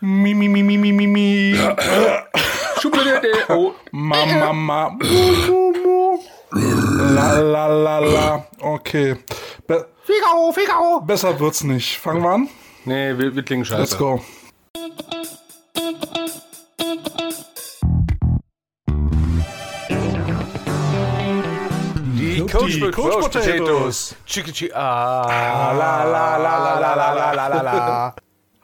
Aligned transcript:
Mi, 0.00 0.34
mi, 0.34 0.48
mi, 0.48 0.62
mi, 0.62 0.78
mi, 0.78 0.92
mi, 0.92 1.06
mi. 1.06 1.54
oh. 3.48 3.74
Ma, 3.92 4.24
ma, 4.26 4.52
ma. 4.52 4.90
La, 7.14 7.38
la, 7.38 7.66
la, 7.66 7.98
la. 7.98 8.44
Okay. 8.60 9.14
Be 9.66 9.86
Figaro, 10.04 10.52
Figaro. 10.52 11.00
besser 11.00 11.38
wird's 11.38 11.62
nicht. 11.62 11.98
Fangen 11.98 12.22
wir 12.22 12.30
an? 12.30 12.48
Nee, 12.84 13.16
wir, 13.18 13.34
wir 13.36 13.42
klingen 13.42 13.64
scheiße. 13.64 13.80
Let's 13.80 13.98
go. 13.98 14.20
Die 22.18 22.40
Coach- 22.46 22.80
Coach, 22.80 22.92
Coach 22.92 23.20
Potatoes. 23.20 23.58
Potatoes. 23.58 24.14
Chicky, 24.26 24.52
chicky, 24.52 24.72
ah, 24.74 25.72
la, 25.76 26.04
la, 26.04 26.36
la, 26.36 26.58
la, 26.58 26.78
la, 26.78 26.94
la, 26.94 27.12
la, 27.14 27.32
la, 27.32 27.48
la, 27.48 27.62
la. 27.62 28.14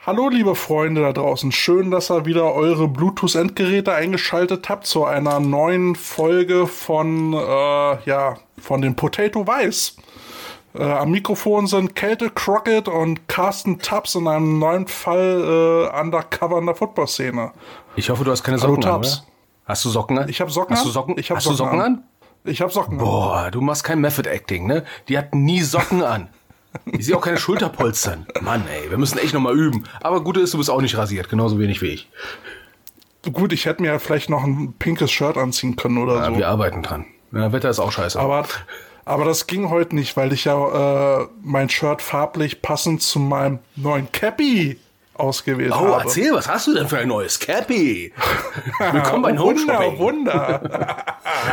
Hallo 0.06 0.28
liebe 0.28 0.54
Freunde 0.54 1.00
da 1.00 1.12
draußen, 1.12 1.50
schön, 1.50 1.90
dass 1.90 2.12
ihr 2.12 2.26
wieder 2.26 2.54
eure 2.54 2.86
Bluetooth-Endgeräte 2.86 3.92
eingeschaltet 3.92 4.68
habt 4.68 4.86
zu 4.86 5.04
einer 5.04 5.40
neuen 5.40 5.96
Folge 5.96 6.68
von, 6.68 7.32
äh, 7.32 7.36
ja, 8.08 8.36
von 8.56 8.82
den 8.82 8.94
Potato 8.94 9.44
Weiß. 9.44 9.96
Äh, 10.74 10.84
am 10.84 11.10
Mikrofon 11.10 11.66
sind 11.66 11.96
Kälte 11.96 12.30
Crockett 12.30 12.86
und 12.86 13.26
Carsten 13.26 13.80
Tubbs 13.80 14.14
in 14.14 14.28
einem 14.28 14.60
neuen 14.60 14.86
Fall 14.86 15.90
äh, 15.92 16.00
undercover 16.00 16.58
in 16.58 16.66
der 16.66 16.76
Football-Szene. 16.76 17.50
Ich 17.96 18.08
hoffe, 18.08 18.22
du 18.22 18.30
hast 18.30 18.44
keine 18.44 18.60
Hallo, 18.60 18.74
Socken 18.76 18.84
an, 18.84 19.02
Tabs. 19.02 19.18
oder? 19.18 19.26
Hast 19.64 19.84
du 19.84 19.88
Socken 19.88 20.18
an? 20.18 20.28
Ich 20.28 20.40
hab 20.40 20.52
Socken 20.52 20.76
Hast 20.76 20.82
an. 20.82 20.86
du 20.86 20.92
Socken? 20.92 21.18
Ich 21.18 21.30
hab 21.30 21.38
hast 21.38 21.46
du 21.46 21.52
Socken 21.54 21.80
an. 21.80 21.84
an? 21.94 22.04
Ich 22.44 22.62
hab 22.62 22.70
Socken. 22.72 23.00
an. 23.00 23.04
Boah, 23.04 23.50
du 23.50 23.60
machst 23.60 23.82
kein 23.82 24.00
Method 24.00 24.28
Acting, 24.30 24.68
ne? 24.68 24.84
Die 25.08 25.18
hat 25.18 25.34
nie 25.34 25.62
Socken 25.62 26.04
an. 26.04 26.28
Ich 26.92 27.06
sehe 27.06 27.16
auch 27.16 27.20
keine 27.22 27.38
Schulterpolstern. 27.38 28.26
Mann, 28.42 28.64
ey, 28.68 28.90
wir 28.90 28.98
müssen 28.98 29.18
echt 29.18 29.34
nochmal 29.34 29.56
üben. 29.58 29.84
Aber 30.00 30.22
Gute 30.22 30.40
ist, 30.40 30.54
du 30.54 30.58
bist 30.58 30.70
auch 30.70 30.80
nicht 30.80 30.96
rasiert, 30.96 31.28
genauso 31.28 31.58
wenig 31.58 31.82
wie 31.82 31.88
ich. 31.88 32.08
Gut, 33.32 33.52
ich 33.52 33.64
hätte 33.66 33.82
mir 33.82 33.88
ja 33.88 33.98
vielleicht 33.98 34.30
noch 34.30 34.44
ein 34.44 34.74
pinkes 34.78 35.10
Shirt 35.10 35.36
anziehen 35.36 35.76
können 35.76 35.98
oder 35.98 36.16
Ja, 36.16 36.26
so. 36.30 36.36
wir 36.38 36.48
arbeiten 36.48 36.82
dran. 36.82 37.06
Ja, 37.32 37.52
Wetter 37.52 37.70
ist 37.70 37.80
auch 37.80 37.90
scheiße. 37.90 38.18
Aber, 38.20 38.46
aber 39.04 39.24
das 39.24 39.46
ging 39.48 39.68
heute 39.68 39.96
nicht, 39.96 40.16
weil 40.16 40.32
ich 40.32 40.44
ja 40.44 41.22
äh, 41.22 41.26
mein 41.42 41.68
Shirt 41.68 42.02
farblich 42.02 42.62
passend 42.62 43.02
zu 43.02 43.18
meinem 43.18 43.58
neuen 43.74 44.10
Cappy 44.12 44.78
ausgewählt 45.18 45.72
oh, 45.72 45.76
habe. 45.76 46.02
erzähl, 46.04 46.32
was 46.32 46.48
hast 46.48 46.66
du 46.66 46.74
denn 46.74 46.88
für 46.88 46.98
ein 46.98 47.08
neues 47.08 47.38
Cappy? 47.38 48.12
Willkommen 48.92 49.22
bei 49.22 49.32
Oh, 49.34 49.46
Wunder. 49.46 49.98
Wunder. 49.98 51.04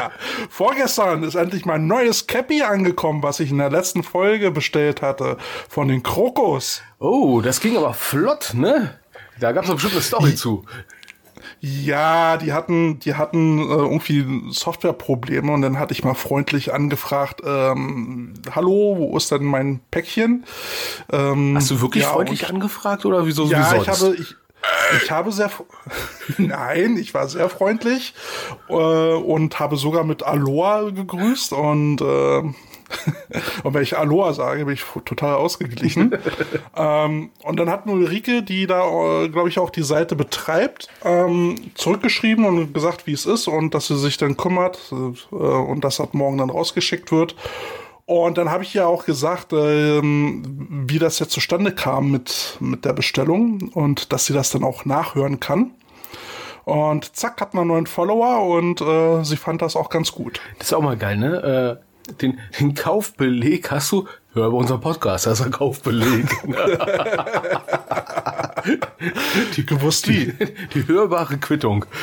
Vorgestern 0.50 1.24
ist 1.24 1.36
endlich 1.36 1.66
mein 1.66 1.88
neues 1.88 2.28
Cappy 2.28 2.62
angekommen, 2.64 3.24
was 3.24 3.40
ich 3.40 3.52
in 3.52 3.58
der 3.58 3.70
letzten 3.70 4.04
Folge 4.04 4.52
bestellt 4.52 5.02
hatte 5.02 5.38
von 5.70 5.88
den 5.88 6.04
Krokos. 6.04 6.82
Oh, 7.00 7.42
das 7.42 7.60
ging 7.60 7.78
aber 7.78 7.94
flott, 7.94 8.52
ne? 8.54 9.00
Da 9.40 9.52
gab's 9.52 9.68
doch 9.68 9.74
bestimmt 9.76 9.94
eine 9.96 10.04
Story 10.04 10.36
zu. 10.36 10.66
Ja, 11.66 12.36
die 12.36 12.52
hatten, 12.52 13.00
die 13.00 13.16
hatten 13.16 13.58
äh, 13.60 13.62
irgendwie 13.64 14.52
Softwareprobleme 14.52 15.50
und 15.50 15.62
dann 15.62 15.80
hatte 15.80 15.94
ich 15.94 16.04
mal 16.04 16.14
freundlich 16.14 16.74
angefragt, 16.74 17.40
ähm, 17.46 18.34
hallo, 18.54 18.96
wo 18.98 19.16
ist 19.16 19.32
denn 19.32 19.46
mein 19.46 19.80
Päckchen? 19.90 20.44
Ähm, 21.10 21.54
Hast 21.56 21.72
du 21.72 21.80
wirklich 21.80 22.04
ja, 22.04 22.10
freundlich 22.10 22.44
und- 22.44 22.56
angefragt 22.56 23.06
oder 23.06 23.26
wieso 23.26 23.46
Ja, 23.46 23.60
wie 23.72 23.78
ich 23.78 23.86
sonst? 23.86 24.02
habe, 24.04 24.16
ich, 24.18 24.36
ich 25.04 25.10
habe 25.10 25.32
sehr, 25.32 25.50
nein, 26.38 26.98
ich 26.98 27.14
war 27.14 27.30
sehr 27.30 27.48
freundlich 27.48 28.14
äh, 28.68 28.74
und 28.74 29.58
habe 29.62 29.78
sogar 29.78 30.04
mit 30.04 30.22
Aloha 30.22 30.90
gegrüßt 30.90 31.54
und 31.54 32.02
äh, 32.02 32.44
und 33.64 33.74
wenn 33.74 33.84
ich 33.84 33.98
Aloha 33.98 34.34
sage, 34.34 34.66
bin 34.66 34.74
ich 34.74 34.84
total 35.06 35.36
ausgeglichen. 35.36 36.16
ähm, 36.76 37.32
und 37.44 37.60
dann 37.60 37.70
hat 37.70 37.88
Ulrike, 37.88 38.44
die 38.44 38.68
da, 38.68 39.24
äh, 39.24 39.30
glaube 39.30 39.50
ich, 39.50 39.60
auch 39.60 39.70
die 39.70 39.84
Seite 39.84 40.16
betreibt, 40.16 40.88
ähm, 41.04 41.56
zurückgeschrieben 41.76 42.46
und 42.46 42.74
gesagt, 42.74 43.08
wie 43.08 43.14
es 43.14 43.26
ist 43.26 43.48
und 43.48 43.74
dass 43.74 43.88
sie 43.88 43.98
sich 43.98 44.18
dann 44.18 44.38
kümmert 44.38 44.80
äh, 44.92 45.36
und 45.36 45.84
das 45.84 46.00
ab 46.00 46.14
morgen 46.14 46.38
dann 46.38 46.50
rausgeschickt 46.50 47.12
wird. 47.12 47.36
Und 48.06 48.38
dann 48.38 48.52
habe 48.52 48.64
ich 48.64 48.74
ja 48.74 48.86
auch 48.86 49.06
gesagt, 49.06 49.54
ähm, 49.54 50.44
wie 50.88 51.00
das 51.00 51.20
jetzt 51.20 51.32
zustande 51.32 51.74
kam 51.74 52.12
mit, 52.12 52.58
mit 52.60 52.84
der 52.84 52.94
Bestellung 52.94 53.70
und 53.74 54.12
dass 54.12 54.26
sie 54.26 54.34
das 54.34 54.50
dann 54.50 54.64
auch 54.64 54.84
nachhören 54.84 55.40
kann. 55.40 55.72
Und 56.66 57.16
zack, 57.16 57.42
hat 57.42 57.54
man 57.54 57.64
einen 57.64 57.72
neuen 57.72 57.88
Follower 57.88 58.46
und 58.46 58.82
äh, 58.82 59.24
sie 59.24 59.38
fand 59.38 59.62
das 59.62 59.76
auch 59.76 59.90
ganz 59.90 60.12
gut. 60.12 60.40
Das 60.60 60.68
ist 60.68 60.74
auch 60.74 60.82
mal 60.82 60.98
geil, 60.98 61.18
ne? 61.18 61.80
Äh, 61.82 61.93
den, 62.22 62.40
den 62.60 62.74
Kaufbeleg 62.74 63.72
hast 63.72 63.92
du, 63.92 64.08
hör 64.34 64.50
bei 64.50 64.58
unserem 64.58 64.82
Podcast, 64.82 65.26
das 65.26 65.40
ist 65.40 65.46
ein 65.46 65.52
Kaufbeleg. 65.52 66.28
Die 69.56 69.66
gewusst 69.66 70.08
wie. 70.08 70.34
Die 70.74 70.88
hörbare 70.88 71.38
Quittung. 71.38 71.86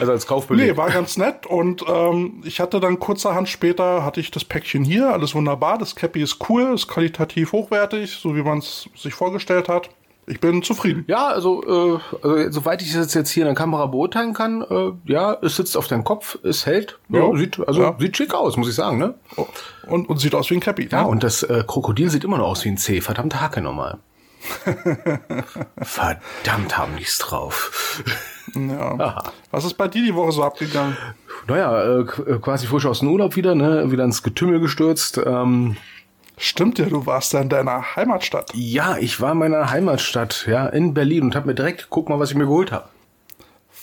Also 0.00 0.12
als 0.12 0.26
Kaufbeleg. 0.26 0.70
Nee, 0.70 0.76
war 0.76 0.90
ganz 0.90 1.16
nett 1.16 1.46
und 1.46 1.84
ähm, 1.88 2.42
ich 2.44 2.60
hatte 2.60 2.80
dann 2.80 2.98
kurzerhand 2.98 3.48
später, 3.48 4.04
hatte 4.04 4.20
ich 4.20 4.30
das 4.30 4.44
Päckchen 4.44 4.84
hier, 4.84 5.12
alles 5.12 5.34
wunderbar, 5.34 5.78
das 5.78 5.94
Cappy 5.94 6.22
ist 6.22 6.38
cool, 6.48 6.74
ist 6.74 6.88
qualitativ 6.88 7.52
hochwertig, 7.52 8.12
so 8.12 8.34
wie 8.36 8.42
man 8.42 8.58
es 8.58 8.88
sich 8.96 9.14
vorgestellt 9.14 9.68
hat. 9.68 9.90
Ich 10.26 10.38
bin 10.40 10.62
zufrieden. 10.62 11.04
Ja, 11.08 11.26
also, 11.28 11.62
äh, 11.64 11.98
also 12.22 12.50
soweit 12.52 12.80
ich 12.80 12.92
das 12.94 13.12
jetzt 13.12 13.30
hier 13.30 13.42
in 13.42 13.46
der 13.48 13.54
Kamera 13.56 13.86
beurteilen 13.86 14.34
kann, 14.34 14.62
äh, 14.62 14.92
ja, 15.04 15.36
es 15.42 15.56
sitzt 15.56 15.76
auf 15.76 15.88
deinem 15.88 16.04
Kopf, 16.04 16.38
es 16.44 16.64
hält, 16.64 16.98
ja, 17.08 17.20
Ja. 17.28 17.36
sieht, 17.36 17.58
also 17.66 17.82
Ja. 17.82 17.96
sieht 17.98 18.16
schick 18.16 18.32
aus, 18.32 18.56
muss 18.56 18.68
ich 18.68 18.74
sagen, 18.76 18.98
ne? 18.98 19.14
Und, 19.88 20.08
und 20.08 20.18
sieht 20.18 20.34
aus 20.36 20.48
wie 20.50 20.54
ein 20.54 20.60
Cappy. 20.60 20.88
Ja, 20.92 21.02
ne? 21.02 21.08
und 21.08 21.24
das 21.24 21.42
äh, 21.42 21.64
Krokodil 21.66 22.08
sieht 22.08 22.22
immer 22.24 22.38
noch 22.38 22.46
aus 22.46 22.64
wie 22.64 22.68
ein 22.68 22.76
C. 22.78 23.00
Verdammte 23.00 23.40
Hacke 23.40 23.60
nochmal. 23.60 23.98
Verdammt 25.82 26.76
haben 26.76 26.96
die's 26.96 27.18
drauf. 27.18 28.02
ja. 28.54 29.22
Was 29.50 29.64
ist 29.64 29.74
bei 29.74 29.88
dir 29.88 30.02
die 30.04 30.14
Woche 30.14 30.32
so 30.32 30.42
abgegangen? 30.42 30.96
Naja, 31.48 31.82
äh, 31.82 32.00
äh, 32.00 32.38
quasi 32.40 32.66
frisch 32.66 32.86
aus 32.86 33.00
dem 33.00 33.08
Urlaub 33.12 33.36
wieder, 33.36 33.54
ne? 33.54 33.90
Wieder 33.90 34.04
ins 34.04 34.22
Getümmel 34.22 34.60
gestürzt. 34.60 35.20
Ähm, 35.24 35.76
Stimmt 36.36 36.78
ja, 36.78 36.86
du 36.86 37.06
warst 37.06 37.32
ja 37.32 37.40
in 37.40 37.48
deiner 37.48 37.96
Heimatstadt. 37.96 38.50
ja, 38.54 38.96
ich 38.96 39.20
war 39.20 39.32
in 39.32 39.38
meiner 39.38 39.70
Heimatstadt, 39.70 40.46
ja, 40.46 40.66
in 40.66 40.94
Berlin 40.94 41.24
und 41.24 41.36
habe 41.36 41.46
mir 41.46 41.54
direkt, 41.54 41.88
guck 41.90 42.08
mal, 42.08 42.18
was 42.18 42.30
ich 42.30 42.36
mir 42.36 42.46
geholt 42.46 42.72
habe. 42.72 42.88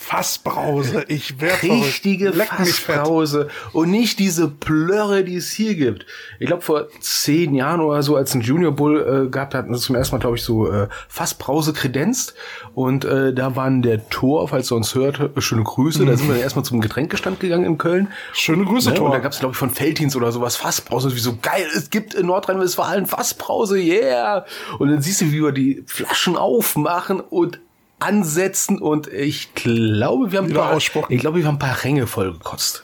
Fassbrause, 0.09 1.05
ich 1.07 1.39
werde 1.39 1.69
richtige. 1.69 2.33
Fassbrause 2.33 3.47
und 3.73 3.91
nicht 3.91 4.17
diese 4.17 4.47
Plörre, 4.47 5.23
die 5.23 5.35
es 5.35 5.51
hier 5.51 5.75
gibt. 5.75 6.07
Ich 6.39 6.47
glaube, 6.47 6.63
vor 6.63 6.87
zehn 6.99 7.53
Jahren 7.53 7.79
oder 7.79 8.01
so, 8.01 8.15
als 8.15 8.33
ein 8.33 8.41
Junior 8.41 8.71
Bull 8.71 9.27
äh, 9.27 9.29
gehabt 9.29 9.53
hatten, 9.53 9.71
das 9.71 9.81
zum 9.81 9.95
ersten 9.95 10.15
Mal, 10.15 10.19
glaube 10.19 10.37
ich, 10.37 10.41
so 10.41 10.67
äh, 10.71 10.87
Fassbrause 11.09 11.73
kredenzt. 11.73 12.33
Und 12.73 13.05
äh, 13.05 13.35
da 13.35 13.55
waren 13.55 13.83
der 13.83 14.09
Tor, 14.09 14.47
falls 14.47 14.71
ihr 14.71 14.77
uns 14.77 14.95
hört, 14.95 15.19
äh, 15.19 15.41
schöne 15.41 15.61
Grüße. 15.63 16.03
Da 16.03 16.17
sind 16.17 16.27
wir 16.27 16.33
dann 16.33 16.43
erstmal 16.43 16.65
zum 16.65 16.81
Getränkestand 16.81 17.39
gegangen 17.39 17.65
in 17.65 17.77
Köln. 17.77 18.07
Schöne 18.33 18.65
Grüße, 18.65 18.89
Ne? 18.89 18.95
Und 18.95 18.99
Tor. 19.01 19.11
da 19.11 19.19
gab 19.19 19.33
es, 19.33 19.39
glaube 19.39 19.51
ich, 19.51 19.59
von 19.59 19.69
Feldins 19.69 20.15
oder 20.15 20.31
sowas 20.31 20.55
Fassbrause. 20.55 21.15
Wie 21.15 21.19
so 21.19 21.37
geil, 21.39 21.67
es 21.75 21.91
gibt 21.91 22.15
in 22.15 22.25
Nordrhein-Westfalen 22.25 23.05
Fassbrause, 23.05 23.77
yeah! 23.77 24.43
Und 24.79 24.89
dann 24.89 25.03
siehst 25.03 25.21
du, 25.21 25.25
wie 25.31 25.43
wir 25.43 25.51
die 25.51 25.83
Flaschen 25.85 26.35
aufmachen 26.35 27.19
und 27.19 27.59
ansetzen 27.99 28.79
und 28.79 29.07
ich 29.07 29.53
glaube, 29.53 30.31
wir 30.31 30.39
haben 30.39 30.53
paar, 30.53 30.77
ich 30.77 31.19
glaube, 31.19 31.39
wir 31.39 31.45
haben 31.47 31.55
ein 31.55 31.59
paar 31.59 31.83
Ränge 31.83 32.07
vollgekotzt. 32.07 32.83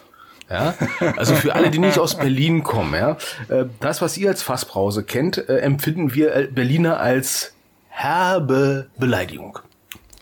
Ja, 0.50 0.76
also 1.18 1.34
für 1.36 1.56
alle, 1.56 1.72
die 1.72 1.80
nicht 1.80 1.98
aus 1.98 2.18
Berlin 2.18 2.62
kommen, 2.62 2.94
ja, 2.94 3.18
äh, 3.48 3.66
das, 3.80 4.02
was 4.04 4.16
ihr 4.16 4.30
als 4.30 4.44
Fassbrause 4.44 5.04
kennt, 5.04 5.38
äh, 5.50 5.58
empfinden 5.58 6.14
wir 6.14 6.50
Berliner 6.52 7.00
als 7.00 7.54
herbe 7.88 8.88
Beleidigung. 9.00 9.58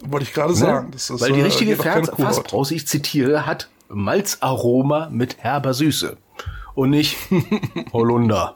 Wollte 0.06 0.26
ich 0.26 0.34
gerade 0.34 0.53
Ne? 0.53 0.59
sagen. 0.59 0.92
Das 0.92 1.09
ist, 1.09 1.20
Weil 1.20 1.34
die 1.34 1.42
äh, 1.42 1.44
richtige. 1.44 1.76
Fassbrause, 1.76 2.74
ich 2.76 2.88
zitiere, 2.88 3.46
hat 3.46 3.70
Malzaroma 3.90 5.09
mit 5.12 5.38
herber 5.40 5.74
Süße. 5.74 6.16
Und 6.76 6.92
nicht 6.92 7.18
Holunder 7.94 8.56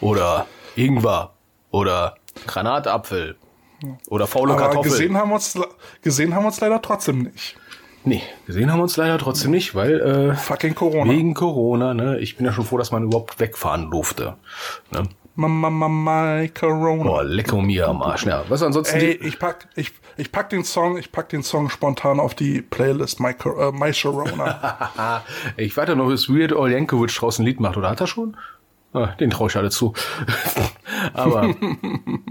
oder 0.00 0.46
Ingwer 0.76 1.32
oder 1.72 2.14
Granatapfel 2.46 3.36
oder 4.08 4.26
faule 4.26 4.52
Aber 4.52 4.62
Kartoffel. 4.62 4.90
gesehen 4.90 5.16
haben, 5.16 5.30
wir 5.30 5.34
uns, 5.34 5.58
gesehen 6.02 6.34
haben 6.34 6.42
wir 6.42 6.48
uns 6.48 6.60
leider 6.60 6.80
trotzdem 6.82 7.22
nicht. 7.22 7.56
nee, 8.04 8.22
gesehen 8.46 8.70
haben 8.70 8.78
wir 8.78 8.84
uns 8.84 8.96
leider 8.96 9.18
trotzdem 9.18 9.50
nicht, 9.50 9.74
weil 9.74 10.00
äh, 10.00 10.34
Fucking 10.34 10.74
Corona. 10.74 11.10
wegen 11.12 11.34
Corona, 11.34 11.94
ne, 11.94 12.18
ich 12.18 12.36
bin 12.36 12.46
ja 12.46 12.52
schon 12.52 12.64
froh, 12.64 12.78
dass 12.78 12.90
man 12.90 13.04
überhaupt 13.04 13.40
wegfahren 13.40 13.90
durfte. 13.90 14.36
Ne? 14.90 15.04
Mama, 15.36 15.70
Mama, 15.70 16.46
Corona. 16.48 17.04
Boah, 17.04 17.24
lecker 17.24 17.62
mir 17.62 17.88
am 17.88 18.02
Arsch. 18.02 18.26
Ja, 18.26 18.44
was 18.48 18.62
ansonsten 18.62 18.98
Ey, 18.98 19.12
ich 19.12 19.38
pack, 19.38 19.68
ich, 19.74 19.92
ich 20.16 20.32
pack 20.32 20.50
den 20.50 20.64
Song, 20.64 20.98
ich 20.98 21.12
pack 21.12 21.30
den 21.30 21.42
Song 21.42 21.70
spontan 21.70 22.20
auf 22.20 22.34
die 22.34 22.60
Playlist 22.60 23.20
My, 23.20 23.30
äh, 23.30 23.72
My 23.72 23.94
Sharona. 23.94 25.22
ich 25.56 25.76
warte 25.76 25.96
noch, 25.96 26.08
bis 26.08 26.28
Weird 26.28 26.52
Al 26.52 26.70
Yankovic 26.70 27.14
draußen 27.14 27.42
ein 27.42 27.46
Lied 27.46 27.60
macht, 27.60 27.76
oder 27.76 27.88
hat 27.88 28.00
er 28.00 28.06
schon? 28.06 28.36
Ah, 28.92 29.08
den 29.20 29.30
traue 29.30 29.48
ich 29.48 29.56
alle 29.56 29.70
zu. 29.70 29.94
Aber 31.14 31.44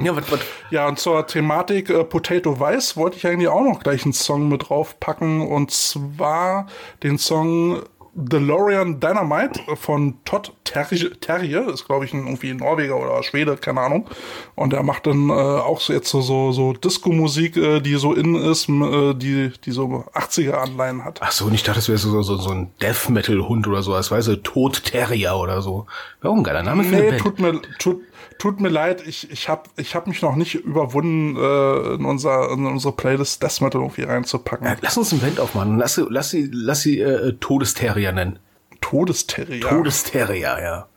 ja, 0.01 0.15
was, 0.15 0.29
was, 0.31 0.39
ja, 0.71 0.87
und 0.87 0.99
zur 0.99 1.25
Thematik 1.25 1.89
äh, 1.89 2.03
Potato 2.03 2.59
Weiß 2.59 2.97
wollte 2.97 3.17
ich 3.17 3.25
eigentlich 3.25 3.47
auch 3.47 3.63
noch 3.63 3.79
gleich 3.79 4.03
einen 4.03 4.13
Song 4.13 4.49
mit 4.49 4.69
draufpacken 4.69 5.41
und 5.41 5.71
zwar 5.71 6.67
den 7.01 7.17
Song 7.17 7.81
DeLorean 8.13 8.99
Dynamite 8.99 9.59
von 9.75 10.17
Todd 10.25 10.51
Terje, 10.63 11.11
Terje 11.19 11.59
ist 11.71 11.85
glaube 11.85 12.05
ich 12.05 12.13
ein, 12.13 12.25
irgendwie 12.25 12.51
ein 12.51 12.57
Norweger 12.57 12.97
oder 12.97 13.23
Schwede, 13.23 13.57
keine 13.57 13.81
Ahnung. 13.81 14.07
Und 14.55 14.73
der 14.73 14.83
macht 14.83 15.07
dann 15.07 15.29
äh, 15.29 15.33
auch 15.33 15.79
so 15.79 15.93
jetzt 15.93 16.09
so, 16.09 16.21
so, 16.21 16.51
so 16.51 16.73
Disco-Musik, 16.73 17.57
äh, 17.57 17.79
die 17.79 17.95
so 17.95 18.13
in 18.13 18.35
ist, 18.35 18.69
äh, 18.69 19.13
die, 19.13 19.51
die 19.65 19.71
so 19.71 20.05
80er-Anleihen 20.13 21.03
hat. 21.03 21.19
Ach 21.21 21.31
so, 21.31 21.45
und 21.45 21.53
ich 21.53 21.63
dachte, 21.63 21.79
das 21.79 21.89
wäre 21.89 21.97
so, 21.97 22.21
so, 22.21 22.37
so 22.37 22.51
ein 22.51 22.71
Death-Metal-Hund 22.81 23.67
oder 23.67 23.81
so, 23.81 23.93
als 23.93 24.11
weißt 24.11 24.27
du, 24.27 24.35
Tod 24.37 24.83
Terrier 24.83 25.35
oder 25.35 25.61
so. 25.61 25.85
Ein 26.21 26.43
geiler 26.43 26.63
Name 26.63 26.83
für 26.83 26.95
Nee, 26.95 27.17
tut 27.17 27.39
mir, 27.39 27.61
tut, 27.79 28.01
tut 28.39 28.59
mir 28.59 28.69
leid, 28.69 29.05
ich, 29.05 29.29
ich 29.29 29.47
habe 29.47 29.69
ich 29.77 29.93
hab 29.93 30.07
mich 30.07 30.23
noch 30.23 30.35
nicht 30.35 30.55
überwunden, 30.55 31.35
äh, 31.35 31.93
in, 31.93 32.05
unser, 32.05 32.49
in 32.49 32.65
unsere 32.65 32.93
Playlist 32.95 33.43
Death 33.43 33.61
Metal 33.61 33.81
irgendwie 33.81 34.03
reinzupacken. 34.03 34.65
Ja, 34.65 34.75
Lass 34.81 34.97
uns 34.97 35.11
ein 35.11 35.19
Band 35.19 35.39
aufmachen. 35.39 35.77
Lass 35.77 35.95
sie, 35.95 36.05
lass 36.09 36.31
sie, 36.31 36.49
lass 36.51 36.81
sie 36.81 36.99
äh, 36.99 37.33
Todesterrier 37.39 38.11
nennen. 38.11 38.39
Todesterrier. 38.81 39.61
Todesterrier, 39.61 40.57
ja. 40.61 40.87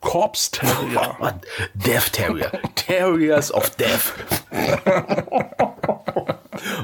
Corpse 0.00 0.52
Terrier. 0.52 1.16
Death 1.74 2.12
Terrier. 2.12 2.52
Terriers 2.76 3.52
of 3.52 3.68
Death. 3.70 4.14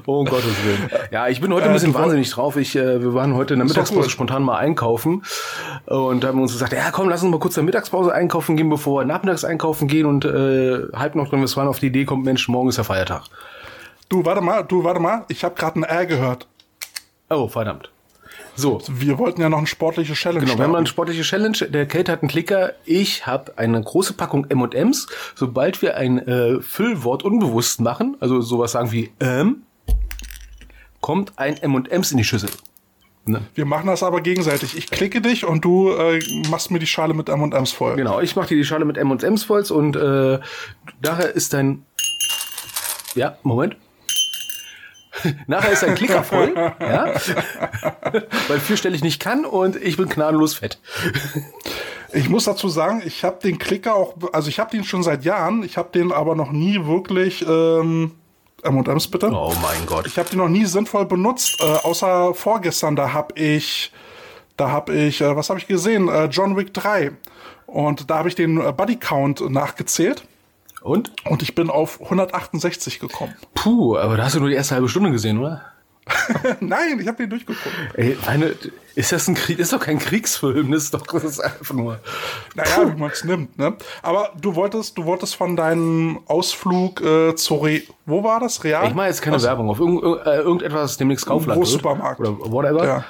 oh 0.06 0.20
um 0.20 0.26
Gottes 0.26 0.54
Willen. 0.64 0.90
Ja, 1.10 1.28
ich 1.28 1.40
bin 1.40 1.52
heute 1.52 1.66
ein 1.66 1.72
bisschen 1.72 1.92
du 1.92 1.98
woll- 1.98 2.02
wahnsinnig 2.04 2.30
drauf. 2.30 2.56
Ich, 2.56 2.76
äh, 2.76 3.00
wir 3.02 3.14
waren 3.14 3.34
heute 3.34 3.54
in 3.54 3.60
der 3.60 3.66
Mittagspause 3.68 4.10
spontan 4.10 4.42
mal 4.42 4.56
einkaufen 4.58 5.22
und 5.86 6.24
haben 6.24 6.40
uns 6.40 6.52
gesagt, 6.52 6.72
ja 6.72 6.90
komm, 6.90 7.08
lass 7.08 7.22
uns 7.22 7.30
mal 7.30 7.38
kurz 7.40 7.56
in 7.56 7.60
der 7.62 7.66
Mittagspause 7.66 8.12
einkaufen 8.12 8.56
gehen, 8.56 8.68
bevor 8.68 9.00
wir 9.00 9.04
nachmittags 9.04 9.44
einkaufen 9.44 9.88
gehen 9.88 10.06
und 10.06 10.24
äh, 10.24 10.80
halb 10.94 11.14
noch 11.14 11.28
drin, 11.28 11.40
wir 11.40 11.56
waren 11.56 11.68
auf 11.68 11.78
die 11.78 11.86
Idee 11.86 12.04
kommt, 12.04 12.24
Mensch, 12.24 12.48
morgen 12.48 12.68
ist 12.68 12.78
ja 12.78 12.84
Feiertag. 12.84 13.24
Du, 14.08 14.24
warte 14.24 14.40
mal, 14.42 14.62
du, 14.62 14.84
warte 14.84 15.00
mal. 15.00 15.24
Ich 15.28 15.42
habe 15.44 15.54
gerade 15.54 15.80
ein 15.80 15.84
R 15.84 16.06
gehört. 16.06 16.46
Oh, 17.30 17.48
verdammt. 17.48 17.90
So, 18.54 18.80
Wir 18.88 19.18
wollten 19.18 19.40
ja 19.40 19.48
noch 19.48 19.58
eine 19.58 19.66
sportliche 19.66 20.12
Challenge 20.14 20.40
Genau, 20.44 20.58
wir 20.58 20.64
haben 20.64 20.70
starten. 20.70 20.76
eine 20.76 20.86
sportliche 20.86 21.22
Challenge. 21.22 21.56
Der 21.70 21.86
Kate 21.86 22.12
hat 22.12 22.22
einen 22.22 22.28
Klicker, 22.28 22.72
ich 22.84 23.26
habe 23.26 23.56
eine 23.56 23.80
große 23.82 24.12
Packung 24.12 24.46
M&M's. 24.48 25.06
Sobald 25.34 25.80
wir 25.80 25.96
ein 25.96 26.18
äh, 26.26 26.60
Füllwort 26.60 27.22
unbewusst 27.22 27.80
machen, 27.80 28.16
also 28.20 28.40
sowas 28.40 28.72
sagen 28.72 28.92
wie 28.92 29.10
ähm, 29.20 29.62
kommt 31.00 31.32
ein 31.36 31.56
M&M's 31.56 32.12
in 32.12 32.18
die 32.18 32.24
Schüssel. 32.24 32.50
Ne? 33.24 33.40
Wir 33.54 33.64
machen 33.64 33.86
das 33.86 34.02
aber 34.02 34.20
gegenseitig. 34.20 34.76
Ich 34.76 34.88
klicke 34.90 35.20
dich 35.20 35.44
und 35.44 35.64
du 35.64 35.90
äh, 35.92 36.20
machst 36.50 36.70
mir 36.70 36.78
die 36.80 36.86
Schale 36.86 37.14
mit 37.14 37.28
M&M's 37.28 37.72
voll. 37.72 37.96
Genau, 37.96 38.20
ich 38.20 38.36
mache 38.36 38.48
dir 38.48 38.56
die 38.56 38.64
Schale 38.64 38.84
mit 38.84 38.98
M&M's 38.98 39.44
voll 39.44 39.62
und 39.70 39.96
äh, 39.96 40.40
nachher 41.02 41.30
ist 41.34 41.52
dein 41.52 41.84
ja 43.14 43.36
Moment. 43.42 43.76
Nachher 45.46 45.72
ist 45.72 45.82
dein 45.82 45.94
Klicker 45.94 46.24
voll, 46.24 46.54
ja, 46.56 47.14
weil 48.48 48.60
vierstellig 48.60 49.02
nicht 49.02 49.20
kann 49.20 49.44
und 49.44 49.76
ich 49.76 49.96
bin 49.96 50.08
gnadenlos 50.08 50.54
fett. 50.54 50.78
Ich 52.12 52.28
muss 52.28 52.44
dazu 52.44 52.68
sagen, 52.68 53.02
ich 53.04 53.24
habe 53.24 53.38
den 53.42 53.58
Klicker 53.58 53.94
auch, 53.94 54.14
also 54.32 54.48
ich 54.48 54.58
habe 54.58 54.70
den 54.70 54.84
schon 54.84 55.02
seit 55.02 55.24
Jahren, 55.24 55.62
ich 55.62 55.76
habe 55.76 55.90
den 55.92 56.12
aber 56.12 56.34
noch 56.34 56.52
nie 56.52 56.84
wirklich, 56.86 57.46
ähm, 57.46 58.12
M&M's 58.62 59.08
bitte. 59.08 59.30
Oh 59.32 59.52
mein 59.60 59.86
Gott. 59.86 60.06
Ich 60.06 60.18
habe 60.18 60.28
den 60.28 60.38
noch 60.38 60.48
nie 60.48 60.64
sinnvoll 60.66 61.06
benutzt, 61.06 61.60
äh, 61.60 61.64
außer 61.64 62.34
vorgestern, 62.34 62.96
da 62.96 63.12
habe 63.12 63.34
ich, 63.38 63.92
da 64.56 64.70
habe 64.70 64.94
ich, 64.94 65.20
äh, 65.20 65.36
was 65.36 65.50
habe 65.50 65.58
ich 65.58 65.66
gesehen? 65.66 66.08
Äh, 66.08 66.26
John 66.26 66.56
Wick 66.56 66.72
3. 66.74 67.12
Und 67.66 68.10
da 68.10 68.18
habe 68.18 68.28
ich 68.28 68.34
den 68.34 68.60
äh, 68.60 68.72
Buddy 68.72 68.96
Count 68.96 69.40
nachgezählt 69.50 70.24
Und? 70.82 71.12
und 71.28 71.42
ich 71.42 71.54
bin 71.54 71.70
auf 71.70 72.00
168 72.00 72.98
gekommen. 72.98 73.34
Puh, 73.54 73.96
aber 73.96 74.16
da 74.16 74.24
hast 74.24 74.34
du 74.34 74.40
nur 74.40 74.48
die 74.48 74.54
erste 74.54 74.74
halbe 74.74 74.88
Stunde 74.88 75.10
gesehen, 75.10 75.38
oder? 75.38 75.62
Nein, 76.60 76.98
ich 77.00 77.06
habe 77.06 77.16
den 77.18 77.30
durchgeguckt. 77.30 77.74
Ey, 77.94 78.16
meine, 78.26 78.54
ist 78.96 79.12
das 79.12 79.28
ein 79.28 79.34
Krieg? 79.34 79.58
Ist 79.58 79.72
doch 79.72 79.80
kein 79.80 80.00
Kriegsfilm, 80.00 80.72
das 80.72 80.84
ist 80.84 80.94
doch 80.94 81.06
das 81.06 81.22
ist 81.22 81.40
einfach 81.40 81.74
nur. 81.74 82.00
Naja, 82.56 82.92
wie 82.92 82.98
man 82.98 83.10
es 83.10 83.22
nimmt, 83.24 83.56
ne? 83.56 83.76
Aber 84.02 84.32
du 84.40 84.56
wolltest, 84.56 84.98
du 84.98 85.04
wolltest 85.04 85.36
von 85.36 85.54
deinem 85.54 86.20
Ausflug 86.26 87.00
äh, 87.00 87.36
zur 87.36 87.64
Re 87.64 87.82
wo 88.04 88.24
war 88.24 88.40
das? 88.40 88.64
Real? 88.64 88.88
Ich 88.88 88.94
mache 88.94 89.06
jetzt 89.06 89.22
keine 89.22 89.40
Werbung 89.42 89.70
auf 89.70 89.78
irgend, 89.78 90.02
äh, 90.02 90.38
irgendetwas, 90.38 90.96
demnächst 90.96 91.24
Kaufland 91.24 91.60
wird. 91.60 91.68
Großsupermarkt. 91.68 92.20
Oder 92.20 92.36
whatever. 92.50 92.84
Ja. 92.84 93.04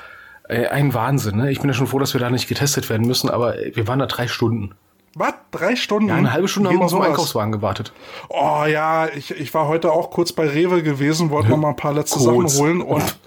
Ey, 0.49 0.67
ein 0.67 0.93
Wahnsinn, 0.93 1.37
ne? 1.37 1.51
Ich 1.51 1.61
bin 1.61 1.71
ja 1.71 1.75
schon 1.75 1.87
froh, 1.87 1.99
dass 1.99 2.13
wir 2.13 2.21
da 2.21 2.29
nicht 2.29 2.47
getestet 2.47 2.91
werden 2.91 3.07
müssen, 3.07 3.31
aber 3.31 3.55
wir 3.73 3.89
waren 3.89 4.01
da 4.01 4.07
drei 4.07 4.29
Stunden. 4.29 4.75
Was? 5.15 5.35
Drei 5.51 5.77
Stunden? 5.77 6.09
Ja, 6.09 6.15
eine 6.17 6.33
halbe 6.33 6.49
Stunde 6.49 6.71
haben 6.71 6.79
wir 6.79 6.85
auf 6.85 6.91
sowas? 6.91 7.09
Einkaufswagen 7.09 7.53
gewartet. 7.53 7.93
Oh 8.29 8.65
ja, 8.67 9.09
ich, 9.09 9.31
ich 9.31 9.53
war 9.53 9.69
heute 9.69 9.93
auch 9.93 10.11
kurz 10.11 10.33
bei 10.33 10.49
Rewe 10.49 10.83
gewesen, 10.83 11.31
wollte 11.31 11.51
noch 11.51 11.59
mal 11.59 11.71
ein 11.71 11.77
paar 11.77 11.93
letzte 11.93 12.19
Kurz. 12.19 12.55
Sachen 12.55 12.65
holen 12.65 12.81
und 12.81 13.19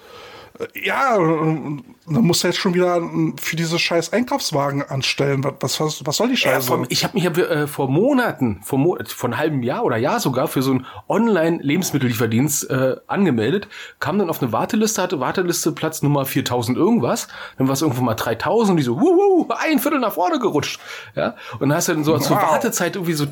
ja, 0.73 1.15
und 1.17 1.83
dann 2.07 2.23
musst 2.23 2.43
du 2.43 2.47
jetzt 2.47 2.57
schon 2.59 2.73
wieder 2.75 3.01
für 3.41 3.55
diese 3.55 3.79
scheiß 3.79 4.13
Einkaufswagen 4.13 4.83
anstellen. 4.83 5.43
Was, 5.59 5.79
was, 5.79 6.05
was 6.05 6.17
soll 6.17 6.27
die 6.27 6.33
Ja, 6.33 6.51
Scheiße? 6.51 6.67
vor, 6.67 6.85
ich 6.89 7.03
habe 7.03 7.15
mich 7.15 7.23
ja, 7.23 7.31
äh, 7.31 7.67
vor 7.67 7.89
Monaten, 7.89 8.59
vor, 8.63 8.77
Mo 8.77 8.97
vor 9.07 9.29
einem 9.29 9.37
halben 9.39 9.63
Jahr 9.63 9.83
oder 9.83 9.97
Jahr 9.97 10.19
sogar 10.19 10.47
für 10.47 10.61
so 10.61 10.71
einen 10.71 10.85
Online-Lebensmittellieferdienst 11.09 12.69
äh, 12.69 12.97
angemeldet, 13.07 13.67
kam 13.99 14.19
dann 14.19 14.29
auf 14.29 14.41
eine 14.41 14.51
Warteliste, 14.51 15.01
hatte 15.01 15.19
Warteliste 15.19 15.71
Platz 15.71 16.01
Nummer 16.01 16.25
4000 16.25 16.77
irgendwas, 16.77 17.27
dann 17.57 17.67
war 17.67 17.73
es 17.73 17.81
irgendwo 17.81 18.03
mal 18.03 18.15
3000, 18.15 18.79
die 18.79 18.83
so, 18.83 18.99
wuhu, 18.99 19.47
ein 19.49 19.79
Viertel 19.79 19.99
nach 19.99 20.13
vorne 20.13 20.39
gerutscht. 20.39 20.79
Ja, 21.15 21.35
und 21.53 21.61
dann 21.69 21.73
hast 21.73 21.87
du 21.87 21.93
dann 21.93 22.03
so 22.03 22.17
zur 22.19 22.35
Wow. 22.37 22.51
Wartezeit 22.51 22.95
irgendwie 22.95 23.13
so 23.13 23.25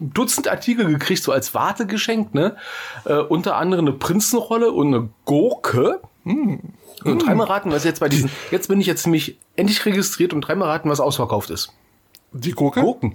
Dutzend 0.00 0.48
Artikel 0.48 0.86
gekriegt, 0.86 1.22
so 1.22 1.30
als 1.30 1.54
Wartegeschenk, 1.54 2.34
ne? 2.34 2.56
Äh, 3.04 3.14
unter 3.18 3.56
anderem 3.56 3.86
eine 3.86 3.94
Prinzenrolle 3.96 4.72
und 4.72 4.88
eine 4.88 5.08
Gurke. 5.24 6.00
Hm. 6.24 6.58
Und 7.04 7.26
dreimal 7.26 7.46
raten, 7.46 7.70
was 7.70 7.84
jetzt 7.84 8.00
bei 8.00 8.08
diesen, 8.08 8.30
jetzt 8.50 8.68
bin 8.68 8.80
ich 8.80 8.86
jetzt 8.86 9.06
nämlich 9.06 9.38
endlich 9.56 9.84
registriert 9.84 10.32
und 10.32 10.42
dreimal 10.42 10.68
raten, 10.68 10.88
was 10.88 11.00
ausverkauft 11.00 11.50
ist. 11.50 11.72
die 12.32 12.52
Gurke? 12.52 12.80
Gurken. 12.80 13.14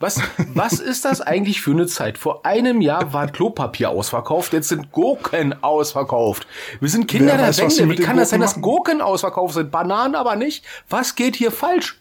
Was, 0.00 0.18
was 0.54 0.80
ist 0.80 1.04
das 1.04 1.20
eigentlich 1.20 1.60
für 1.60 1.72
eine 1.72 1.86
Zeit? 1.86 2.16
Vor 2.16 2.46
einem 2.46 2.80
Jahr 2.80 3.12
war 3.12 3.26
Klopapier 3.26 3.90
ausverkauft, 3.90 4.54
jetzt 4.54 4.68
sind 4.68 4.92
Gurken 4.92 5.62
ausverkauft. 5.62 6.46
Wir 6.80 6.88
sind 6.88 7.06
Kinder 7.06 7.26
Wer 7.26 7.36
der 7.36 7.48
weiß, 7.48 7.78
Wende. 7.78 7.98
Wie 7.98 8.02
kann 8.02 8.16
das 8.16 8.30
sein, 8.30 8.40
dass? 8.40 8.62
Gurken 8.62 9.02
ausverkauft 9.02 9.54
sind, 9.54 9.70
Bananen 9.70 10.14
aber 10.14 10.36
nicht? 10.36 10.64
Was 10.88 11.16
geht 11.16 11.36
hier 11.36 11.50
falsch? 11.50 12.00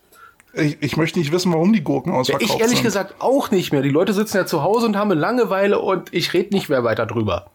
Ich, 0.53 0.77
ich 0.81 0.95
möchte 0.97 1.19
nicht 1.19 1.33
wissen, 1.33 1.51
warum 1.51 1.73
die 1.73 1.83
Gurken 1.83 2.13
ausverkauft 2.13 2.49
Ich 2.49 2.59
ehrlich 2.59 2.77
sind. 2.77 2.85
gesagt 2.85 3.15
auch 3.19 3.51
nicht 3.51 3.73
mehr. 3.73 3.81
Die 3.81 3.89
Leute 3.89 4.13
sitzen 4.13 4.37
ja 4.37 4.45
zu 4.45 4.63
Hause 4.63 4.85
und 4.85 4.95
haben 4.95 5.11
eine 5.11 5.19
Langeweile 5.19 5.79
und 5.79 6.13
ich 6.13 6.33
rede 6.33 6.55
nicht 6.55 6.69
mehr 6.69 6.85
weiter 6.85 7.05
drüber. 7.05 7.51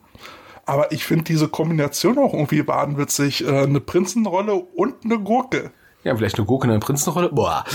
Aber 0.66 0.92
ich 0.92 1.04
finde 1.04 1.24
diese 1.24 1.48
Kombination 1.48 2.18
auch 2.18 2.32
irgendwie 2.32 2.66
wahnwitzig. 2.66 3.46
Äh, 3.46 3.62
eine 3.64 3.80
Prinzenrolle 3.80 4.54
und 4.54 5.04
eine 5.04 5.18
Gurke. 5.18 5.70
Ja, 6.04 6.14
vielleicht 6.14 6.36
eine 6.36 6.46
Gurke 6.46 6.66
in 6.66 6.70
einer 6.72 6.80
Prinzenrolle. 6.80 7.30
Boah. 7.30 7.64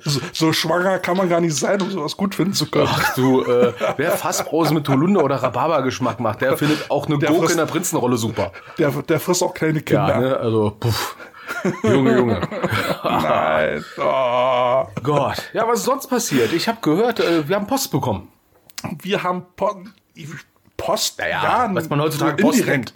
So, 0.00 0.20
so 0.32 0.52
schwanger 0.52 0.98
kann 0.98 1.16
man 1.16 1.28
gar 1.28 1.40
nicht 1.40 1.54
sein, 1.56 1.80
um 1.80 1.90
sowas 1.90 2.16
gut 2.16 2.34
finden 2.34 2.54
zu 2.54 2.70
können. 2.70 2.88
Ach 2.90 3.14
du, 3.14 3.42
äh, 3.44 3.72
wer 3.96 4.12
Fassbrause 4.12 4.72
mit 4.74 4.88
Holunder 4.88 5.22
oder 5.22 5.36
Rhabarbergeschmack 5.36 6.18
macht, 6.20 6.40
der 6.40 6.56
findet 6.56 6.90
auch 6.90 7.06
eine 7.06 7.18
Der 7.18 7.28
Gurke 7.28 7.42
frisst- 7.46 7.52
in 7.52 7.58
der 7.58 7.66
Prinzenrolle 7.72 8.16
super. 8.16 8.52
Der, 8.78 8.90
der 8.90 9.20
frisst 9.20 9.42
auch 9.42 9.54
kleine 9.54 9.80
Kinder. 9.82 10.08
Ja, 10.08 10.20
ne? 10.20 10.36
Also, 10.36 10.76
puff. 10.78 11.16
Junge, 11.82 12.16
Junge. 12.16 12.40
Nein. 13.04 13.84
Oh. 13.98 14.84
Gott. 15.02 15.50
Ja, 15.52 15.68
was 15.68 15.80
ist 15.80 15.84
sonst 15.84 16.06
passiert? 16.08 16.52
Ich 16.52 16.66
habe 16.68 16.78
gehört, 16.80 17.20
äh, 17.20 17.46
wir 17.46 17.56
haben 17.56 17.66
Post 17.66 17.90
bekommen. 17.90 18.28
Wir 19.02 19.22
haben 19.22 19.44
Po- 19.56 19.84
Post. 20.76 21.20
Ja, 21.20 21.70
was 21.72 21.88
man 21.88 22.00
heutzutage 22.00 22.42
Post 22.42 22.60
indirekt. 22.60 22.94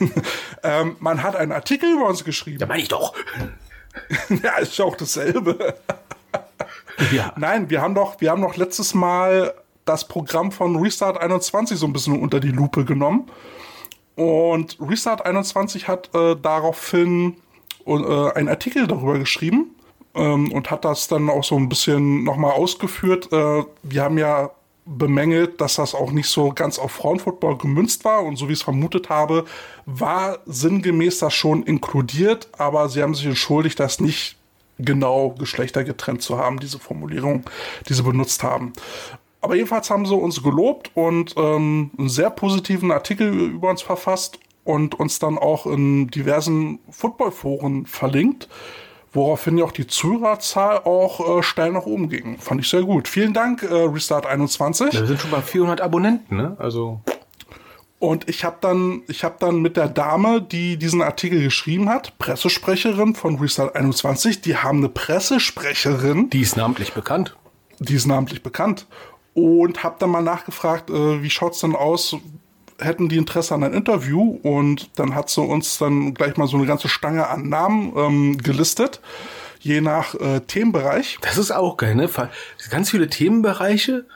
ähm, 0.62 0.96
man 0.98 1.22
hat 1.22 1.36
einen 1.36 1.52
Artikel 1.52 1.92
über 1.92 2.06
uns 2.08 2.24
geschrieben. 2.24 2.58
Ja, 2.60 2.66
meine 2.66 2.82
ich 2.82 2.88
doch. 2.88 3.14
Ja, 4.42 4.58
ist 4.58 4.76
ja 4.76 4.84
auch 4.84 4.96
dasselbe. 4.96 5.74
Ja. 7.12 7.32
Nein, 7.36 7.68
wir 7.68 7.82
haben 7.82 7.94
doch, 7.94 8.20
wir 8.22 8.30
haben 8.30 8.40
doch 8.40 8.56
letztes 8.56 8.94
Mal 8.94 9.52
das 9.84 10.08
Programm 10.08 10.50
von 10.50 10.76
Restart 10.76 11.18
21 11.20 11.78
so 11.78 11.86
ein 11.86 11.92
bisschen 11.92 12.20
unter 12.20 12.40
die 12.40 12.48
Lupe 12.50 12.86
genommen. 12.86 13.30
Und 14.14 14.78
Restart 14.80 15.24
21 15.26 15.88
hat 15.88 16.14
äh, 16.14 16.36
daraufhin 16.40 17.36
äh, 17.86 18.30
einen 18.32 18.48
Artikel 18.48 18.86
darüber 18.86 19.18
geschrieben 19.18 19.74
ähm, 20.14 20.50
und 20.52 20.70
hat 20.70 20.86
das 20.86 21.06
dann 21.08 21.28
auch 21.28 21.44
so 21.44 21.56
ein 21.56 21.68
bisschen 21.68 22.24
nochmal 22.24 22.52
ausgeführt. 22.52 23.30
Äh, 23.30 23.64
wir 23.82 24.02
haben 24.02 24.16
ja 24.16 24.50
bemängelt, 24.86 25.60
dass 25.60 25.76
das 25.76 25.94
auch 25.94 26.12
nicht 26.12 26.28
so 26.28 26.52
ganz 26.54 26.78
auf 26.78 26.92
Frauenfootball 26.92 27.58
gemünzt 27.58 28.04
war. 28.04 28.22
Und 28.22 28.36
so 28.36 28.48
wie 28.48 28.52
ich 28.52 28.60
es 28.60 28.64
vermutet 28.64 29.10
habe, 29.10 29.44
war 29.84 30.38
sinngemäß 30.46 31.18
das 31.18 31.34
schon 31.34 31.64
inkludiert, 31.64 32.48
aber 32.56 32.88
sie 32.88 33.02
haben 33.02 33.14
sich 33.14 33.26
entschuldigt, 33.26 33.78
das 33.80 34.00
nicht 34.00 34.36
genau 34.78 35.30
geschlechtergetrennt 35.30 36.22
zu 36.22 36.38
haben, 36.38 36.60
diese 36.60 36.78
Formulierung, 36.78 37.44
die 37.88 37.94
sie 37.94 38.02
benutzt 38.02 38.42
haben. 38.42 38.72
Aber 39.40 39.54
jedenfalls 39.54 39.90
haben 39.90 40.06
sie 40.06 40.14
uns 40.14 40.42
gelobt 40.42 40.90
und 40.94 41.34
ähm, 41.36 41.90
einen 41.98 42.08
sehr 42.08 42.30
positiven 42.30 42.90
Artikel 42.90 43.32
über 43.32 43.70
uns 43.70 43.82
verfasst 43.82 44.38
und 44.64 44.98
uns 44.98 45.18
dann 45.18 45.38
auch 45.38 45.66
in 45.66 46.08
diversen 46.08 46.80
Footballforen 46.90 47.86
verlinkt, 47.86 48.48
woraufhin 49.16 49.58
ja 49.58 49.64
auch 49.64 49.72
die 49.72 49.86
Zuhörerzahl 49.86 50.78
auch 50.84 51.38
äh, 51.38 51.42
steil 51.42 51.72
nach 51.72 51.86
oben 51.86 52.08
ging. 52.08 52.38
Fand 52.38 52.60
ich 52.60 52.68
sehr 52.68 52.82
gut. 52.82 53.08
Vielen 53.08 53.32
Dank, 53.32 53.62
äh, 53.62 53.74
Restart 53.74 54.26
21. 54.26 54.92
Wir 54.92 55.06
sind 55.06 55.20
schon 55.20 55.30
bei 55.30 55.42
400 55.42 55.80
Abonnenten, 55.80 56.36
ne? 56.36 56.56
Also, 56.58 57.00
Und 57.98 58.28
ich 58.28 58.44
habe 58.44 58.58
dann, 58.60 59.02
ich 59.08 59.24
habe 59.24 59.36
dann 59.38 59.62
mit 59.62 59.76
der 59.76 59.88
Dame, 59.88 60.42
die 60.42 60.76
diesen 60.76 61.00
Artikel 61.02 61.42
geschrieben 61.42 61.88
hat, 61.88 62.18
Pressesprecherin 62.18 63.14
von 63.14 63.36
Restart 63.36 63.74
21, 63.74 64.42
die 64.42 64.56
haben 64.56 64.78
eine 64.78 64.90
Pressesprecherin. 64.90 66.28
Die 66.30 66.42
ist 66.42 66.56
namentlich 66.56 66.92
bekannt. 66.92 67.36
Die 67.78 67.94
ist 67.94 68.06
namentlich 68.06 68.42
bekannt. 68.42 68.86
Und 69.32 69.82
habe 69.82 69.96
dann 69.98 70.10
mal 70.10 70.22
nachgefragt, 70.22 70.90
äh, 70.90 71.22
wie 71.22 71.30
schaut's 71.30 71.60
denn 71.60 71.74
aus? 71.74 72.16
Hätten 72.78 73.08
die 73.08 73.16
Interesse 73.16 73.54
an 73.54 73.64
ein 73.64 73.72
Interview? 73.72 74.38
Und 74.42 74.90
dann 74.98 75.14
hat 75.14 75.30
sie 75.30 75.42
uns 75.42 75.78
dann 75.78 76.14
gleich 76.14 76.36
mal 76.36 76.46
so 76.46 76.56
eine 76.56 76.66
ganze 76.66 76.88
Stange 76.88 77.28
an 77.28 77.48
Namen 77.48 77.92
ähm, 77.96 78.38
gelistet 78.38 79.00
je 79.66 79.80
nach 79.80 80.14
äh, 80.14 80.40
Themenbereich. 80.40 81.18
Das 81.22 81.38
ist 81.38 81.50
auch 81.50 81.76
geil, 81.76 81.96
ne? 81.96 82.08
Ganz 82.70 82.90
viele 82.90 83.08
Themenbereiche 83.08 84.06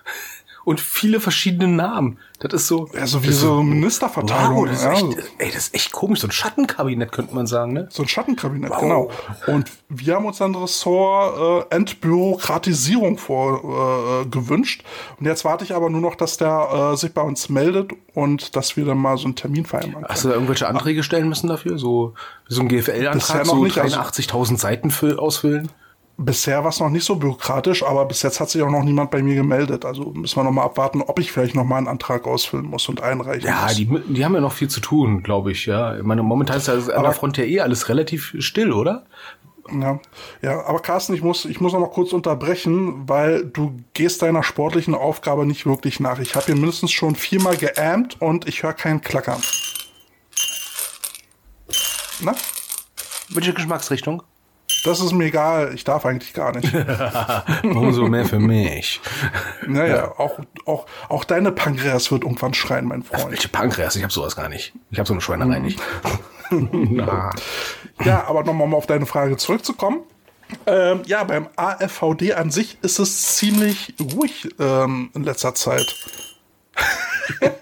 und 0.64 0.80
viele 0.80 1.20
verschiedene 1.20 1.68
Namen. 1.68 2.18
Das 2.40 2.54
ist 2.54 2.68
so. 2.68 2.88
Ja, 2.94 3.06
so 3.06 3.22
wie 3.22 3.32
so, 3.32 3.62
Ministerverteilung. 3.62 4.56
Wow, 4.56 4.68
das 4.68 4.80
ist 4.80 4.86
echt, 4.86 5.32
ey, 5.38 5.50
das 5.52 5.56
ist 5.64 5.74
echt 5.74 5.92
komisch. 5.92 6.20
So 6.20 6.26
ein 6.26 6.32
Schattenkabinett 6.32 7.12
könnte 7.12 7.34
man 7.34 7.46
sagen, 7.46 7.74
ne? 7.74 7.88
So 7.90 8.02
ein 8.02 8.08
Schattenkabinett, 8.08 8.70
wow. 8.70 8.80
genau. 8.80 9.10
Und 9.46 9.70
wir 9.88 10.14
haben 10.14 10.24
uns 10.24 10.38
dann 10.38 10.54
Ressort 10.54 11.70
äh, 11.70 11.74
Entbürokratisierung 11.74 13.18
vor 13.18 14.22
äh, 14.22 14.26
gewünscht. 14.26 14.84
Und 15.18 15.26
jetzt 15.26 15.44
warte 15.44 15.64
ich 15.64 15.74
aber 15.74 15.90
nur 15.90 16.00
noch, 16.00 16.14
dass 16.14 16.38
der 16.38 16.92
äh, 16.92 16.96
sich 16.96 17.12
bei 17.12 17.22
uns 17.22 17.50
meldet 17.50 17.92
und 18.14 18.56
dass 18.56 18.76
wir 18.76 18.84
dann 18.86 18.98
mal 18.98 19.18
so 19.18 19.24
einen 19.24 19.36
Termin 19.36 19.66
vereinbaren 19.66 20.06
Hast 20.08 20.24
du 20.24 20.28
da 20.28 20.34
irgendwelche 20.34 20.66
Anträge 20.66 21.02
stellen 21.02 21.28
müssen 21.28 21.48
dafür? 21.48 21.78
So, 21.78 22.14
so 22.48 22.62
ein 22.62 22.68
GFL-Antrag, 22.68 23.46
so 23.46 23.54
83.000 23.54 24.34
also, 24.34 24.56
Seiten 24.56 24.90
ausfüllen? 25.18 25.70
Bisher 26.22 26.62
war 26.64 26.68
es 26.68 26.80
noch 26.80 26.90
nicht 26.90 27.06
so 27.06 27.16
bürokratisch, 27.16 27.82
aber 27.82 28.04
bis 28.04 28.20
jetzt 28.20 28.40
hat 28.40 28.50
sich 28.50 28.60
auch 28.60 28.68
noch 28.68 28.82
niemand 28.82 29.10
bei 29.10 29.22
mir 29.22 29.34
gemeldet. 29.34 29.86
Also 29.86 30.12
müssen 30.12 30.36
wir 30.36 30.44
noch 30.44 30.50
mal 30.50 30.64
abwarten, 30.64 31.00
ob 31.00 31.18
ich 31.18 31.32
vielleicht 31.32 31.54
noch 31.54 31.64
mal 31.64 31.78
einen 31.78 31.88
Antrag 31.88 32.26
ausfüllen 32.26 32.66
muss 32.66 32.90
und 32.90 33.00
einreichen 33.00 33.46
ja, 33.46 33.62
muss. 33.62 33.78
Ja, 33.78 33.84
die, 33.84 34.12
die 34.12 34.22
haben 34.22 34.34
ja 34.34 34.42
noch 34.42 34.52
viel 34.52 34.68
zu 34.68 34.80
tun, 34.80 35.22
glaube 35.22 35.50
ich. 35.52 35.64
Ja, 35.64 35.96
ich 35.96 36.02
meine, 36.02 36.22
momentan 36.22 36.58
ist 36.58 36.68
ja 36.68 36.74
an 36.74 37.04
der 37.04 37.12
Front 37.12 37.38
ja 37.38 37.44
eh 37.44 37.60
alles 37.60 37.88
relativ 37.88 38.34
still, 38.38 38.72
oder? 38.72 39.06
Ja, 39.72 39.98
ja, 40.42 40.64
aber 40.66 40.80
Carsten, 40.80 41.14
ich 41.14 41.22
muss, 41.22 41.46
ich 41.46 41.60
muss 41.60 41.72
noch 41.72 41.80
mal 41.80 41.90
kurz 41.90 42.12
unterbrechen, 42.12 43.08
weil 43.08 43.46
du 43.46 43.76
gehst 43.94 44.20
deiner 44.20 44.42
sportlichen 44.42 44.94
Aufgabe 44.94 45.46
nicht 45.46 45.64
wirklich 45.64 46.00
nach. 46.00 46.18
Ich 46.18 46.34
habe 46.34 46.44
hier 46.46 46.56
mindestens 46.56 46.92
schon 46.92 47.14
viermal 47.14 47.56
geämmt 47.56 48.20
und 48.20 48.46
ich 48.46 48.62
höre 48.62 48.74
keinen 48.74 49.00
Klackern. 49.00 49.40
Na? 52.20 52.34
Welche 53.30 53.54
Geschmacksrichtung? 53.54 54.22
Das 54.84 55.00
ist 55.00 55.12
mir 55.12 55.26
egal, 55.26 55.72
ich 55.74 55.84
darf 55.84 56.06
eigentlich 56.06 56.32
gar 56.32 56.56
nicht. 56.56 56.72
Umso 57.64 58.08
mehr 58.08 58.24
für 58.24 58.38
mich. 58.38 59.00
Naja, 59.66 59.96
ja. 59.96 60.18
auch, 60.18 60.40
auch, 60.64 60.86
auch 61.08 61.24
deine 61.24 61.52
Pankreas 61.52 62.10
wird 62.10 62.22
irgendwann 62.22 62.54
schreien, 62.54 62.86
mein 62.86 63.02
Freund. 63.02 63.24
Ach, 63.26 63.30
welche 63.30 63.48
Pankreas? 63.48 63.96
Ich 63.96 64.02
habe 64.02 64.12
sowas 64.12 64.36
gar 64.36 64.48
nicht. 64.48 64.72
Ich 64.90 64.98
habe 64.98 65.06
so 65.06 65.14
eine 65.14 65.20
Schweinerei 65.20 65.58
mhm. 65.58 65.64
nicht. 65.64 65.80
ja, 68.04 68.24
aber 68.26 68.44
nochmal 68.44 68.66
um 68.66 68.74
auf 68.74 68.86
deine 68.86 69.06
Frage 69.06 69.36
zurückzukommen. 69.36 70.00
Ähm, 70.66 71.02
ja, 71.06 71.22
beim 71.24 71.48
AFVD 71.56 72.34
an 72.34 72.50
sich 72.50 72.78
ist 72.82 72.98
es 72.98 73.36
ziemlich 73.36 73.94
ruhig 74.00 74.48
ähm, 74.58 75.10
in 75.14 75.22
letzter 75.22 75.54
Zeit. 75.54 75.94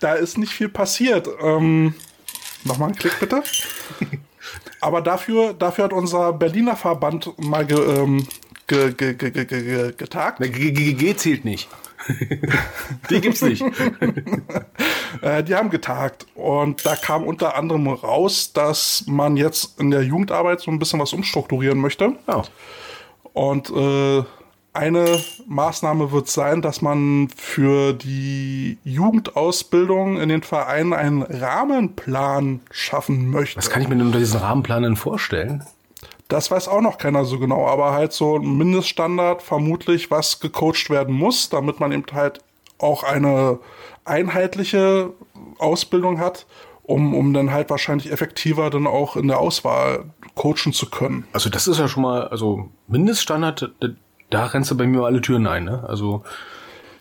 da 0.00 0.14
ist 0.14 0.38
nicht 0.38 0.52
viel 0.52 0.68
passiert. 0.68 1.28
Ähm, 1.40 1.94
Nochmal 2.64 2.88
einen 2.88 2.96
Klick 2.96 3.18
bitte. 3.18 3.42
Aber 4.82 5.00
dafür, 5.00 5.54
dafür 5.54 5.84
hat 5.84 5.92
unser 5.92 6.32
Berliner 6.32 6.74
Verband 6.74 7.32
mal 7.38 7.64
ge, 7.64 7.78
ähm, 7.78 8.26
ge, 8.66 8.92
ge, 8.92 9.14
ge, 9.14 9.30
ge, 9.30 9.44
ge, 9.44 9.92
getagt. 9.96 10.40
G, 10.40 10.72
G, 10.72 10.94
G 10.94 11.16
zählt 11.16 11.44
nicht. 11.44 11.68
die 13.10 13.20
gibt's 13.20 13.42
nicht. 13.42 13.62
äh, 15.22 15.44
die 15.44 15.54
haben 15.54 15.70
getagt 15.70 16.26
und 16.34 16.84
da 16.84 16.96
kam 16.96 17.22
unter 17.22 17.56
anderem 17.56 17.86
raus, 17.86 18.52
dass 18.52 19.04
man 19.06 19.36
jetzt 19.36 19.78
in 19.78 19.92
der 19.92 20.02
Jugendarbeit 20.02 20.60
so 20.60 20.72
ein 20.72 20.80
bisschen 20.80 20.98
was 20.98 21.12
umstrukturieren 21.12 21.78
möchte. 21.78 22.16
Oh. 22.26 22.42
Und 23.34 23.70
äh, 23.70 24.24
eine 24.74 25.20
Maßnahme 25.46 26.12
wird 26.12 26.28
sein, 26.28 26.62
dass 26.62 26.80
man 26.80 27.28
für 27.36 27.92
die 27.92 28.78
Jugendausbildung 28.84 30.18
in 30.18 30.28
den 30.28 30.42
Vereinen 30.42 30.94
einen 30.94 31.22
Rahmenplan 31.22 32.60
schaffen 32.70 33.28
möchte. 33.28 33.58
Was 33.58 33.68
kann 33.68 33.82
ich 33.82 33.88
mir 33.88 33.96
denn 33.96 34.06
unter 34.06 34.18
diesen 34.18 34.40
Rahmenplan 34.40 34.82
denn 34.82 34.96
vorstellen? 34.96 35.64
Das 36.28 36.50
weiß 36.50 36.68
auch 36.68 36.80
noch 36.80 36.96
keiner 36.96 37.26
so 37.26 37.38
genau, 37.38 37.66
aber 37.66 37.92
halt 37.92 38.14
so 38.14 38.38
ein 38.38 38.56
Mindeststandard 38.56 39.42
vermutlich, 39.42 40.10
was 40.10 40.40
gecoacht 40.40 40.88
werden 40.88 41.14
muss, 41.14 41.50
damit 41.50 41.78
man 41.78 41.92
eben 41.92 42.04
halt 42.12 42.40
auch 42.78 43.02
eine 43.04 43.58
einheitliche 44.06 45.10
Ausbildung 45.58 46.18
hat, 46.18 46.46
um, 46.84 47.14
um 47.14 47.34
dann 47.34 47.52
halt 47.52 47.68
wahrscheinlich 47.68 48.10
effektiver 48.10 48.70
dann 48.70 48.86
auch 48.86 49.16
in 49.16 49.28
der 49.28 49.38
Auswahl 49.38 50.06
coachen 50.34 50.72
zu 50.72 50.88
können. 50.88 51.26
Also 51.34 51.50
das 51.50 51.68
ist 51.68 51.78
ja 51.78 51.86
schon 51.86 52.02
mal, 52.02 52.28
also 52.28 52.70
Mindeststandard, 52.88 53.70
da 54.32 54.46
rennst 54.46 54.70
du 54.70 54.76
bei 54.76 54.86
mir 54.86 55.02
alle 55.02 55.20
Türen 55.20 55.46
ein, 55.46 55.64
ne? 55.64 55.84
Also. 55.86 56.22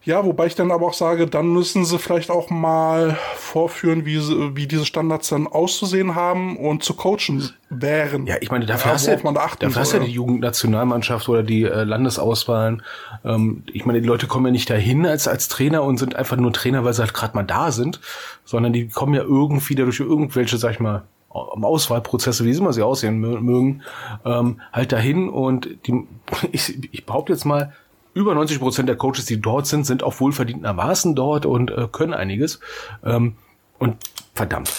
Ja, 0.03 0.25
wobei 0.25 0.47
ich 0.47 0.55
dann 0.55 0.71
aber 0.71 0.87
auch 0.87 0.95
sage, 0.95 1.27
dann 1.27 1.53
müssen 1.53 1.85
sie 1.85 1.99
vielleicht 1.99 2.31
auch 2.31 2.49
mal 2.49 3.19
vorführen, 3.35 4.03
wie, 4.03 4.17
sie, 4.19 4.55
wie 4.55 4.65
diese 4.65 4.83
Standards 4.83 5.29
dann 5.29 5.45
auszusehen 5.45 6.15
haben 6.15 6.57
und 6.57 6.83
zu 6.83 6.95
coachen 6.95 7.51
wären. 7.69 8.25
Ja, 8.25 8.37
ich 8.41 8.49
meine, 8.49 8.65
dafür 8.65 8.89
ja, 8.89 8.95
hast, 8.95 9.05
ja, 9.05 9.17
man 9.21 9.35
dafür 9.35 9.69
soll. 9.69 9.81
hast 9.81 9.93
ja 9.93 9.99
die 9.99 10.11
Jugendnationalmannschaft 10.11 11.29
oder 11.29 11.43
die 11.43 11.65
äh, 11.65 11.83
Landesauswahlen. 11.83 12.81
Ähm, 13.23 13.63
ich 13.71 13.85
meine, 13.85 14.01
die 14.01 14.07
Leute 14.07 14.25
kommen 14.25 14.47
ja 14.47 14.51
nicht 14.51 14.71
dahin 14.71 15.05
als, 15.05 15.27
als 15.27 15.49
Trainer 15.49 15.83
und 15.83 15.97
sind 15.97 16.15
einfach 16.15 16.37
nur 16.37 16.51
Trainer, 16.51 16.83
weil 16.83 16.93
sie 16.93 17.01
halt 17.01 17.13
gerade 17.13 17.35
mal 17.35 17.43
da 17.43 17.71
sind, 17.71 17.99
sondern 18.43 18.73
die 18.73 18.87
kommen 18.87 19.13
ja 19.13 19.21
irgendwie 19.21 19.75
dadurch 19.75 19.99
irgendwelche, 19.99 20.57
sag 20.57 20.71
ich 20.71 20.79
mal, 20.79 21.03
Auswahlprozesse, 21.33 22.45
wie 22.45 22.51
immer 22.51 22.73
sie 22.73 22.81
aussehen 22.81 23.19
mögen, 23.19 23.83
ähm, 24.25 24.61
halt 24.73 24.91
dahin 24.91 25.29
und 25.29 25.69
die, 25.85 26.07
ich, 26.51 26.93
ich 26.93 27.05
behaupte 27.05 27.33
jetzt 27.33 27.45
mal, 27.45 27.73
über 28.13 28.35
90 28.35 28.59
Prozent 28.59 28.89
der 28.89 28.97
Coaches, 28.97 29.25
die 29.25 29.39
dort 29.39 29.67
sind, 29.67 29.85
sind 29.85 30.03
auch 30.03 30.19
wohlverdientermaßen 30.19 31.15
dort 31.15 31.45
und 31.45 31.71
äh, 31.71 31.87
können 31.91 32.13
einiges. 32.13 32.59
Ähm, 33.05 33.35
und 33.79 33.95
verdammt. 34.35 34.71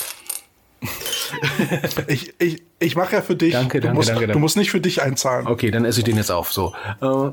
ich 2.09 2.35
ich, 2.39 2.63
ich 2.79 2.97
mache 2.97 3.15
ja 3.15 3.23
für 3.23 3.37
dich. 3.37 3.53
Danke, 3.53 3.81
du 3.81 3.87
danke, 3.87 3.97
musst, 3.97 4.09
danke, 4.11 4.27
Du 4.29 4.39
musst 4.39 4.57
nicht 4.57 4.71
für 4.71 4.81
dich 4.81 5.03
einzahlen. 5.03 5.47
Okay, 5.47 5.71
dann 5.71 5.85
esse 5.85 6.01
ich 6.01 6.05
den 6.05 6.17
jetzt 6.17 6.31
auf. 6.31 6.53
So, 6.53 6.75
äh, 7.01 7.31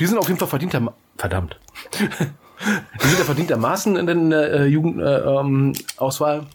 die 0.00 0.06
sind 0.06 0.18
auf 0.18 0.28
jeden 0.28 0.38
Fall 0.38 0.48
verdienter. 0.48 0.92
Verdammt. 1.16 1.58
die 1.98 3.06
sind 3.06 3.18
ja 3.18 3.24
verdientermaßen 3.24 3.96
in 3.96 4.30
der 4.30 4.52
äh, 4.52 4.66
Jugendauswahl. 4.66 6.38
Äh, 6.38 6.40
ähm, 6.40 6.46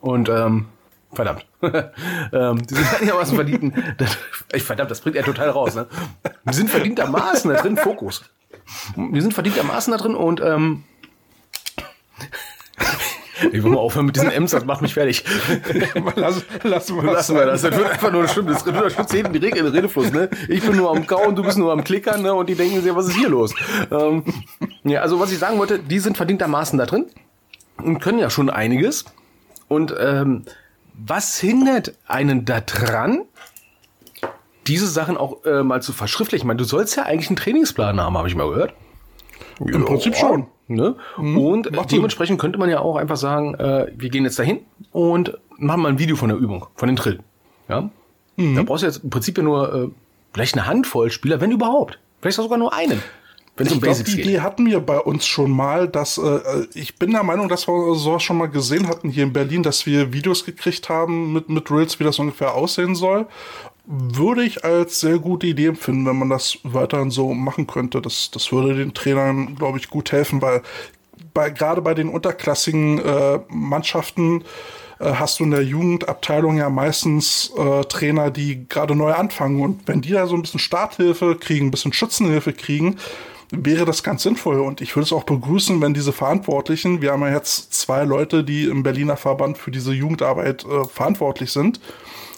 und 0.00 0.28
ähm, 0.28 0.66
Verdammt. 1.12 1.44
ähm, 1.62 2.66
die 2.66 2.74
sind 2.74 2.94
einigermaßen 3.00 3.34
verdienten. 3.34 3.74
Das, 3.98 4.16
verdammt, 4.62 4.90
das 4.90 5.00
bringt 5.00 5.16
er 5.16 5.24
total 5.24 5.50
raus. 5.50 5.74
Ne? 5.74 5.86
Die 6.44 6.54
sind 6.54 6.70
verdientermaßen 6.70 7.52
da 7.52 7.60
drin, 7.60 7.76
Fokus. 7.76 8.22
Wir 8.96 9.20
sind 9.20 9.34
verdientermaßen 9.34 9.90
da 9.90 9.98
drin 9.98 10.14
und 10.14 10.40
ähm, 10.40 10.84
ich 13.52 13.62
will 13.62 13.70
mal 13.70 13.78
aufhören 13.78 14.06
mit 14.06 14.16
diesen 14.16 14.30
M's, 14.30 14.50
das 14.50 14.64
macht 14.64 14.82
mich 14.82 14.94
fertig. 14.94 15.24
lass, 16.16 16.44
lass 16.62 16.90
mal 16.90 17.04
Lassen 17.06 17.36
wir 17.36 17.46
das. 17.46 17.62
Das 17.62 17.76
wird 17.76 17.90
einfach 17.90 18.12
nur 18.12 18.28
schlimm. 18.28 18.46
Das 18.46 18.62
unterstützt 18.62 19.12
jeden 19.12 19.32
die 19.32 19.38
Rede, 19.38 19.72
Redefluss. 19.72 20.12
Ne? 20.12 20.28
Ich 20.48 20.62
bin 20.62 20.76
nur 20.76 20.90
am 20.90 21.06
Kauen, 21.06 21.34
du 21.34 21.42
bist 21.42 21.58
nur 21.58 21.72
am 21.72 21.82
Klickern 21.82 22.22
ne? 22.22 22.34
und 22.34 22.48
die 22.48 22.54
denken 22.54 22.82
sich, 22.82 22.94
was 22.94 23.08
ist 23.08 23.16
hier 23.16 23.28
los? 23.28 23.54
Ähm, 23.90 24.24
ja, 24.84 25.00
also 25.00 25.18
was 25.18 25.32
ich 25.32 25.38
sagen 25.38 25.58
wollte, 25.58 25.78
die 25.78 25.98
sind 25.98 26.16
verdientermaßen 26.16 26.78
da 26.78 26.86
drin 26.86 27.06
und 27.78 28.00
können 28.00 28.18
ja 28.18 28.30
schon 28.30 28.50
einiges. 28.50 29.06
Und 29.68 29.94
ähm, 29.98 30.44
was 31.06 31.38
hindert 31.38 31.94
einen 32.06 32.44
da 32.44 32.60
dran, 32.60 33.22
diese 34.66 34.86
Sachen 34.86 35.16
auch 35.16 35.44
äh, 35.44 35.62
mal 35.62 35.82
zu 35.82 35.92
verschriftlichen? 35.92 36.44
Ich 36.44 36.46
meine, 36.46 36.58
du 36.58 36.64
sollst 36.64 36.96
ja 36.96 37.04
eigentlich 37.04 37.28
einen 37.28 37.36
Trainingsplan 37.36 38.00
haben, 38.00 38.16
habe 38.16 38.28
ich 38.28 38.34
mal 38.34 38.48
gehört. 38.48 38.74
Im 39.60 39.84
Prinzip 39.84 40.16
schon. 40.16 40.46
Ne? 40.68 40.94
Mhm, 41.18 41.38
und 41.38 41.66
dementsprechend 41.90 42.34
Sinn. 42.34 42.38
könnte 42.38 42.58
man 42.58 42.70
ja 42.70 42.80
auch 42.80 42.96
einfach 42.96 43.16
sagen, 43.16 43.54
äh, 43.54 43.88
wir 43.96 44.08
gehen 44.08 44.24
jetzt 44.24 44.38
dahin 44.38 44.60
und 44.92 45.36
machen 45.56 45.82
mal 45.82 45.88
ein 45.88 45.98
Video 45.98 46.16
von 46.16 46.28
der 46.28 46.38
Übung, 46.38 46.66
von 46.76 46.86
den 46.86 46.96
Drill. 46.96 47.20
Ja? 47.68 47.90
Mhm. 48.36 48.54
Da 48.54 48.62
brauchst 48.62 48.82
du 48.82 48.86
jetzt 48.86 49.02
im 49.02 49.10
Prinzip 49.10 49.36
ja 49.36 49.42
nur 49.42 49.74
äh, 49.74 49.88
vielleicht 50.32 50.56
eine 50.56 50.66
Handvoll 50.66 51.10
Spieler, 51.10 51.40
wenn 51.40 51.50
überhaupt. 51.50 51.98
Vielleicht 52.20 52.36
sogar 52.36 52.58
nur 52.58 52.72
einen. 52.72 53.02
Wenn 53.56 53.66
ich 53.66 53.72
um 53.74 53.80
glaube, 53.80 54.02
die 54.04 54.16
geht. 54.16 54.24
Idee 54.24 54.40
hatten 54.40 54.66
wir 54.66 54.80
bei 54.80 54.98
uns 54.98 55.26
schon 55.26 55.50
mal, 55.50 55.86
dass 55.88 56.18
äh, 56.18 56.66
ich 56.74 56.96
bin 56.96 57.10
der 57.10 57.22
Meinung, 57.22 57.48
dass 57.48 57.68
wir 57.68 57.94
sowas 57.94 58.22
schon 58.22 58.38
mal 58.38 58.46
gesehen 58.46 58.88
hatten 58.88 59.10
hier 59.10 59.24
in 59.24 59.32
Berlin, 59.32 59.62
dass 59.62 59.84
wir 59.86 60.12
Videos 60.12 60.44
gekriegt 60.44 60.88
haben 60.88 61.32
mit, 61.32 61.48
mit 61.48 61.70
Reels, 61.70 62.00
wie 62.00 62.04
das 62.04 62.18
ungefähr 62.18 62.54
aussehen 62.54 62.94
soll. 62.94 63.26
Würde 63.84 64.44
ich 64.44 64.64
als 64.64 65.00
sehr 65.00 65.18
gute 65.18 65.46
Idee 65.46 65.66
empfinden, 65.66 66.06
wenn 66.06 66.18
man 66.18 66.30
das 66.30 66.58
weiterhin 66.62 67.10
so 67.10 67.34
machen 67.34 67.66
könnte. 67.66 68.00
Das, 68.00 68.30
das 68.30 68.52
würde 68.52 68.76
den 68.76 68.94
Trainern, 68.94 69.56
glaube 69.56 69.78
ich, 69.78 69.90
gut 69.90 70.12
helfen, 70.12 70.40
weil 70.40 70.62
bei, 71.34 71.50
gerade 71.50 71.82
bei 71.82 71.94
den 71.94 72.08
unterklassigen 72.08 72.98
äh, 72.98 73.40
Mannschaften 73.48 74.44
äh, 75.00 75.12
hast 75.14 75.40
du 75.40 75.44
in 75.44 75.50
der 75.50 75.64
Jugendabteilung 75.64 76.56
ja 76.56 76.70
meistens 76.70 77.52
äh, 77.56 77.82
Trainer, 77.84 78.30
die 78.30 78.68
gerade 78.68 78.94
neu 78.94 79.12
anfangen. 79.12 79.60
Und 79.60 79.86
wenn 79.86 80.02
die 80.02 80.12
da 80.12 80.26
so 80.26 80.34
ein 80.34 80.42
bisschen 80.42 80.60
Starthilfe 80.60 81.36
kriegen, 81.36 81.66
ein 81.66 81.70
bisschen 81.70 81.92
Schützenhilfe 81.92 82.52
kriegen, 82.52 82.96
wäre 83.50 83.84
das 83.84 84.02
ganz 84.02 84.22
sinnvoll 84.22 84.60
und 84.60 84.80
ich 84.80 84.94
würde 84.94 85.04
es 85.04 85.12
auch 85.12 85.24
begrüßen, 85.24 85.80
wenn 85.80 85.94
diese 85.94 86.12
Verantwortlichen, 86.12 87.02
wir 87.02 87.12
haben 87.12 87.22
ja 87.22 87.30
jetzt 87.30 87.74
zwei 87.74 88.04
Leute, 88.04 88.44
die 88.44 88.64
im 88.64 88.82
Berliner 88.82 89.16
Verband 89.16 89.58
für 89.58 89.70
diese 89.70 89.92
Jugendarbeit 89.92 90.64
äh, 90.64 90.84
verantwortlich 90.84 91.50
sind, 91.50 91.80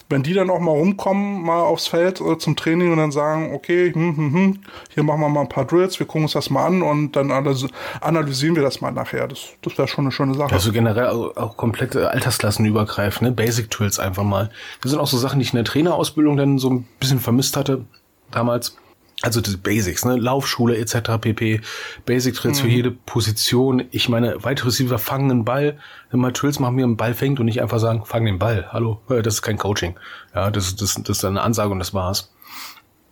wenn 0.09 0.23
die 0.23 0.35
dann 0.35 0.51
auch 0.51 0.61
mal 0.61 0.73
rumkommen, 0.73 1.43
mal 1.43 1.61
aufs 1.61 1.87
Feld 1.87 2.21
äh, 2.21 2.39
zum 2.39 2.55
Training 2.57 2.93
und 2.93 2.99
dann 2.99 3.13
sagen, 3.13 3.55
okay, 3.55 3.93
hm, 3.93 4.17
hm, 4.17 4.35
hm, 4.35 4.59
hier 4.91 5.03
machen 5.03 5.21
wir 5.21 5.29
mal 5.29 5.41
ein 5.41 5.49
paar 5.49 5.65
Drills, 5.65 5.99
wir 5.99 6.07
gucken 6.07 6.25
uns 6.25 6.33
das 6.33 6.51
mal 6.51 6.67
an 6.67 6.83
und 6.83 7.17
dann 7.17 7.31
analysieren 7.31 8.55
wir 8.55 8.63
das 8.63 8.81
mal 8.81 8.93
nachher. 8.93 9.27
Das, 9.29 9.49
das 9.63 9.77
wäre 9.77 9.89
schon 9.89 10.05
eine 10.05 10.13
schöne 10.13 10.35
Sache. 10.35 10.53
Also 10.53 10.73
generell 10.73 11.09
auch, 11.09 11.37
auch 11.37 11.57
komplette 11.57 12.11
Altersklassen 12.11 12.65
übergreifend, 12.65 13.23
ne? 13.23 13.33
Basic 13.33 13.71
Drills 13.71 13.99
einfach 13.99 14.25
mal. 14.25 14.51
Das 14.83 14.91
sind 14.91 15.01
auch 15.01 15.07
so 15.07 15.19
Sachen, 15.19 15.39
die 15.39 15.45
ich 15.45 15.53
in 15.53 15.57
der 15.57 15.65
Trainerausbildung 15.65 16.37
dann 16.37 16.59
so 16.59 16.71
ein 16.71 16.87
bisschen 17.01 17.19
vermisst 17.19 17.57
hatte 17.57 17.85
damals. 18.31 18.77
Also 19.23 19.41
die 19.41 19.57
Basics, 19.57 20.05
ne? 20.05 20.17
Laufschule 20.17 20.77
etc. 20.77 21.19
pp. 21.21 21.61
Basic 22.05 22.35
Drills 22.35 22.59
mhm. 22.59 22.63
für 22.65 22.71
jede 22.71 22.91
Position. 22.91 23.85
Ich 23.93 24.09
meine, 24.09 24.45
Wide 24.45 24.65
Receiver 24.65 24.99
fangen 24.99 25.31
einen 25.31 25.45
Ball. 25.45 25.79
Wenn 26.11 26.21
man 26.21 26.33
Drills 26.33 26.59
machen, 26.59 26.77
wie 26.77 26.81
man 26.81 26.91
einen 26.91 26.97
Ball 26.97 27.15
fängt 27.15 27.39
und 27.39 27.47
nicht 27.47 27.63
einfach 27.63 27.79
sagen, 27.79 28.05
fang 28.05 28.25
den 28.25 28.41
Ball. 28.41 28.67
Hallo, 28.73 29.01
äh, 29.09 29.23
das 29.23 29.35
ist 29.35 29.43
kein 29.43 29.59
Coaching. 29.59 29.95
Ja, 30.35 30.51
das, 30.51 30.75
das, 30.75 31.01
das 31.03 31.19
ist 31.19 31.25
eine 31.25 31.41
Ansage 31.41 31.71
und 31.71 31.79
das 31.79 31.95
war's. 31.95 32.33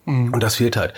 Mhm. 0.04 0.34
Und 0.34 0.42
das 0.42 0.56
fehlt 0.56 0.76
halt. 0.76 0.94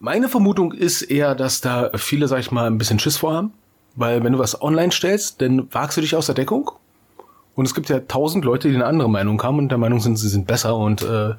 Meine 0.00 0.28
Vermutung 0.28 0.72
ist 0.72 1.02
eher, 1.02 1.36
dass 1.36 1.60
da 1.60 1.90
viele, 1.94 2.26
sag 2.26 2.40
ich 2.40 2.50
mal, 2.50 2.66
ein 2.66 2.76
bisschen 2.76 2.98
Schiss 2.98 3.18
vorhaben. 3.18 3.52
Weil 3.94 4.24
wenn 4.24 4.32
du 4.32 4.40
was 4.40 4.60
online 4.60 4.90
stellst, 4.90 5.40
dann 5.40 5.72
wagst 5.72 5.96
du 5.96 6.00
dich 6.00 6.16
aus 6.16 6.26
der 6.26 6.34
Deckung. 6.34 6.72
Und 7.54 7.66
es 7.66 7.74
gibt 7.74 7.88
ja 7.88 8.00
tausend 8.00 8.44
Leute, 8.44 8.68
die 8.68 8.74
eine 8.74 8.86
andere 8.86 9.08
Meinung 9.08 9.40
haben 9.42 9.58
und 9.58 9.68
der 9.68 9.78
Meinung 9.78 10.00
sind, 10.00 10.16
sie 10.16 10.28
sind 10.28 10.46
besser 10.46 10.76
und 10.76 11.02
äh, 11.02 11.34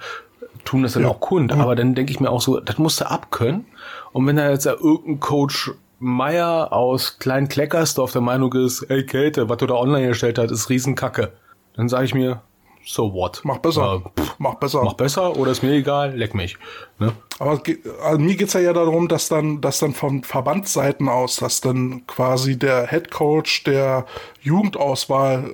tun 0.65 0.84
das 0.84 0.93
dann 0.93 1.03
ja. 1.03 1.10
auch 1.10 1.19
kund. 1.19 1.53
Aber 1.53 1.75
dann 1.75 1.95
denke 1.95 2.12
ich 2.12 2.19
mir 2.19 2.29
auch 2.29 2.41
so, 2.41 2.60
das 2.60 2.77
musst 2.77 3.00
du 3.00 3.10
abkönnen. 3.10 3.65
Und 4.12 4.27
wenn 4.27 4.36
da 4.36 4.50
jetzt 4.50 4.65
ja 4.65 4.74
irgendein 4.74 5.19
Coach 5.19 5.72
Meier 6.00 6.74
aus 6.74 7.19
Klein 7.19 7.48
Kleckersdorf 7.48 8.12
der 8.12 8.22
Meinung 8.22 8.51
ist, 8.53 8.84
ey 8.84 9.05
Kälte, 9.05 9.48
was 9.48 9.57
du 9.57 9.67
da 9.67 9.75
online 9.75 10.07
gestellt 10.10 10.38
hast, 10.38 10.51
ist 10.51 10.69
Riesenkacke, 10.69 11.31
dann 11.75 11.88
sage 11.88 12.05
ich 12.05 12.13
mir, 12.13 12.41
so 12.86 13.13
what? 13.13 13.41
Mach 13.43 13.57
besser. 13.57 14.03
Äh, 14.05 14.22
pff, 14.22 14.36
mach 14.38 14.55
besser. 14.55 14.84
Mach 14.84 14.93
besser 14.93 15.36
oder 15.38 15.51
ist 15.51 15.63
mir 15.63 15.72
egal, 15.72 16.15
leck 16.15 16.36
mich. 16.36 16.57
Ne? 17.00 17.13
Aber 17.39 17.60
also 18.03 18.19
mir 18.19 18.36
geht's 18.36 18.53
ja, 18.53 18.60
ja 18.60 18.74
darum, 18.74 19.07
dass 19.07 19.27
dann, 19.27 19.62
dass 19.62 19.79
dann 19.79 19.93
von 19.93 20.24
Verbandsseiten 20.24 21.10
aus, 21.10 21.38
dass 21.38 21.62
dann 21.62 22.05
quasi 22.05 22.60
der 22.60 22.88
Head 22.88 23.12
Coach 23.12 23.63
der 23.63 24.05
Jugendauswahl 24.41 25.51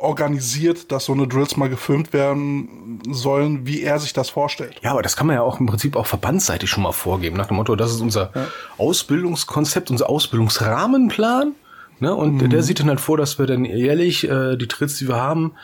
organisiert, 0.00 0.92
dass 0.92 1.06
so 1.06 1.12
eine 1.12 1.26
Drills 1.26 1.56
mal 1.56 1.68
gefilmt 1.68 2.12
werden 2.12 3.00
sollen, 3.10 3.66
wie 3.66 3.82
er 3.82 3.98
sich 3.98 4.12
das 4.12 4.30
vorstellt. 4.30 4.76
Ja, 4.82 4.92
aber 4.92 5.02
das 5.02 5.16
kann 5.16 5.26
man 5.26 5.36
ja 5.36 5.42
auch 5.42 5.60
im 5.60 5.66
Prinzip 5.66 5.96
auch 5.96 6.06
verbandsseitig 6.06 6.70
schon 6.70 6.82
mal 6.82 6.92
vorgeben, 6.92 7.36
nach 7.36 7.46
dem 7.46 7.56
Motto, 7.56 7.76
das 7.76 7.92
ist 7.92 8.00
unser 8.00 8.30
ja. 8.34 8.46
Ausbildungskonzept, 8.78 9.90
unser 9.90 10.08
Ausbildungsrahmenplan. 10.08 11.52
Ne? 12.00 12.14
Und 12.14 12.42
mhm. 12.42 12.50
der 12.50 12.62
sieht 12.62 12.80
dann 12.80 12.88
halt 12.88 13.00
vor, 13.00 13.16
dass 13.16 13.38
wir 13.38 13.46
dann 13.46 13.64
jährlich 13.64 14.28
äh, 14.28 14.56
die 14.56 14.68
Drills, 14.68 14.96
die 14.98 15.08
wir 15.08 15.16
haben, 15.16 15.54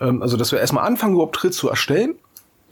ähm, 0.00 0.22
also 0.22 0.36
dass 0.36 0.52
wir 0.52 0.60
erstmal 0.60 0.86
anfangen, 0.86 1.14
überhaupt 1.14 1.42
Drills 1.42 1.56
zu 1.56 1.68
erstellen 1.68 2.14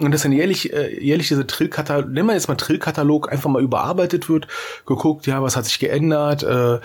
und 0.00 0.12
dass 0.12 0.22
dann 0.22 0.32
jährlich, 0.32 0.72
äh, 0.72 1.02
jährlich 1.02 1.28
diese 1.28 1.46
Trillkatalog, 1.46 2.10
nehmen 2.10 2.28
wir 2.28 2.34
jetzt 2.34 2.48
mal 2.48 2.56
Trillkatalog, 2.56 3.30
einfach 3.30 3.50
mal 3.50 3.62
überarbeitet 3.62 4.28
wird, 4.28 4.48
geguckt, 4.86 5.26
ja, 5.26 5.42
was 5.42 5.56
hat 5.56 5.66
sich 5.66 5.78
geändert, 5.78 6.42
äh, 6.42 6.78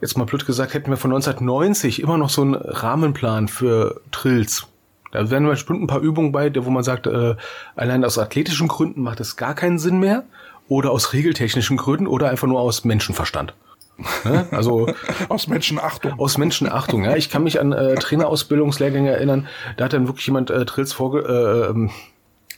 jetzt 0.00 0.16
mal 0.16 0.24
blöd 0.24 0.46
gesagt, 0.46 0.74
hätten 0.74 0.90
wir 0.90 0.96
von 0.96 1.12
1990 1.12 2.02
immer 2.02 2.18
noch 2.18 2.30
so 2.30 2.42
einen 2.42 2.54
Rahmenplan 2.54 3.48
für 3.48 4.00
Trills. 4.10 4.66
Da 5.12 5.30
wären 5.30 5.46
bestimmt 5.46 5.82
ein 5.82 5.86
paar 5.86 6.00
Übungen 6.00 6.32
bei, 6.32 6.50
wo 6.54 6.70
man 6.70 6.82
sagt, 6.82 7.06
äh, 7.06 7.36
allein 7.76 8.04
aus 8.04 8.18
athletischen 8.18 8.68
Gründen 8.68 9.02
macht 9.02 9.20
es 9.20 9.36
gar 9.36 9.54
keinen 9.54 9.78
Sinn 9.78 10.00
mehr 10.00 10.24
oder 10.68 10.90
aus 10.90 11.12
regeltechnischen 11.12 11.76
Gründen 11.76 12.06
oder 12.06 12.30
einfach 12.30 12.48
nur 12.48 12.60
aus 12.60 12.84
Menschenverstand. 12.84 13.54
Ne? 14.24 14.46
Also 14.50 14.88
aus 15.28 15.48
Menschenachtung. 15.48 16.18
Aus 16.18 16.38
Menschenachtung, 16.38 17.04
ja. 17.04 17.14
Ich 17.14 17.28
kann 17.28 17.44
mich 17.44 17.60
an 17.60 17.72
äh, 17.72 17.94
Trainerausbildungslehrgänge 17.96 19.10
erinnern, 19.10 19.46
da 19.76 19.84
hat 19.84 19.92
dann 19.92 20.08
wirklich 20.08 20.26
jemand 20.26 20.50
äh, 20.50 20.64
Trills 20.64 20.92
vorge 20.92 21.20
äh, 21.20 21.70
ähm, 21.70 21.90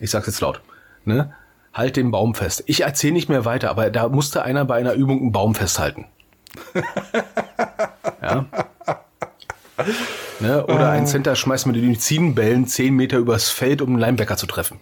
ich 0.00 0.10
sag's 0.10 0.26
jetzt 0.26 0.40
laut, 0.40 0.60
ne? 1.04 1.34
Halt 1.72 1.96
den 1.96 2.12
Baum 2.12 2.34
fest. 2.34 2.62
Ich 2.66 2.82
erzähle 2.82 3.14
nicht 3.14 3.28
mehr 3.28 3.44
weiter, 3.44 3.70
aber 3.70 3.90
da 3.90 4.08
musste 4.08 4.44
einer 4.44 4.64
bei 4.64 4.76
einer 4.76 4.92
Übung 4.94 5.20
einen 5.20 5.32
Baum 5.32 5.56
festhalten. 5.56 6.06
ja. 8.22 8.46
Ne? 10.38 10.64
Oder 10.66 10.90
ein 10.90 11.06
Center 11.06 11.34
schmeißt 11.34 11.66
mit 11.66 11.74
den 11.74 11.86
Medizinbällen 11.86 12.68
zehn 12.68 12.94
Meter 12.94 13.18
übers 13.18 13.50
Feld, 13.50 13.82
um 13.82 13.90
einen 13.90 13.98
Linebacker 13.98 14.36
zu 14.36 14.46
treffen. 14.46 14.78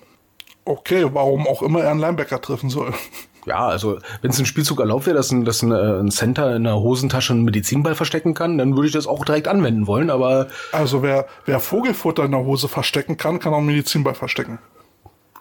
Okay, 0.67 1.07
warum 1.13 1.47
auch 1.47 1.63
immer 1.63 1.83
er 1.83 1.91
einen 1.91 2.01
Linebacker 2.01 2.41
treffen 2.41 2.71
soll. 2.71 2.93
Ja, 3.45 3.67
also 3.67 3.99
wenn 4.21 4.31
es 4.31 4.39
ein 4.39 4.47
Spielzug 4.47 4.79
erlaubt 4.79 5.07
wäre, 5.07 5.17
dass 5.17 5.33
ein, 5.33 5.45
dass 5.45 5.63
ein, 5.63 5.73
äh, 5.73 5.99
ein 5.99 6.13
Center 6.13 6.55
in 6.55 6.63
der 6.63 6.77
Hosentasche 6.77 7.33
einen 7.33 7.43
Medizinball 7.43 7.97
verstecken 7.97 8.35
kann, 8.35 8.57
dann 8.57 8.77
würde 8.77 8.87
ich 8.87 8.93
das 8.93 9.09
auch 9.09 9.25
direkt 9.25 9.49
anwenden 9.49 9.89
wollen, 9.89 10.11
aber... 10.11 10.47
Also 10.71 11.03
wer, 11.03 11.27
wer 11.45 11.59
Vogelfutter 11.59 12.25
in 12.25 12.31
der 12.31 12.45
Hose 12.45 12.69
verstecken 12.69 13.17
kann, 13.17 13.41
kann 13.41 13.53
auch 13.53 13.59
einen 13.59 13.67
Medizinball 13.67 14.15
verstecken 14.15 14.61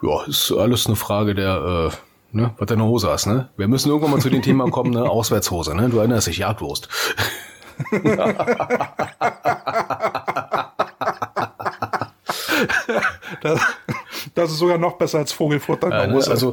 ja, 0.02 0.22
ist 0.24 0.52
alles 0.52 0.86
eine 0.86 0.96
Frage 0.96 1.34
der, 1.34 1.90
äh, 1.92 2.36
ne, 2.36 2.54
was 2.58 2.66
deine 2.66 2.84
Hose 2.84 3.10
hast, 3.10 3.26
ne? 3.26 3.48
Wir 3.56 3.68
müssen 3.68 3.88
irgendwann 3.88 4.12
mal 4.12 4.20
zu 4.20 4.30
dem 4.30 4.42
Thema 4.42 4.70
kommen, 4.70 4.90
ne? 4.90 5.02
Auswärtshose, 5.10 5.74
ne? 5.74 5.88
Du 5.88 5.98
erinnerst 5.98 6.26
dich, 6.26 6.38
Jagdwurst. 6.38 6.88
das, 13.42 13.60
das 14.34 14.50
ist 14.50 14.58
sogar 14.58 14.78
noch 14.78 14.94
besser 14.94 15.18
als 15.18 15.32
Vogelfutter. 15.32 15.88
Äh, 15.88 16.06
ne, 16.08 16.14
also 16.14 16.52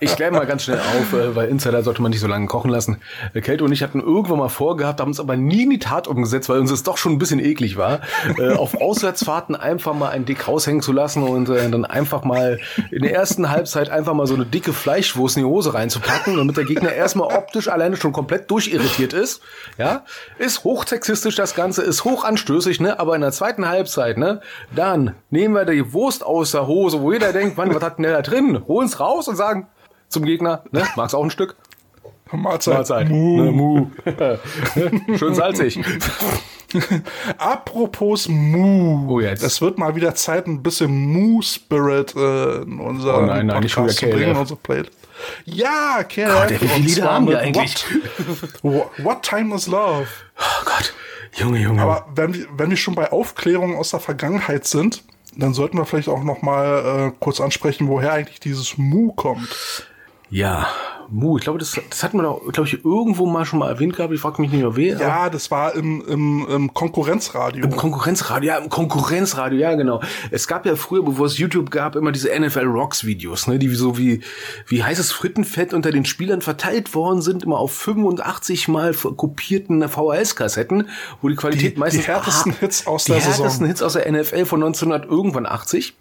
ich 0.00 0.14
kläre 0.16 0.32
mal 0.32 0.46
ganz 0.46 0.64
schnell 0.64 0.78
auf, 0.78 1.12
äh, 1.12 1.34
weil 1.34 1.48
Insider 1.48 1.82
sollte 1.82 2.02
man 2.02 2.10
nicht 2.10 2.20
so 2.20 2.26
lange 2.26 2.46
kochen 2.46 2.70
lassen. 2.70 2.98
Äh, 3.34 3.40
Kälte 3.40 3.64
und 3.64 3.72
ich 3.72 3.82
hatten 3.82 4.00
irgendwann 4.00 4.38
mal 4.38 4.48
vorgehabt, 4.48 5.00
haben 5.00 5.10
es 5.10 5.20
aber 5.20 5.36
nie 5.36 5.64
in 5.64 5.70
die 5.70 5.78
Tat 5.78 6.08
umgesetzt, 6.08 6.48
weil 6.48 6.60
uns 6.60 6.70
es 6.70 6.82
doch 6.82 6.96
schon 6.96 7.12
ein 7.12 7.18
bisschen 7.18 7.40
eklig 7.40 7.76
war, 7.76 8.00
äh, 8.38 8.52
auf 8.52 8.80
Auswärtsfahrten 8.80 9.56
einfach 9.56 9.94
mal 9.94 10.10
ein 10.10 10.24
Dick 10.24 10.46
raushängen 10.48 10.82
zu 10.82 10.92
lassen 10.92 11.22
und 11.22 11.48
äh, 11.48 11.68
dann 11.68 11.84
einfach 11.84 12.24
mal 12.24 12.58
in 12.90 13.02
der 13.02 13.14
ersten 13.14 13.50
Halbzeit 13.50 13.90
einfach 13.90 14.14
mal 14.14 14.26
so 14.26 14.34
eine 14.34 14.46
dicke 14.46 14.72
Fleischwurst 14.72 15.36
in 15.36 15.42
die 15.42 15.48
Hose 15.48 15.74
reinzupacken, 15.74 16.36
damit 16.36 16.56
der 16.56 16.64
Gegner 16.64 16.92
erstmal 16.92 17.36
optisch 17.36 17.68
alleine 17.68 17.96
schon 17.96 18.12
komplett 18.12 18.50
durchirritiert 18.50 19.12
ist. 19.12 19.40
Ja, 19.78 20.04
ist 20.38 20.64
hochsexistisch 20.64 21.36
das 21.36 21.54
Ganze, 21.54 21.82
ist 21.82 22.04
hochanstößig, 22.04 22.80
ne? 22.80 22.98
Aber 22.98 23.14
in 23.14 23.20
der 23.20 23.32
zweiten 23.32 23.68
Halbzeit, 23.68 24.18
ne? 24.18 24.40
Dann 24.74 25.14
nehmen 25.30 25.54
wir 25.54 25.64
die 25.64 25.92
Wurst 25.92 26.24
aus 26.24 26.52
der 26.52 26.66
Hose, 26.66 27.02
wo 27.06 27.12
jeder 27.12 27.32
denkt, 27.32 27.56
Mann, 27.56 27.72
was 27.72 27.82
hat 27.84 27.98
denn 27.98 28.02
der 28.02 28.14
da 28.14 28.22
drin? 28.22 28.64
Holen's 28.66 28.98
raus 28.98 29.28
und 29.28 29.36
sagen 29.36 29.68
zum 30.08 30.24
Gegner, 30.24 30.64
ne, 30.72 30.82
magst 30.96 31.14
auch 31.14 31.22
ein 31.22 31.30
Stück? 31.30 31.54
Mahlzeit. 32.32 32.74
Mahlzeit. 32.74 33.08
Mu. 33.08 33.42
Ne, 33.44 33.52
mu. 33.52 33.86
Schön 35.16 35.34
salzig. 35.36 35.78
Apropos 37.38 38.26
Mu. 38.26 39.06
Oh, 39.08 39.20
jetzt. 39.20 39.44
Es 39.44 39.60
wird 39.60 39.78
mal 39.78 39.94
wieder 39.94 40.16
Zeit, 40.16 40.48
ein 40.48 40.64
bisschen 40.64 40.90
Mu-Spirit 40.90 42.16
äh, 42.16 42.62
in 42.62 42.80
unser 42.80 43.18
oh 43.18 43.26
nein, 43.26 43.46
nein, 43.46 43.62
Podcast 43.62 43.98
zu 43.98 44.06
bringen, 44.06 44.36
unsere 44.36 44.58
Playlist. 44.58 44.98
Ja, 45.44 46.02
Kerl. 46.02 46.48
Gott, 46.48 46.60
wie 46.60 46.66
viele 46.66 46.86
Lieder 46.86 47.12
haben 47.12 47.28
wir 47.28 47.38
eigentlich? 47.38 47.84
What, 48.62 48.90
what, 48.98 49.22
Time 49.22 49.54
is 49.54 49.68
Love? 49.68 50.08
Oh 50.40 50.64
Gott. 50.64 50.92
Junge, 51.36 51.60
Junge. 51.60 51.80
Aber 51.80 52.06
wenn 52.16 52.34
wir, 52.34 52.46
wenn 52.56 52.70
wir 52.70 52.76
schon 52.76 52.96
bei 52.96 53.12
Aufklärung 53.12 53.76
aus 53.76 53.90
der 53.92 54.00
Vergangenheit 54.00 54.66
sind, 54.66 55.04
dann 55.36 55.54
sollten 55.54 55.76
wir 55.78 55.84
vielleicht 55.84 56.08
auch 56.08 56.24
noch 56.24 56.42
mal 56.42 57.12
äh, 57.12 57.16
kurz 57.20 57.40
ansprechen, 57.40 57.88
woher 57.88 58.12
eigentlich 58.12 58.40
dieses 58.40 58.78
Mu 58.78 59.12
kommt. 59.12 59.86
Ja, 60.30 60.68
Mu, 61.08 61.38
ich 61.38 61.44
glaube, 61.44 61.58
das, 61.58 61.78
das 61.88 62.02
hatten 62.02 62.18
wir 62.18 62.22
doch, 62.24 62.40
glaube 62.52 62.68
ich, 62.68 62.84
irgendwo 62.84 63.26
mal 63.26 63.44
schon 63.44 63.58
mal 63.58 63.68
erwähnt 63.68 63.96
gehabt. 63.96 64.12
Ich 64.12 64.20
frage 64.20 64.40
mich 64.40 64.50
nicht 64.50 64.60
mehr 64.60 64.76
wer. 64.76 64.98
Ja, 64.98 65.30
das 65.30 65.50
war 65.50 65.74
im, 65.74 66.02
im, 66.06 66.46
im 66.48 66.74
Konkurrenzradio. 66.74 67.64
Im 67.64 67.76
Konkurrenzradio, 67.76 68.48
ja, 68.48 68.58
im 68.58 68.68
Konkurrenzradio, 68.68 69.58
ja, 69.58 69.74
genau. 69.74 70.00
Es 70.30 70.48
gab 70.48 70.66
ja 70.66 70.76
früher, 70.76 71.04
bevor 71.04 71.26
es 71.26 71.38
YouTube 71.38 71.70
gab, 71.70 71.96
immer 71.96 72.12
diese 72.12 72.28
NFL 72.38 72.64
Rocks 72.64 73.04
Videos, 73.04 73.46
ne, 73.46 73.58
die 73.58 73.68
so 73.68 73.98
wie, 73.98 74.20
wie 74.66 74.82
heißes 74.82 75.12
Frittenfett 75.12 75.74
unter 75.74 75.92
den 75.92 76.04
Spielern 76.04 76.40
verteilt 76.40 76.94
worden 76.94 77.22
sind, 77.22 77.44
immer 77.44 77.58
auf 77.58 77.72
85 77.72 78.68
mal 78.68 78.94
kopierten 78.94 79.88
VHS-Kassetten, 79.88 80.88
wo 81.22 81.28
die 81.28 81.36
Qualität 81.36 81.76
die, 81.76 81.80
meistens... 81.80 82.04
Die 82.04 82.10
härtesten 82.10 82.52
Hits 82.52 82.86
aus 82.86 83.04
der 83.04 83.16
Saison. 83.16 83.32
Die 83.32 83.42
härtesten 83.42 83.66
Hits 83.66 83.82
aus 83.82 83.92
der 83.94 84.10
NFL 84.10 84.44
von 84.46 84.62
1900 84.62 85.10
irgendwann 85.10 85.46
80 85.46 85.94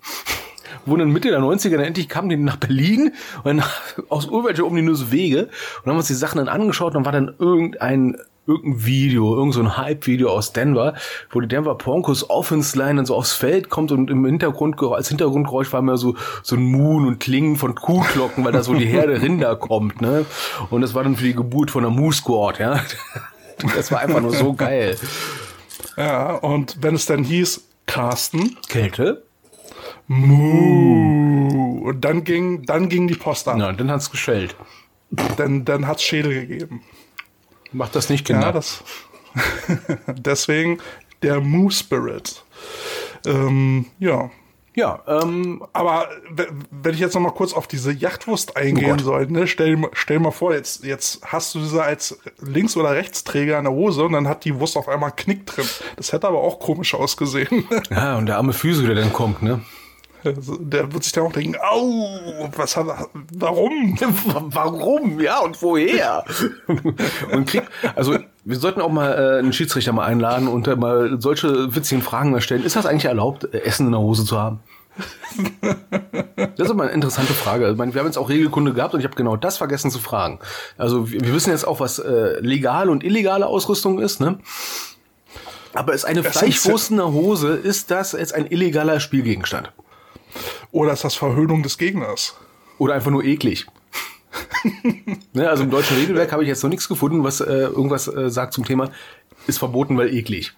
dann 0.85 1.09
Mitte 1.09 1.29
der 1.29 1.39
90er 1.39 1.71
dann 1.71 1.85
endlich 1.85 2.09
kamen 2.09 2.29
die 2.29 2.37
nach 2.37 2.57
Berlin 2.57 3.13
und 3.43 3.45
dann 3.45 3.63
aus 4.09 4.25
irgendwelchen 4.25 4.65
ominösen 4.65 5.11
Wege 5.11 5.49
und 5.83 5.89
haben 5.89 5.97
uns 5.97 6.07
die 6.07 6.13
Sachen 6.13 6.37
dann 6.37 6.47
angeschaut 6.47 6.95
und 6.95 7.03
dann 7.03 7.05
war 7.05 7.11
dann 7.11 7.35
irgendein 7.39 8.17
irgendein 8.47 8.85
Video, 8.85 9.35
irgend 9.35 9.53
so 9.53 9.61
ein 9.61 9.77
Hype-Video 9.77 10.29
aus 10.29 10.53
Denver, 10.53 10.93
wo 11.31 11.41
die 11.41 11.47
Denver 11.47 11.75
Broncos 11.75 12.29
Offense 12.29 12.77
Line 12.77 12.95
dann 12.95 13.05
so 13.05 13.15
aufs 13.15 13.33
Feld 13.33 13.69
kommt 13.69 13.91
und 13.91 14.09
im 14.09 14.25
Hintergrund, 14.25 14.81
als 14.81 15.09
Hintergrundgeräusch 15.09 15.73
war 15.73 15.79
immer 15.79 15.97
so, 15.97 16.15
so 16.43 16.55
ein 16.55 16.61
Moon 16.61 17.07
und 17.07 17.19
Klingen 17.19 17.55
von 17.55 17.75
Kuhglocken, 17.75 18.45
weil 18.45 18.51
da 18.51 18.63
so 18.63 18.73
die 18.73 18.85
Herde 18.85 19.21
Rinder 19.21 19.55
kommt, 19.55 20.01
ne? 20.01 20.25
Und 20.69 20.81
das 20.81 20.93
war 20.93 21.03
dann 21.03 21.15
für 21.15 21.23
die 21.23 21.33
Geburt 21.33 21.71
von 21.71 21.83
der 21.83 21.91
Moose 21.91 22.19
Squad, 22.19 22.59
ja? 22.59 22.79
Das 23.75 23.91
war 23.91 23.99
einfach 23.99 24.21
nur 24.21 24.31
so 24.31 24.53
geil. 24.53 24.97
Ja, 25.97 26.35
und 26.35 26.77
wenn 26.81 26.95
es 26.95 27.05
dann 27.05 27.23
hieß, 27.23 27.63
Carsten. 27.85 28.57
Kälte. 28.67 29.24
Mu. 30.07 31.87
Und 31.89 32.01
dann 32.01 32.23
ging, 32.23 32.63
dann 32.65 32.89
ging 32.89 33.07
die 33.07 33.15
Post 33.15 33.47
an. 33.47 33.59
Ja, 33.59 33.71
dann 33.71 33.91
hat's 33.91 34.11
geschellt. 34.11 34.55
Denn 35.37 35.65
dann 35.65 35.87
hat's 35.87 36.03
Schädel 36.03 36.47
gegeben. 36.47 36.81
Macht 37.71 37.95
das 37.95 38.09
nicht, 38.09 38.25
Kinder. 38.25 38.47
Ja, 38.47 38.51
das. 38.51 38.83
Deswegen 40.07 40.79
der 41.21 41.41
Moo 41.41 41.69
Spirit. 41.69 42.43
Ähm, 43.25 43.87
ja. 43.99 44.29
Ja, 44.75 45.01
ähm, 45.07 45.63
Aber 45.71 46.09
wenn 46.69 46.93
ich 46.93 46.99
jetzt 46.99 47.13
noch 47.13 47.21
mal 47.21 47.31
kurz 47.31 47.53
auf 47.53 47.65
diese 47.65 47.93
Yachtwurst 47.93 48.57
eingehen 48.57 48.97
Gott. 48.97 49.01
soll, 49.01 49.27
ne, 49.27 49.47
stell, 49.47 49.77
stell 49.93 50.19
mal 50.19 50.31
vor, 50.31 50.53
jetzt, 50.53 50.83
jetzt 50.83 51.21
hast 51.25 51.55
du 51.55 51.59
diese 51.59 51.81
als 51.81 52.19
Links- 52.41 52.75
oder 52.75 52.91
Rechtsträger 52.91 53.57
in 53.57 53.63
der 53.63 53.73
Hose 53.73 54.03
und 54.03 54.11
dann 54.11 54.27
hat 54.27 54.43
die 54.43 54.59
Wurst 54.59 54.75
auf 54.75 54.89
einmal 54.89 55.11
einen 55.11 55.15
Knick 55.15 55.45
drin. 55.45 55.65
Das 55.95 56.11
hätte 56.11 56.27
aber 56.27 56.39
auch 56.39 56.59
komisch 56.59 56.93
ausgesehen. 56.93 57.63
ja, 57.89 58.17
und 58.17 58.25
der 58.25 58.35
arme 58.35 58.51
Physio, 58.51 58.85
der 58.85 58.95
dann 58.95 59.13
kommt, 59.13 59.41
ne? 59.41 59.61
Der 60.33 60.91
wird 60.91 61.03
sich 61.03 61.13
dann 61.13 61.25
auch 61.25 61.31
denken, 61.31 61.55
au, 61.61 62.49
was 62.55 62.75
hat, 62.75 62.87
warum? 63.33 63.97
Warum? 64.25 65.19
Ja, 65.19 65.39
und 65.39 65.61
woher? 65.61 66.25
und 67.31 67.45
kriegt, 67.47 67.69
also 67.95 68.17
wir 68.43 68.57
sollten 68.57 68.81
auch 68.81 68.91
mal 68.91 69.11
äh, 69.11 69.39
einen 69.39 69.53
Schiedsrichter 69.53 69.91
mal 69.93 70.05
einladen 70.05 70.47
und 70.47 70.67
äh, 70.67 70.75
mal 70.75 71.17
solche 71.19 71.75
witzigen 71.75 72.01
Fragen 72.01 72.31
mal 72.31 72.41
stellen. 72.41 72.63
Ist 72.63 72.75
das 72.75 72.85
eigentlich 72.85 73.05
erlaubt, 73.05 73.43
äh, 73.53 73.59
Essen 73.59 73.87
in 73.87 73.91
der 73.91 74.01
Hose 74.01 74.25
zu 74.25 74.37
haben? 74.39 74.59
Das 76.37 76.67
ist 76.67 76.69
immer 76.69 76.83
eine 76.83 76.93
interessante 76.93 77.33
Frage. 77.33 77.69
Ich 77.69 77.77
meine, 77.77 77.93
wir 77.93 77.99
haben 77.99 78.07
jetzt 78.07 78.17
auch 78.17 78.29
Regelkunde 78.29 78.73
gehabt 78.73 78.93
und 78.93 79.01
ich 79.01 79.05
habe 79.05 79.15
genau 79.15 79.35
das 79.35 79.57
vergessen 79.57 79.91
zu 79.91 79.99
fragen. 79.99 80.39
Also 80.77 81.11
wir, 81.11 81.21
wir 81.21 81.33
wissen 81.33 81.51
jetzt 81.51 81.67
auch, 81.67 81.79
was 81.79 81.99
äh, 81.99 82.39
legale 82.39 82.91
und 82.91 83.03
illegale 83.03 83.45
Ausrüstung 83.45 83.99
ist, 83.99 84.21
ne? 84.21 84.39
Aber 85.73 85.93
ist 85.93 86.05
eine 86.05 86.23
Fleischwurst 86.23 86.91
in 86.91 86.97
der 86.97 87.11
Hose, 87.11 87.49
ist 87.49 87.91
das 87.91 88.13
jetzt 88.13 88.33
ein 88.33 88.47
illegaler 88.47 89.01
Spielgegenstand? 89.01 89.73
Oder 90.71 90.93
ist 90.93 91.03
das 91.03 91.15
Verhöhnung 91.15 91.63
des 91.63 91.77
Gegners? 91.77 92.35
Oder 92.77 92.93
einfach 92.95 93.11
nur 93.11 93.23
eklig. 93.23 93.65
ne, 95.33 95.49
also 95.49 95.63
im 95.63 95.71
deutschen 95.71 95.97
Regelwerk 95.97 96.31
habe 96.31 96.43
ich 96.43 96.49
jetzt 96.49 96.63
noch 96.63 96.69
nichts 96.69 96.87
gefunden, 96.87 97.23
was 97.23 97.41
äh, 97.41 97.45
irgendwas 97.45 98.07
äh, 98.07 98.29
sagt 98.29 98.53
zum 98.53 98.65
Thema, 98.65 98.91
ist 99.47 99.59
verboten, 99.59 99.97
weil 99.97 100.13
eklig. 100.13 100.53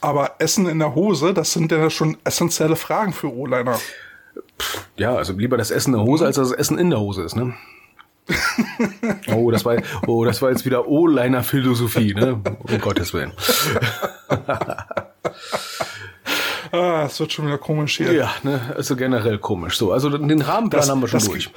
Aber 0.00 0.36
Essen 0.38 0.66
in 0.66 0.78
der 0.78 0.94
Hose, 0.94 1.32
das 1.32 1.52
sind 1.52 1.70
ja 1.70 1.88
schon 1.90 2.16
essentielle 2.24 2.76
Fragen 2.76 3.12
für 3.12 3.32
O-Liner. 3.32 3.78
Ja, 4.96 5.14
also 5.14 5.32
lieber 5.32 5.56
das 5.56 5.70
Essen 5.70 5.94
in 5.94 6.00
der 6.00 6.06
Hose, 6.06 6.26
als 6.26 6.36
das 6.36 6.52
Essen 6.52 6.78
in 6.78 6.90
der 6.90 7.00
Hose 7.00 7.22
ist, 7.22 7.36
ne? 7.36 7.54
oh, 9.34 9.50
das 9.50 9.64
war, 9.64 9.76
oh, 10.06 10.24
das 10.24 10.40
war 10.42 10.50
jetzt 10.50 10.64
wieder 10.64 10.86
O-Liner-Philosophie, 10.86 12.14
ne? 12.14 12.40
Um 12.60 12.80
Gottes 12.80 13.12
Willen. 13.12 13.32
Ah, 16.72 17.04
es 17.06 17.20
wird 17.20 17.32
schon 17.32 17.46
wieder 17.46 17.58
komisch 17.58 17.98
hier. 17.98 18.12
Ja, 18.12 18.32
ne, 18.42 18.72
also 18.74 18.96
generell 18.96 19.38
komisch. 19.38 19.76
So, 19.76 19.92
also 19.92 20.08
den 20.08 20.40
Rahmenplan 20.42 20.88
haben 20.88 21.00
wir 21.02 21.08
schon 21.08 21.20
das, 21.20 21.28
durch. 21.28 21.50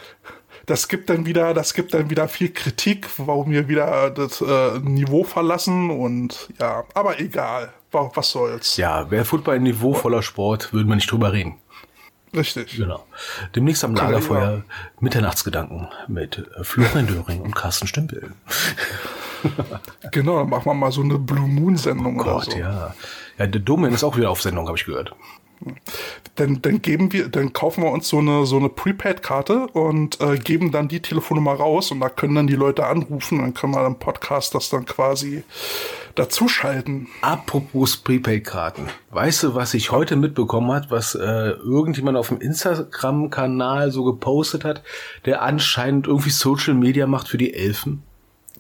Das 0.66 0.88
gibt 0.88 1.10
dann 1.10 1.26
wieder, 1.26 1.54
das 1.54 1.74
gibt 1.74 1.94
dann 1.94 2.10
wieder 2.10 2.28
viel 2.28 2.50
Kritik, 2.52 3.08
warum 3.18 3.52
wir 3.52 3.68
wieder 3.68 4.10
das 4.10 4.42
äh, 4.42 4.80
Niveau 4.80 5.24
verlassen 5.24 5.90
und 5.90 6.50
ja, 6.60 6.84
aber 6.94 7.20
egal. 7.20 7.72
Wa- 7.92 8.12
Was 8.14 8.32
soll's? 8.32 8.76
Ja, 8.78 9.10
wäre 9.10 9.26
Football 9.26 9.56
ein 9.56 9.64
niveauvoller 9.64 10.22
Sport, 10.22 10.74
würden 10.74 10.88
wir 10.90 10.96
nicht 10.96 11.10
drüber 11.12 11.32
reden. 11.32 11.56
Richtig. 12.36 12.76
Genau. 12.76 13.06
Demnächst 13.56 13.86
am 13.86 13.96
Lagerfeuer 13.96 14.64
Mitternachtsgedanken 15.00 15.88
mit 16.10 16.40
äh, 16.60 16.64
Florian 16.66 17.08
Döring 17.08 17.40
und 17.42 17.56
Carsten 17.56 17.88
Stümpel. 17.88 18.34
Genau, 20.12 20.40
dann 20.40 20.50
machen 20.50 20.66
wir 20.66 20.74
mal 20.74 20.92
so 20.92 21.02
eine 21.02 21.18
Blue 21.20 21.48
Moon 21.48 21.78
Sendung 21.78 22.20
oder 22.20 22.34
Gott, 22.34 22.52
so. 22.52 22.58
ja. 22.58 22.94
Ja, 23.38 23.48
der 23.48 23.62
Domain 23.62 23.94
ist 23.94 24.04
auch 24.04 24.18
wieder 24.18 24.30
auf 24.30 24.42
Sendung, 24.42 24.68
habe 24.68 24.78
ich 24.78 24.86
gehört. 24.86 25.14
Dann, 26.36 26.62
dann 26.62 26.82
geben 26.82 27.14
wir, 27.14 27.30
dann 27.30 27.54
kaufen 27.54 27.84
wir 27.84 27.92
uns 27.92 28.10
so 28.10 28.20
eine 28.20 28.46
so 28.46 28.58
eine 28.58 28.70
Prepaid-Karte 28.70 29.68
und 29.68 30.20
äh, 30.20 30.38
geben 30.38 30.72
dann 30.72 30.90
die 30.90 31.02
Telefonnummer 31.02 31.54
raus 31.54 31.92
und 31.92 32.02
da 32.02 32.10
können 32.10 32.36
dann 32.36 32.48
die 32.48 32.56
Leute 32.56 32.86
anrufen, 32.86 33.40
dann 33.40 33.54
können 33.54 33.74
wir 33.74 33.86
im 33.86 33.98
Podcast 33.98 34.54
das 34.54 34.70
dann 34.70 34.86
quasi 34.86 35.44
dazuschalten. 36.16 37.08
Apropos 37.22 37.98
Prepaid-Karten. 37.98 38.90
Weißt 39.12 39.44
du, 39.44 39.56
was 39.56 39.74
ich 39.74 39.92
heute 39.92 40.18
mitbekommen 40.18 40.72
hat, 40.72 40.92
was 40.92 41.16
äh, 41.16 41.20
irgendjemand 41.52 42.18
auf 42.18 42.30
dem 42.30 42.42
Instagram-Kanal 42.42 43.92
so 43.92 44.04
gepostet 44.04 44.66
hat, 44.66 44.84
der 45.26 45.42
anscheinend 45.42 46.08
irgendwie 46.08 46.32
Social 46.32 46.74
Media 46.74 47.08
macht 47.08 47.28
für 47.28 47.38
die 47.38 47.54
Elfen? 47.54 48.04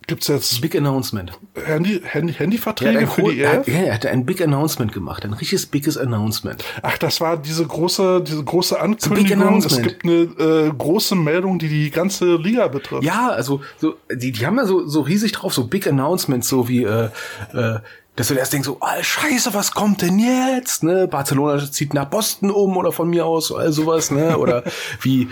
Gibt's 0.08 0.28
jetzt 0.28 0.62
Big 0.62 0.76
Announcement. 0.76 1.32
Handy, 1.66 2.02
Handy, 2.04 2.34
Er 2.34 2.40
Handyverträge 2.40 3.00
ein, 3.00 3.08
für 3.08 3.24
die 3.24 3.40
er, 3.40 3.54
hat, 3.54 3.68
EF? 3.68 3.74
ja, 3.74 3.80
er 3.82 3.94
hat 3.96 4.06
ein 4.06 4.26
Big 4.26 4.42
Announcement 4.42 4.94
gemacht, 4.94 5.26
ein 5.26 5.34
richtiges 5.34 5.66
biges 5.66 5.98
Announcement. 5.98 6.64
Ach, 6.84 6.98
das 6.98 7.22
war 7.22 7.38
diese 7.38 7.66
große, 7.66 8.22
diese 8.22 8.44
große 8.44 8.80
Ankündigung. 8.80 9.58
Es 9.58 9.82
gibt 9.82 10.04
eine 10.04 10.14
äh, 10.14 10.72
große 10.78 11.16
Meldung, 11.16 11.58
die 11.58 11.70
die 11.70 11.90
ganze 11.90 12.36
Liga 12.36 12.68
betrifft. 12.68 13.04
Ja, 13.04 13.30
also 13.30 13.62
so, 13.78 13.96
die, 14.12 14.32
die 14.32 14.46
haben 14.46 14.58
ja 14.58 14.66
so, 14.66 14.88
so 14.88 15.02
riesig 15.02 15.32
drauf, 15.32 15.54
so 15.54 15.66
Big 15.66 15.88
Announcements, 15.88 16.48
so 16.48 16.68
wie 16.68 16.84
äh, 16.84 17.10
äh, 17.54 17.80
dass 18.16 18.30
du 18.30 18.36
erst 18.36 18.54
denkst, 18.54 18.66
so, 18.66 18.78
ah, 18.80 19.02
scheiße, 19.02 19.54
was 19.54 19.72
kommt 19.72 20.02
denn 20.02 20.20
jetzt? 20.20 20.84
Ne? 20.84 21.08
Barcelona 21.08 21.60
zieht 21.70 21.94
nach 21.94 22.06
Boston 22.06 22.50
um 22.50 22.78
oder 22.78 22.92
von 22.92 23.10
mir 23.10 23.26
aus, 23.26 23.52
all 23.52 23.74
sowas, 23.74 24.10
ne? 24.10 24.38
Oder 24.38 24.64
wie, 25.02 25.28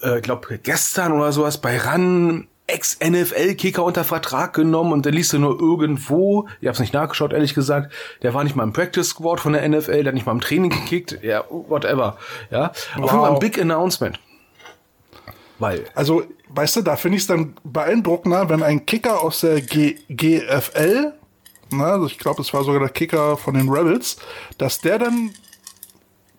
äh, 0.00 0.20
glaub, 0.20 0.48
gestern 0.62 1.12
oder 1.12 1.32
sowas 1.32 1.58
bei 1.60 1.76
RAN 1.76 2.46
Ex-NFL-Kicker 2.72 3.84
unter 3.84 4.04
Vertrag 4.04 4.54
genommen 4.54 4.92
und 4.92 5.04
der 5.04 5.12
liest 5.12 5.32
du 5.32 5.38
nur 5.38 5.60
irgendwo, 5.60 6.48
ich 6.60 6.68
hab's 6.68 6.80
nicht 6.80 6.94
nachgeschaut, 6.94 7.32
ehrlich 7.32 7.54
gesagt, 7.54 7.92
der 8.22 8.34
war 8.34 8.44
nicht 8.44 8.56
mal 8.56 8.64
im 8.64 8.72
Practice 8.72 9.08
Squad 9.08 9.40
von 9.40 9.52
der 9.52 9.68
NFL, 9.68 9.98
der 10.02 10.06
hat 10.06 10.14
nicht 10.14 10.26
mal 10.26 10.32
im 10.32 10.40
Training 10.40 10.70
gekickt, 10.70 11.18
ja, 11.22 11.44
whatever, 11.50 12.16
ja. 12.50 12.70
Auf 12.70 12.86
jeden 12.96 13.08
Fall 13.08 13.24
ein 13.24 13.32
Wow. 13.34 13.38
Big 13.38 13.60
Announcement. 13.60 14.18
Weil, 15.58 15.84
Also, 15.94 16.24
weißt 16.48 16.76
du, 16.76 16.82
da 16.82 16.96
finde 16.96 17.16
ich 17.16 17.22
es 17.22 17.26
dann 17.28 17.54
beeindruckender, 17.62 18.48
wenn 18.48 18.62
ein 18.62 18.84
Kicker 18.84 19.22
aus 19.22 19.40
der 19.40 19.60
G 19.60 19.96
GFL, 20.08 21.12
na, 21.70 21.92
also 21.92 22.06
ich 22.06 22.18
glaube, 22.18 22.42
es 22.42 22.52
war 22.52 22.64
sogar 22.64 22.80
der 22.80 22.88
Kicker 22.88 23.36
von 23.36 23.54
den 23.54 23.68
Rebels, 23.68 24.16
dass 24.58 24.80
der 24.80 24.98
dann 24.98 25.30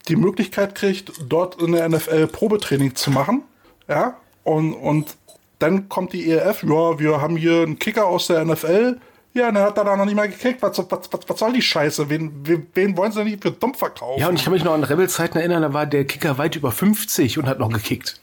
die 0.07 0.15
Möglichkeit 0.15 0.75
kriegt, 0.75 1.11
dort 1.27 1.61
in 1.61 1.71
der 1.71 1.87
NFL 1.87 2.27
Probetraining 2.27 2.95
zu 2.95 3.11
machen. 3.11 3.43
Ja, 3.87 4.17
und, 4.43 4.73
und 4.73 5.15
dann 5.63 5.89
kommt 5.89 6.13
die 6.13 6.29
ERF, 6.29 6.61
ja, 6.63 6.99
wir 6.99 7.19
haben 7.21 7.35
hier 7.37 7.61
einen 7.63 7.79
Kicker 7.79 8.05
aus 8.05 8.27
der 8.27 8.45
NFL. 8.45 8.97
Ja, 9.33 9.51
dann 9.51 9.63
hat 9.63 9.77
er 9.79 9.83
da 9.85 9.95
noch 9.97 10.05
nicht 10.05 10.15
mal 10.15 10.27
gekickt. 10.29 10.61
Was, 10.61 10.77
was, 10.77 10.87
was, 10.89 11.19
was 11.27 11.39
soll 11.39 11.53
die 11.53 11.61
Scheiße? 11.63 12.07
Wen, 12.09 12.31
wen, 12.43 12.67
wen 12.75 12.95
wollen 12.95 13.11
sie 13.11 13.19
denn 13.19 13.27
nicht 13.29 13.41
für 13.41 13.49
dumm 13.51 13.73
verkaufen? 13.73 14.19
Ja, 14.19 14.27
und 14.29 14.35
ich 14.35 14.43
kann 14.43 14.53
mich 14.53 14.63
noch 14.63 14.73
an 14.73 14.83
Rebels-Zeiten 14.83 15.39
erinnern, 15.39 15.63
da 15.63 15.73
war 15.73 15.87
der 15.87 16.05
Kicker 16.05 16.37
weit 16.37 16.55
über 16.55 16.71
50 16.71 17.39
und 17.39 17.47
hat 17.47 17.57
noch 17.57 17.71
gekickt. 17.73 18.19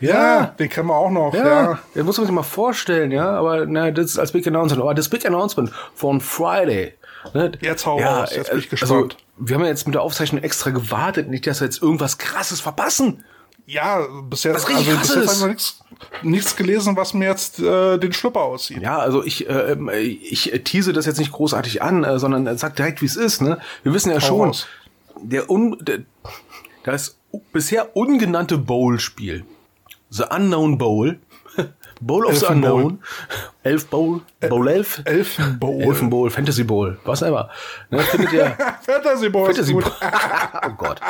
ja, 0.00 0.46
den 0.58 0.70
kennen 0.70 0.88
wir 0.88 0.96
auch 0.96 1.10
noch. 1.10 1.34
Ja, 1.34 1.44
Ja, 1.44 1.78
das 1.94 2.04
muss 2.04 2.16
man 2.16 2.26
sich 2.26 2.34
mal 2.34 2.42
vorstellen, 2.42 3.10
ja, 3.10 3.28
aber 3.30 3.66
na, 3.66 3.90
das 3.90 4.06
ist 4.06 4.18
als 4.18 4.32
Big 4.32 4.46
Announcement. 4.46 4.80
Aber 4.82 4.94
das 4.94 5.10
Big 5.10 5.26
Announcement 5.26 5.72
von 5.94 6.22
Friday. 6.22 6.94
Ne, 7.34 7.52
Jetzt 7.60 7.84
hau 7.84 8.00
ja, 8.00 8.20
raus, 8.20 8.34
jetzt 8.34 8.48
bin 8.50 8.60
ich 8.60 8.72
Also, 8.72 9.02
gespannt. 9.02 9.16
wir 9.36 9.56
haben 9.56 9.62
ja 9.64 9.68
jetzt 9.68 9.86
mit 9.86 9.94
der 9.94 10.00
Aufzeichnung 10.02 10.42
extra 10.42 10.70
gewartet, 10.70 11.28
nicht, 11.28 11.46
dass 11.46 11.60
wir 11.60 11.66
jetzt 11.66 11.82
irgendwas 11.82 12.16
krasses 12.16 12.62
verpassen. 12.62 13.24
Ja, 13.66 14.06
bis 14.22 14.44
jetzt, 14.44 14.54
Was 14.56 14.68
richtig 14.68 14.88
also 14.88 15.00
bis 15.00 15.08
krass 15.08 15.16
jetzt 15.16 15.24
ist. 15.24 15.42
haben 15.42 15.56
wir 16.22 16.30
nichts, 16.30 16.56
gelesen, 16.56 16.96
was 16.96 17.14
mir 17.14 17.26
jetzt 17.26 17.58
äh, 17.60 17.98
den 17.98 18.12
Schlüpper 18.12 18.40
aussieht. 18.40 18.82
Ja, 18.82 18.98
also 18.98 19.24
ich, 19.24 19.48
äh, 19.48 19.72
ähm, 19.72 19.90
ich 19.92 20.50
tease 20.64 20.92
das 20.92 21.06
jetzt 21.06 21.18
nicht 21.18 21.32
großartig 21.32 21.82
an, 21.82 22.04
äh, 22.04 22.18
sondern 22.18 22.56
sag 22.58 22.76
direkt, 22.76 23.02
wie 23.02 23.06
es 23.06 23.16
ist. 23.16 23.42
Ne? 23.42 23.58
Wir 23.82 23.92
wissen 23.92 24.10
ja 24.10 24.20
schon, 24.20 24.48
raus. 24.48 24.66
der, 25.22 25.50
un, 25.50 25.76
der 25.80 26.00
das 26.84 27.16
bisher 27.52 27.96
ungenannte 27.96 28.58
Bowl-Spiel, 28.58 29.44
The 30.08 30.24
Unknown 30.34 30.78
Bowl, 30.78 31.18
Bowl 32.00 32.26
of 32.26 32.34
the 32.38 32.46
Elfen 32.46 32.60
Bowl. 32.62 32.78
Unknown, 32.80 32.98
Elf 33.62 33.86
Bowl, 33.90 34.22
Bowl 34.48 34.68
Elf, 34.68 35.02
Elfenbowl. 35.04 35.82
Elfen 35.82 36.08
Bowl, 36.10 36.30
Fantasy 36.30 36.64
Bowl, 36.64 36.96
was 37.04 37.22
immer. 37.22 37.50
Ne, 37.90 38.00
findet 38.00 38.32
ihr 38.32 38.50
Fantasy 38.82 39.28
Bowl. 39.28 39.46
Fantasy 39.46 39.72
Bowl. 39.74 39.84
oh 40.66 40.70
Gott. 40.78 41.00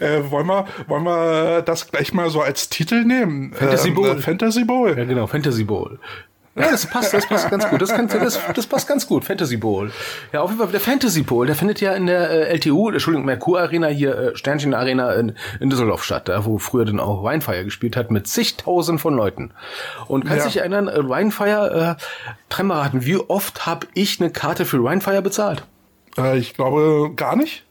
Äh, 0.00 0.30
wollen, 0.30 0.46
wir, 0.46 0.64
wollen 0.86 1.04
wir 1.04 1.62
das 1.62 1.90
gleich 1.90 2.12
mal 2.14 2.30
so 2.30 2.40
als 2.40 2.68
Titel 2.68 3.04
nehmen? 3.04 3.52
Fantasy 3.52 3.88
Ähm, 3.88 3.94
Bowl. 3.94 4.08
Äh, 4.08 4.16
Fantasy 4.16 4.64
Bowl. 4.64 4.96
Ja, 4.96 5.04
genau, 5.04 5.26
Fantasy 5.26 5.64
Bowl. 5.64 5.98
Ja, 6.54 6.70
das 6.70 6.84
passt, 6.84 7.14
das 7.14 7.26
passt 7.26 7.48
ganz 7.48 7.66
gut. 7.66 7.80
Das, 7.80 7.90
kann, 7.94 8.08
das, 8.08 8.38
das 8.54 8.66
passt 8.66 8.86
ganz 8.86 9.06
gut. 9.06 9.24
Fantasy 9.24 9.56
Bowl. 9.56 9.90
Ja, 10.32 10.42
auf 10.42 10.50
jeden 10.50 10.60
Fall 10.62 10.70
der 10.70 10.80
Fantasy 10.80 11.22
Bowl, 11.22 11.46
der 11.46 11.56
findet 11.56 11.80
ja 11.80 11.92
in 11.94 12.06
der 12.06 12.30
äh, 12.30 12.54
LTU, 12.54 12.90
Entschuldigung, 12.90 13.24
Merkur 13.24 13.58
Arena 13.58 13.86
hier, 13.86 14.18
äh, 14.18 14.36
Sternchen 14.36 14.74
Arena 14.74 15.14
in, 15.14 15.34
in 15.60 15.70
Düsseldorf 15.70 16.04
statt, 16.04 16.28
da 16.28 16.44
wo 16.44 16.58
früher 16.58 16.84
dann 16.84 17.00
auch 17.00 17.24
Winefire 17.24 17.64
gespielt 17.64 17.96
hat 17.96 18.10
mit 18.10 18.26
zigtausend 18.26 19.00
von 19.00 19.14
Leuten. 19.14 19.52
Und 20.08 20.24
kannst 20.26 20.40
Ja. 20.40 20.44
dich 20.50 20.56
erinnern, 20.58 20.88
äh, 20.88 21.08
Winefire, 21.08 21.96
äh, 21.98 22.02
dreimal 22.50 22.80
raten, 22.82 23.06
wie 23.06 23.16
oft 23.16 23.64
habe 23.64 23.86
ich 23.94 24.20
eine 24.20 24.30
Karte 24.30 24.66
für 24.66 24.82
Winefire 24.84 25.22
bezahlt? 25.22 25.64
Äh, 26.18 26.36
ich 26.36 26.52
glaube 26.52 27.12
gar 27.16 27.34
nicht. 27.34 27.64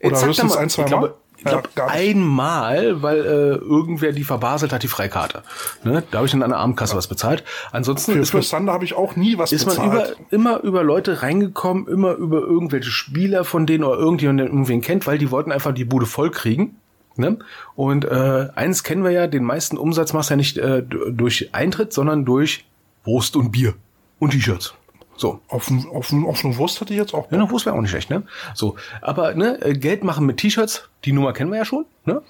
Oder 0.00 0.24
höchstens 0.24 0.54
mal, 0.54 0.60
ein, 0.60 0.70
zwei 0.70 0.82
ich 0.82 0.88
glaube, 0.88 1.08
Mal? 1.08 1.14
Ich 1.38 1.44
glaube, 1.44 1.68
Ja, 1.76 1.86
einmal, 1.86 3.00
weil 3.00 3.18
äh, 3.20 3.54
irgendwer 3.56 4.10
die 4.10 4.24
verbaselt 4.24 4.72
hat, 4.72 4.82
die 4.82 4.88
Freikarte. 4.88 5.42
Ne? 5.84 6.02
Da 6.10 6.18
habe 6.18 6.26
ich 6.26 6.32
dann 6.32 6.42
an 6.42 6.50
der 6.50 6.58
Abendkasse 6.58 6.96
was 6.96 7.06
bezahlt. 7.06 7.44
Ansonsten 7.70 8.12
Für, 8.12 8.18
ist 8.18 8.30
für 8.30 8.60
man, 8.60 8.70
habe 8.70 8.84
ich 8.84 8.94
auch 8.94 9.14
nie 9.14 9.38
was 9.38 9.52
ist 9.52 9.66
man 9.66 9.76
über, 9.76 10.00
bezahlt. 10.00 10.18
immer 10.30 10.60
über 10.62 10.82
Leute 10.82 11.22
reingekommen, 11.22 11.86
immer 11.86 12.14
über 12.14 12.40
irgendwelche 12.40 12.90
Spieler 12.90 13.44
von 13.44 13.66
denen 13.66 13.84
oder 13.84 13.98
irgendjemand, 13.98 14.40
der 14.40 14.46
irgendwen 14.48 14.80
kennt, 14.80 15.06
weil 15.06 15.18
die 15.18 15.30
wollten 15.30 15.52
einfach 15.52 15.72
die 15.72 15.84
Bude 15.84 16.06
voll 16.06 16.30
kriegen. 16.30 16.76
Ne? 17.14 17.38
Und 17.76 18.04
äh, 18.04 18.48
eins 18.54 18.82
kennen 18.82 19.04
wir 19.04 19.10
ja, 19.10 19.26
den 19.28 19.44
meisten 19.44 19.76
Umsatz 19.76 20.12
machst 20.12 20.30
du 20.30 20.34
ja 20.34 20.36
nicht 20.36 20.58
äh, 20.58 20.82
durch 20.82 21.50
Eintritt, 21.52 21.92
sondern 21.92 22.24
durch 22.24 22.64
Wurst 23.04 23.36
und 23.36 23.52
Bier 23.52 23.74
und 24.18 24.30
T-Shirts. 24.30 24.74
So. 25.18 25.40
Auf, 25.48 25.68
ein- 25.70 25.86
auf, 25.92 26.10
ein- 26.12 26.24
auf 26.24 26.44
eine 26.44 26.56
Wurst 26.56 26.80
hätte 26.80 26.94
ich 26.94 26.98
jetzt 26.98 27.12
auch. 27.12 27.30
Ja, 27.30 27.36
eine 27.38 27.50
Wurst 27.50 27.66
wäre 27.66 27.76
auch 27.76 27.80
nicht 27.80 27.90
schlecht, 27.90 28.08
ne? 28.08 28.22
So. 28.54 28.76
Aber 29.02 29.34
ne, 29.34 29.60
äh, 29.60 29.74
Geld 29.74 30.04
machen 30.04 30.24
mit 30.24 30.36
T-Shirts, 30.38 30.88
die 31.04 31.12
Nummer 31.12 31.32
kennen 31.32 31.50
wir 31.50 31.58
ja 31.58 31.64
schon, 31.64 31.84
ne? 32.06 32.22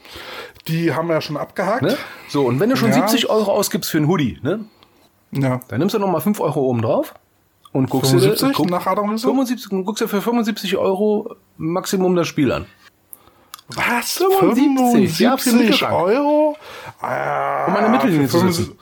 Die 0.69 0.93
haben 0.95 1.07
wir 1.09 1.15
ja 1.15 1.21
schon 1.21 1.37
abgehakt. 1.37 1.83
ne? 1.83 1.97
So, 2.29 2.47
und 2.47 2.59
wenn 2.61 2.71
du 2.71 2.77
schon 2.77 2.89
Ja. 2.89 2.95
70 2.95 3.29
Euro 3.31 3.53
ausgibst 3.53 3.91
für 3.91 3.99
einen 3.99 4.09
Hoodie, 4.09 4.39
ne? 4.43 4.65
Ja. 5.33 5.61
Dann 5.69 5.79
nimmst 5.81 5.95
du 5.95 5.99
noch 5.99 6.09
mal 6.11 6.21
5 6.21 6.41
Euro 6.41 6.61
oben 6.63 6.81
drauf 6.83 7.15
und 7.73 7.91
guckst 7.91 8.13
dir 8.13 8.19
75 8.21 8.57
guck, 8.57 8.71
nach 8.71 8.87
Adam 8.87 9.11
Riese? 9.11 9.27
75, 9.27 9.71
und 9.71 9.85
guckst 9.85 10.01
dir 10.03 10.09
für 10.09 10.23
75 10.23 10.77
Euro 10.79 11.37
Maximum 11.59 12.17
das 12.17 12.27
Spiel 12.27 12.51
an. 12.53 12.65
Was? 13.69 14.13
75? 14.41 15.19
Ja, 15.19 15.37
für 15.37 15.51
75 15.51 15.83
Mittelrang. 15.83 16.03
Euro? 16.05 16.57
Ah, 17.03 17.67
Um 17.67 17.75
der 17.75 17.89
Mittellinie 17.91 18.27
zu 18.29 18.39
75 18.39 18.67
sitzen. 18.67 18.79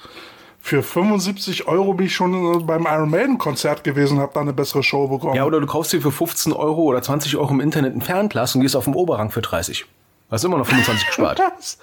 Für 0.66 0.82
75 0.82 1.68
Euro 1.68 1.94
bin 1.94 2.06
ich 2.06 2.14
schon 2.16 2.34
äh, 2.34 2.58
beim 2.58 2.88
Iron 2.90 3.08
Maiden 3.08 3.38
Konzert 3.38 3.84
gewesen 3.84 4.16
und 4.16 4.20
habe 4.20 4.32
da 4.34 4.40
eine 4.40 4.52
bessere 4.52 4.82
Show 4.82 5.06
bekommen. 5.06 5.36
Ja, 5.36 5.44
oder 5.44 5.60
du 5.60 5.66
kaufst 5.68 5.92
dir 5.92 6.00
für 6.00 6.10
15 6.10 6.52
Euro 6.52 6.82
oder 6.82 7.00
20 7.00 7.36
Euro 7.36 7.52
im 7.52 7.60
Internet 7.60 7.94
ein 7.94 8.00
Fernglas 8.00 8.56
und 8.56 8.62
gehst 8.62 8.74
auf 8.74 8.82
den 8.82 8.94
Oberrang 8.94 9.30
für 9.30 9.42
30. 9.42 9.86
Hast 10.28 10.44
immer 10.44 10.58
noch 10.58 10.66
25 10.66 11.06
gespart. 11.06 11.38
Was? 11.56 11.78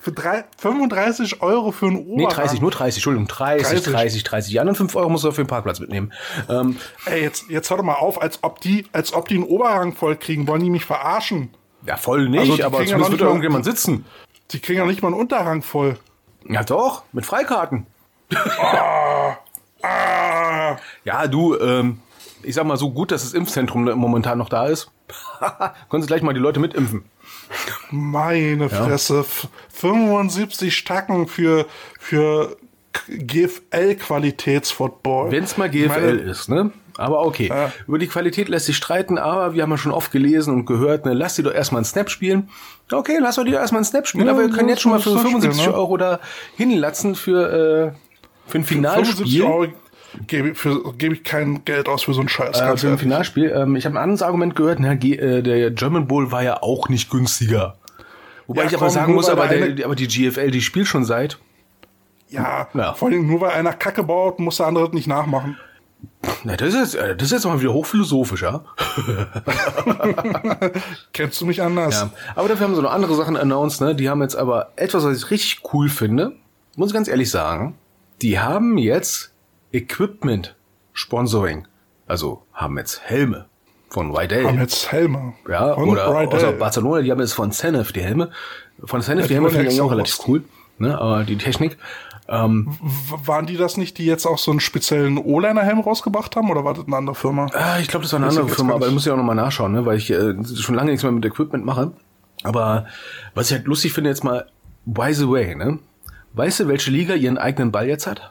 Für 0.00 0.10
drei, 0.10 0.42
35 0.58 1.40
Euro 1.40 1.70
für 1.70 1.86
einen 1.86 1.98
Oberrang? 1.98 2.16
Nee, 2.16 2.26
30, 2.26 2.60
nur 2.60 2.72
30, 2.72 2.96
Entschuldigung, 2.96 3.28
30, 3.28 3.68
30. 3.68 3.92
30, 3.92 4.24
30. 4.24 4.50
Die 4.50 4.58
anderen 4.58 4.76
5 4.76 4.96
Euro 4.96 5.08
musst 5.08 5.22
du 5.22 5.30
für 5.30 5.44
den 5.44 5.46
Parkplatz 5.46 5.78
mitnehmen. 5.78 6.12
Ähm, 6.48 6.78
Ey, 7.04 7.22
jetzt, 7.22 7.48
jetzt 7.48 7.70
hör 7.70 7.76
doch 7.76 7.84
mal 7.84 7.94
auf, 7.94 8.20
als 8.20 8.42
ob 8.42 8.60
die, 8.60 8.86
als 8.90 9.12
ob 9.12 9.28
die 9.28 9.36
einen 9.36 9.44
Oberrang 9.44 9.92
voll 9.92 10.16
kriegen. 10.16 10.48
Wollen 10.48 10.64
die 10.64 10.70
mich 10.70 10.84
verarschen? 10.84 11.50
ja, 11.86 11.96
voll 11.96 12.28
nicht, 12.28 12.50
Also, 12.50 12.64
aber 12.64 12.84
zumindest 12.84 13.12
wird 13.12 13.20
da 13.20 13.26
irgendjemand 13.26 13.64
sitzen. 13.64 14.04
Die 14.50 14.58
kriegen 14.58 14.80
ja 14.80 14.84
nicht 14.84 15.00
mal 15.00 15.12
einen 15.12 15.20
Unterrang 15.20 15.62
voll. 15.62 15.96
Ja 16.48 16.64
doch, 16.64 17.04
mit 17.12 17.24
Freikarten. 17.24 17.86
Ah, 19.82 20.76
Ja, 21.04 21.26
du, 21.26 21.56
ähm, 21.58 21.98
ich 22.42 22.54
sag 22.54 22.64
mal 22.66 22.76
so 22.76 22.90
gut, 22.90 23.12
dass 23.12 23.22
das 23.22 23.32
Impfzentrum 23.34 23.84
momentan 23.98 24.38
noch 24.38 24.48
da 24.48 24.66
ist. 24.66 24.90
Können 25.90 26.02
Sie 26.02 26.06
gleich 26.08 26.22
mal 26.22 26.32
die 26.34 26.40
Leute 26.40 26.58
mitimpfen. 26.60 27.04
meine 27.90 28.68
Fresse. 28.68 29.20
F- 29.20 29.48
75 29.70 30.76
Stacken 30.76 31.28
für, 31.28 31.66
für 32.00 32.56
GFL-Qualitätsfootball. 33.08 35.30
Wenn 35.30 35.44
es 35.44 35.56
mal 35.56 35.70
GFL 35.70 35.88
Meine- 35.88 36.10
ist, 36.30 36.48
ne? 36.48 36.72
Aber 36.98 37.26
okay. 37.26 37.52
Über 37.86 37.98
die 37.98 38.06
Qualität 38.06 38.48
lässt 38.48 38.64
sich 38.66 38.76
streiten, 38.78 39.18
aber 39.18 39.52
wir 39.52 39.62
haben 39.62 39.70
ja 39.70 39.76
schon 39.76 39.92
oft 39.92 40.10
gelesen 40.12 40.54
und 40.54 40.64
gehört, 40.64 41.04
ne, 41.04 41.12
lass 41.12 41.34
die 41.34 41.42
doch 41.42 41.52
erstmal 41.52 41.80
einen 41.80 41.84
Snap 41.84 42.08
spielen. 42.08 42.48
Okay, 42.90 43.18
lass 43.20 43.34
doch 43.36 43.44
die 43.44 43.50
doch 43.50 43.58
erstmal 43.58 43.80
einen 43.80 43.84
Snap 43.84 44.06
spielen, 44.08 44.24
Ja, 44.26 44.32
aber 44.32 44.40
wir 44.40 44.48
können 44.50 44.70
jetzt 44.70 44.80
schon 44.80 44.92
mal 44.92 45.00
für 45.00 45.10
Snap 45.10 45.20
75 45.24 45.60
spielen, 45.60 45.72
ne? 45.72 45.78
Euro 45.78 45.98
da 45.98 46.20
hinlatzen 46.56 47.14
für, 47.14 47.92
äh, 47.92 47.96
für 48.46 48.58
ein 48.58 48.64
75 48.64 48.66
Finalspiel. 48.66 49.42
Euro 49.42 49.66
gebe 50.26 50.48
ich, 50.50 50.58
für- 50.58 50.92
gebe 50.94 51.14
ich 51.14 51.24
kein 51.24 51.64
Geld 51.64 51.88
aus 51.88 52.04
für 52.04 52.14
so 52.14 52.20
einen 52.20 52.28
Scheiß. 52.28 52.60
Äh, 52.60 52.76
für 52.76 52.88
ein. 52.88 52.98
Finalspiel. 52.98 53.52
Ähm, 53.54 53.76
ich 53.76 53.84
habe 53.86 53.96
ein 53.98 54.02
anderes 54.02 54.22
Argument 54.22 54.54
gehört, 54.56 54.78
na, 54.80 54.92
äh, 54.92 55.42
der 55.42 55.70
German 55.72 56.06
Bowl 56.06 56.30
war 56.32 56.42
ja 56.42 56.62
auch 56.62 56.88
nicht 56.88 57.10
günstiger. 57.10 57.76
Wobei 58.46 58.62
Ja, 58.62 58.68
ich 58.68 58.74
aber 58.76 58.86
komm, 58.86 58.94
sagen 58.94 59.14
muss, 59.14 59.28
aber, 59.28 59.48
der 59.48 59.64
eine- 59.64 59.84
aber 59.84 59.96
die 59.96 60.06
GFL, 60.06 60.50
die 60.50 60.62
spielt 60.62 60.86
schon 60.86 61.04
seit. 61.04 61.38
ja, 62.28 62.68
Ja. 62.74 62.94
vor 62.94 63.08
allem 63.08 63.26
nur 63.26 63.40
weil 63.40 63.50
einer 63.50 63.72
Kacke 63.72 64.02
baut, 64.04 64.38
muss 64.38 64.58
der 64.58 64.66
andere 64.66 64.88
nicht 64.94 65.08
nachmachen. 65.08 65.56
Na, 66.44 66.56
das 66.56 66.74
ist, 66.74 66.94
äh, 66.94 67.16
das 67.16 67.26
ist 67.26 67.32
jetzt 67.32 67.44
mal 67.44 67.60
wieder 67.60 67.72
hochphilosophisch, 67.72 68.42
ja? 68.42 68.64
Kennst 71.12 71.40
du 71.40 71.46
mich 71.46 71.62
anders? 71.62 71.94
Ja, 72.00 72.10
aber 72.34 72.48
dafür 72.48 72.66
haben 72.66 72.74
sie 72.74 72.82
noch 72.82 72.92
andere 72.92 73.14
Sachen 73.14 73.36
announced, 73.36 73.80
ne? 73.80 73.94
Die 73.94 74.08
haben 74.08 74.22
jetzt 74.22 74.36
aber 74.36 74.72
etwas, 74.76 75.04
was 75.04 75.16
ich 75.18 75.30
richtig 75.30 75.60
cool 75.72 75.88
finde, 75.88 76.32
muss 76.76 76.90
ich 76.90 76.94
ganz 76.94 77.08
ehrlich 77.08 77.30
sagen, 77.30 77.74
die 78.22 78.38
haben 78.38 78.78
jetzt 78.78 79.32
Equipment 79.72 80.54
Sponsoring. 80.92 81.66
Also 82.06 82.42
haben 82.52 82.78
jetzt 82.78 83.02
Helme 83.02 83.46
von 83.88 84.14
Rydell. 84.14 84.46
Haben 84.46 84.60
jetzt 84.60 84.90
Helme. 84.92 85.34
ja, 85.48 85.74
Von 85.74 85.88
oder 85.88 86.08
Rydell. 86.08 86.36
außer 86.38 86.52
Barcelona, 86.52 87.02
die 87.02 87.10
haben 87.10 87.20
jetzt 87.20 87.32
von 87.34 87.52
Zenef 87.52 87.92
die 87.92 88.02
Helme. 88.02 88.30
Von 88.84 89.02
Zenef 89.02 89.26
die 89.28 89.34
Helme 89.34 89.50
finde 89.50 89.70
ich 89.70 89.80
auch 89.80 89.90
relativ 89.90 90.18
cool. 90.26 90.44
Ne? 90.78 90.98
Aber 90.98 91.24
die 91.24 91.36
Technik. 91.36 91.78
Ähm, 92.28 92.76
Waren 93.24 93.46
die 93.46 93.56
das 93.56 93.76
nicht, 93.76 93.98
die 93.98 94.04
jetzt 94.04 94.26
auch 94.26 94.38
so 94.38 94.50
einen 94.50 94.58
speziellen 94.60 95.16
O-Liner-Helm 95.16 95.80
rausgebracht 95.80 96.34
haben? 96.34 96.50
Oder 96.50 96.64
war 96.64 96.74
das 96.74 96.86
eine 96.86 96.96
andere 96.96 97.14
Firma? 97.14 97.46
Ah, 97.52 97.78
ich 97.78 97.86
glaube, 97.86 98.02
das 98.02 98.12
war 98.12 98.18
eine 98.18 98.28
andere 98.28 98.48
Firma, 98.48 98.74
aber 98.74 98.88
ich 98.88 98.92
muss 98.92 99.04
ja 99.04 99.12
auch 99.12 99.16
nochmal 99.16 99.36
nachschauen, 99.36 99.72
ne, 99.72 99.86
weil 99.86 99.96
ich 99.96 100.10
äh, 100.10 100.34
schon 100.56 100.74
lange 100.74 100.90
nichts 100.90 101.04
mehr 101.04 101.12
mit 101.12 101.24
Equipment 101.24 101.64
mache. 101.64 101.92
Aber 102.42 102.86
was 103.34 103.50
ich 103.50 103.56
halt 103.56 103.66
lustig 103.66 103.92
finde 103.92 104.10
jetzt 104.10 104.24
mal, 104.24 104.46
by 104.84 105.12
the 105.14 105.28
way, 105.28 105.54
ne? 105.54 105.78
Weißt 106.36 106.60
du, 106.60 106.68
welche 106.68 106.90
Liga 106.90 107.14
ihren 107.14 107.38
eigenen 107.38 107.72
Ball 107.72 107.88
jetzt 107.88 108.06
hat? 108.06 108.30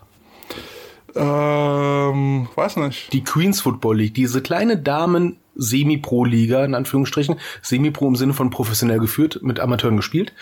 Ähm, 1.15 2.47
weiß 2.53 2.75
nicht. 2.77 3.11
Die 3.13 3.23
Queens 3.23 3.61
Football 3.61 3.97
League, 3.97 4.13
diese 4.13 4.41
kleine 4.41 4.77
Damen 4.77 5.37
Semi-Pro-Liga, 5.55 6.63
in 6.65 6.75
Anführungsstrichen, 6.75 7.37
Semi-Pro 7.63 8.07
im 8.07 8.15
Sinne 8.15 8.33
von 8.33 8.51
professionell 8.51 8.99
geführt, 8.99 9.39
mit 9.41 9.59
Amateuren 9.59 9.97
gespielt, 9.97 10.33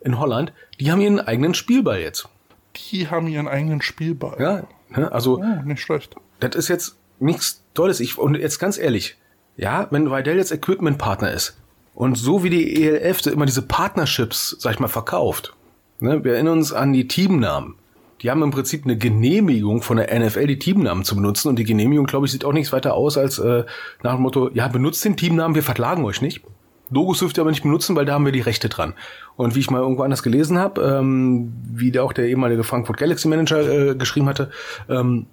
in 0.00 0.20
Holland, 0.20 0.52
die 0.78 0.92
haben 0.92 1.00
ihren 1.00 1.18
eigenen 1.18 1.54
Spielball 1.54 1.98
jetzt. 1.98 2.28
Die 2.76 3.08
haben 3.08 3.26
ihren 3.26 3.48
eigenen 3.48 3.82
Spielball. 3.82 4.36
Ja, 4.38 4.62
ne? 4.96 5.10
also 5.10 5.40
Oh, 5.42 5.62
nicht 5.64 5.80
schlecht. 5.82 6.14
das 6.38 6.54
ist 6.54 6.68
jetzt 6.68 6.96
nichts 7.18 7.64
Tolles. 7.74 7.98
Ich, 7.98 8.16
und 8.16 8.36
jetzt 8.36 8.60
ganz 8.60 8.78
ehrlich, 8.78 9.16
ja, 9.56 9.88
wenn 9.90 10.06
Rydell 10.06 10.36
jetzt 10.36 10.52
Equipment-Partner 10.52 11.32
ist 11.32 11.58
und 11.94 12.16
so 12.16 12.44
wie 12.44 12.50
die 12.50 12.84
ELF 12.84 13.26
immer 13.26 13.46
diese 13.46 13.62
Partnerships, 13.62 14.54
sag 14.60 14.74
ich 14.74 14.78
mal, 14.78 14.86
verkauft, 14.86 15.54
ne, 16.00 16.24
wir 16.24 16.34
erinnern 16.34 16.58
uns 16.58 16.72
an 16.72 16.92
die 16.92 17.08
Teamnamen. 17.08 17.74
Die 18.22 18.30
haben 18.30 18.42
im 18.42 18.50
Prinzip 18.50 18.84
eine 18.84 18.98
Genehmigung 18.98 19.82
von 19.82 19.96
der 19.96 20.18
NFL, 20.18 20.46
die 20.48 20.58
Teamnamen 20.58 21.04
zu 21.04 21.14
benutzen. 21.14 21.48
Und 21.48 21.56
die 21.56 21.64
Genehmigung, 21.64 22.06
glaube 22.06 22.26
ich, 22.26 22.32
sieht 22.32 22.44
auch 22.44 22.52
nichts 22.52 22.72
weiter 22.72 22.94
aus 22.94 23.16
als 23.16 23.38
äh, 23.38 23.64
nach 24.02 24.14
dem 24.14 24.22
Motto, 24.22 24.50
ja, 24.52 24.66
benutzt 24.68 25.04
den 25.04 25.16
Teamnamen, 25.16 25.54
wir 25.54 25.62
verklagen 25.62 26.04
euch 26.04 26.20
nicht. 26.20 26.42
Logos 26.90 27.18
dürft 27.18 27.38
ihr 27.38 27.42
aber 27.42 27.50
nicht 27.50 27.62
benutzen, 27.62 27.94
weil 27.96 28.06
da 28.06 28.14
haben 28.14 28.24
wir 28.24 28.32
die 28.32 28.40
Rechte 28.40 28.68
dran. 28.68 28.94
Und 29.36 29.54
wie 29.54 29.60
ich 29.60 29.70
mal 29.70 29.80
irgendwo 29.80 30.02
anders 30.02 30.22
gelesen 30.22 30.58
habe, 30.58 30.80
ähm, 30.82 31.52
wie 31.70 31.92
der 31.92 32.02
auch 32.02 32.12
der 32.12 32.26
ehemalige 32.26 32.64
Frankfurt 32.64 32.96
Galaxy 32.96 33.28
Manager 33.28 33.90
äh, 33.90 33.94
geschrieben 33.94 34.28
hatte, 34.28 34.50
ähm, 34.88 35.26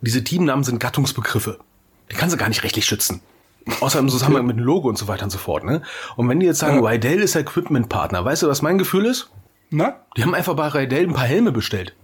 diese 0.00 0.24
Teamnamen 0.24 0.64
sind 0.64 0.80
Gattungsbegriffe. 0.80 1.58
Die 2.10 2.14
kannst 2.14 2.34
du 2.34 2.38
gar 2.38 2.48
nicht 2.48 2.62
rechtlich 2.62 2.86
schützen. 2.86 3.20
Außer 3.80 3.98
im 3.98 4.08
Zusammenhang 4.08 4.46
mit 4.46 4.56
dem 4.56 4.64
Logo 4.64 4.88
und 4.88 4.98
so 4.98 5.06
weiter 5.06 5.24
und 5.24 5.30
so 5.30 5.38
fort. 5.38 5.64
Ne? 5.64 5.82
Und 6.16 6.28
wenn 6.28 6.40
die 6.40 6.46
jetzt 6.46 6.58
sagen, 6.58 6.84
Rydell 6.84 7.20
ist 7.20 7.36
Equipment-Partner, 7.36 8.24
weißt 8.24 8.42
du, 8.42 8.48
was 8.48 8.62
mein 8.62 8.78
Gefühl 8.78 9.06
ist? 9.06 9.30
Na? 9.72 9.96
Die 10.16 10.22
haben 10.22 10.34
einfach 10.34 10.54
bei 10.54 10.68
Rydell 10.68 11.04
ein 11.08 11.14
paar 11.14 11.24
Helme 11.24 11.50
bestellt. 11.52 11.94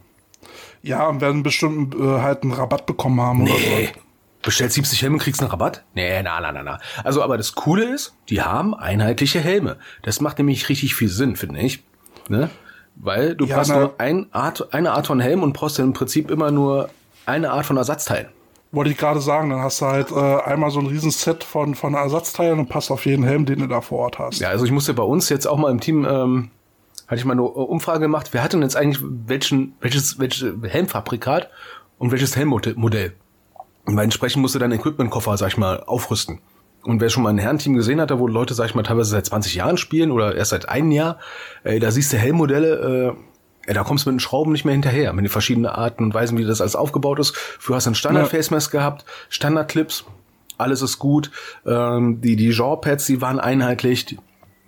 Ja, 0.83 1.07
und 1.07 1.21
werden 1.21 1.43
bestimmt 1.43 1.95
äh, 1.95 2.21
halt 2.21 2.43
einen 2.43 2.53
Rabatt 2.53 2.87
bekommen 2.87 3.21
haben 3.21 3.43
oder 3.43 3.53
Nee. 3.53 3.91
so. 3.95 4.01
Bestellst 4.43 4.77
70 4.77 5.03
Helme, 5.03 5.19
kriegst 5.19 5.41
einen 5.43 5.51
Rabatt? 5.51 5.85
Nee, 5.95 6.23
na, 6.23 6.41
na, 6.41 6.53
na, 6.53 6.63
na. 6.63 6.79
Also, 7.05 7.23
aber 7.23 7.37
das 7.37 7.55
Coole 7.55 7.85
ist, 7.93 8.15
die 8.29 8.41
haben 8.41 8.73
einheitliche 8.75 9.41
Helme. 9.41 9.77
Das 10.03 10.21
macht 10.21 10.39
nämlich 10.39 10.69
richtig 10.69 10.95
viel 10.95 11.09
Sinn, 11.09 11.35
finde 11.37 11.61
ich. 11.61 11.83
Ne? 12.29 12.49
Weil 12.95 13.35
du 13.35 13.47
Ja, 13.47 13.57
brauchst 13.57 13.71
na- 13.71 13.79
nur 13.81 13.95
ein 13.99 14.27
Art, 14.33 14.73
eine 14.73 14.93
Art 14.93 15.09
von 15.09 15.19
Helm 15.21 15.43
und 15.43 15.53
brauchst 15.53 15.79
im 15.81 15.93
Prinzip 15.93 16.31
immer 16.31 16.51
nur 16.53 16.89
eine 17.27 17.51
Art 17.51 17.67
von 17.67 17.77
Ersatzteilen. 17.77 18.29
Wollte 18.71 18.91
ich 18.93 18.97
gerade 18.97 19.21
sagen, 19.21 19.51
dann 19.51 19.61
hast 19.61 19.81
du 19.81 19.87
halt 19.87 20.11
äh, 20.13 20.15
einmal 20.43 20.71
so 20.71 20.79
ein 20.79 20.87
riesen 20.87 21.11
Set 21.11 21.43
von, 21.43 21.75
von 21.75 21.95
Ersatzteilen 21.95 22.59
und 22.61 22.69
passt 22.69 22.91
auf 22.93 23.07
jeden 23.07 23.25
Helm, 23.25 23.45
den 23.45 23.59
du 23.61 23.67
da 23.67 23.81
vor 23.81 23.99
Ort 24.01 24.19
hast. 24.21 24.39
Ja, 24.41 24.49
also 24.51 24.65
ich 24.65 24.71
musste 24.71 24.95
bei 24.95 25.03
uns 25.03 25.29
jetzt 25.31 25.47
auch 25.47 25.57
mal 25.59 25.71
im 25.71 25.81
Team, 25.81 26.07
ähm, 26.09 26.51
hatte 27.09 27.19
ich 27.19 27.25
mal 27.25 27.33
eine 27.33 27.43
Umfrage 27.43 28.01
gemacht, 28.01 28.29
wer 28.33 28.43
hat 28.43 28.53
denn 28.53 28.63
jetzt 28.63 28.77
eigentlich 28.77 29.03
welchen, 29.03 29.75
welches, 29.81 30.19
welches 30.19 30.53
Helmfabrikat 30.63 31.51
und 31.99 32.13
welches 32.13 32.37
Helmmodell? 32.37 33.15
Und 33.87 33.97
bei 33.97 34.05
entsprechend 34.05 34.43
musste 34.43 34.59
dann 34.59 34.71
Equipment-Koffer, 34.71 35.37
sag 35.39 35.49
ich 35.49 35.57
mal, 35.57 35.83
aufrüsten. 35.85 36.41
Und 36.83 37.01
wer 37.01 37.09
schon 37.09 37.23
mal 37.23 37.31
ein 37.31 37.39
Herrenteam 37.39 37.75
gesehen 37.75 38.01
hat, 38.01 38.11
da 38.11 38.19
wo 38.19 38.27
Leute, 38.27 38.55
sag 38.55 38.67
ich 38.67 38.75
mal, 38.75 38.83
teilweise 38.83 39.11
seit 39.11 39.27
20 39.27 39.55
Jahren 39.55 39.79
spielen 39.79 40.11
oder 40.11 40.37
erst 40.37 40.51
seit 40.51 40.69
einem 40.69 40.91
Jahr, 40.91 41.19
äh, 41.65 41.81
da 41.81 41.91
siehst 41.91 42.13
du 42.13 42.19
Helmmodelle, 42.19 43.15
äh, 43.17 43.69
ja, 43.69 43.75
da 43.75 43.83
kommst 43.83 44.07
du 44.07 44.11
mit 44.11 44.17
den 44.17 44.21
Schrauben 44.21 44.53
nicht 44.53 44.65
mehr 44.65 44.75
hinterher, 44.75 45.13
mit 45.13 45.25
den 45.25 45.31
verschiedenen 45.31 45.67
Arten 45.67 46.05
und 46.05 46.15
Weisen, 46.15 46.39
wie 46.39 46.45
das 46.45 46.61
alles 46.61 46.77
aufgebaut 46.77 47.19
ist. 47.19 47.35
Früher 47.37 47.77
hast 47.77 47.87
du 47.87 47.89
einen 47.89 47.95
Standard-Face-Mask 47.95 48.71
gehabt, 48.71 49.05
Standard-Clips, 49.31 50.05
alles 50.59 50.83
ist 50.83 50.99
gut. 50.99 51.31
Ähm, 51.65 52.21
die 52.21 52.37
die 52.37 52.51
Genre-Pads, 52.51 53.07
die 53.07 53.21
waren 53.21 53.41
einheitlich. 53.41 54.19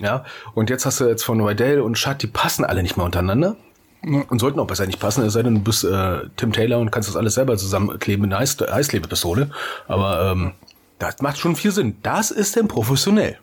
Ja, 0.01 0.25
und 0.55 0.71
jetzt 0.71 0.87
hast 0.87 1.01
du 1.01 1.07
jetzt 1.07 1.25
von 1.25 1.41
Rydell 1.41 1.81
und 1.81 1.97
Schatt, 1.97 2.23
die 2.23 2.27
passen 2.27 2.65
alle 2.65 2.83
nicht 2.83 2.97
mehr 2.97 3.07
untereinander. 3.07 3.57
Und 4.03 4.39
sollten 4.39 4.59
auch 4.61 4.67
besser 4.67 4.87
nicht 4.87 4.99
passen, 4.99 5.23
es 5.25 5.35
sei 5.35 5.43
denn, 5.43 5.57
du 5.57 5.61
bist 5.61 5.85
äh, 5.85 6.21
Tim 6.37 6.53
Taylor 6.53 6.79
und 6.79 6.91
kannst 6.91 7.11
das 7.11 7.17
alles 7.17 7.35
selber 7.35 7.59
zusammenkleben 7.59 8.23
mit 8.23 8.33
einer 8.33 8.41
Eis 8.41 8.61
Eisklebepistole. 8.61 9.51
Aber 9.89 10.33
ähm, 10.33 10.53
das 10.99 11.21
macht 11.21 11.39
schon 11.39 11.55
viel 11.55 11.71
Sinn. 11.71 11.99
Das 12.03 12.31
ist 12.31 12.57
denn 12.57 12.67
professionell. 12.67 13.39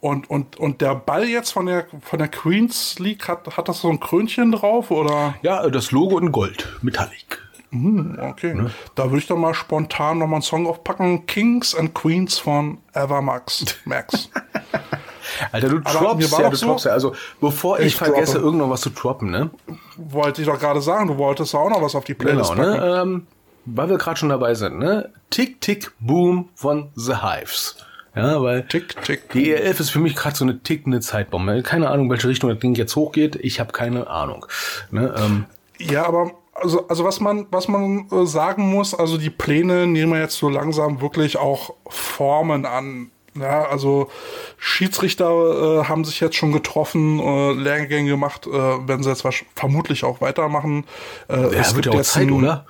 Und, 0.00 0.30
und, 0.30 0.58
und 0.58 0.80
der 0.80 0.94
Ball 0.94 1.28
jetzt 1.28 1.52
von 1.52 1.66
der, 1.66 1.86
von 2.00 2.18
der 2.18 2.28
Queens 2.28 2.98
League, 2.98 3.28
hat, 3.28 3.56
hat 3.56 3.68
das 3.68 3.82
so 3.82 3.90
ein 3.90 4.00
Krönchen 4.00 4.50
drauf 4.50 4.90
oder? 4.90 5.34
Ja, 5.42 5.68
das 5.68 5.92
Logo 5.92 6.18
in 6.18 6.32
Gold, 6.32 6.66
Metallic. 6.80 7.38
Hm, 7.70 8.18
okay. 8.20 8.54
Ne? 8.54 8.70
Da 8.94 9.04
würde 9.04 9.18
ich 9.18 9.26
doch 9.26 9.36
mal 9.36 9.54
spontan 9.54 10.18
nochmal 10.18 10.36
einen 10.36 10.42
Song 10.42 10.66
aufpacken. 10.66 11.26
Kings 11.26 11.74
and 11.74 11.94
Queens 11.94 12.38
von 12.38 12.78
Evermax. 12.94 13.64
Max. 13.84 14.30
Alter, 15.50 15.68
du 15.68 15.80
droppst 15.80 16.38
ja, 16.38 16.50
du 16.50 16.56
so, 16.56 16.66
droppst 16.66 16.86
ja. 16.86 16.92
Also, 16.92 17.14
bevor 17.40 17.80
ich, 17.80 17.86
ich 17.86 17.96
vergesse, 17.96 18.34
droppe. 18.34 18.46
irgendwann 18.46 18.70
was 18.70 18.80
zu 18.82 18.90
droppen, 18.90 19.30
ne? 19.30 19.50
Wollte 19.96 20.42
ich 20.42 20.48
doch 20.48 20.58
gerade 20.58 20.80
sagen, 20.80 21.08
du 21.08 21.18
wolltest 21.18 21.54
auch 21.54 21.70
noch 21.70 21.82
was 21.82 21.94
auf 21.94 22.04
die 22.04 22.14
Playlist 22.14 22.54
genau, 22.54 22.70
ne? 22.70 23.00
Ähm, 23.02 23.26
weil 23.64 23.88
wir 23.88 23.98
gerade 23.98 24.16
schon 24.16 24.28
dabei 24.28 24.54
sind, 24.54 24.78
ne? 24.78 25.10
Tick, 25.30 25.60
Tick, 25.60 25.92
Boom 26.00 26.48
von 26.54 26.90
The 26.94 27.16
Hives. 27.16 27.76
Ja, 28.14 28.42
weil 28.42 28.64
tick, 28.64 29.02
tick. 29.04 29.30
die 29.30 29.52
ELF 29.52 29.80
ist 29.80 29.90
für 29.90 29.98
mich 29.98 30.14
gerade 30.14 30.36
so 30.36 30.44
eine 30.44 30.62
tickende 30.62 31.00
Zeitbombe. 31.00 31.62
Keine 31.62 31.88
Ahnung, 31.88 32.10
welche 32.10 32.28
Richtung 32.28 32.50
das 32.50 32.58
Ding 32.58 32.74
jetzt 32.74 32.94
hochgeht. 32.94 33.36
Ich 33.36 33.58
habe 33.58 33.72
keine 33.72 34.06
Ahnung. 34.08 34.44
Ne? 34.90 35.14
Ähm, 35.16 35.44
ja, 35.78 36.04
aber 36.04 36.32
also, 36.54 36.86
also 36.88 37.04
was 37.04 37.20
man, 37.20 37.46
was 37.50 37.68
man 37.68 38.08
äh, 38.10 38.26
sagen 38.26 38.70
muss, 38.70 38.94
also 38.94 39.16
die 39.16 39.30
Pläne 39.30 39.86
nehmen 39.86 40.20
jetzt 40.20 40.36
so 40.36 40.50
langsam 40.50 41.00
wirklich 41.00 41.38
auch 41.38 41.74
Formen 41.86 42.66
an. 42.66 43.11
Ja, 43.34 43.64
also 43.64 44.10
Schiedsrichter 44.58 45.80
äh, 45.80 45.84
haben 45.84 46.04
sich 46.04 46.20
jetzt 46.20 46.36
schon 46.36 46.52
getroffen, 46.52 47.18
äh, 47.18 47.52
Lehrgänge 47.52 48.10
gemacht, 48.10 48.46
äh, 48.46 48.50
werden 48.50 49.02
sie 49.02 49.08
jetzt 49.08 49.26
vermutlich 49.54 50.04
auch 50.04 50.20
weitermachen. 50.20 50.84
Äh, 51.28 51.54
ja, 51.56 51.74
wird 51.74 51.86
ja 51.86 51.92
auch 51.92 52.02
Zeit, 52.02 52.24
ein, 52.24 52.32
oder? 52.32 52.66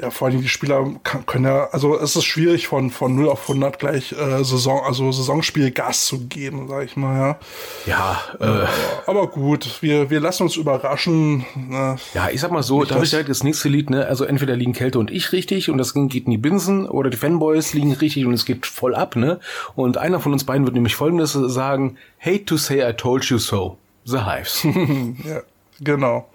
Ja, 0.00 0.10
vor 0.10 0.28
allem 0.28 0.40
die 0.40 0.48
Spieler 0.48 0.88
kann, 1.02 1.26
können 1.26 1.46
ja, 1.46 1.70
also 1.72 1.98
es 1.98 2.14
ist 2.14 2.24
schwierig 2.24 2.68
von, 2.68 2.90
von 2.90 3.16
0 3.16 3.28
auf 3.28 3.42
100 3.42 3.80
gleich 3.80 4.12
äh, 4.12 4.44
Saison, 4.44 4.84
also 4.84 5.10
Saisonspiel 5.10 5.72
Gas 5.72 6.06
zu 6.06 6.20
geben, 6.26 6.68
sag 6.68 6.84
ich 6.84 6.96
mal, 6.96 7.18
ja. 7.18 7.38
Ja, 7.84 8.20
äh, 8.38 8.68
aber 9.08 9.26
gut, 9.26 9.82
wir, 9.82 10.08
wir 10.08 10.20
lassen 10.20 10.44
uns 10.44 10.54
überraschen. 10.54 11.44
Ne? 11.56 11.96
Ja, 12.14 12.28
ich 12.30 12.40
sag 12.40 12.52
mal 12.52 12.62
so, 12.62 12.84
da 12.84 12.94
habe 12.94 13.04
ich 13.04 13.12
halt 13.12 13.28
das 13.28 13.42
nächste 13.42 13.68
Lied, 13.68 13.90
ne, 13.90 14.06
also 14.06 14.22
entweder 14.22 14.54
liegen 14.54 14.72
Kälte 14.72 15.00
und 15.00 15.10
ich 15.10 15.32
richtig 15.32 15.68
und 15.68 15.78
das 15.78 15.94
geht 15.94 16.26
in 16.26 16.30
die 16.30 16.38
Binsen 16.38 16.88
oder 16.88 17.10
die 17.10 17.16
Fanboys 17.16 17.74
liegen 17.74 17.92
richtig 17.92 18.24
und 18.24 18.34
es 18.34 18.44
geht 18.44 18.66
voll 18.66 18.94
ab, 18.94 19.16
ne? 19.16 19.40
Und 19.74 19.98
einer 19.98 20.20
von 20.20 20.32
uns 20.32 20.44
beiden 20.44 20.64
wird 20.64 20.74
nämlich 20.74 20.94
folgendes 20.94 21.32
sagen, 21.32 21.96
hate 22.20 22.44
to 22.44 22.56
say 22.56 22.88
I 22.88 22.92
told 22.92 23.24
you 23.24 23.38
so. 23.38 23.78
The 24.04 24.20
Hives. 24.20 24.62
ja, 25.24 25.42
genau. 25.80 26.28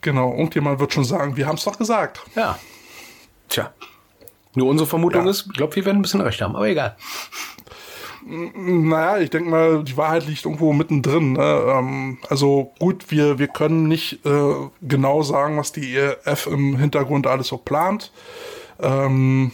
Genau, 0.00 0.32
irgendjemand 0.32 0.80
wird 0.80 0.92
schon 0.92 1.04
sagen, 1.04 1.36
wir 1.36 1.46
haben 1.46 1.56
es 1.56 1.64
doch 1.64 1.78
gesagt. 1.78 2.20
Ja. 2.34 2.58
Tja. 3.48 3.72
Nur 4.54 4.68
unsere 4.68 4.88
Vermutung 4.88 5.24
ja. 5.24 5.30
ist, 5.30 5.46
ich 5.46 5.56
glaube, 5.56 5.76
wir 5.76 5.84
werden 5.84 5.98
ein 5.98 6.02
bisschen 6.02 6.20
recht 6.20 6.40
haben, 6.42 6.56
aber 6.56 6.68
egal. 6.68 6.96
Naja, 8.24 9.18
ich 9.18 9.30
denke 9.30 9.50
mal, 9.50 9.82
die 9.82 9.96
Wahrheit 9.96 10.26
liegt 10.26 10.44
irgendwo 10.44 10.72
mittendrin. 10.72 11.32
Ne? 11.32 11.64
Ähm, 11.68 12.18
also 12.28 12.72
gut, 12.78 13.10
wir, 13.10 13.38
wir 13.38 13.48
können 13.48 13.88
nicht 13.88 14.24
äh, 14.24 14.54
genau 14.80 15.22
sagen, 15.22 15.56
was 15.56 15.72
die 15.72 15.96
EF 15.96 16.46
im 16.46 16.76
Hintergrund 16.76 17.26
alles 17.26 17.48
so 17.48 17.56
plant. 17.56 18.12
Ähm, 18.80 19.52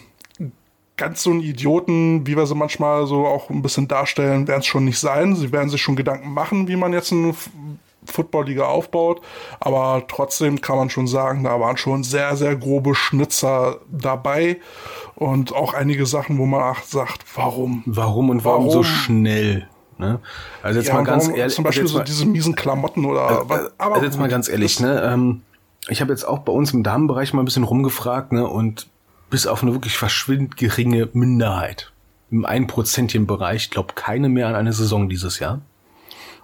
ganz 0.96 1.22
so 1.22 1.30
ein 1.30 1.40
Idioten, 1.40 2.26
wie 2.26 2.36
wir 2.36 2.46
sie 2.46 2.54
manchmal 2.54 3.06
so 3.06 3.26
auch 3.26 3.48
ein 3.48 3.62
bisschen 3.62 3.88
darstellen, 3.88 4.48
werden 4.48 4.60
es 4.60 4.66
schon 4.66 4.84
nicht 4.84 4.98
sein. 4.98 5.34
Sie 5.34 5.52
werden 5.52 5.70
sich 5.70 5.80
schon 5.80 5.96
Gedanken 5.96 6.32
machen, 6.34 6.68
wie 6.68 6.76
man 6.76 6.92
jetzt 6.92 7.12
ein 7.12 7.34
Football-Liga 8.10 8.64
aufbaut. 8.64 9.20
Aber 9.60 10.04
trotzdem 10.08 10.60
kann 10.60 10.76
man 10.76 10.90
schon 10.90 11.06
sagen, 11.06 11.44
da 11.44 11.58
waren 11.60 11.76
schon 11.76 12.04
sehr, 12.04 12.36
sehr 12.36 12.56
grobe 12.56 12.94
Schnitzer 12.94 13.78
dabei. 13.90 14.58
Und 15.14 15.54
auch 15.54 15.74
einige 15.74 16.06
Sachen, 16.06 16.38
wo 16.38 16.46
man 16.46 16.62
auch 16.62 16.82
sagt, 16.82 17.24
warum? 17.34 17.82
Warum 17.86 18.30
und 18.30 18.44
warum, 18.44 18.66
warum? 18.66 18.72
so 18.72 18.82
schnell? 18.84 19.68
Ne? 19.98 20.20
Also 20.62 20.78
jetzt 20.78 20.88
ja, 20.88 20.94
mal 20.94 21.04
ganz 21.04 21.24
warum, 21.24 21.38
ehrlich. 21.38 21.54
Zum 21.54 21.64
Beispiel 21.64 21.88
so 21.88 22.00
diese 22.00 22.24
miesen 22.26 22.54
Klamotten 22.54 23.04
oder 23.04 23.22
also, 23.22 23.48
was. 23.48 23.72
Aber 23.78 23.94
also 23.94 24.06
jetzt 24.06 24.18
mal 24.18 24.28
ganz 24.28 24.48
ehrlich, 24.48 24.78
ne? 24.78 25.02
Ähm, 25.02 25.42
ich 25.88 26.00
habe 26.00 26.12
jetzt 26.12 26.24
auch 26.24 26.40
bei 26.40 26.52
uns 26.52 26.72
im 26.72 26.82
Damenbereich 26.82 27.32
mal 27.32 27.42
ein 27.42 27.44
bisschen 27.44 27.64
rumgefragt, 27.64 28.32
ne? 28.32 28.46
Und 28.46 28.88
bis 29.30 29.46
auf 29.46 29.62
eine 29.62 29.72
wirklich 29.72 29.98
verschwindend 29.98 30.56
geringe 30.56 31.08
Minderheit 31.12 31.92
im 32.30 32.44
Einprozentchen 32.44 33.26
Bereich 33.26 33.70
glaubt 33.70 33.96
keine 33.96 34.28
mehr 34.28 34.48
an 34.48 34.54
eine 34.54 34.72
Saison 34.72 35.08
dieses 35.08 35.38
Jahr. 35.38 35.60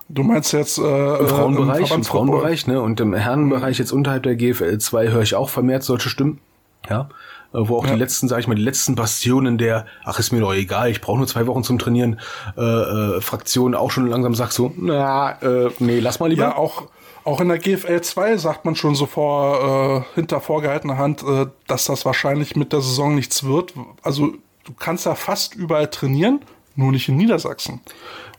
Du 0.08 0.22
meinst 0.22 0.52
jetzt 0.52 0.78
äh, 0.78 1.16
im 1.18 1.28
Frauenbereich, 1.28 1.90
im, 1.90 1.96
im 1.98 2.04
Frauenbereich, 2.04 2.66
ne? 2.66 2.80
Und 2.80 3.00
im 3.00 3.14
Herrenbereich 3.14 3.78
jetzt 3.78 3.92
unterhalb 3.92 4.22
der 4.24 4.36
GFL 4.36 4.78
2 4.78 5.08
höre 5.08 5.22
ich 5.22 5.34
auch 5.34 5.48
vermehrt 5.48 5.82
solche 5.82 6.08
Stimmen. 6.08 6.40
Ja. 6.88 7.08
Äh, 7.54 7.68
wo 7.68 7.78
auch 7.78 7.86
ja. 7.86 7.92
die 7.92 7.98
letzten, 7.98 8.28
sag 8.28 8.40
ich 8.40 8.48
mal, 8.48 8.54
die 8.54 8.62
letzten 8.62 8.96
Bastionen 8.96 9.58
der, 9.58 9.86
ach 10.04 10.18
ist 10.18 10.32
mir 10.32 10.40
doch 10.40 10.52
egal, 10.52 10.90
ich 10.90 11.00
brauche 11.00 11.18
nur 11.18 11.26
zwei 11.26 11.46
Wochen 11.46 11.62
zum 11.62 11.78
Trainieren, 11.78 12.20
äh, 12.56 12.60
äh, 12.60 13.20
Fraktion 13.20 13.74
auch 13.74 13.90
schon 13.90 14.06
langsam 14.06 14.34
sagt 14.34 14.52
so, 14.52 14.72
na, 14.76 15.32
äh, 15.40 15.70
nee, 15.78 16.00
lass 16.00 16.20
mal 16.20 16.28
lieber. 16.28 16.42
Ja, 16.42 16.56
auch, 16.56 16.88
auch 17.24 17.40
in 17.40 17.48
der 17.48 17.58
GFL 17.58 18.00
2 18.00 18.36
sagt 18.36 18.64
man 18.64 18.74
schon 18.74 18.94
so 18.94 19.06
vor, 19.06 20.04
äh, 20.14 20.14
hinter 20.16 20.40
vorgehaltener 20.40 20.98
Hand, 20.98 21.22
äh, 21.22 21.46
dass 21.66 21.84
das 21.86 22.04
wahrscheinlich 22.04 22.56
mit 22.56 22.72
der 22.72 22.80
Saison 22.80 23.14
nichts 23.14 23.44
wird. 23.44 23.72
Also 24.02 24.32
du 24.64 24.72
kannst 24.78 25.06
ja 25.06 25.14
fast 25.14 25.54
überall 25.54 25.88
trainieren, 25.88 26.40
nur 26.76 26.92
nicht 26.92 27.08
in 27.08 27.16
Niedersachsen. 27.16 27.80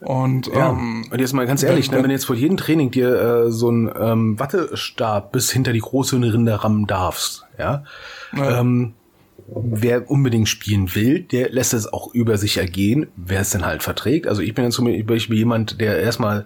Und, 0.01 0.47
ja. 0.47 0.69
ähm, 0.69 1.07
und 1.09 1.19
jetzt 1.19 1.33
mal 1.33 1.47
ganz 1.47 1.63
ehrlich, 1.63 1.89
wenn, 1.89 1.97
ne, 1.97 2.03
wenn 2.03 2.09
du 2.09 2.15
jetzt 2.15 2.25
vor 2.25 2.35
jedem 2.35 2.57
Training 2.57 2.91
dir 2.91 3.45
äh, 3.45 3.51
so 3.51 3.71
ein 3.71 3.91
ähm, 3.97 4.39
Wattestab 4.39 5.31
bis 5.31 5.51
hinter 5.51 5.73
die 5.73 5.79
große 5.79 6.15
Rinde 6.17 6.63
rammen 6.63 6.85
darfst, 6.85 7.45
ja, 7.57 7.83
ja. 8.35 8.59
Ähm, 8.59 8.93
wer 9.47 10.09
unbedingt 10.09 10.49
spielen 10.49 10.93
will, 10.95 11.21
der 11.21 11.49
lässt 11.49 11.73
es 11.73 11.91
auch 11.91 12.13
über 12.13 12.37
sich 12.37 12.57
ergehen, 12.57 13.07
wer 13.15 13.41
es 13.41 13.51
denn 13.51 13.65
halt 13.65 13.83
verträgt. 13.83 14.27
Also 14.27 14.41
ich 14.41 14.53
bin 14.53 14.65
ja 14.65 14.71
zum 14.71 15.05
Beispiel 15.05 15.37
jemand, 15.37 15.79
der 15.79 15.99
erstmal 15.99 16.45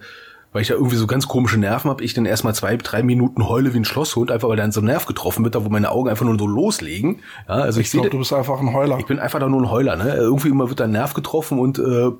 weil 0.51 0.63
ich 0.63 0.69
da 0.69 0.73
irgendwie 0.73 0.95
so 0.95 1.07
ganz 1.07 1.27
komische 1.27 1.57
Nerven 1.57 1.89
habe, 1.89 2.03
ich 2.03 2.13
dann 2.13 2.25
erstmal 2.25 2.55
zwei, 2.55 2.75
drei 2.77 3.03
Minuten 3.03 3.47
heule 3.47 3.73
wie 3.73 3.77
ein 3.77 3.85
Schlosshund, 3.85 4.31
einfach 4.31 4.49
weil 4.49 4.57
da 4.57 4.71
so 4.71 4.81
ein 4.81 4.85
Nerv 4.85 5.05
getroffen 5.05 5.43
wird, 5.43 5.55
da 5.55 5.63
wo 5.63 5.69
meine 5.69 5.91
Augen 5.91 6.09
einfach 6.09 6.25
nur 6.25 6.37
so 6.39 6.47
loslegen. 6.47 7.19
Ja, 7.47 7.55
also 7.55 7.79
ich, 7.79 7.87
ich 7.87 7.91
glaube, 7.91 8.09
du 8.09 8.17
bist 8.17 8.33
einfach 8.33 8.59
ein 8.59 8.73
Heuler. 8.73 8.97
Ich 8.99 9.05
bin 9.05 9.19
einfach 9.19 9.39
da 9.39 9.47
nur 9.47 9.61
ein 9.61 9.69
Heuler, 9.69 9.95
ne? 9.95 10.15
Irgendwie 10.15 10.49
immer 10.49 10.69
wird 10.69 10.79
da 10.79 10.85
ein 10.85 10.91
Nerv 10.91 11.13
getroffen 11.13 11.59
und 11.59 11.77
äh, 11.79 12.11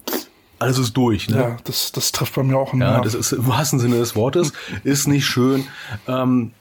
alles 0.60 0.78
ist 0.78 0.96
durch. 0.96 1.30
Ne? 1.30 1.38
Ja, 1.38 1.58
das, 1.64 1.92
das 1.92 2.12
trifft 2.12 2.36
bei 2.36 2.44
mir 2.44 2.58
auch 2.58 2.74
immer. 2.74 2.86
Ja, 2.86 3.02
das 3.02 3.16
ist 3.16 3.32
im 3.32 3.48
wahrsten 3.48 3.80
Sinne 3.80 3.98
des 3.98 4.16
Wortes, 4.16 4.54
ist 4.84 5.08
nicht 5.08 5.26
schön. 5.26 5.66
Ähm, 6.08 6.52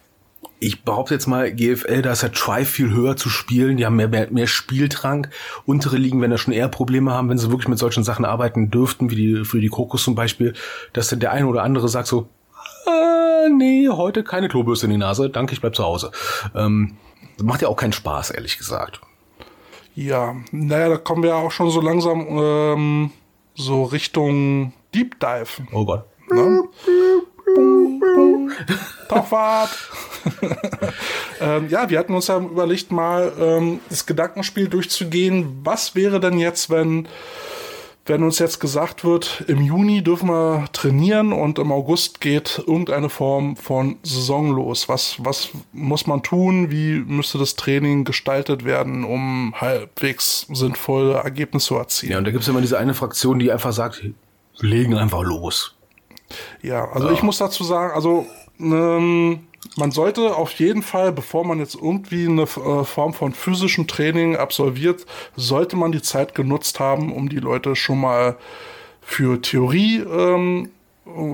ich 0.60 0.84
behaupte 0.84 1.14
jetzt 1.14 1.26
mal, 1.26 1.52
GFL, 1.52 2.02
da 2.02 2.12
ist 2.12 2.22
der 2.22 2.32
Try 2.32 2.64
viel 2.64 2.92
höher 2.92 3.16
zu 3.16 3.28
spielen, 3.28 3.76
die 3.76 3.86
haben 3.86 3.96
mehr, 3.96 4.08
mehr, 4.08 4.28
mehr 4.30 4.46
Spieltrank. 4.46 5.30
Untere 5.66 5.96
Ligen 5.96 6.20
werden 6.20 6.32
da 6.32 6.38
schon 6.38 6.52
eher 6.52 6.68
Probleme 6.68 7.12
haben, 7.12 7.28
wenn 7.28 7.38
sie 7.38 7.50
wirklich 7.50 7.68
mit 7.68 7.78
solchen 7.78 8.04
Sachen 8.04 8.24
arbeiten 8.24 8.70
dürften, 8.70 9.10
wie 9.10 9.16
die, 9.16 9.44
für 9.44 9.60
die 9.60 9.68
Kokos 9.68 10.02
zum 10.02 10.14
Beispiel, 10.14 10.54
dass 10.92 11.08
dann 11.08 11.20
der 11.20 11.32
eine 11.32 11.46
oder 11.46 11.62
andere 11.62 11.88
sagt 11.88 12.08
so, 12.08 12.28
äh, 12.86 13.48
nee, 13.50 13.88
heute 13.88 14.24
keine 14.24 14.48
Klobürste 14.48 14.86
in 14.86 14.92
die 14.92 14.98
Nase, 14.98 15.30
danke, 15.30 15.52
ich 15.52 15.60
bleib 15.60 15.76
zu 15.76 15.84
Hause. 15.84 16.10
Ähm, 16.54 16.96
macht 17.42 17.62
ja 17.62 17.68
auch 17.68 17.76
keinen 17.76 17.92
Spaß, 17.92 18.30
ehrlich 18.30 18.58
gesagt. 18.58 19.00
Ja, 19.94 20.36
naja, 20.52 20.88
da 20.88 20.96
kommen 20.96 21.22
wir 21.22 21.36
auch 21.36 21.50
schon 21.50 21.70
so 21.70 21.80
langsam 21.80 22.26
ähm, 22.30 23.10
so 23.54 23.84
Richtung 23.84 24.72
Deep 24.94 25.18
Dive. 25.20 25.62
Oh 25.72 25.84
Gott. 25.84 26.04
Ne? 26.30 26.62
Tauchfahrt. 29.08 29.70
ähm, 31.40 31.68
ja, 31.68 31.88
wir 31.90 31.98
hatten 31.98 32.14
uns 32.14 32.26
ja 32.28 32.38
überlegt, 32.38 32.92
mal 32.92 33.32
ähm, 33.38 33.80
das 33.88 34.06
Gedankenspiel 34.06 34.68
durchzugehen. 34.68 35.60
Was 35.64 35.94
wäre 35.94 36.20
denn 36.20 36.38
jetzt, 36.38 36.70
wenn, 36.70 37.08
wenn 38.06 38.22
uns 38.22 38.38
jetzt 38.38 38.60
gesagt 38.60 39.04
wird, 39.04 39.44
im 39.46 39.60
Juni 39.62 40.02
dürfen 40.02 40.28
wir 40.28 40.66
trainieren 40.72 41.32
und 41.32 41.58
im 41.58 41.72
August 41.72 42.20
geht 42.20 42.62
irgendeine 42.66 43.08
Form 43.08 43.56
von 43.56 43.98
Saison 44.02 44.50
los? 44.50 44.88
Was, 44.88 45.16
was 45.18 45.50
muss 45.72 46.06
man 46.06 46.22
tun? 46.22 46.70
Wie 46.70 47.00
müsste 47.00 47.38
das 47.38 47.56
Training 47.56 48.04
gestaltet 48.04 48.64
werden, 48.64 49.04
um 49.04 49.54
halbwegs 49.56 50.46
sinnvolle 50.52 51.14
Ergebnisse 51.14 51.68
zu 51.68 51.76
erzielen? 51.76 52.12
Ja, 52.12 52.18
und 52.18 52.24
da 52.24 52.30
gibt 52.30 52.42
es 52.42 52.48
immer 52.48 52.60
diese 52.60 52.78
eine 52.78 52.94
Fraktion, 52.94 53.38
die 53.38 53.52
einfach 53.52 53.72
sagt, 53.72 54.02
wir 54.02 54.14
legen 54.60 54.96
einfach 54.96 55.22
los. 55.22 55.77
Ja, 56.62 56.88
also 56.90 57.08
ja. 57.08 57.12
ich 57.14 57.22
muss 57.22 57.38
dazu 57.38 57.64
sagen, 57.64 57.92
also 57.94 58.26
ähm, 58.60 59.40
man 59.76 59.90
sollte 59.90 60.36
auf 60.36 60.52
jeden 60.52 60.82
Fall, 60.82 61.12
bevor 61.12 61.44
man 61.44 61.58
jetzt 61.58 61.74
irgendwie 61.74 62.26
eine 62.26 62.42
äh, 62.42 62.84
Form 62.84 63.12
von 63.12 63.32
physischem 63.32 63.86
Training 63.86 64.36
absolviert, 64.36 65.06
sollte 65.36 65.76
man 65.76 65.92
die 65.92 66.02
Zeit 66.02 66.34
genutzt 66.34 66.80
haben, 66.80 67.12
um 67.12 67.28
die 67.28 67.38
Leute 67.38 67.76
schon 67.76 68.00
mal 68.00 68.36
für 69.00 69.40
Theorie 69.40 69.98
ähm, 69.98 70.70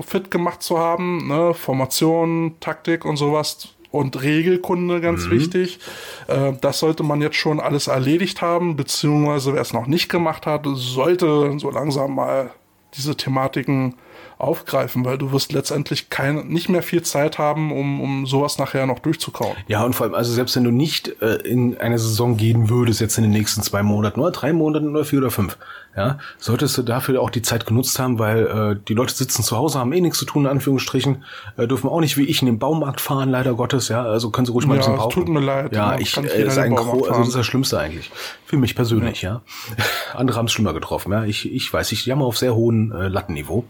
fit 0.05 0.31
gemacht 0.31 0.63
zu 0.63 0.79
haben, 0.79 1.27
ne? 1.27 1.53
Formation, 1.53 2.55
Taktik 2.59 3.03
und 3.03 3.17
sowas 3.17 3.75
und 3.91 4.21
Regelkunde 4.21 5.01
ganz 5.01 5.25
mhm. 5.25 5.31
wichtig. 5.31 5.79
Äh, 6.27 6.53
das 6.61 6.79
sollte 6.79 7.03
man 7.03 7.21
jetzt 7.21 7.37
schon 7.37 7.59
alles 7.59 7.87
erledigt 7.87 8.41
haben, 8.41 8.75
beziehungsweise 8.75 9.53
wer 9.53 9.61
es 9.61 9.73
noch 9.73 9.87
nicht 9.87 10.09
gemacht 10.09 10.45
hat, 10.45 10.65
sollte 10.73 11.57
so 11.59 11.69
langsam 11.69 12.15
mal 12.15 12.51
diese 12.95 13.15
Thematiken 13.15 13.95
aufgreifen, 14.37 15.05
weil 15.05 15.17
du 15.17 15.31
wirst 15.31 15.51
letztendlich 15.51 16.09
kein, 16.09 16.47
nicht 16.47 16.69
mehr 16.69 16.83
viel 16.83 17.01
Zeit 17.03 17.37
haben, 17.37 17.71
um, 17.71 18.01
um 18.01 18.25
sowas 18.25 18.57
nachher 18.57 18.85
noch 18.85 18.99
durchzukauen. 18.99 19.55
Ja, 19.67 19.83
und 19.83 19.93
vor 19.93 20.05
allem, 20.05 20.15
also 20.15 20.33
selbst 20.33 20.55
wenn 20.55 20.63
du 20.63 20.71
nicht 20.71 21.21
äh, 21.21 21.35
in 21.35 21.77
eine 21.77 21.99
Saison 21.99 22.37
gehen 22.37 22.69
würdest, 22.69 23.01
jetzt 23.01 23.17
in 23.17 23.23
den 23.23 23.31
nächsten 23.31 23.61
zwei 23.61 23.83
Monaten 23.83 24.19
oder 24.19 24.31
drei 24.31 24.53
Monaten 24.53 24.89
oder 24.89 25.05
vier 25.05 25.19
oder 25.19 25.31
fünf, 25.31 25.57
ja, 25.95 26.19
solltest 26.37 26.77
du 26.77 26.83
dafür 26.83 27.21
auch 27.21 27.29
die 27.29 27.41
Zeit 27.41 27.65
genutzt 27.65 27.97
haben, 27.99 28.19
weil 28.19 28.47
äh, 28.47 28.85
die 28.87 28.93
Leute 28.93 29.13
sitzen 29.13 29.43
zu 29.43 29.55
Hause, 29.55 29.79
haben 29.79 29.93
eh 29.93 30.01
nichts 30.01 30.19
zu 30.19 30.25
tun, 30.25 30.43
in 30.43 30.51
Anführungsstrichen, 30.51 31.23
äh, 31.57 31.67
dürfen 31.67 31.89
auch 31.89 32.01
nicht 32.01 32.17
wie 32.17 32.25
ich 32.25 32.41
in 32.41 32.47
den 32.47 32.59
Baumarkt 32.59 32.99
fahren, 32.99 33.29
leider 33.29 33.53
Gottes, 33.53 33.87
ja, 33.87 34.03
also 34.03 34.29
können 34.29 34.45
sie 34.45 34.51
ruhig 34.51 34.67
mal 34.67 34.73
ein 34.73 34.79
bisschen 34.79 34.97
pauken. 34.97 35.25
tut 35.25 35.29
mir 35.29 35.39
leid. 35.39 35.73
Ja, 35.73 35.93
ja 35.93 35.99
ich, 35.99 36.17
äh, 36.17 36.43
ist 36.43 36.57
ein 36.57 36.75
Gro 36.75 37.05
also 37.05 37.19
das 37.19 37.27
ist 37.29 37.35
das 37.37 37.45
Schlimmste 37.45 37.79
eigentlich. 37.79 38.11
Für 38.45 38.57
mich 38.57 38.75
persönlich, 38.75 39.21
ja. 39.21 39.41
ja. 39.77 39.85
Andere 40.13 40.37
haben 40.37 40.47
es 40.47 40.51
schlimmer 40.51 40.73
getroffen, 40.73 41.11
ja. 41.13 41.23
Ich, 41.23 41.51
ich 41.51 41.71
weiß, 41.71 41.91
ich 41.93 42.05
jammer 42.05 42.25
auf 42.25 42.37
sehr 42.37 42.55
hohem 42.55 42.91
äh, 42.91 43.07
Lattenniveau. 43.07 43.65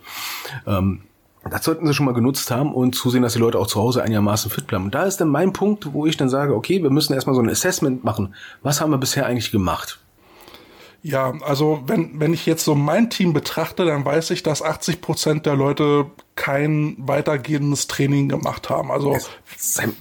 Ähm, 0.65 1.01
das 1.47 1.63
sollten 1.63 1.85
sie 1.85 1.93
schon 1.93 2.07
mal 2.07 2.13
genutzt 2.13 2.49
haben 2.49 2.73
und 2.73 2.95
zusehen, 2.95 3.21
dass 3.21 3.33
die 3.33 3.39
Leute 3.39 3.59
auch 3.59 3.67
zu 3.67 3.79
Hause 3.79 4.01
einigermaßen 4.01 4.49
fit 4.49 4.65
bleiben. 4.65 4.85
Und 4.85 4.95
da 4.95 5.03
ist 5.03 5.17
dann 5.17 5.27
mein 5.27 5.53
Punkt, 5.53 5.93
wo 5.93 6.07
ich 6.07 6.17
dann 6.17 6.27
sage, 6.27 6.55
okay, 6.55 6.81
wir 6.81 6.89
müssen 6.89 7.13
erstmal 7.13 7.35
so 7.35 7.41
ein 7.41 7.49
Assessment 7.49 8.03
machen. 8.03 8.33
Was 8.63 8.81
haben 8.81 8.89
wir 8.89 8.97
bisher 8.97 9.27
eigentlich 9.27 9.51
gemacht? 9.51 9.99
Ja, 11.05 11.35
also 11.41 11.83
wenn, 11.85 12.19
wenn 12.19 12.33
ich 12.33 12.47
jetzt 12.47 12.65
so 12.65 12.73
mein 12.73 13.11
Team 13.11 13.31
betrachte, 13.31 13.85
dann 13.85 14.03
weiß 14.03 14.31
ich, 14.31 14.41
dass 14.41 14.63
80 14.63 15.01
Prozent 15.01 15.45
der 15.45 15.55
Leute 15.55 16.07
kein 16.33 16.95
weitergehendes 16.97 17.85
Training 17.85 18.27
gemacht 18.27 18.71
haben. 18.71 18.89
Also 18.89 19.15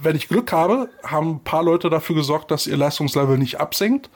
wenn 0.00 0.16
ich 0.16 0.28
Glück 0.28 0.50
habe, 0.50 0.88
haben 1.02 1.32
ein 1.32 1.44
paar 1.44 1.62
Leute 1.62 1.90
dafür 1.90 2.16
gesorgt, 2.16 2.50
dass 2.50 2.66
ihr 2.66 2.78
Leistungslevel 2.78 3.36
nicht 3.36 3.60
absinkt. 3.60 4.08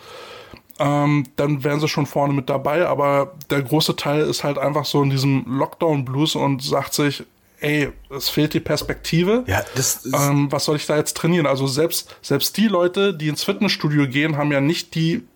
Ähm, 0.78 1.24
dann 1.36 1.62
wären 1.62 1.78
sie 1.78 1.88
schon 1.88 2.06
vorne 2.06 2.32
mit 2.32 2.48
dabei. 2.48 2.86
Aber 2.86 3.34
der 3.50 3.60
große 3.60 3.94
Teil 3.96 4.22
ist 4.22 4.42
halt 4.42 4.56
einfach 4.56 4.86
so 4.86 5.02
in 5.02 5.10
diesem 5.10 5.44
Lockdown-Blues 5.46 6.36
und 6.36 6.62
sagt 6.62 6.94
sich, 6.94 7.22
ey, 7.60 7.90
es 8.08 8.30
fehlt 8.30 8.54
die 8.54 8.60
Perspektive. 8.60 9.44
Ja, 9.46 9.62
das 9.74 10.06
ähm, 10.06 10.50
was 10.50 10.64
soll 10.64 10.76
ich 10.76 10.86
da 10.86 10.96
jetzt 10.96 11.18
trainieren? 11.18 11.44
Also 11.44 11.66
selbst, 11.66 12.16
selbst 12.22 12.56
die 12.56 12.68
Leute, 12.68 13.12
die 13.12 13.28
ins 13.28 13.44
Fitnessstudio 13.44 14.08
gehen, 14.08 14.38
haben 14.38 14.52
ja 14.52 14.62
nicht 14.62 14.94
die 14.94 15.26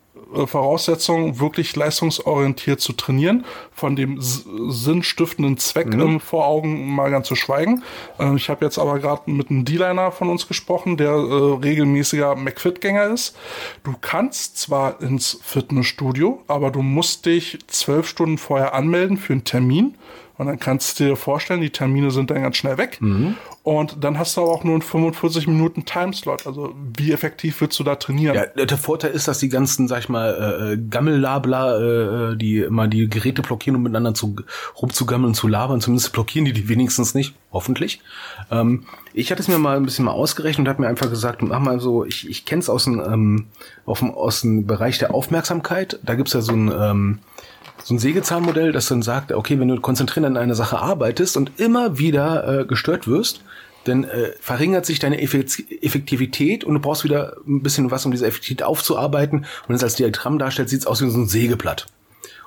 Voraussetzung, 0.46 1.40
wirklich 1.40 1.74
leistungsorientiert 1.76 2.80
zu 2.80 2.92
trainieren, 2.92 3.44
von 3.72 3.96
dem 3.96 4.18
sinnstiftenden 4.20 5.58
Zweck 5.58 5.94
mhm. 5.94 6.20
vor 6.20 6.46
Augen 6.46 6.94
mal 6.94 7.10
ganz 7.10 7.28
zu 7.28 7.34
schweigen. 7.34 7.82
Äh, 8.18 8.34
ich 8.36 8.48
habe 8.48 8.64
jetzt 8.64 8.78
aber 8.78 8.98
gerade 8.98 9.30
mit 9.30 9.50
einem 9.50 9.64
D-Liner 9.64 10.12
von 10.12 10.28
uns 10.28 10.48
gesprochen, 10.48 10.96
der 10.96 11.10
äh, 11.10 11.58
regelmäßiger 11.62 12.34
McFit-Gänger 12.36 13.06
ist. 13.06 13.36
Du 13.84 13.94
kannst 14.00 14.58
zwar 14.58 15.00
ins 15.00 15.38
Fitnessstudio, 15.42 16.42
aber 16.46 16.70
du 16.70 16.82
musst 16.82 17.26
dich 17.26 17.58
zwölf 17.66 18.08
Stunden 18.08 18.38
vorher 18.38 18.74
anmelden 18.74 19.16
für 19.16 19.32
einen 19.32 19.44
Termin. 19.44 19.94
Und 20.38 20.46
dann 20.46 20.58
kannst 20.58 20.98
du 20.98 21.04
dir 21.04 21.16
vorstellen, 21.16 21.60
die 21.60 21.70
Termine 21.70 22.10
sind 22.10 22.30
dann 22.30 22.42
ganz 22.42 22.56
schnell 22.56 22.78
weg. 22.78 22.98
Mhm. 23.00 23.36
Und 23.62 24.02
dann 24.02 24.18
hast 24.18 24.36
du 24.36 24.40
aber 24.40 24.50
auch 24.50 24.64
nur 24.64 24.74
einen 24.74 24.82
45 24.82 25.46
Minuten 25.46 25.84
Timeslot. 25.84 26.46
Also 26.46 26.74
wie 26.96 27.12
effektiv 27.12 27.60
willst 27.60 27.78
du 27.78 27.84
da 27.84 27.94
trainieren? 27.94 28.34
Ja, 28.34 28.64
der 28.64 28.78
Vorteil 28.78 29.12
ist, 29.12 29.28
dass 29.28 29.38
die 29.38 29.48
ganzen, 29.48 29.86
sag 29.86 30.00
ich 30.00 30.08
mal, 30.08 30.72
äh, 30.72 30.78
Gammellabler, 30.78 32.32
äh, 32.32 32.36
die 32.36 32.58
immer 32.58 32.88
die 32.88 33.08
Geräte 33.08 33.42
blockieren, 33.42 33.76
um 33.76 33.82
miteinander 33.82 34.14
zu 34.14 34.34
rumzugammeln, 34.80 35.34
zu 35.34 35.46
labern, 35.46 35.80
zumindest 35.80 36.12
blockieren 36.12 36.44
die 36.44 36.52
die 36.52 36.68
wenigstens 36.68 37.14
nicht, 37.14 37.34
hoffentlich. 37.52 38.00
Ähm, 38.50 38.84
ich 39.12 39.30
hatte 39.30 39.42
es 39.42 39.48
mir 39.48 39.58
mal 39.58 39.76
ein 39.76 39.84
bisschen 39.84 40.06
mal 40.06 40.12
ausgerechnet 40.12 40.66
und 40.66 40.68
habe 40.68 40.82
mir 40.82 40.88
einfach 40.88 41.10
gesagt, 41.10 41.42
mach 41.42 41.60
mal 41.60 41.78
so, 41.78 42.04
ich, 42.04 42.28
ich 42.28 42.44
kenne 42.44 42.60
es 42.60 42.70
aus 42.70 42.84
dem, 42.84 43.00
ähm, 43.00 43.46
auf 43.86 44.00
dem, 44.00 44.10
aus 44.10 44.40
dem 44.40 44.66
Bereich 44.66 44.98
der 44.98 45.14
Aufmerksamkeit. 45.14 46.00
Da 46.02 46.14
gibt's 46.14 46.32
ja 46.32 46.40
so 46.40 46.52
ein 46.52 46.72
ähm, 46.74 47.18
so 47.84 47.94
ein 47.94 47.98
Sägezahnmodell, 47.98 48.72
das 48.72 48.86
dann 48.86 49.02
sagt, 49.02 49.32
okay, 49.32 49.58
wenn 49.58 49.68
du 49.68 49.80
konzentriert 49.80 50.24
an 50.24 50.36
einer 50.36 50.54
Sache 50.54 50.78
arbeitest 50.78 51.36
und 51.36 51.58
immer 51.58 51.98
wieder 51.98 52.60
äh, 52.60 52.64
gestört 52.64 53.08
wirst, 53.08 53.42
dann 53.84 54.04
äh, 54.04 54.30
verringert 54.40 54.86
sich 54.86 54.98
deine 55.00 55.20
Effektivität 55.20 56.64
und 56.64 56.74
du 56.74 56.80
brauchst 56.80 57.04
wieder 57.04 57.36
ein 57.46 57.62
bisschen 57.62 57.90
was, 57.90 58.06
um 58.06 58.12
diese 58.12 58.26
Effektivität 58.26 58.64
aufzuarbeiten. 58.64 59.40
Und 59.40 59.68
wenn 59.68 59.76
es 59.76 59.82
als 59.82 59.96
Diagramm 59.96 60.38
darstellt, 60.38 60.68
sieht 60.68 60.80
es 60.80 60.86
aus 60.86 61.02
wie 61.02 61.10
so 61.10 61.18
ein 61.18 61.26
Sägeblatt. 61.26 61.86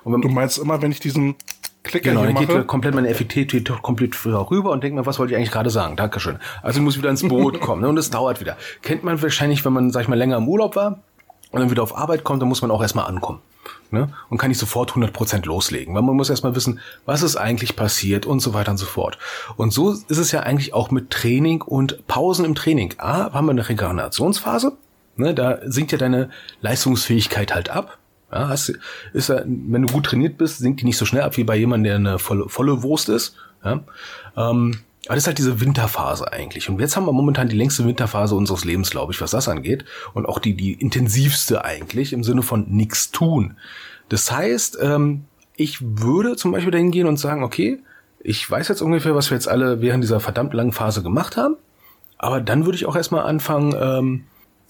Und 0.02 0.22
du 0.22 0.28
meinst 0.28 0.56
immer, 0.58 0.80
wenn 0.80 0.92
ich 0.92 1.00
diesen 1.00 1.34
Klicker 1.82 2.10
genau, 2.10 2.24
hier 2.24 2.32
dann 2.32 2.46
geht 2.46 2.66
komplett 2.66 2.94
meine 2.94 3.08
Effektivität 3.08 3.70
komplett 3.82 4.24
rüber 4.24 4.70
und 4.70 4.82
denkt 4.82 4.96
mir, 4.96 5.06
was 5.06 5.18
wollte 5.18 5.32
ich 5.32 5.36
eigentlich 5.36 5.52
gerade 5.52 5.70
sagen? 5.70 5.96
Dankeschön. 5.96 6.38
Also 6.62 6.78
ich 6.78 6.84
muss 6.84 6.96
wieder 6.96 7.10
ins 7.10 7.22
Boot 7.22 7.60
kommen 7.60 7.82
ne? 7.82 7.88
und 7.88 7.98
es 7.98 8.10
dauert 8.10 8.40
wieder. 8.40 8.56
Kennt 8.82 9.04
man 9.04 9.20
wahrscheinlich, 9.20 9.64
wenn 9.64 9.72
man, 9.72 9.90
sag 9.90 10.02
ich 10.02 10.08
mal, 10.08 10.16
länger 10.16 10.36
im 10.36 10.48
Urlaub 10.48 10.74
war 10.74 11.00
und 11.50 11.60
dann 11.60 11.70
wieder 11.70 11.82
auf 11.82 11.96
Arbeit 11.96 12.24
kommt, 12.24 12.40
dann 12.40 12.48
muss 12.48 12.62
man 12.62 12.70
auch 12.70 12.82
erstmal 12.82 13.06
ankommen 13.06 13.40
ne? 13.92 14.12
und 14.30 14.38
kann 14.38 14.48
nicht 14.48 14.58
sofort 14.58 14.92
100% 14.92 15.46
loslegen, 15.46 15.94
weil 15.94 16.02
man 16.02 16.16
muss 16.16 16.30
erstmal 16.30 16.54
wissen, 16.54 16.80
was 17.04 17.22
ist 17.22 17.36
eigentlich 17.36 17.76
passiert 17.76 18.26
und 18.26 18.40
so 18.40 18.54
weiter 18.54 18.70
und 18.70 18.78
so 18.78 18.86
fort. 18.86 19.18
Und 19.56 19.72
so 19.72 19.92
ist 19.92 20.18
es 20.18 20.32
ja 20.32 20.40
eigentlich 20.40 20.74
auch 20.74 20.90
mit 20.90 21.10
Training 21.10 21.62
und 21.62 22.06
Pausen 22.06 22.44
im 22.44 22.54
Training. 22.54 22.94
A, 22.98 23.32
haben 23.32 23.46
wir 23.46 23.52
eine 23.52 23.68
Regenerationsphase, 23.68 24.72
ne? 25.16 25.34
da 25.34 25.58
sinkt 25.64 25.92
ja 25.92 25.98
deine 25.98 26.30
Leistungsfähigkeit 26.60 27.54
halt 27.54 27.70
ab. 27.70 27.98
Ja, 28.32 28.48
hast, 28.48 28.72
ist 29.12 29.28
wenn 29.28 29.86
du 29.86 29.92
gut 29.92 30.06
trainiert 30.06 30.36
bist, 30.36 30.58
sinkt 30.58 30.80
die 30.80 30.84
nicht 30.84 30.98
so 30.98 31.04
schnell 31.04 31.22
ab 31.22 31.36
wie 31.36 31.44
bei 31.44 31.56
jemandem, 31.56 31.84
der 31.84 31.94
eine 31.94 32.18
volle, 32.18 32.48
volle 32.48 32.82
Wurst 32.82 33.08
ist. 33.08 33.36
Ja? 33.64 33.84
Ähm, 34.36 34.80
aber 35.06 35.14
das 35.14 35.24
ist 35.24 35.26
halt 35.28 35.38
diese 35.38 35.60
Winterphase 35.60 36.32
eigentlich. 36.32 36.68
Und 36.68 36.80
jetzt 36.80 36.96
haben 36.96 37.06
wir 37.06 37.12
momentan 37.12 37.48
die 37.48 37.56
längste 37.56 37.84
Winterphase 37.84 38.34
unseres 38.34 38.64
Lebens, 38.64 38.90
glaube 38.90 39.12
ich, 39.12 39.20
was 39.20 39.30
das 39.30 39.48
angeht. 39.48 39.84
Und 40.14 40.26
auch 40.26 40.38
die, 40.38 40.54
die 40.54 40.72
intensivste 40.72 41.64
eigentlich 41.64 42.12
im 42.12 42.24
Sinne 42.24 42.42
von 42.42 42.66
nichts 42.68 43.10
tun. 43.10 43.56
Das 44.08 44.30
heißt, 44.30 44.78
ähm, 44.80 45.24
ich 45.56 45.78
würde 45.80 46.36
zum 46.36 46.52
Beispiel 46.52 46.70
dahin 46.70 46.90
gehen 46.90 47.06
und 47.06 47.18
sagen, 47.18 47.42
okay, 47.42 47.80
ich 48.20 48.48
weiß 48.50 48.68
jetzt 48.68 48.82
ungefähr, 48.82 49.14
was 49.14 49.30
wir 49.30 49.36
jetzt 49.36 49.48
alle 49.48 49.80
während 49.80 50.02
dieser 50.02 50.20
verdammt 50.20 50.52
langen 50.52 50.72
Phase 50.72 51.02
gemacht 51.02 51.36
haben. 51.36 51.56
Aber 52.18 52.40
dann 52.40 52.64
würde 52.64 52.76
ich 52.76 52.86
auch 52.86 52.96
erstmal 52.96 53.24
anfangen, 53.24 53.74
ähm, 53.78 54.24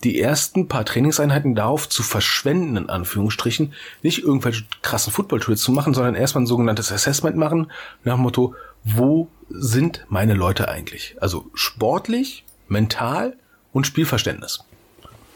die 0.05 0.21
ersten 0.21 0.69
paar 0.69 0.85
Trainingseinheiten 0.85 1.55
darauf 1.55 1.89
zu 1.89 2.03
verschwenden, 2.03 2.77
in 2.77 2.91
Anführungsstrichen, 2.91 3.73
nicht 4.03 4.23
irgendwelche 4.23 4.65
krassen 4.83 5.13
Football-Tools 5.13 5.61
zu 5.61 5.73
machen, 5.73 5.95
sondern 5.95 6.15
erstmal 6.15 6.45
ein 6.45 6.47
sogenanntes 6.47 6.93
Assessment 6.93 7.37
machen, 7.37 7.73
nach 8.05 8.17
dem 8.17 8.23
Motto, 8.23 8.55
wo 8.87 9.29
sind 9.49 10.07
meine 10.09 10.35
Leute 10.35 10.69
eigentlich? 10.69 11.17
Also 11.21 11.51
sportlich, 11.55 12.45
mental 12.69 13.37
und 13.73 13.87
Spielverständnis. 13.87 14.61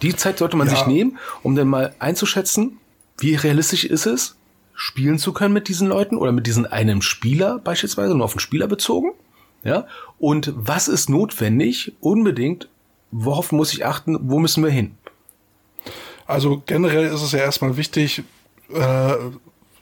Die 0.03 0.15
Zeit 0.15 0.39
sollte 0.39 0.57
man 0.57 0.69
ja. 0.69 0.77
sich 0.77 0.87
nehmen, 0.87 1.19
um 1.43 1.57
dann 1.57 1.69
mal 1.69 1.95
einzuschätzen, 1.99 2.79
wie 3.19 3.35
realistisch 3.35 3.85
ist 3.85 4.07
es, 4.07 4.37
spielen 4.73 5.19
zu 5.19 5.33
können 5.33 5.53
mit 5.53 5.69
diesen 5.69 5.89
Leuten 5.89 6.17
oder 6.17 6.33
mit 6.33 6.47
diesen 6.47 6.65
einem 6.65 7.03
Spieler 7.03 7.59
beispielsweise, 7.59 8.15
nur 8.15 8.25
auf 8.25 8.33
den 8.33 8.41
Spieler 8.41 8.67
bezogen. 8.67 9.13
Ja, 9.63 9.87
und 10.19 10.55
was 10.57 10.89
ist 10.89 11.11
notwendig, 11.11 11.93
unbedingt, 12.01 12.69
worauf 13.11 13.53
muss 13.53 13.75
ich 13.75 13.85
achten, 13.85 14.17
wo 14.31 14.39
müssen 14.39 14.65
wir 14.65 14.71
hin? 14.71 14.97
Also 16.27 16.63
generell 16.65 17.07
ist 17.07 17.21
es 17.21 17.33
ja 17.33 17.41
erstmal 17.41 17.77
wichtig, 17.77 18.23
äh, 18.73 19.15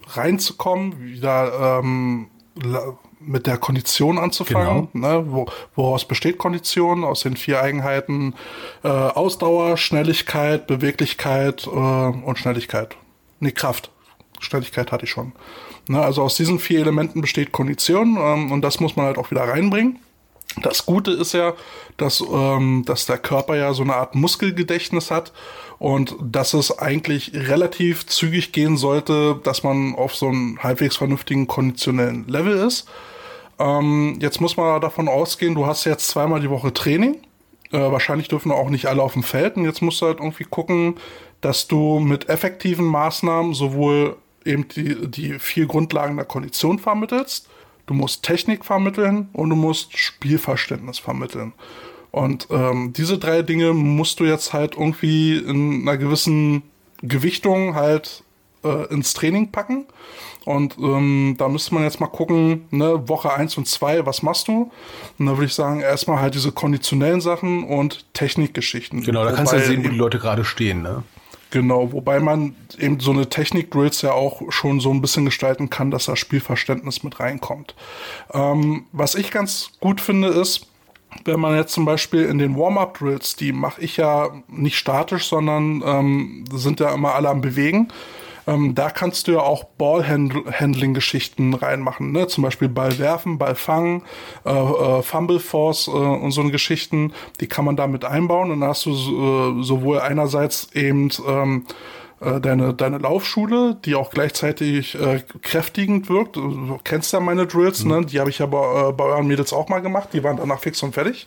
reinzukommen, 0.09 0.99
wieder 1.01 1.81
ähm, 1.81 2.29
mit 3.21 3.47
der 3.47 3.59
Kondition 3.59 4.19
anzufangen. 4.19 4.89
Genau. 4.93 5.09
Ne? 5.09 5.25
Wo, 5.29 5.47
woraus 5.75 6.07
besteht 6.07 6.39
Kondition? 6.39 7.05
Aus 7.05 7.21
den 7.21 7.37
vier 7.37 7.61
Eigenheiten 7.61 8.35
äh, 8.85 8.89
Ausdauer, 8.89 9.77
Schnelligkeit, 9.77 10.67
Beweglichkeit 10.67 11.67
äh, 11.67 11.71
und 11.71 12.39
Schnelligkeit. 12.39 12.97
Nee, 13.41 13.53
Kraft. 13.53 13.91
Schnelligkeit 14.41 14.93
hatte 14.93 15.05
ich 15.05 15.11
schon. 15.11 15.33
Ne? 15.89 16.01
Also 16.01 16.23
aus 16.23 16.37
diesen 16.37 16.59
vier 16.59 16.81
Elementen 16.81 17.21
besteht 17.21 17.53
Kondition 17.53 18.17
ähm, 18.21 18.53
und 18.53 18.63
das 18.63 18.81
muss 18.81 18.97
man 18.97 19.07
halt 19.07 19.19
auch 19.19 19.31
wieder 19.31 19.43
reinbringen. 19.43 19.99
Das 20.63 20.87
Gute 20.87 21.13
ist 21.13 21.35
ja, 21.35 21.55
dass, 21.97 22.21
ähm, 22.21 22.83
dass 22.87 23.07
der 23.07 23.19
Körper 23.19 23.57
ja 23.57 23.75
so 23.75 23.83
eine 23.83 23.95
Art 23.95 24.15
Muskelgedächtnis 24.15 25.11
hat 25.11 25.33
und 25.79 26.17
dass 26.21 26.55
es 26.55 26.79
eigentlich 26.79 27.33
relativ 27.35 28.07
zügig 28.07 28.53
gehen 28.53 28.77
sollte, 28.77 29.41
dass 29.45 29.63
man 29.63 29.95
auf 29.95 30.15
so 30.15 30.29
einem 30.29 30.63
halbwegs 30.63 30.97
vernünftigen 30.97 31.47
konditionellen 31.47 32.27
Level 32.27 32.57
ist. 32.67 32.89
Ähm, 33.59 34.19
jetzt 34.21 34.41
muss 34.41 34.57
man 34.57 34.81
davon 34.81 35.09
ausgehen, 35.09 35.55
du 35.55 35.67
hast 35.67 35.85
jetzt 35.85 36.09
zweimal 36.09 36.41
die 36.41 36.51
Woche 36.51 36.73
Training. 36.73 37.17
Äh, 37.71 37.79
wahrscheinlich 37.79 38.29
dürfen 38.29 38.51
auch 38.51 38.71
nicht 38.71 38.87
alle 38.87 39.03
auf 39.03 39.13
dem 39.13 39.23
Feld. 39.23 39.57
Und 39.57 39.65
jetzt 39.65 39.83
musst 39.83 40.01
du 40.01 40.07
halt 40.07 40.19
irgendwie 40.19 40.45
gucken, 40.45 40.97
dass 41.41 41.69
du 41.69 42.01
mit 42.01 42.29
effektiven 42.29 42.87
Maßnahmen 42.87 43.55
sowohl 43.55 44.17
eben 44.45 44.67
die, 44.69 45.09
die 45.09 45.39
vier 45.39 45.67
Grundlagen 45.67 46.17
der 46.17 46.25
Kondition 46.25 46.79
vermittelst. 46.79 47.49
du 47.87 47.95
musst 47.95 48.23
Technik 48.23 48.65
vermitteln 48.65 49.29
und 49.33 49.51
du 49.51 49.57
musst 49.57 49.97
Spielverständnis 49.97 50.99
vermitteln. 50.99 51.53
Und 52.11 52.49
ähm, 52.51 52.93
diese 52.97 53.19
drei 53.19 53.43
Dinge 53.43 53.73
musst 53.75 54.21
du 54.21 54.25
jetzt 54.25 54.53
halt 54.53 54.75
irgendwie 54.77 55.37
in 55.37 55.83
einer 55.83 55.99
gewissen 55.99 56.63
Gewichtung 57.03 57.75
halt 57.75 58.23
äh, 58.65 58.93
ins 58.93 59.15
Training 59.15 59.51
packen. 59.51 59.87
Und 60.45 60.79
ähm, 60.79 61.35
da 61.37 61.49
müsste 61.49 61.75
man 61.75 61.83
jetzt 61.83 62.01
mal 62.01 62.07
gucken, 62.07 62.67
ne, 62.71 63.07
Woche 63.07 63.33
eins 63.35 63.59
und 63.59 63.69
zwei, 63.69 64.07
was 64.07 64.23
machst 64.23 64.49
du? 64.49 64.71
Und 65.19 65.27
da 65.27 65.33
würde 65.33 65.45
ich 65.45 65.55
sagen, 65.55 65.81
erstmal 65.81 66.21
halt 66.21 66.35
diese 66.35 66.53
konditionellen 66.53 67.21
Sachen 67.21 67.65
und 67.65 68.07
Technikgeschichten. 68.15 69.03
Genau, 69.03 69.25
da 69.25 69.33
kannst 69.33 69.53
du 69.53 69.57
ja 69.59 69.63
sehen, 69.63 69.85
wo 69.85 69.89
die 69.89 69.97
Leute 69.97 70.19
gerade 70.19 70.47
stehen, 70.47 70.81
ne? 70.81 71.03
Genau, 71.51 71.93
wobei 71.93 72.21
man 72.21 72.57
eben 72.79 73.01
so 73.01 73.11
eine 73.11 73.29
Technik-Drills 73.29 74.03
ja 74.03 74.13
auch 74.13 74.43
schon 74.51 74.81
so 74.81 74.91
ein 74.91 75.01
bisschen 75.01 75.25
gestalten 75.25 75.71
kann, 75.71 75.91
dass 75.91 76.05
das 76.07 76.19
Spielverständnis 76.19 77.03
mit 77.03 77.21
reinkommt. 77.21 77.75
Ähm, 78.33 78.85
was 78.93 79.15
ich 79.15 79.31
ganz 79.31 79.73
gut 79.81 80.01
finde, 80.01 80.29
ist, 80.29 80.68
wenn 81.25 81.41
man 81.41 81.57
jetzt 81.57 81.73
zum 81.73 81.85
Beispiel 81.85 82.25
in 82.25 82.39
den 82.39 82.57
Warm-Up-Drills, 82.57 83.37
die 83.37 83.53
mache 83.53 83.81
ich 83.81 83.97
ja 83.97 84.31
nicht 84.49 84.77
statisch, 84.77 85.27
sondern 85.27 85.83
ähm, 85.85 86.45
sind 86.53 86.81
ja 86.81 86.93
immer 86.93 87.15
alle 87.15 87.29
am 87.29 87.41
Bewegen. 87.41 87.89
Ähm, 88.49 88.75
da 88.75 88.89
kannst 88.89 89.29
du 89.29 89.33
ja 89.33 89.41
auch 89.41 89.65
Ball-Handling-Geschichten 89.65 91.53
reinmachen, 91.53 92.13
ne? 92.13 92.29
Zum 92.29 92.43
Beispiel 92.43 92.71
Ball 92.71 92.99
werfen, 92.99 93.37
Ball 93.37 93.55
fangen, 93.55 94.03
äh, 94.47 94.51
äh, 94.51 95.03
Fumble 95.03 95.39
Force 95.39 95.87
äh, 95.87 95.91
und 95.91 96.31
so 96.31 96.41
eine 96.41 96.51
Geschichten, 96.51 97.13
die 97.41 97.47
kann 97.47 97.67
man 97.67 97.77
damit 97.77 98.07
einbauen 98.07 98.51
und 98.51 98.63
da 98.63 98.69
hast 98.69 98.87
du 98.87 98.93
äh, 98.93 99.63
sowohl 99.63 100.01
einerseits 100.01 100.73
eben 100.73 101.11
ähm, 101.27 101.67
äh, 102.21 102.41
deine, 102.41 102.75
deine 102.75 102.99
Laufschule, 102.99 103.77
die 103.85 103.95
auch 103.95 104.11
gleichzeitig 104.11 104.95
äh, 104.95 105.23
kräftigend 105.43 106.09
wirkt. 106.09 106.37
Du 106.37 106.79
kennst 106.85 107.13
ja 107.13 107.21
meine 107.21 107.47
Drills, 107.47 107.85
mhm. 107.85 107.91
ne? 107.91 108.07
Die 108.07 108.21
habe 108.21 108.31
ich 108.31 108.39
ja 108.39 108.47
bei, 108.47 108.89
äh, 108.89 108.93
bei 108.93 109.05
euren 109.05 109.27
Mädels 109.27 109.53
auch 109.53 109.69
mal 109.69 109.81
gemacht. 109.81 110.11
Die 110.13 110.25
waren 110.25 110.37
danach 110.37 110.61
fix 110.61 110.83
und 110.83 110.95
fertig. 110.95 111.27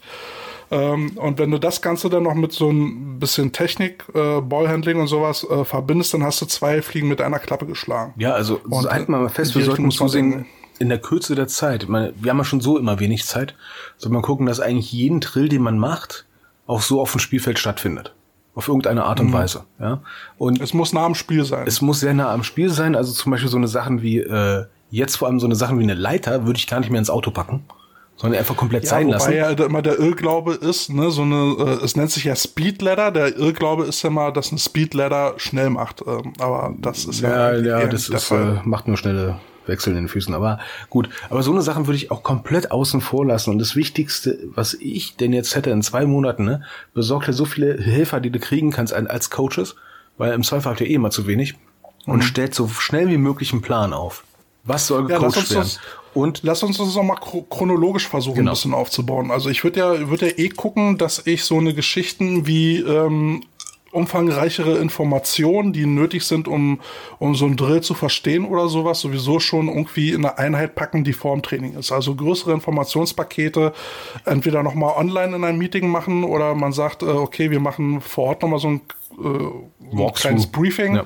Ähm, 0.71 1.11
und 1.17 1.37
wenn 1.37 1.51
du 1.51 1.57
das 1.59 1.81
Ganze 1.81 2.09
dann 2.09 2.23
noch 2.23 2.33
mit 2.33 2.53
so 2.53 2.69
ein 2.69 3.19
bisschen 3.19 3.51
Technik, 3.51 4.05
äh, 4.13 4.39
Ballhandling 4.39 4.99
und 4.99 5.07
sowas 5.07 5.45
äh, 5.49 5.65
verbindest, 5.65 6.13
dann 6.13 6.23
hast 6.23 6.41
du 6.41 6.45
zwei 6.45 6.81
Fliegen 6.81 7.09
mit 7.09 7.21
einer 7.21 7.39
Klappe 7.39 7.65
geschlagen. 7.65 8.13
Ja, 8.17 8.33
also 8.33 8.61
und, 8.69 8.89
halten 8.89 9.11
wir 9.11 9.19
mal 9.19 9.29
fest, 9.29 9.53
wir 9.55 9.65
sollten 9.65 9.91
zusehen, 9.91 10.45
in 10.79 10.89
der 10.89 10.99
Kürze 10.99 11.35
der 11.35 11.47
Zeit, 11.47 11.83
ich 11.83 11.89
meine, 11.89 12.13
wir 12.15 12.31
haben 12.31 12.39
ja 12.39 12.43
schon 12.43 12.61
so 12.61 12.77
immer 12.77 12.99
wenig 12.99 13.25
Zeit, 13.25 13.55
soll 13.97 14.11
man 14.11 14.23
gucken, 14.23 14.47
dass 14.47 14.59
eigentlich 14.59 14.91
jeden 14.91 15.19
Drill, 15.19 15.47
den 15.47 15.61
man 15.61 15.77
macht, 15.77 16.25
auch 16.65 16.81
so 16.81 17.01
auf 17.01 17.11
dem 17.11 17.19
Spielfeld 17.19 17.59
stattfindet. 17.59 18.15
Auf 18.53 18.67
irgendeine 18.67 19.05
Art 19.05 19.19
und 19.19 19.27
mhm. 19.27 19.33
Weise. 19.33 19.63
Ja? 19.79 20.01
Und 20.37 20.61
es 20.61 20.73
muss 20.73 20.91
nah 20.91 21.05
am 21.05 21.15
Spiel 21.15 21.45
sein. 21.45 21.65
Es 21.67 21.81
muss 21.81 22.01
sehr 22.01 22.13
nah 22.13 22.33
am 22.33 22.43
Spiel 22.43 22.69
sein. 22.69 22.95
Also 22.95 23.13
zum 23.13 23.31
Beispiel 23.31 23.49
so 23.49 23.57
eine 23.57 23.67
Sachen 23.67 24.01
wie, 24.01 24.19
äh, 24.19 24.65
jetzt 24.89 25.15
vor 25.15 25.27
allem 25.27 25.39
so 25.39 25.45
eine 25.45 25.55
Sachen 25.55 25.79
wie 25.79 25.83
eine 25.83 25.93
Leiter, 25.93 26.45
würde 26.45 26.57
ich 26.57 26.67
gar 26.67 26.79
nicht 26.79 26.89
mehr 26.89 26.99
ins 26.99 27.09
Auto 27.09 27.31
packen 27.31 27.63
sondern 28.21 28.39
einfach 28.39 28.55
komplett 28.55 28.83
ja, 28.83 28.89
sein 28.91 29.07
wobei 29.07 29.13
lassen. 29.13 29.33
ja 29.33 29.49
immer 29.49 29.81
der 29.81 29.97
Irrglaube 29.97 30.53
ist, 30.53 30.91
ne, 30.91 31.09
so 31.09 31.23
eine, 31.23 31.55
äh, 31.57 31.83
es 31.83 31.95
nennt 31.95 32.11
sich 32.11 32.25
ja 32.25 32.35
Speed 32.35 32.81
Ladder. 32.83 33.09
Der 33.09 33.35
Irrglaube 33.35 33.85
ist 33.85 34.03
ja 34.03 34.11
mal, 34.11 34.31
dass 34.31 34.51
eine 34.51 34.59
Speed 34.59 34.93
Ladder 34.93 35.33
schnell 35.37 35.71
macht. 35.71 36.03
Ähm, 36.05 36.33
aber 36.37 36.75
das 36.77 37.05
ist 37.05 37.21
ja. 37.21 37.53
Ja, 37.53 37.79
ja 37.79 37.87
das 37.87 38.09
ist, 38.09 38.31
äh, 38.31 38.59
macht 38.63 38.87
nur 38.87 38.97
schnelle 38.97 39.39
Wechsel 39.71 39.89
in 39.91 39.95
den 39.95 40.07
Füßen. 40.07 40.33
Aber 40.35 40.59
gut, 40.89 41.09
aber 41.29 41.41
so 41.41 41.51
eine 41.51 41.63
Sachen 41.63 41.87
würde 41.87 41.97
ich 41.97 42.11
auch 42.11 42.21
komplett 42.21 42.71
außen 42.71 43.01
vor 43.01 43.25
lassen. 43.25 43.49
Und 43.49 43.59
das 43.59 43.75
Wichtigste, 43.75 44.37
was 44.53 44.75
ich 44.75 45.15
denn 45.15 45.33
jetzt 45.33 45.55
hätte 45.55 45.71
in 45.71 45.81
zwei 45.81 46.05
Monaten, 46.05 46.45
ne, 46.45 46.63
besorgt 46.93 47.27
dir 47.27 47.33
so 47.33 47.45
viele 47.45 47.81
Helfer, 47.81 48.19
die 48.19 48.29
du 48.29 48.39
kriegen 48.39 48.71
kannst 48.71 48.93
als 48.93 49.29
Coaches, 49.29 49.75
weil 50.17 50.33
im 50.33 50.43
Zweifel 50.43 50.69
habt 50.69 50.81
ihr 50.81 50.87
eh 50.87 50.93
immer 50.93 51.09
zu 51.09 51.25
wenig. 51.25 51.55
Und 52.05 52.17
mhm. 52.17 52.23
stellt 52.23 52.55
so 52.55 52.67
schnell 52.67 53.09
wie 53.09 53.17
möglich 53.17 53.51
einen 53.51 53.61
Plan 53.61 53.93
auf. 53.93 54.23
Was 54.63 54.87
soll 54.87 55.05
gecoacht 55.05 55.49
ja, 55.49 55.55
werden? 55.57 55.69
Und 56.13 56.41
lass 56.43 56.61
uns 56.61 56.77
das 56.77 56.93
nochmal 56.95 57.17
chronologisch 57.49 58.07
versuchen, 58.07 58.37
genau. 58.37 58.51
ein 58.51 58.55
bisschen 58.55 58.73
aufzubauen. 58.73 59.31
Also 59.31 59.49
ich 59.49 59.63
würde 59.63 59.79
ja, 59.79 60.09
würde 60.09 60.29
ja 60.29 60.37
eh 60.37 60.49
gucken, 60.49 60.97
dass 60.97 61.25
ich 61.25 61.45
so 61.45 61.57
eine 61.57 61.73
Geschichten 61.73 62.45
wie 62.45 62.79
ähm, 62.79 63.43
umfangreichere 63.91 64.77
Informationen, 64.77 65.73
die 65.73 65.85
nötig 65.85 66.23
sind, 66.23 66.47
um, 66.47 66.79
um 67.19 67.35
so 67.35 67.45
ein 67.45 67.57
Drill 67.57 67.81
zu 67.81 67.93
verstehen 67.93 68.45
oder 68.45 68.67
sowas, 68.67 69.01
sowieso 69.01 69.39
schon 69.39 69.67
irgendwie 69.67 70.11
in 70.11 70.25
eine 70.25 70.37
Einheit 70.37 70.75
packen, 70.75 71.03
die 71.03 71.13
vorm 71.13 71.41
Training 71.41 71.73
ist. 71.77 71.91
Also 71.91 72.15
größere 72.15 72.53
Informationspakete 72.53 73.73
entweder 74.25 74.63
nochmal 74.63 74.95
online 74.97 75.35
in 75.35 75.43
einem 75.43 75.57
Meeting 75.57 75.89
machen 75.89 76.23
oder 76.23 76.55
man 76.55 76.71
sagt, 76.71 77.03
äh, 77.03 77.07
okay, 77.07 77.51
wir 77.51 77.59
machen 77.59 78.01
vor 78.01 78.25
Ort 78.25 78.41
nochmal 78.41 78.59
so 78.59 78.69
ein, 78.69 78.81
äh, 79.19 79.97
ein 80.01 80.13
kleines 80.13 80.47
Briefing. 80.47 80.95
Ja. 80.95 81.05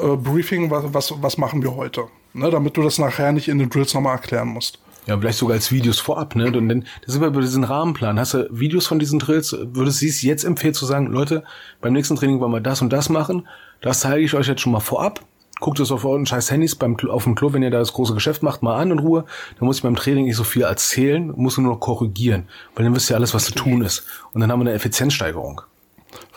Äh, 0.00 0.16
Briefing, 0.16 0.70
was, 0.70 0.84
was, 0.92 1.14
was 1.22 1.38
machen 1.38 1.62
wir 1.62 1.74
heute? 1.76 2.08
ne, 2.32 2.50
damit 2.50 2.76
du 2.76 2.82
das 2.82 2.98
nachher 2.98 3.32
nicht 3.32 3.48
in 3.48 3.58
den 3.58 3.70
Drills 3.70 3.94
nochmal 3.94 4.16
erklären 4.16 4.48
musst. 4.48 4.78
Ja, 5.10 5.18
vielleicht 5.18 5.38
sogar 5.38 5.56
als 5.56 5.72
Videos 5.72 5.98
vorab, 5.98 6.36
ne? 6.36 6.46
Und 6.56 6.68
dann, 6.68 6.84
das 7.04 7.14
sind 7.14 7.20
wir 7.20 7.32
bei 7.32 7.40
diesem 7.40 7.64
Rahmenplan. 7.64 8.20
Hast 8.20 8.34
du 8.34 8.46
Videos 8.48 8.86
von 8.86 9.00
diesen 9.00 9.18
Drills? 9.18 9.52
Würdest 9.60 10.02
du 10.02 10.06
es 10.06 10.22
jetzt 10.22 10.44
empfehlen 10.44 10.72
zu 10.72 10.86
sagen, 10.86 11.06
Leute, 11.06 11.42
beim 11.80 11.94
nächsten 11.94 12.14
Training 12.14 12.38
wollen 12.38 12.52
wir 12.52 12.60
das 12.60 12.80
und 12.80 12.92
das 12.92 13.08
machen? 13.08 13.48
Das 13.80 13.98
zeige 13.98 14.24
ich 14.24 14.34
euch 14.34 14.46
jetzt 14.46 14.60
schon 14.60 14.70
mal 14.70 14.78
vorab. 14.78 15.18
Guckt 15.58 15.80
es 15.80 15.90
auf 15.90 16.04
euren 16.04 16.26
scheiß 16.26 16.52
Handys 16.52 16.76
beim, 16.76 16.96
auf 17.08 17.24
dem 17.24 17.34
Klo, 17.34 17.52
wenn 17.52 17.64
ihr 17.64 17.72
da 17.72 17.80
das 17.80 17.92
große 17.92 18.14
Geschäft 18.14 18.44
macht, 18.44 18.62
mal 18.62 18.76
an 18.76 18.92
in 18.92 19.00
Ruhe. 19.00 19.24
Dann 19.58 19.66
muss 19.66 19.78
ich 19.78 19.82
beim 19.82 19.96
Training 19.96 20.26
nicht 20.26 20.36
so 20.36 20.44
viel 20.44 20.62
erzählen, 20.62 21.32
muss 21.34 21.58
nur 21.58 21.72
noch 21.72 21.80
korrigieren. 21.80 22.44
Weil 22.76 22.84
dann 22.84 22.94
wisst 22.94 23.10
ihr 23.10 23.16
alles, 23.16 23.34
was 23.34 23.46
zu 23.46 23.54
tun 23.54 23.82
ist. 23.82 24.06
Und 24.32 24.42
dann 24.42 24.52
haben 24.52 24.60
wir 24.60 24.68
eine 24.68 24.74
Effizienzsteigerung. 24.74 25.62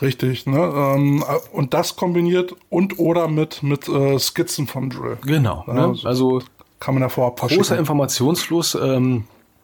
Richtig, 0.02 0.48
ne? 0.48 0.58
Ähm, 0.58 1.24
und 1.52 1.76
das 1.76 1.96
kombiniert 1.96 2.56
und 2.70 2.98
oder 2.98 3.28
mit, 3.28 3.62
mit 3.62 3.88
äh, 3.88 4.18
Skizzen 4.18 4.66
vom 4.66 4.90
Drill. 4.90 5.20
Genau. 5.22 5.64
Ne? 5.68 5.96
Also 6.06 6.42
kann 6.84 6.96
man 6.96 7.02
da 7.02 7.08
vorab 7.08 7.40
Großer 7.40 7.78
Informationsfluss 7.78 8.76
ähm, 8.76 9.24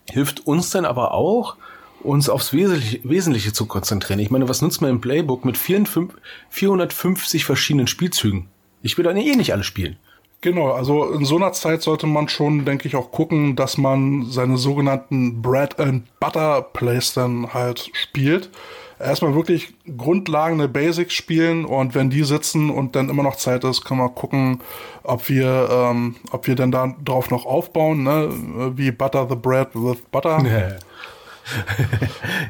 hilft 0.09 0.47
uns 0.47 0.69
dann 0.69 0.85
aber 0.85 1.13
auch, 1.13 1.57
uns 2.01 2.29
aufs 2.29 2.53
Wesentliche, 2.53 3.01
Wesentliche 3.03 3.51
zu 3.51 3.65
konzentrieren. 3.65 4.19
Ich 4.19 4.31
meine, 4.31 4.47
was 4.47 4.61
nutzt 4.61 4.81
man 4.81 4.89
im 4.89 5.01
Playbook 5.01 5.43
mit 5.43 5.57
450 5.57 7.43
verschiedenen 7.43 7.87
Spielzügen? 7.87 8.47
Ich 8.81 8.97
will 8.97 9.03
dann 9.03 9.17
eh 9.17 9.35
nicht 9.35 9.51
alle 9.51 9.65
spielen. 9.65 9.97
Genau, 10.39 10.71
also 10.71 11.11
in 11.11 11.25
so 11.25 11.35
einer 11.35 11.51
Zeit 11.51 11.81
sollte 11.81 12.07
man 12.07 12.29
schon, 12.29 12.63
denke 12.63 12.87
ich, 12.87 12.95
auch 12.95 13.11
gucken, 13.11 13.57
dass 13.57 13.77
man 13.77 14.27
seine 14.27 14.57
sogenannten 14.57 15.41
Bread 15.41 15.77
and 15.77 16.05
Butter 16.21 16.61
Plays 16.61 17.13
dann 17.13 17.53
halt 17.53 17.91
spielt 17.91 18.49
erstmal 18.99 19.33
wirklich 19.33 19.73
Grundlagen, 19.97 20.55
eine 20.55 20.67
Basics 20.67 21.13
spielen 21.13 21.65
und 21.65 21.95
wenn 21.95 22.09
die 22.09 22.23
sitzen 22.23 22.69
und 22.69 22.95
dann 22.95 23.09
immer 23.09 23.23
noch 23.23 23.37
Zeit 23.37 23.63
ist, 23.63 23.85
können 23.85 23.99
wir 24.01 24.09
gucken, 24.09 24.61
ob 25.03 25.29
wir, 25.29 25.69
ähm, 25.71 26.15
ob 26.31 26.47
wir 26.47 26.55
dann 26.55 26.71
da 26.71 26.93
drauf 27.03 27.29
noch 27.29 27.45
aufbauen, 27.45 28.03
ne? 28.03 28.29
wie 28.75 28.91
Butter 28.91 29.27
the 29.29 29.35
Bread 29.35 29.69
with 29.73 30.01
Butter. 30.11 30.41
Nee. 30.41 30.75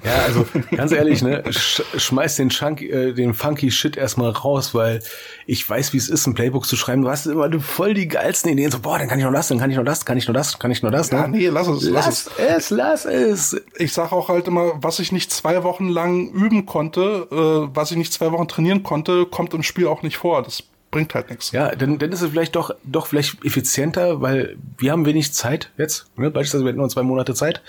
Ja, 0.03 0.23
also 0.25 0.45
ganz 0.75 0.91
ehrlich, 0.91 1.21
ne, 1.21 1.43
sch 1.51 1.81
schmeiß 1.97 2.35
den, 2.37 2.49
Chunk, 2.49 2.81
äh, 2.81 3.13
den 3.13 3.33
funky 3.33 3.71
Shit 3.71 3.97
erstmal 3.97 4.31
raus, 4.31 4.73
weil 4.73 5.01
ich 5.45 5.67
weiß, 5.67 5.93
wie 5.93 5.97
es 5.97 6.09
ist, 6.09 6.27
ein 6.27 6.33
Playbook 6.33 6.65
zu 6.65 6.75
schreiben. 6.75 7.01
Du 7.01 7.09
hast 7.09 7.25
immer 7.25 7.49
voll 7.59 7.93
die 7.93 8.07
geilsten 8.07 8.51
Ideen. 8.51 8.71
So, 8.71 8.79
boah, 8.79 8.99
dann 8.99 9.07
kann 9.07 9.19
ich 9.19 9.25
noch 9.25 9.33
das, 9.33 9.47
dann 9.47 9.59
kann 9.59 9.71
ich 9.71 9.77
noch 9.77 9.85
das, 9.85 10.05
kann 10.05 10.17
ich 10.17 10.27
noch 10.27 10.33
das, 10.33 10.59
kann 10.59 10.71
ich 10.71 10.83
noch 10.83 10.91
das. 10.91 11.11
Ne? 11.11 11.17
Ja, 11.17 11.27
nee, 11.27 11.47
lass 11.47 11.67
es, 11.67 11.83
lass, 11.83 12.29
lass 12.37 12.37
es. 12.37 12.69
lass 12.69 13.05
es. 13.05 13.61
Ich 13.77 13.93
sag 13.93 14.11
auch 14.11 14.29
halt 14.29 14.47
immer, 14.47 14.73
was 14.81 14.99
ich 14.99 15.11
nicht 15.11 15.31
zwei 15.31 15.63
Wochen 15.63 15.89
lang 15.89 16.29
üben 16.29 16.65
konnte, 16.65 17.27
äh, 17.31 17.75
was 17.75 17.91
ich 17.91 17.97
nicht 17.97 18.13
zwei 18.13 18.31
Wochen 18.31 18.47
trainieren 18.47 18.83
konnte, 18.83 19.25
kommt 19.25 19.53
im 19.53 19.63
Spiel 19.63 19.87
auch 19.87 20.03
nicht 20.03 20.17
vor. 20.17 20.43
Das 20.43 20.63
bringt 20.91 21.13
halt 21.13 21.29
nichts. 21.29 21.51
Ja, 21.51 21.75
dann, 21.75 21.99
dann 21.99 22.11
ist 22.11 22.21
es 22.21 22.31
vielleicht 22.31 22.55
doch, 22.55 22.71
doch 22.83 23.07
vielleicht 23.07 23.43
effizienter, 23.45 24.21
weil 24.21 24.57
wir 24.77 24.91
haben 24.91 25.05
wenig 25.05 25.33
Zeit 25.33 25.71
jetzt, 25.77 26.07
ne? 26.15 26.31
beispielsweise 26.31 26.63
wir 26.63 26.69
hätten 26.69 26.79
nur 26.79 26.89
zwei 26.89 27.03
Monate 27.03 27.33
Zeit, 27.33 27.61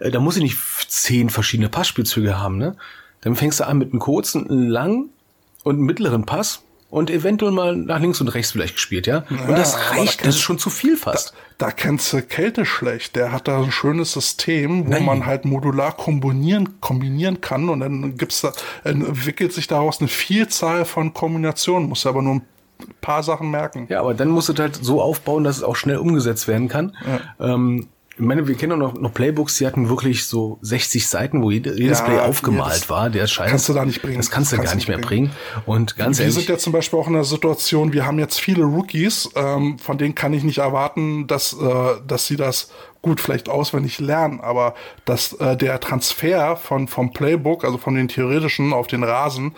äh, 0.00 0.10
da 0.10 0.20
muss 0.20 0.36
ich 0.36 0.42
nicht 0.42 0.58
zehn 0.88 1.30
verschiedene 1.30 1.68
Passspielzüge 1.68 2.38
haben, 2.38 2.58
ne? 2.58 2.76
Dann 3.22 3.34
fängst 3.34 3.60
du 3.60 3.66
an 3.66 3.78
mit 3.78 3.90
einem 3.90 3.98
kurzen, 3.98 4.48
einen 4.48 4.68
langen 4.68 5.10
und 5.64 5.76
einen 5.76 5.84
mittleren 5.84 6.26
Pass 6.26 6.62
und 6.90 7.10
eventuell 7.10 7.50
mal 7.50 7.74
nach 7.74 7.98
links 7.98 8.20
und 8.20 8.28
rechts 8.28 8.52
vielleicht 8.52 8.74
gespielt, 8.74 9.06
ja? 9.06 9.24
ja 9.28 9.44
und 9.48 9.58
das 9.58 9.90
reicht, 9.90 10.20
da 10.20 10.26
das 10.26 10.36
ist 10.36 10.42
schon 10.42 10.58
zu 10.58 10.70
viel 10.70 10.96
fast. 10.96 11.34
Da, 11.58 11.66
da 11.66 11.72
kennst 11.72 12.12
du 12.12 12.22
Kälte 12.22 12.64
schlecht. 12.64 13.16
Der 13.16 13.32
hat 13.32 13.48
da 13.48 13.60
ein 13.62 13.72
schönes 13.72 14.12
System, 14.12 14.86
wo 14.86 14.90
Nein. 14.90 15.04
man 15.04 15.26
halt 15.26 15.44
modular 15.44 15.96
kombinieren, 15.96 16.80
kombinieren 16.80 17.40
kann 17.40 17.68
und 17.68 17.80
dann 17.80 18.16
gibt's 18.16 18.42
da, 18.42 18.52
entwickelt 18.84 19.52
sich 19.52 19.66
daraus 19.66 20.00
eine 20.00 20.08
Vielzahl 20.08 20.84
von 20.84 21.12
Kombinationen, 21.12 21.88
muss 21.88 22.06
aber 22.06 22.22
nur 22.22 22.36
ein 22.36 22.42
paar 23.00 23.22
Sachen 23.22 23.50
merken. 23.50 23.86
Ja, 23.88 24.00
aber 24.00 24.14
dann 24.14 24.28
musst 24.28 24.48
du 24.48 24.54
halt 24.54 24.76
so 24.76 25.00
aufbauen, 25.00 25.44
dass 25.44 25.58
es 25.58 25.62
auch 25.62 25.76
schnell 25.76 25.98
umgesetzt 25.98 26.48
werden 26.48 26.68
kann. 26.68 26.96
Ja. 27.38 27.54
Ähm, 27.54 27.88
ich 28.18 28.22
meine, 28.22 28.48
wir 28.48 28.54
kennen 28.54 28.72
auch 28.72 28.94
noch, 28.94 28.98
noch 28.98 29.12
Playbooks, 29.12 29.58
die 29.58 29.66
hatten 29.66 29.90
wirklich 29.90 30.24
so 30.24 30.58
60 30.62 31.06
Seiten, 31.06 31.42
wo 31.42 31.50
jede, 31.50 31.78
jedes 31.78 31.98
ja, 31.98 32.04
Play 32.06 32.18
aufgemalt 32.18 32.84
ja, 32.84 32.88
war. 32.88 33.10
Der 33.10 33.26
Scheiß. 33.26 33.50
Kannst 33.50 33.68
du 33.68 33.74
da 33.74 33.84
nicht 33.84 34.00
bringen. 34.00 34.16
Das 34.16 34.30
kannst 34.30 34.52
du 34.52 34.56
kannst 34.56 34.70
gar 34.70 34.74
nicht 34.74 34.88
mehr 34.88 34.96
bringen. 34.96 35.28
bringen. 35.28 35.62
Und 35.66 35.96
ganz 35.96 36.16
wir 36.16 36.24
ehrlich. 36.24 36.36
Wir 36.36 36.40
sind 36.40 36.48
ja 36.48 36.58
zum 36.58 36.72
Beispiel 36.72 36.98
auch 36.98 37.08
in 37.08 37.12
der 37.12 37.24
Situation, 37.24 37.92
wir 37.92 38.06
haben 38.06 38.18
jetzt 38.18 38.40
viele 38.40 38.64
Rookies, 38.64 39.28
ähm, 39.34 39.78
von 39.78 39.98
denen 39.98 40.14
kann 40.14 40.32
ich 40.32 40.44
nicht 40.44 40.58
erwarten, 40.58 41.26
dass, 41.26 41.52
äh, 41.52 42.00
dass 42.06 42.26
sie 42.26 42.36
das 42.36 42.70
gut 43.02 43.20
vielleicht 43.20 43.50
auswendig 43.50 44.00
lernen, 44.00 44.40
aber 44.40 44.74
dass 45.04 45.34
äh, 45.34 45.54
der 45.54 45.78
Transfer 45.78 46.56
von 46.56 46.88
vom 46.88 47.12
Playbook, 47.12 47.64
also 47.64 47.76
von 47.76 47.94
den 47.94 48.08
theoretischen 48.08 48.72
auf 48.72 48.86
den 48.86 49.04
Rasen, 49.04 49.54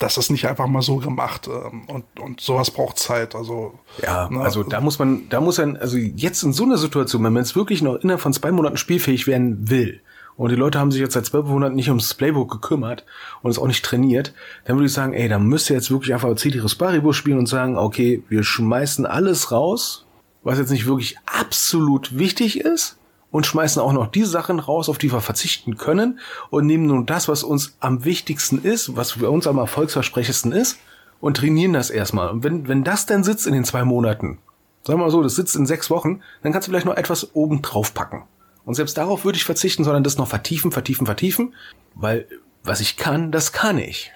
das 0.00 0.16
ist 0.16 0.30
nicht 0.30 0.48
einfach 0.48 0.66
mal 0.66 0.82
so 0.82 0.96
gemacht 0.96 1.48
ähm, 1.48 1.82
und, 1.86 2.04
und 2.18 2.40
sowas 2.40 2.70
braucht 2.70 2.98
Zeit. 2.98 3.34
Also 3.34 3.78
ja, 4.02 4.28
ne? 4.28 4.40
also 4.40 4.62
da 4.62 4.80
muss 4.80 4.98
man, 4.98 5.28
da 5.28 5.40
muss 5.40 5.58
man, 5.58 5.76
also 5.76 5.96
jetzt 5.96 6.42
in 6.42 6.52
so 6.52 6.64
einer 6.64 6.78
Situation, 6.78 7.22
wenn 7.22 7.32
man 7.32 7.44
jetzt 7.44 7.54
wirklich 7.54 7.82
noch 7.82 7.96
innerhalb 7.96 8.20
von 8.20 8.32
zwei 8.32 8.50
Monaten 8.50 8.76
spielfähig 8.76 9.26
werden 9.26 9.70
will, 9.70 10.00
und 10.36 10.48
die 10.48 10.56
Leute 10.56 10.78
haben 10.78 10.90
sich 10.90 11.02
jetzt 11.02 11.12
seit 11.12 11.26
zwölf 11.26 11.44
Monaten 11.44 11.74
nicht 11.74 11.88
ums 11.88 12.14
Playbook 12.14 12.50
gekümmert 12.50 13.04
und 13.42 13.50
es 13.50 13.58
auch 13.58 13.66
nicht 13.66 13.84
trainiert, 13.84 14.32
dann 14.64 14.76
würde 14.76 14.86
ich 14.86 14.92
sagen, 14.94 15.12
ey, 15.12 15.28
dann 15.28 15.44
müsst 15.46 15.68
ihr 15.68 15.76
jetzt 15.76 15.90
wirklich 15.90 16.14
einfach 16.14 16.34
Cetiris 16.34 16.76
Paribus 16.76 17.14
spielen 17.16 17.36
und 17.36 17.46
sagen, 17.46 17.76
okay, 17.76 18.22
wir 18.30 18.42
schmeißen 18.42 19.04
alles 19.04 19.52
raus, 19.52 20.06
was 20.42 20.58
jetzt 20.58 20.70
nicht 20.70 20.86
wirklich 20.86 21.18
absolut 21.26 22.16
wichtig 22.16 22.60
ist 22.60 22.99
und 23.30 23.46
schmeißen 23.46 23.80
auch 23.80 23.92
noch 23.92 24.08
die 24.08 24.24
Sachen 24.24 24.58
raus, 24.58 24.88
auf 24.88 24.98
die 24.98 25.12
wir 25.12 25.20
verzichten 25.20 25.76
können 25.76 26.20
und 26.50 26.66
nehmen 26.66 26.86
nur 26.86 27.04
das, 27.04 27.28
was 27.28 27.42
uns 27.42 27.76
am 27.80 28.04
wichtigsten 28.04 28.62
ist, 28.62 28.96
was 28.96 29.12
für 29.12 29.30
uns 29.30 29.46
am 29.46 29.58
erfolgsversprechendsten 29.58 30.52
ist 30.52 30.78
und 31.20 31.36
trainieren 31.36 31.72
das 31.72 31.90
erstmal. 31.90 32.28
Und 32.30 32.44
wenn, 32.44 32.68
wenn 32.68 32.84
das 32.84 33.06
dann 33.06 33.24
sitzt 33.24 33.46
in 33.46 33.52
den 33.52 33.64
zwei 33.64 33.84
Monaten, 33.84 34.38
sagen 34.82 34.98
wir 34.98 35.04
mal 35.04 35.10
so, 35.10 35.22
das 35.22 35.36
sitzt 35.36 35.56
in 35.56 35.66
sechs 35.66 35.90
Wochen, 35.90 36.20
dann 36.42 36.52
kannst 36.52 36.66
du 36.66 36.72
vielleicht 36.72 36.86
noch 36.86 36.96
etwas 36.96 37.34
oben 37.34 37.62
drauf 37.62 37.94
packen. 37.94 38.24
Und 38.64 38.74
selbst 38.74 38.96
darauf 38.98 39.24
würde 39.24 39.36
ich 39.36 39.44
verzichten, 39.44 39.84
sondern 39.84 40.04
das 40.04 40.18
noch 40.18 40.28
vertiefen, 40.28 40.72
vertiefen, 40.72 41.06
vertiefen, 41.06 41.54
weil 41.94 42.26
was 42.62 42.80
ich 42.80 42.96
kann, 42.96 43.32
das 43.32 43.52
kann 43.52 43.78
ich. 43.78 44.12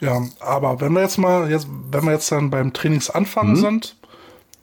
Ja, 0.00 0.22
aber 0.40 0.80
wenn 0.80 0.92
wir 0.92 1.02
jetzt 1.02 1.18
mal, 1.18 1.50
jetzt, 1.50 1.68
wenn 1.90 2.04
wir 2.04 2.12
jetzt 2.12 2.30
dann 2.32 2.50
beim 2.50 2.72
Trainingsanfang 2.72 3.50
mhm. 3.50 3.56
sind, 3.56 3.96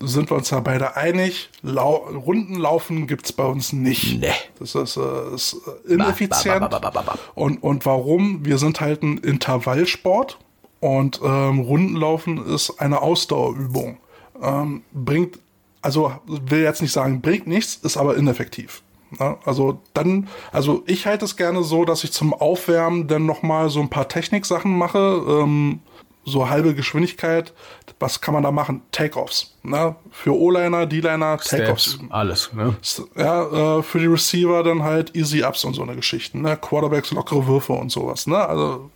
sind 0.01 0.29
wir 0.29 0.37
uns 0.37 0.49
ja 0.49 0.59
beide 0.59 0.95
einig, 0.95 1.49
Lau 1.61 1.95
Runden 1.95 2.55
laufen 2.55 3.07
gibt's 3.07 3.31
bei 3.31 3.45
uns 3.45 3.73
nicht. 3.73 4.19
Nee. 4.19 4.31
Das 4.59 4.75
ist, 4.75 4.97
äh, 4.97 5.35
ist 5.35 5.57
ineffizient. 5.87 6.69
Ba, 6.69 6.79
ba, 6.79 6.89
ba, 6.89 7.17
und, 7.35 7.63
und 7.63 7.85
warum? 7.85 8.45
Wir 8.45 8.57
sind 8.57 8.81
halt 8.81 9.03
ein 9.03 9.17
Intervallsport 9.17 10.37
und 10.79 11.21
ähm, 11.23 11.59
Rundenlaufen 11.59 12.45
ist 12.45 12.79
eine 12.79 13.01
Ausdauerübung. 13.01 13.97
Ähm, 14.41 14.83
bringt 14.93 15.39
also 15.81 16.13
will 16.27 16.61
jetzt 16.61 16.81
nicht 16.81 16.91
sagen, 16.91 17.21
bringt 17.21 17.47
nichts, 17.47 17.75
ist 17.75 17.97
aber 17.97 18.15
ineffektiv. 18.15 18.83
Ja, 19.19 19.37
also 19.43 19.81
dann, 19.93 20.29
also 20.53 20.83
ich 20.85 21.05
halte 21.05 21.25
es 21.25 21.35
gerne 21.35 21.63
so, 21.63 21.83
dass 21.83 22.03
ich 22.05 22.13
zum 22.13 22.33
Aufwärmen 22.33 23.07
dann 23.07 23.25
nochmal 23.25 23.69
so 23.69 23.81
ein 23.81 23.89
paar 23.89 24.07
Techniksachen 24.07 24.77
mache, 24.77 25.21
ähm, 25.27 25.81
so 26.25 26.49
halbe 26.49 26.75
Geschwindigkeit. 26.75 27.53
Was 27.99 28.21
kann 28.21 28.33
man 28.33 28.43
da 28.43 28.51
machen? 28.51 28.81
Takeoffs. 28.91 29.55
Ne? 29.63 29.95
Für 30.11 30.35
O-Liner, 30.35 30.85
D-Liner, 30.85 31.37
Takeoffs. 31.37 31.99
Alles. 32.09 32.51
Ne? 32.53 32.75
Ja, 33.15 33.77
äh, 33.79 33.83
für 33.83 33.99
die 33.99 34.07
Receiver 34.07 34.63
dann 34.63 34.83
halt 34.83 35.15
Easy 35.15 35.43
Ups 35.43 35.63
und 35.65 35.73
so 35.73 35.83
eine 35.83 35.95
Geschichten. 35.95 36.41
Ne? 36.41 36.57
Quarterbacks, 36.57 37.11
lockere 37.11 37.45
Würfe 37.47 37.73
und 37.73 37.91
sowas. 37.91 38.27
Ne? 38.27 38.37
Also 38.37 38.89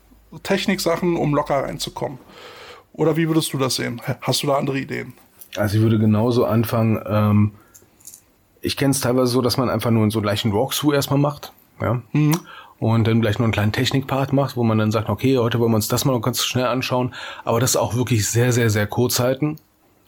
Techniksachen, 0.44 1.16
um 1.18 1.34
locker 1.34 1.64
reinzukommen. 1.64 2.18
Oder 2.94 3.18
wie 3.18 3.28
würdest 3.28 3.54
du 3.54 3.58
das 3.58 3.76
sehen? 3.76 4.02
Hast 4.22 4.44
du 4.44 4.48
da 4.48 4.56
andere 4.56 4.80
Ideen? 4.80 5.14
Also 5.56 5.78
ich 5.78 5.84
würde 5.84 6.00
genauso 6.00 6.46
anfangen, 6.46 7.02
ähm, 7.08 7.52
ich 8.62 8.78
kenne 8.78 8.92
es 8.92 9.00
teilweise 9.00 9.28
so, 9.28 9.42
dass 9.42 9.58
man 9.58 9.70
einfach 9.70 9.92
nur 9.92 10.10
so 10.10 10.22
gleich 10.22 10.44
einen 10.44 10.54
Walkthrough 10.54 10.94
erstmal 10.94 11.20
macht, 11.20 11.54
ja. 11.80 12.02
Mhm. 12.14 12.40
Und 12.80 13.08
dann 13.08 13.22
gleich 13.22 13.40
nur 13.40 13.46
einen 13.46 13.54
kleinen 13.54 13.72
Technikpart 13.72 14.34
macht, 14.34 14.58
wo 14.58 14.64
man 14.64 14.78
dann 14.78 14.92
sagt, 14.92 15.10
okay, 15.10 15.38
heute 15.38 15.60
wollen 15.60 15.72
wir 15.72 15.78
uns 15.78 15.88
das 15.88 16.04
mal 16.04 16.20
ganz 16.20 16.44
schnell 16.44 16.66
anschauen. 16.66 17.14
Aber 17.46 17.60
das 17.60 17.78
auch 17.78 17.96
wirklich 17.96 18.30
sehr, 18.30 18.52
sehr, 18.52 18.70
sehr 18.70 18.86
kurz 18.86 19.20
halten. 19.20 19.58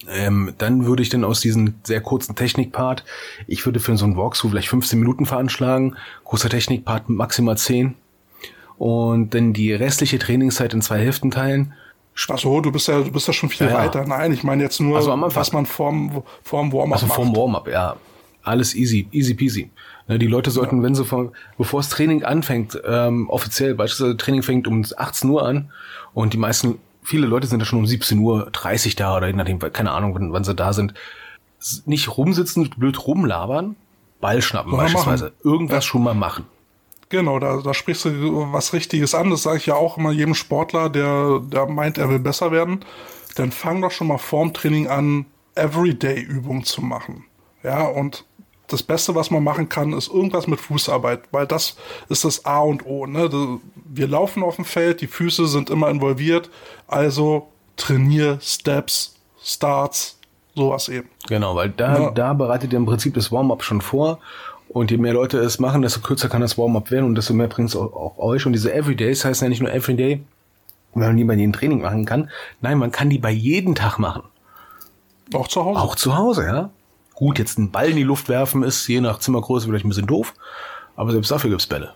Ähm, 0.10 0.54
dann 0.58 0.86
würde 0.86 1.02
ich 1.02 1.10
dann 1.10 1.24
aus 1.24 1.40
diesem 1.40 1.76
sehr 1.84 2.02
kurzen 2.02 2.36
Technikpart, 2.36 3.04
ich 3.48 3.66
würde 3.66 3.80
für 3.80 3.98
so 3.98 4.06
einen 4.06 4.16
Walkthrough 4.16 4.52
vielleicht 4.52 4.70
15 4.70 5.00
Minuten 5.00 5.26
veranschlagen, 5.26 5.98
großer 6.24 6.50
Technikpart 6.50 7.10
maximal 7.10 7.58
10 7.58 7.96
und 8.78 9.34
dann 9.34 9.54
die 9.54 9.74
restliche 9.74 10.20
Trainingszeit 10.20 10.74
in 10.76 10.84
zwei 10.84 11.00
Hälften 11.00 11.32
teilen 11.32 11.74
Ach 12.30 12.38
so, 12.40 12.62
du 12.62 12.72
bist 12.72 12.88
ja, 12.88 13.02
du 13.02 13.12
bist 13.12 13.28
ja 13.28 13.34
schon 13.34 13.50
viel 13.50 13.68
ja, 13.68 13.74
weiter. 13.74 14.06
Nein, 14.06 14.34
ich 14.34 14.44
meine 14.44 14.64
jetzt 14.64 14.82
nur, 14.82 14.98
also 14.98 15.12
was 15.16 15.54
man 15.54 15.66
vorm, 15.66 16.24
vorm 16.42 16.74
Warm-up. 16.74 16.94
Also 16.94 17.08
vorm 17.08 17.36
Warm-up, 17.36 17.68
ja. 17.68 17.96
Alles 18.42 18.74
easy, 18.76 19.08
easy 19.12 19.36
peasy. 19.36 19.70
Ne, 20.08 20.20
die 20.20 20.28
Leute 20.28 20.52
sollten, 20.52 20.78
ja. 20.78 20.84
wenn 20.84 20.96
sie 20.96 21.04
von, 21.04 21.32
bevor 21.58 21.82
das 21.82 21.90
Training 21.90 22.24
anfängt, 22.24 22.82
ähm, 22.86 23.30
offiziell, 23.30 23.76
beispielsweise 23.76 24.16
Training 24.18 24.44
fängt 24.44 24.68
um 24.68 24.86
18 24.96 25.30
Uhr 25.30 25.46
an 25.46 25.72
und 26.14 26.34
die 26.34 26.38
meisten, 26.38 26.80
viele 27.04 27.28
Leute 27.28 27.48
sind 27.48 27.60
ja 27.60 27.66
schon 27.66 27.80
um 27.80 27.88
17 27.88 28.20
Uhr 28.20 28.50
30 28.52 28.96
da 28.96 29.18
oder 29.18 29.28
je 29.28 29.34
nachdem, 29.34 29.60
keine 29.60 29.92
Ahnung, 29.92 30.16
wann, 30.16 30.32
wann 30.32 30.44
sie 30.44 30.56
da 30.56 30.72
sind, 30.72 30.94
nicht 31.86 32.18
rumsitzen, 32.18 32.70
blöd 32.78 33.06
rumlabern, 33.06 33.76
Ball 34.22 34.42
schnappen 34.42 34.74
Oder 34.74 34.84
beispielsweise. 34.84 35.26
Machen. 35.26 35.36
Irgendwas 35.44 35.86
ja. 35.86 35.90
schon 35.90 36.04
mal 36.04 36.14
machen. 36.14 36.46
Genau, 37.10 37.40
da, 37.40 37.62
da 37.62 37.74
sprichst 37.74 38.06
du 38.06 38.52
was 38.52 38.74
Richtiges 38.74 39.16
an. 39.16 39.30
Das 39.30 39.44
sage 39.44 39.58
ich 39.58 39.66
ja 39.66 39.76
auch 39.76 39.98
immer 39.98 40.12
jedem 40.12 40.36
Sportler, 40.36 40.90
der, 40.90 41.40
der 41.40 41.68
meint, 41.68 41.98
er 41.98 42.10
will 42.10 42.20
besser 42.20 42.52
werden. 42.52 42.84
Dann 43.36 43.52
fang 43.52 43.82
doch 43.82 43.92
schon 43.92 44.08
mal 44.08 44.18
vorm 44.18 44.54
Training 44.54 44.88
an, 44.88 45.26
Everyday-Übungen 45.56 46.64
zu 46.64 46.82
machen. 46.82 47.26
Ja, 47.64 47.84
und 47.86 48.26
das 48.68 48.84
Beste, 48.84 49.16
was 49.16 49.32
man 49.32 49.44
machen 49.44 49.70
kann, 49.70 49.94
ist 49.94 50.10
irgendwas 50.10 50.48
mit 50.48 50.60
Fußarbeit, 50.60 51.22
weil 51.32 51.48
das 51.48 51.78
ist 52.10 52.26
das 52.26 52.46
A 52.46 52.60
und 52.60 52.86
O. 52.86 53.06
Ne? 53.06 53.60
Wir 53.86 54.08
laufen 54.08 54.44
auf 54.44 54.58
dem 54.58 54.66
Feld, 54.66 55.02
die 55.02 55.08
Füße 55.08 55.48
sind 55.48 55.70
immer 55.70 55.90
involviert, 55.90 56.50
also 56.88 57.48
trainier 57.78 58.40
Steps, 58.42 59.16
Starts, 59.42 60.20
sowas 60.56 60.90
eben. 60.90 61.10
Genau, 61.28 61.56
weil 61.56 61.70
da, 61.70 62.00
ja. 62.00 62.12
da 62.12 62.34
bereitet 62.34 62.74
ihr 62.74 62.78
im 62.78 62.86
Prinzip 62.86 63.14
das 63.14 63.32
Warm-up 63.32 63.64
schon 63.64 63.80
vor 63.80 64.20
und 64.68 64.92
je 64.92 64.98
mehr 64.98 65.14
Leute 65.14 65.38
es 65.40 65.60
machen, 65.60 65.82
desto 65.82 66.02
kürzer 66.02 66.28
kann 66.28 66.42
das 66.42 66.58
Warm-up 66.58 66.92
werden 66.92 67.06
und 67.06 67.16
desto 67.16 67.34
mehr 67.34 67.48
bringt 67.48 67.70
es 67.70 67.76
auch, 67.76 67.94
auch, 67.94 68.18
euch. 68.18 68.46
Und 68.46 68.52
diese 68.52 68.74
Everydays 68.74 69.24
heißt 69.24 69.42
ja 69.42 69.48
nicht 69.48 69.62
nur 69.62 69.72
Everyday, 69.72 70.24
weil 70.94 71.08
man 71.08 71.18
die 71.18 71.24
bei 71.24 71.36
jedem 71.36 71.54
Training 71.54 71.82
machen 71.82 72.06
kann. 72.06 72.30
Nein, 72.60 72.78
man 72.78 72.92
kann 72.92 73.10
die 73.10 73.20
bei 73.20 73.32
jedem 73.32 73.76
Tag 73.76 73.98
machen. 73.98 74.24
Auch 75.34 75.48
zu 75.48 75.64
Hause? 75.64 75.80
Auch 75.80 75.96
zu 75.96 76.18
Hause, 76.18 76.46
ja. 76.46 76.70
Gut, 77.18 77.40
jetzt 77.40 77.58
einen 77.58 77.72
Ball 77.72 77.90
in 77.90 77.96
die 77.96 78.04
Luft 78.04 78.30
werfen 78.30 78.62
ist 78.62 78.88
je 78.88 79.02
nach 79.02 79.18
Zimmergröße 79.18 79.66
vielleicht 79.66 79.86
ein 79.86 79.90
bisschen 79.90 80.06
doof, 80.06 80.36
aber 80.96 81.12
selbst 81.12 81.32
dafür 81.32 81.50
gibt's 81.50 81.66
Bälle. 81.66 81.96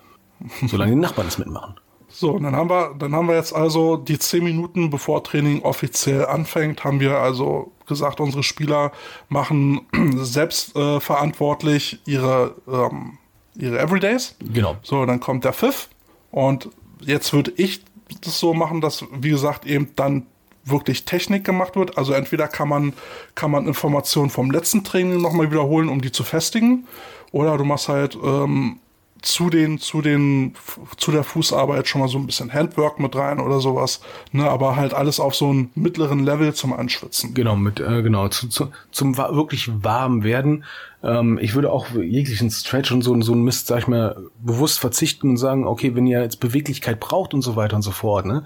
Solange 0.65 0.93
die 0.93 0.97
Nachbarn 0.97 1.27
es 1.27 1.37
mitmachen. 1.37 1.75
So, 2.09 2.39
dann 2.39 2.55
haben 2.55 2.71
wir, 2.71 2.95
dann 2.97 3.13
haben 3.13 3.27
wir 3.27 3.35
jetzt 3.35 3.53
also 3.53 3.97
die 3.97 4.17
zehn 4.17 4.43
Minuten 4.43 4.89
bevor 4.89 5.23
Training 5.23 5.61
offiziell 5.61 6.25
anfängt, 6.25 6.83
haben 6.83 6.99
wir 6.99 7.19
also 7.19 7.71
gesagt, 7.85 8.19
unsere 8.19 8.41
Spieler 8.41 8.93
machen 9.29 9.81
selbst 10.17 10.75
äh, 10.75 10.99
verantwortlich 10.99 11.99
ihre, 12.07 12.55
ähm, 12.67 13.19
ihre 13.55 13.77
Everydays. 13.77 14.35
Genau. 14.39 14.77
So, 14.81 15.05
dann 15.05 15.19
kommt 15.19 15.45
der 15.45 15.53
Pfiff 15.53 15.89
und 16.31 16.67
jetzt 16.99 17.31
würde 17.31 17.53
ich 17.57 17.83
das 18.21 18.39
so 18.39 18.55
machen, 18.55 18.81
dass, 18.81 19.05
wie 19.13 19.29
gesagt, 19.29 19.67
eben 19.67 19.89
dann 19.95 20.25
wirklich 20.63 21.05
Technik 21.05 21.43
gemacht 21.43 21.75
wird. 21.75 21.97
Also 21.97 22.13
entweder 22.13 22.47
kann 22.47 22.69
man, 22.69 22.93
kann 23.35 23.51
man 23.51 23.67
Informationen 23.67 24.29
vom 24.29 24.51
letzten 24.51 24.83
Training 24.83 25.21
nochmal 25.21 25.51
wiederholen, 25.51 25.89
um 25.89 26.01
die 26.01 26.11
zu 26.11 26.23
festigen, 26.23 26.87
oder 27.31 27.57
du 27.57 27.63
machst 27.63 27.87
halt 27.87 28.17
ähm, 28.21 28.79
zu 29.21 29.49
den, 29.49 29.77
zu 29.77 30.01
den, 30.01 30.55
zu 30.97 31.11
der 31.11 31.23
Fußarbeit 31.23 31.87
schon 31.87 32.01
mal 32.01 32.07
so 32.07 32.17
ein 32.17 32.25
bisschen 32.25 32.51
Handwork 32.51 32.99
mit 32.99 33.15
rein 33.15 33.39
oder 33.39 33.59
sowas, 33.59 34.01
ne, 34.31 34.49
aber 34.49 34.75
halt 34.75 34.93
alles 34.93 35.19
auf 35.19 35.35
so 35.35 35.49
einem 35.49 35.69
mittleren 35.75 36.25
Level 36.25 36.53
zum 36.53 36.73
Anschwitzen. 36.73 37.33
Genau, 37.33 37.55
mit, 37.55 37.79
äh, 37.79 38.01
genau, 38.01 38.27
zu, 38.29 38.49
zu, 38.49 38.69
zum 38.91 39.17
wirklich 39.17 39.69
warm 39.83 40.23
werden. 40.23 40.63
Ähm, 41.03 41.37
ich 41.39 41.53
würde 41.53 41.71
auch 41.71 41.89
jeglichen 41.91 42.49
Stretch 42.49 42.91
und 42.91 43.03
so, 43.03 43.19
so 43.21 43.33
ein 43.33 43.43
Mist, 43.43 43.67
sag 43.67 43.79
ich 43.79 43.87
mal, 43.87 44.17
bewusst 44.39 44.79
verzichten 44.79 45.29
und 45.29 45.37
sagen, 45.37 45.67
okay, 45.67 45.95
wenn 45.95 46.07
ihr 46.07 46.21
jetzt 46.21 46.39
Beweglichkeit 46.39 46.99
braucht 46.99 47.33
und 47.33 47.43
so 47.43 47.55
weiter 47.55 47.75
und 47.75 47.83
so 47.83 47.91
fort, 47.91 48.25
ne, 48.25 48.43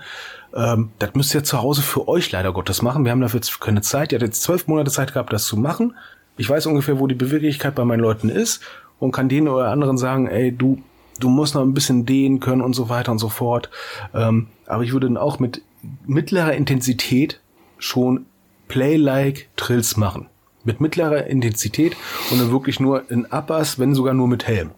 ähm, 0.56 0.92
das 1.00 1.14
müsst 1.16 1.34
ihr 1.36 1.44
zu 1.44 1.62
Hause 1.62 1.82
für 1.82 2.08
euch 2.08 2.32
leider 2.32 2.54
Gottes 2.54 2.82
machen. 2.82 3.04
Wir 3.04 3.12
haben 3.12 3.22
dafür 3.22 3.42
keine 3.60 3.82
Zeit. 3.82 4.12
Ihr 4.12 4.20
habt 4.20 4.28
jetzt 4.28 4.42
zwölf 4.42 4.68
Monate 4.68 4.90
Zeit 4.90 5.14
gehabt, 5.14 5.34
das 5.34 5.46
zu 5.46 5.58
machen. 5.58 5.96
Ich 6.38 6.50
weiß 6.50 6.66
ungefähr, 6.66 7.00
wo 7.00 7.08
die 7.08 7.16
Beweglichkeit 7.16 7.76
bei 7.76 7.86
meinen 7.86 8.00
Leuten 8.00 8.30
ist 8.30 8.62
und 9.00 9.12
kann 9.12 9.30
denen 9.30 9.48
oder 9.48 9.70
anderen 9.70 9.98
sagen, 9.98 10.28
ey, 10.28 10.52
du, 10.52 10.82
du 11.20 11.30
musst 11.30 11.56
noch 11.56 11.62
ein 11.62 11.74
bisschen 11.74 12.06
dehnen 12.06 12.40
können 12.40 12.62
und 12.62 12.74
so 12.74 12.90
weiter 12.90 13.12
und 13.12 13.20
so 13.20 13.30
fort. 13.30 13.70
Ähm, 14.14 14.48
aber 14.66 14.84
ich 14.84 14.94
würde 14.94 15.08
dann 15.08 15.18
auch 15.18 15.40
mit 15.40 15.62
mittlerer 16.06 16.54
Intensität 16.54 17.40
schon 17.78 18.26
Play-like 18.68 19.50
Trills 19.58 19.98
machen. 19.98 20.28
Mit 20.64 20.82
mittlerer 20.82 21.28
Intensität 21.28 21.96
und 22.32 22.40
dann 22.40 22.52
wirklich 22.52 22.80
nur 22.80 23.10
in 23.12 23.26
Uppers, 23.26 23.78
wenn 23.78 23.94
sogar 23.94 24.14
nur 24.14 24.28
mit 24.28 24.48
Helm. 24.48 24.72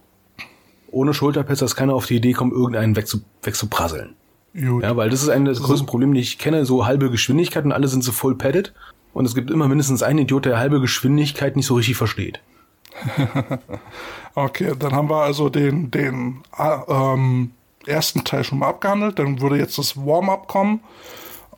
Ohne 0.89 1.13
Schulterpads, 1.13 1.59
dass 1.59 1.75
keiner 1.75 1.93
auf 1.93 2.07
die 2.07 2.15
Idee 2.15 2.33
kommt, 2.33 2.53
irgendeinen 2.53 2.95
wegzu, 2.95 3.21
wegzuprasseln. 3.43 4.15
Gut. 4.59 4.83
Ja, 4.83 4.97
weil 4.97 5.09
das 5.09 5.21
ist 5.21 5.29
eines 5.29 5.59
der 5.59 5.67
größten 5.67 5.85
Probleme, 5.85 6.15
die 6.15 6.21
ich 6.21 6.39
kenne, 6.39 6.65
so 6.65 6.85
halbe 6.87 7.11
Geschwindigkeit 7.11 7.63
und 7.63 7.71
alle 7.71 7.87
sind 7.87 8.03
so 8.03 8.11
voll 8.11 8.35
padded. 8.35 8.73
Und 9.13 9.25
es 9.25 9.35
gibt 9.35 9.51
immer 9.51 9.67
mindestens 9.67 10.01
einen 10.01 10.19
Idiot, 10.19 10.45
der 10.45 10.57
halbe 10.57 10.81
Geschwindigkeit 10.81 11.55
nicht 11.55 11.67
so 11.67 11.75
richtig 11.75 11.95
versteht. 11.95 12.39
okay, 14.35 14.73
dann 14.77 14.93
haben 14.93 15.09
wir 15.09 15.21
also 15.21 15.49
den, 15.49 15.91
den 15.91 16.41
äh, 16.57 16.77
ähm, 16.87 17.51
ersten 17.85 18.23
Teil 18.23 18.43
schon 18.43 18.59
mal 18.59 18.69
abgehandelt. 18.69 19.19
Dann 19.19 19.41
würde 19.41 19.57
jetzt 19.57 19.77
das 19.77 19.95
Warm-up 19.95 20.47
kommen. 20.47 20.81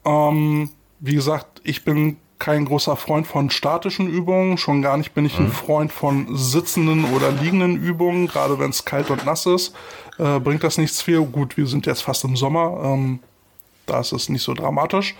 Ähm, 0.06 0.70
wie 1.00 1.16
gesagt, 1.16 1.62
ich 1.64 1.86
bin 1.86 2.18
kein 2.40 2.66
großer 2.66 2.96
Freund 2.96 3.28
von 3.28 3.50
statischen 3.50 4.10
Übungen. 4.10 4.58
Schon 4.58 4.82
gar 4.82 4.98
nicht 4.98 5.14
bin 5.14 5.26
ich 5.26 5.38
ein 5.38 5.46
mhm. 5.46 5.52
Freund 5.52 5.92
von 5.92 6.36
sitzenden 6.36 7.06
oder 7.14 7.32
liegenden 7.32 7.76
Übungen. 7.76 8.28
Gerade 8.28 8.58
wenn 8.60 8.70
es 8.70 8.86
kalt 8.86 9.10
und 9.12 9.26
nass 9.26 9.46
ist, 9.46 9.76
äh, 10.18 10.40
bringt 10.40 10.64
das 10.64 10.78
nichts 10.78 11.02
viel. 11.02 11.22
Gut, 11.22 11.58
wir 11.58 11.68
sind 11.68 11.86
jetzt 11.86 12.02
fast 12.02 12.24
im 12.24 12.36
Sommer. 12.36 12.82
Ähm, 12.84 13.20
Da 13.86 14.00
ist 14.00 14.14
es 14.14 14.30
nicht 14.30 14.44
so 14.44 14.54
dramatisch. 14.54 15.16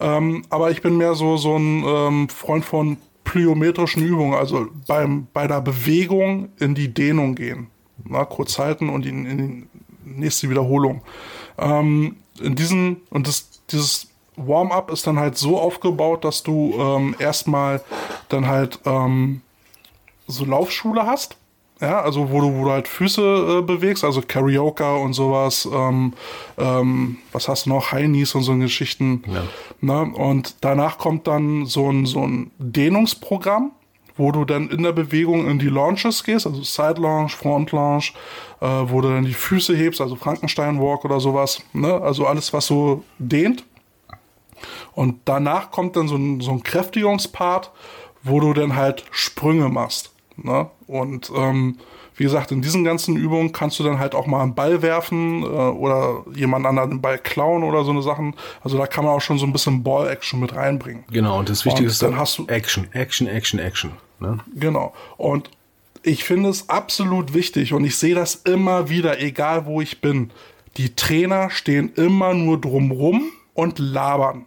Ähm, 0.00 0.44
aber 0.48 0.70
ich 0.70 0.82
bin 0.82 0.96
mehr 0.96 1.14
so, 1.14 1.36
so 1.36 1.56
ein 1.56 1.84
ähm, 1.84 2.28
Freund 2.28 2.64
von 2.64 2.96
plyometrischen 3.24 4.02
Übungen, 4.04 4.34
also 4.34 4.68
beim, 4.86 5.26
bei 5.32 5.46
der 5.46 5.60
Bewegung 5.60 6.50
in 6.60 6.74
die 6.74 6.92
Dehnung 6.94 7.34
gehen. 7.34 7.68
Na, 8.04 8.24
kurz 8.24 8.58
halten 8.58 8.88
und 8.88 9.06
in, 9.06 9.26
in 9.26 9.38
die 9.38 9.66
nächste 10.04 10.48
Wiederholung. 10.48 11.02
Ähm, 11.58 12.16
in 12.40 12.54
diesen, 12.54 12.98
und 13.10 13.26
das, 13.26 13.48
dieses 13.70 14.08
Warm-up 14.36 14.90
ist 14.90 15.06
dann 15.06 15.18
halt 15.18 15.36
so 15.36 15.58
aufgebaut, 15.58 16.24
dass 16.24 16.42
du 16.42 16.74
ähm, 16.78 17.14
erstmal 17.18 17.82
dann 18.28 18.46
halt 18.46 18.80
ähm, 18.84 19.42
so 20.26 20.44
Laufschule 20.44 21.06
hast. 21.06 21.36
Ja, 21.80 22.00
also 22.00 22.30
wo 22.30 22.40
du, 22.40 22.54
wo 22.56 22.64
du 22.64 22.70
halt 22.70 22.86
Füße 22.88 23.58
äh, 23.58 23.62
bewegst, 23.62 24.04
also 24.04 24.22
Karaoke 24.26 24.94
und 24.94 25.12
sowas, 25.12 25.68
ähm, 25.70 26.14
ähm, 26.56 27.18
was 27.32 27.48
hast 27.48 27.66
du 27.66 27.70
noch, 27.70 27.90
High 27.90 28.06
Knees 28.06 28.34
und 28.34 28.42
so 28.42 28.56
Geschichten. 28.56 29.24
Ja. 29.26 29.42
Ne? 29.80 30.14
Und 30.14 30.56
danach 30.60 30.98
kommt 30.98 31.26
dann 31.26 31.66
so 31.66 31.90
ein, 31.90 32.06
so 32.06 32.22
ein 32.22 32.52
Dehnungsprogramm, 32.58 33.72
wo 34.16 34.30
du 34.30 34.44
dann 34.44 34.70
in 34.70 34.84
der 34.84 34.92
Bewegung 34.92 35.50
in 35.50 35.58
die 35.58 35.68
Launches 35.68 36.22
gehst, 36.22 36.46
also 36.46 36.62
Side 36.62 37.00
Launch, 37.00 37.34
Front 37.34 37.72
Launch, 37.72 38.14
äh, 38.60 38.66
wo 38.66 39.00
du 39.00 39.08
dann 39.08 39.24
die 39.24 39.34
Füße 39.34 39.76
hebst, 39.76 40.00
also 40.00 40.14
Frankenstein 40.14 40.80
Walk 40.80 41.04
oder 41.04 41.18
sowas, 41.18 41.60
ne? 41.72 42.00
also 42.00 42.26
alles, 42.26 42.52
was 42.52 42.66
so 42.66 43.02
dehnt. 43.18 43.64
Und 44.94 45.20
danach 45.24 45.70
kommt 45.70 45.96
dann 45.96 46.08
so 46.08 46.16
ein, 46.16 46.40
so 46.40 46.52
ein 46.52 46.62
Kräftigungspart, 46.62 47.70
wo 48.22 48.40
du 48.40 48.52
dann 48.52 48.76
halt 48.76 49.04
Sprünge 49.10 49.68
machst. 49.68 50.12
Ne? 50.36 50.68
Und 50.86 51.30
ähm, 51.34 51.78
wie 52.16 52.24
gesagt, 52.24 52.52
in 52.52 52.62
diesen 52.62 52.84
ganzen 52.84 53.16
Übungen 53.16 53.52
kannst 53.52 53.78
du 53.78 53.84
dann 53.84 53.98
halt 53.98 54.14
auch 54.14 54.26
mal 54.26 54.42
einen 54.42 54.54
Ball 54.54 54.82
werfen 54.82 55.42
äh, 55.42 55.46
oder 55.46 56.24
jemand 56.34 56.66
anderen 56.66 56.90
den 56.90 57.00
Ball 57.00 57.18
klauen 57.18 57.64
oder 57.64 57.84
so 57.84 57.90
eine 57.90 58.02
Sachen. 58.02 58.34
Also 58.62 58.78
da 58.78 58.86
kann 58.86 59.04
man 59.04 59.14
auch 59.14 59.20
schon 59.20 59.38
so 59.38 59.46
ein 59.46 59.52
bisschen 59.52 59.82
Ball-Action 59.82 60.38
mit 60.38 60.54
reinbringen. 60.54 61.04
Genau, 61.10 61.38
und 61.38 61.48
das 61.48 61.64
Wichtige 61.64 61.86
und 61.86 61.92
ist 61.92 62.02
dann 62.02 62.16
hast 62.16 62.38
du 62.38 62.46
Action, 62.46 62.92
Action, 62.92 63.26
Action, 63.26 63.58
Action. 63.58 63.92
Ne? 64.20 64.38
Genau. 64.54 64.94
Und 65.16 65.50
ich 66.02 66.24
finde 66.24 66.50
es 66.50 66.68
absolut 66.68 67.34
wichtig 67.34 67.72
und 67.72 67.84
ich 67.84 67.96
sehe 67.96 68.14
das 68.14 68.36
immer 68.36 68.88
wieder, 68.88 69.20
egal 69.20 69.66
wo 69.66 69.80
ich 69.80 70.00
bin. 70.00 70.30
Die 70.76 70.94
Trainer 70.94 71.50
stehen 71.50 71.92
immer 71.94 72.34
nur 72.34 72.60
drumrum 72.60 73.30
und 73.54 73.78
labern. 73.78 74.46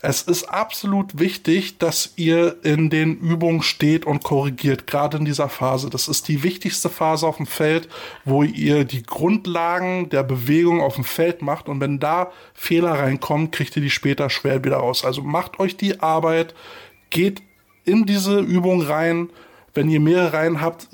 Es 0.00 0.22
ist 0.22 0.44
absolut 0.44 1.18
wichtig, 1.18 1.78
dass 1.78 2.12
ihr 2.14 2.56
in 2.62 2.88
den 2.88 3.18
Übungen 3.18 3.62
steht 3.62 4.06
und 4.06 4.22
korrigiert, 4.22 4.86
gerade 4.86 5.16
in 5.16 5.24
dieser 5.24 5.48
Phase. 5.48 5.90
Das 5.90 6.06
ist 6.06 6.28
die 6.28 6.44
wichtigste 6.44 6.88
Phase 6.88 7.26
auf 7.26 7.38
dem 7.38 7.46
Feld, 7.46 7.88
wo 8.24 8.44
ihr 8.44 8.84
die 8.84 9.02
Grundlagen 9.02 10.08
der 10.08 10.22
Bewegung 10.22 10.80
auf 10.80 10.94
dem 10.94 11.02
Feld 11.02 11.42
macht. 11.42 11.68
Und 11.68 11.80
wenn 11.80 11.98
da 11.98 12.30
Fehler 12.54 12.92
reinkommen, 12.92 13.50
kriegt 13.50 13.74
ihr 13.74 13.82
die 13.82 13.90
später 13.90 14.30
schwer 14.30 14.62
wieder 14.62 14.76
raus. 14.76 15.04
Also 15.04 15.22
macht 15.22 15.58
euch 15.58 15.76
die 15.76 15.98
Arbeit, 15.98 16.54
geht 17.10 17.42
in 17.84 18.06
diese 18.06 18.38
Übung 18.38 18.82
rein. 18.82 19.30
Wenn 19.74 19.90
ihr 19.90 20.00
mehrere 20.00 20.32
Reihen 20.32 20.60
habt, 20.60 20.86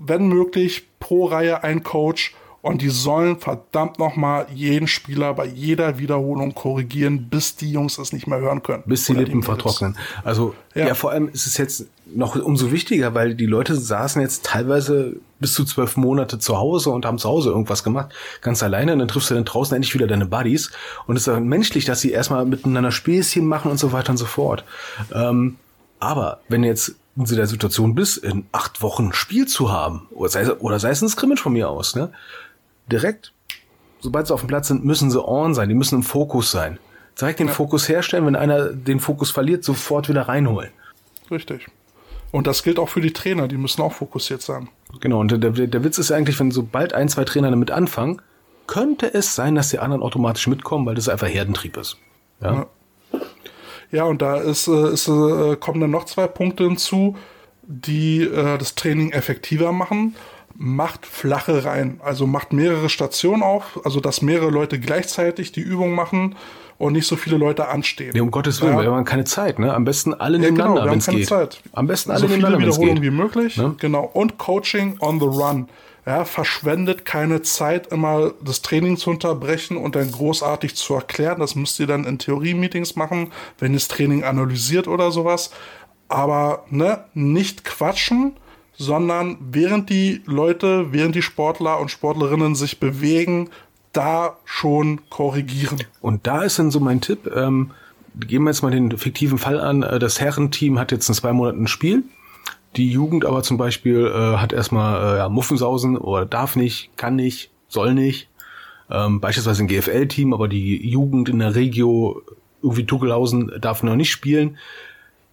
wenn 0.00 0.28
möglich, 0.28 0.84
pro 0.98 1.26
Reihe 1.26 1.62
ein 1.62 1.82
Coach 1.82 2.34
und 2.66 2.82
die 2.82 2.88
sollen 2.88 3.38
verdammt 3.38 4.00
nochmal 4.00 4.46
jeden 4.52 4.88
Spieler 4.88 5.34
bei 5.34 5.46
jeder 5.46 5.98
Wiederholung 5.98 6.52
korrigieren, 6.52 7.28
bis 7.30 7.54
die 7.54 7.70
Jungs 7.70 7.96
es 7.96 8.12
nicht 8.12 8.26
mehr 8.26 8.40
hören 8.40 8.62
können. 8.62 8.82
Bis 8.86 9.06
die 9.06 9.12
Lippen 9.12 9.44
vertrocknen. 9.44 9.96
Also 10.24 10.52
ja. 10.74 10.88
ja. 10.88 10.94
vor 10.94 11.12
allem 11.12 11.28
ist 11.28 11.46
es 11.46 11.56
jetzt 11.58 11.86
noch 12.12 12.34
umso 12.34 12.72
wichtiger, 12.72 13.14
weil 13.14 13.36
die 13.36 13.46
Leute 13.46 13.76
saßen 13.76 14.20
jetzt 14.20 14.44
teilweise 14.46 15.16
bis 15.38 15.54
zu 15.54 15.64
zwölf 15.64 15.96
Monate 15.96 16.40
zu 16.40 16.56
Hause 16.56 16.90
und 16.90 17.06
haben 17.06 17.18
zu 17.18 17.28
Hause 17.28 17.50
irgendwas 17.50 17.84
gemacht, 17.84 18.12
ganz 18.40 18.64
alleine. 18.64 18.94
Und 18.94 18.98
dann 18.98 19.08
triffst 19.08 19.30
du 19.30 19.34
dann 19.34 19.44
draußen 19.44 19.74
endlich 19.76 19.94
wieder 19.94 20.08
deine 20.08 20.26
Buddies. 20.26 20.72
Und 21.06 21.14
es 21.14 21.22
ist 21.22 21.32
dann 21.32 21.46
menschlich, 21.46 21.84
dass 21.84 22.00
sie 22.00 22.10
erstmal 22.10 22.44
miteinander 22.46 22.90
Späßchen 22.90 23.46
machen 23.46 23.70
und 23.70 23.78
so 23.78 23.92
weiter 23.92 24.10
und 24.10 24.16
so 24.16 24.26
fort. 24.26 24.64
Ähm, 25.14 25.56
aber 26.00 26.40
wenn 26.48 26.64
jetzt 26.64 26.96
in 27.16 27.24
der 27.24 27.46
Situation 27.46 27.94
bist, 27.94 28.18
in 28.18 28.44
acht 28.52 28.82
Wochen 28.82 29.12
Spiel 29.12 29.46
zu 29.46 29.72
haben, 29.72 30.06
oder 30.10 30.28
sei, 30.28 30.52
oder 30.52 30.78
sei 30.78 30.90
es 30.90 31.00
ein 31.00 31.08
Scrimmage 31.08 31.40
von 31.40 31.52
mir 31.52 31.70
aus, 31.70 31.94
ne? 31.96 32.10
Direkt, 32.90 33.32
sobald 34.00 34.26
sie 34.26 34.34
auf 34.34 34.40
dem 34.40 34.48
Platz 34.48 34.68
sind, 34.68 34.84
müssen 34.84 35.10
sie 35.10 35.22
on 35.22 35.54
sein, 35.54 35.68
die 35.68 35.74
müssen 35.74 35.96
im 35.96 36.02
Fokus 36.02 36.50
sein. 36.50 36.78
Direkt 37.20 37.40
den 37.40 37.48
ja. 37.48 37.52
Fokus 37.52 37.88
herstellen, 37.88 38.26
wenn 38.26 38.36
einer 38.36 38.72
den 38.72 39.00
Fokus 39.00 39.30
verliert, 39.30 39.64
sofort 39.64 40.08
wieder 40.08 40.22
reinholen. 40.22 40.70
Richtig. 41.30 41.66
Und 42.30 42.46
das 42.46 42.62
gilt 42.62 42.78
auch 42.78 42.88
für 42.88 43.00
die 43.00 43.12
Trainer, 43.12 43.48
die 43.48 43.56
müssen 43.56 43.80
auch 43.80 43.92
fokussiert 43.92 44.42
sein. 44.42 44.68
Genau, 45.00 45.20
und 45.20 45.32
der, 45.32 45.50
der 45.50 45.84
Witz 45.84 45.98
ist 45.98 46.12
eigentlich, 46.12 46.38
wenn 46.38 46.50
sobald 46.50 46.92
ein, 46.92 47.08
zwei 47.08 47.24
Trainer 47.24 47.50
damit 47.50 47.70
anfangen, 47.70 48.20
könnte 48.66 49.12
es 49.12 49.34
sein, 49.34 49.54
dass 49.54 49.70
die 49.70 49.78
anderen 49.78 50.02
automatisch 50.02 50.46
mitkommen, 50.46 50.86
weil 50.86 50.94
das 50.94 51.08
einfach 51.08 51.28
Herdentrieb 51.28 51.76
ist. 51.76 51.96
Ja, 52.40 52.66
ja. 53.12 53.20
ja 53.90 54.04
und 54.04 54.20
da 54.20 54.36
ist, 54.36 54.68
äh, 54.68 54.92
ist, 54.92 55.08
äh, 55.08 55.56
kommen 55.56 55.80
dann 55.80 55.90
noch 55.90 56.04
zwei 56.04 56.26
Punkte 56.26 56.64
hinzu, 56.64 57.16
die 57.62 58.22
äh, 58.22 58.58
das 58.58 58.74
Training 58.74 59.12
effektiver 59.12 59.72
machen 59.72 60.14
macht 60.58 61.06
flache 61.06 61.64
Reihen. 61.64 62.00
Also 62.02 62.26
macht 62.26 62.52
mehrere 62.52 62.88
Stationen 62.88 63.42
auf, 63.42 63.80
also 63.84 64.00
dass 64.00 64.22
mehrere 64.22 64.50
Leute 64.50 64.80
gleichzeitig 64.80 65.52
die 65.52 65.60
Übung 65.60 65.94
machen 65.94 66.36
und 66.78 66.92
nicht 66.92 67.06
so 67.06 67.16
viele 67.16 67.36
Leute 67.36 67.68
anstehen. 67.68 68.10
Nee, 68.14 68.20
um 68.20 68.30
Gottes 68.30 68.60
Willen, 68.60 68.76
ja. 68.76 68.82
wir 68.82 68.90
haben 68.92 69.04
keine 69.04 69.24
Zeit, 69.24 69.58
ne? 69.58 69.72
Am 69.72 69.84
besten 69.84 70.14
alle 70.14 70.38
ja, 70.38 70.44
nebeneinander, 70.44 70.80
genau, 70.82 70.92
wenn 70.92 70.98
es 70.98 71.06
geht. 71.06 71.26
Zeit. 71.26 71.62
Am 71.72 71.86
besten 71.86 72.10
alle 72.10 72.20
so 72.20 72.26
nebeneinander, 72.26 72.58
viele 72.58 72.70
Wiederholungen 72.70 73.02
wie 73.02 73.10
möglich. 73.10 73.56
Ne? 73.56 73.74
Genau. 73.78 74.10
Und 74.12 74.38
Coaching 74.38 74.96
on 75.00 75.20
the 75.20 75.26
run. 75.26 75.68
Ja, 76.04 76.24
verschwendet 76.24 77.04
keine 77.04 77.42
Zeit, 77.42 77.88
immer 77.88 78.32
das 78.40 78.62
Training 78.62 78.96
zu 78.96 79.10
unterbrechen 79.10 79.76
und 79.76 79.96
dann 79.96 80.12
großartig 80.12 80.76
zu 80.76 80.94
erklären. 80.94 81.40
Das 81.40 81.56
müsst 81.56 81.80
ihr 81.80 81.88
dann 81.88 82.04
in 82.04 82.18
Theorie-Meetings 82.18 82.94
machen, 82.94 83.32
wenn 83.58 83.72
ihr 83.72 83.78
das 83.78 83.88
Training 83.88 84.22
analysiert 84.22 84.86
oder 84.86 85.10
sowas. 85.10 85.50
Aber 86.08 86.64
ne, 86.70 87.04
nicht 87.14 87.64
quatschen, 87.64 88.36
sondern 88.76 89.38
während 89.40 89.90
die 89.90 90.22
Leute, 90.26 90.92
während 90.92 91.14
die 91.14 91.22
Sportler 91.22 91.80
und 91.80 91.90
Sportlerinnen 91.90 92.54
sich 92.54 92.78
bewegen, 92.78 93.50
da 93.92 94.36
schon 94.44 95.00
korrigieren. 95.08 95.78
Und 96.00 96.26
da 96.26 96.42
ist 96.42 96.58
dann 96.58 96.70
so 96.70 96.80
mein 96.80 97.00
Tipp, 97.00 97.30
ähm, 97.34 97.70
gehen 98.18 98.42
wir 98.42 98.50
jetzt 98.50 98.62
mal 98.62 98.70
den 98.70 98.96
fiktiven 98.96 99.38
Fall 99.38 99.60
an, 99.60 99.82
äh, 99.82 99.98
das 99.98 100.20
Herrenteam 100.20 100.78
hat 100.78 100.92
jetzt 100.92 101.08
in 101.08 101.14
zwei 101.14 101.32
Monaten 101.32 101.64
ein 101.64 101.66
Spiel, 101.68 102.04
die 102.76 102.90
Jugend 102.90 103.24
aber 103.24 103.42
zum 103.42 103.56
Beispiel 103.56 104.06
äh, 104.06 104.36
hat 104.36 104.52
erstmal 104.52 105.14
äh, 105.14 105.18
ja, 105.18 105.28
Muffensausen 105.28 105.96
oder 105.96 106.26
darf 106.26 106.56
nicht, 106.56 106.90
kann 106.96 107.16
nicht, 107.16 107.50
soll 107.68 107.94
nicht. 107.94 108.28
Ähm, 108.90 109.20
beispielsweise 109.20 109.64
ein 109.64 109.68
GFL-Team, 109.68 110.32
aber 110.32 110.46
die 110.46 110.88
Jugend 110.88 111.28
in 111.28 111.38
der 111.38 111.54
Regio 111.54 112.22
irgendwie 112.62 112.84
Tuckelhausen 112.84 113.52
darf 113.60 113.82
noch 113.82 113.96
nicht 113.96 114.10
spielen. 114.10 114.58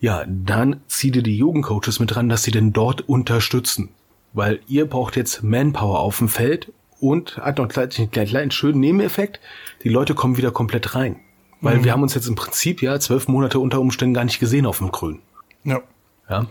Ja, 0.04 0.26
dann 0.28 0.82
zieht 0.88 1.16
ihr 1.16 1.24
die 1.24 1.38
Jugendcoaches 1.38 2.02
mit 2.02 2.14
dran, 2.14 2.28
dass 2.28 2.44
sie 2.44 2.52
denn 2.52 2.74
dort 2.74 3.08
unterstützen. 3.08 3.88
Weil 4.34 4.60
ihr 4.68 4.86
braucht 4.86 5.16
jetzt 5.16 5.44
Manpower 5.44 6.02
auf 6.02 6.18
dem 6.18 6.28
Feld 6.28 6.74
und 7.00 7.38
hat 7.38 7.58
noch 7.58 7.70
gleich 7.70 7.98
einen 7.98 8.12
kleinen 8.12 8.52
schönen 8.52 8.82
Nebeneffekt. 8.82 9.40
Die 9.82 9.88
Leute 9.88 10.14
kommen 10.14 10.36
wieder 10.36 10.52
komplett 10.52 10.94
rein. 10.94 11.22
Weil 11.62 11.78
mhm. 11.78 11.84
wir 11.86 11.94
haben 11.94 12.04
uns 12.04 12.16
jetzt 12.16 12.28
im 12.28 12.36
Prinzip 12.36 12.82
ja 12.82 13.00
zwölf 13.00 13.30
Monate 13.30 13.60
unter 13.60 13.80
Umständen 13.80 14.14
gar 14.14 14.26
nicht 14.26 14.42
gesehen 14.42 14.66
auf 14.66 14.80
dem 14.80 14.92
Grün. 14.92 15.20
Ja. 15.64 15.80
Ja. 16.30 16.48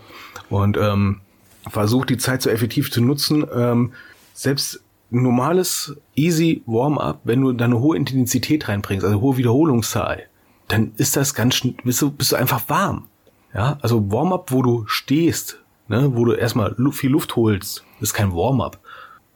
Und 0.49 0.75
ähm, 0.77 1.21
versucht 1.69 2.09
die 2.09 2.17
Zeit 2.17 2.41
so 2.41 2.49
effektiv 2.49 2.91
zu 2.91 3.01
nutzen. 3.01 3.45
Ähm, 3.53 3.93
selbst 4.33 4.81
normales 5.11 5.95
easy 6.15 6.63
Warm-up, 6.65 7.21
wenn 7.23 7.41
du 7.41 7.51
da 7.51 7.65
eine 7.65 7.79
hohe 7.79 7.97
Intensität 7.97 8.67
reinbringst, 8.67 9.05
also 9.05 9.21
hohe 9.21 9.37
Wiederholungszahl, 9.37 10.23
dann 10.69 10.93
ist 10.97 11.15
das 11.15 11.35
ganz 11.35 11.61
bist 11.83 12.01
du, 12.01 12.09
bist 12.09 12.31
du 12.31 12.35
einfach 12.35 12.67
warm. 12.67 13.09
Ja, 13.53 13.77
also 13.81 14.11
Warm-up, 14.11 14.51
wo 14.51 14.61
du 14.61 14.85
stehst, 14.87 15.59
ne, 15.87 16.15
wo 16.15 16.25
du 16.25 16.33
erstmal 16.33 16.75
viel 16.91 17.11
Luft 17.11 17.35
holst, 17.35 17.85
ist 18.01 18.13
kein 18.13 18.33
Warm-up. 18.33 18.79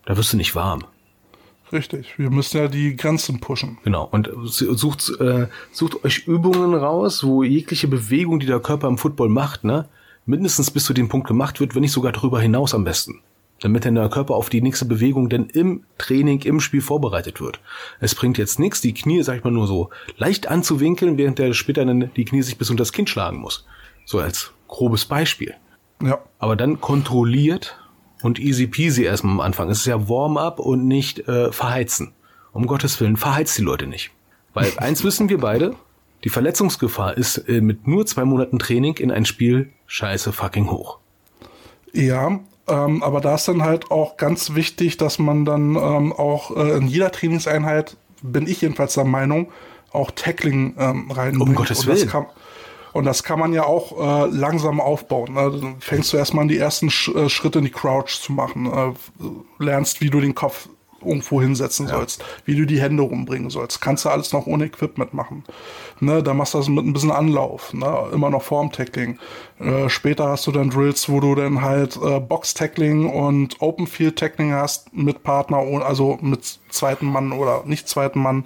Da 0.05 0.17
wirst 0.17 0.33
du 0.33 0.37
nicht 0.37 0.55
warm. 0.55 0.85
Richtig, 1.71 2.17
wir 2.17 2.29
müssen 2.29 2.57
ja 2.57 2.67
die 2.69 2.95
Grenzen 2.95 3.41
pushen. 3.41 3.77
Genau, 3.83 4.07
und 4.09 4.29
sucht, 4.43 5.11
äh, 5.19 5.47
sucht 5.71 6.05
euch 6.05 6.25
Übungen 6.25 6.73
raus, 6.73 7.25
wo 7.25 7.43
jegliche 7.43 7.89
Bewegung, 7.89 8.39
die 8.39 8.45
der 8.45 8.61
Körper 8.61 8.87
im 8.87 8.97
Football 8.97 9.29
macht, 9.29 9.65
ne, 9.65 9.89
mindestens 10.25 10.71
bis 10.71 10.85
zu 10.85 10.93
dem 10.93 11.09
Punkt 11.09 11.27
gemacht 11.27 11.59
wird, 11.59 11.75
wenn 11.75 11.81
nicht 11.81 11.91
sogar 11.91 12.13
darüber 12.13 12.39
hinaus 12.39 12.73
am 12.73 12.85
besten. 12.85 13.21
Damit 13.59 13.85
dann 13.85 13.95
der 13.95 14.09
Körper 14.09 14.35
auf 14.35 14.49
die 14.49 14.61
nächste 14.61 14.85
Bewegung 14.85 15.29
denn 15.29 15.47
im 15.47 15.83
Training, 15.97 16.41
im 16.41 16.59
Spiel 16.59 16.81
vorbereitet 16.81 17.41
wird. 17.41 17.59
Es 17.99 18.13
bringt 18.13 18.37
jetzt 18.37 18.59
nichts, 18.59 18.81
die 18.81 18.93
Knie, 18.93 19.23
sag 19.23 19.37
ich 19.37 19.43
mal, 19.43 19.51
nur 19.51 19.67
so 19.67 19.89
leicht 20.17 20.47
anzuwinkeln, 20.47 21.17
während 21.17 21.39
der 21.39 21.53
später 21.53 21.83
dann 21.83 22.11
die 22.15 22.25
Knie 22.25 22.43
sich 22.43 22.57
bis 22.57 22.69
unter 22.69 22.81
das 22.81 22.93
Kinn 22.93 23.07
schlagen 23.07 23.39
muss. 23.39 23.65
So 24.07 24.19
als 24.19 24.51
grobes 24.69 25.03
Beispiel. 25.03 25.53
Ja. 26.01 26.19
Aber 26.39 26.55
dann 26.55 26.79
kontrolliert 26.79 27.77
und 28.21 28.39
easy 28.39 28.65
peasy 28.65 29.03
erstmal 29.03 29.33
am 29.33 29.41
Anfang. 29.41 29.69
Es 29.69 29.79
ist 29.79 29.85
ja 29.85 30.07
Warm-up 30.07 30.59
und 30.59 30.87
nicht 30.87 31.27
äh, 31.27 31.51
verheizen. 31.51 32.13
Um 32.53 32.67
Gottes 32.67 32.99
Willen, 33.01 33.17
verheizt 33.17 33.57
die 33.57 33.63
Leute 33.63 33.85
nicht. 33.85 34.11
Weil 34.53 34.71
eins 34.77 35.03
wissen 35.03 35.27
wir 35.27 35.39
beide, 35.39 35.75
die 36.23 36.29
Verletzungsgefahr 36.29 37.17
ist 37.17 37.37
äh, 37.49 37.59
mit 37.59 37.85
nur 37.85 38.05
zwei 38.05 38.23
Monaten 38.23 38.59
Training 38.59 38.95
in 38.95 39.11
ein 39.11 39.25
Spiel 39.25 39.73
scheiße 39.87 40.31
fucking 40.31 40.71
hoch. 40.71 40.99
Ja, 41.91 42.39
ähm, 42.69 43.03
aber 43.03 43.19
da 43.19 43.35
ist 43.35 43.49
dann 43.49 43.61
halt 43.61 43.91
auch 43.91 44.15
ganz 44.15 44.55
wichtig, 44.55 44.95
dass 44.95 45.19
man 45.19 45.43
dann 45.43 45.75
ähm, 45.75 46.13
auch 46.13 46.55
äh, 46.55 46.77
in 46.77 46.87
jeder 46.87 47.11
Trainingseinheit, 47.11 47.97
bin 48.21 48.47
ich 48.47 48.61
jedenfalls 48.61 48.93
der 48.93 49.03
Meinung, 49.03 49.51
auch 49.91 50.11
Tackling 50.11 50.75
ähm, 50.77 51.11
reinbringt. 51.11 51.41
Um 51.41 51.55
Gottes 51.55 51.85
Willen. 51.85 52.07
kann, 52.07 52.27
und 52.97 53.03
das 53.03 53.21
kann 53.21 53.37
man 53.37 53.53
ja 53.53 53.63
auch 53.63 54.25
äh, 54.25 54.27
langsam 54.31 54.81
aufbauen. 54.81 55.35
Ne? 55.35 55.51
Dann 55.61 55.75
fängst 55.81 56.11
du 56.11 56.17
erstmal 56.17 56.41
an, 56.41 56.47
die 56.47 56.57
ersten 56.57 56.89
Sch 56.89 57.09
äh, 57.09 57.29
Schritte 57.29 57.59
in 57.59 57.65
die 57.65 57.71
Crouch 57.71 58.19
zu 58.19 58.33
machen. 58.33 58.65
Äh, 58.65 59.63
lernst, 59.63 60.01
wie 60.01 60.09
du 60.09 60.19
den 60.19 60.33
Kopf 60.33 60.67
irgendwo 60.99 61.39
hinsetzen 61.39 61.87
sollst, 61.87 62.23
wie 62.45 62.55
du 62.55 62.65
die 62.65 62.81
Hände 62.81 63.03
rumbringen 63.03 63.51
sollst. 63.51 63.81
Kannst 63.81 64.05
du 64.05 64.09
alles 64.09 64.33
noch 64.33 64.47
ohne 64.47 64.65
Equipment 64.65 65.13
machen. 65.13 65.43
Ne, 65.99 66.23
da 66.23 66.33
machst 66.33 66.55
du 66.55 66.57
das 66.57 66.69
mit 66.69 66.87
ein 66.87 66.93
bisschen 66.93 67.11
Anlauf, 67.11 67.71
ne, 67.71 68.07
immer 68.11 68.31
noch 68.31 68.41
vorm 68.41 68.71
Tackling. 68.71 69.19
Äh, 69.59 69.89
später 69.89 70.29
hast 70.29 70.47
du 70.47 70.51
dann 70.51 70.71
Drills, 70.71 71.07
wo 71.07 71.19
du 71.19 71.35
dann 71.35 71.61
halt 71.61 71.97
äh, 71.97 72.19
Box-Tackling 72.19 73.11
und 73.11 73.61
Open-Field-Tackling 73.61 74.53
hast 74.53 74.91
mit 74.91 75.21
Partner, 75.21 75.57
also 75.85 76.17
mit 76.21 76.59
zweiten 76.69 77.05
Mann 77.05 77.31
oder 77.31 77.61
nicht 77.67 77.87
zweiten 77.87 78.21
Mann. 78.23 78.45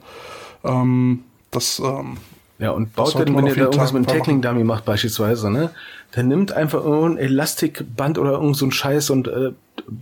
Ähm, 0.66 1.24
das 1.52 1.80
ähm, 1.80 2.18
Ja, 2.62 2.70
und 2.72 2.94
baut 2.94 3.16
dann, 3.16 3.36
wenn 3.36 3.48
ihr 3.48 3.56
da 3.56 3.62
irgendwas 3.62 3.92
mit 3.92 4.08
einem. 4.08 4.18
Tackling-Dummy 4.20 4.64
macht 4.64 4.86
beispielsweise, 4.86 5.50
ne, 5.50 5.72
dann 6.12 6.28
nimmt 6.28 6.52
einfach 6.52 6.86
irgendein 6.86 7.26
Elastikband 7.26 8.20
oder 8.20 8.34
irgend 8.34 8.56
so 8.56 8.68
ein 8.68 8.72
Scheiß 8.72 9.10
und 9.10 9.28
äh, 9.28 9.54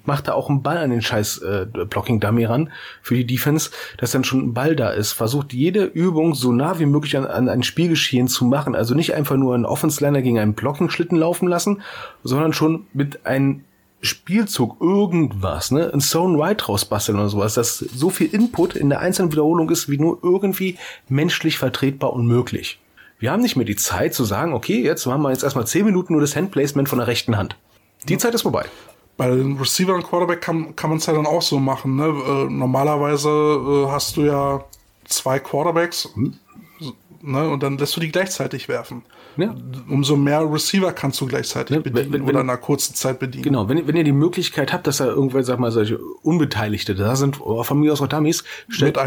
macht 0.03 0.27
da 0.27 0.33
auch 0.33 0.49
einen 0.49 0.61
Ball 0.61 0.77
an 0.77 0.89
den 0.89 1.01
scheiß 1.01 1.37
äh, 1.37 1.65
Blocking-Dummy 1.65 2.43
ran 2.43 2.69
für 3.01 3.15
die 3.15 3.25
Defense, 3.25 3.69
dass 3.97 4.11
dann 4.11 4.25
schon 4.25 4.41
ein 4.41 4.53
Ball 4.53 4.75
da 4.75 4.89
ist. 4.89 5.13
Versucht 5.13 5.53
jede 5.53 5.85
Übung 5.85 6.35
so 6.35 6.51
nah 6.51 6.79
wie 6.79 6.85
möglich 6.85 7.15
an, 7.15 7.25
an 7.25 7.47
ein 7.47 7.63
Spielgeschehen 7.63 8.27
zu 8.27 8.43
machen. 8.43 8.75
Also 8.75 8.93
nicht 8.93 9.13
einfach 9.13 9.37
nur 9.37 9.55
einen 9.55 9.65
Offense-Liner 9.65 10.21
gegen 10.21 10.37
einen 10.37 10.53
Blocking-Schlitten 10.53 11.17
laufen 11.17 11.47
lassen, 11.47 11.81
sondern 12.25 12.51
schon 12.51 12.87
mit 12.91 13.25
einem 13.25 13.63
Spielzug 14.01 14.77
irgendwas, 14.79 15.71
ne, 15.71 15.91
ein 15.93 15.99
Zone 15.99 16.39
Right 16.39 16.67
rausbasteln 16.67 17.17
oder 17.17 17.29
sowas, 17.29 17.55
dass 17.55 17.77
so 17.79 18.09
viel 18.09 18.33
Input 18.33 18.75
in 18.75 18.89
der 18.89 18.99
einzelnen 18.99 19.31
Wiederholung 19.31 19.69
ist, 19.69 19.89
wie 19.89 19.97
nur 19.97 20.19
irgendwie 20.23 20.77
menschlich 21.09 21.57
vertretbar 21.57 22.13
und 22.13 22.25
möglich. 22.25 22.79
Wir 23.19 23.31
haben 23.31 23.41
nicht 23.41 23.57
mehr 23.57 23.65
die 23.65 23.75
Zeit 23.75 24.13
zu 24.13 24.23
sagen, 24.23 24.53
okay, 24.53 24.81
jetzt 24.81 25.05
machen 25.05 25.21
wir 25.21 25.31
jetzt 25.31 25.43
erstmal 25.43 25.67
10 25.67 25.85
Minuten 25.85 26.13
nur 26.13 26.21
das 26.21 26.35
Handplacement 26.35 26.87
von 26.87 26.99
der 26.99 27.07
rechten 27.07 27.35
Hand. 27.35 27.57
Die 28.07 28.17
Zeit 28.17 28.33
ist 28.33 28.43
vorbei. 28.43 28.65
Bei 29.17 29.29
den 29.29 29.57
Receiver 29.57 29.93
und 29.93 30.03
Quarterback 30.03 30.39
kann, 30.39 30.77
kann 30.77 30.89
man 30.89 30.99
es 30.99 31.05
ja 31.05 31.13
dann 31.13 31.25
auch 31.25 31.41
so 31.41 31.59
machen. 31.59 31.97
Ne? 31.97 32.05
Äh, 32.05 32.49
normalerweise 32.49 33.29
äh, 33.29 33.91
hast 33.91 34.15
du 34.15 34.21
ja 34.21 34.63
zwei 35.03 35.39
Quarterbacks 35.39 36.07
ne? 37.21 37.49
und 37.49 37.61
dann 37.61 37.77
lässt 37.77 37.97
du 37.97 37.99
die 37.99 38.11
gleichzeitig 38.13 38.69
werfen. 38.69 39.03
Ja. 39.37 39.55
Umso 39.87 40.15
mehr 40.17 40.41
Receiver 40.51 40.91
kannst 40.91 41.21
du 41.21 41.25
gleichzeitig 41.25 41.77
Ne, 41.77 41.81
bedienen 41.81 42.05
wenn- 42.05 42.13
wenn- 42.13 42.21
oder 42.23 42.41
in 42.41 42.49
einer 42.49 42.57
kurzen 42.57 42.93
Zeit 42.95 43.19
bedienen. 43.19 43.43
Genau, 43.43 43.69
wenn, 43.69 43.87
wenn 43.87 43.95
ihr 43.95 44.03
die 44.03 44.11
Möglichkeit 44.11 44.73
habt, 44.73 44.85
dass 44.85 44.97
da 44.97 45.05
irgendwelche, 45.05 45.45
sag 45.45 45.59
mal, 45.59 45.71
solche 45.71 45.97
Unbeteiligte 46.23 46.93
da 46.95 47.15
sind, 47.15 47.39
oder 47.39 47.63
von 47.63 47.79
mir 47.79 47.93
aus 47.93 48.01
auch 48.01 48.07
Dummies, 48.07 48.43
stellt, 48.67 48.97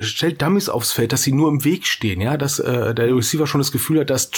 stellt 0.00 0.42
Dummies 0.42 0.68
aufs 0.68 0.92
Feld, 0.92 1.12
dass 1.12 1.22
sie 1.22 1.32
nur 1.32 1.48
im 1.48 1.64
Weg 1.64 1.86
stehen, 1.86 2.20
ja, 2.20 2.36
dass 2.36 2.58
äh, 2.58 2.94
der 2.94 3.14
Receiver 3.16 3.46
schon 3.46 3.60
das 3.60 3.72
Gefühl 3.72 4.00
hat, 4.00 4.10
dass 4.10 4.30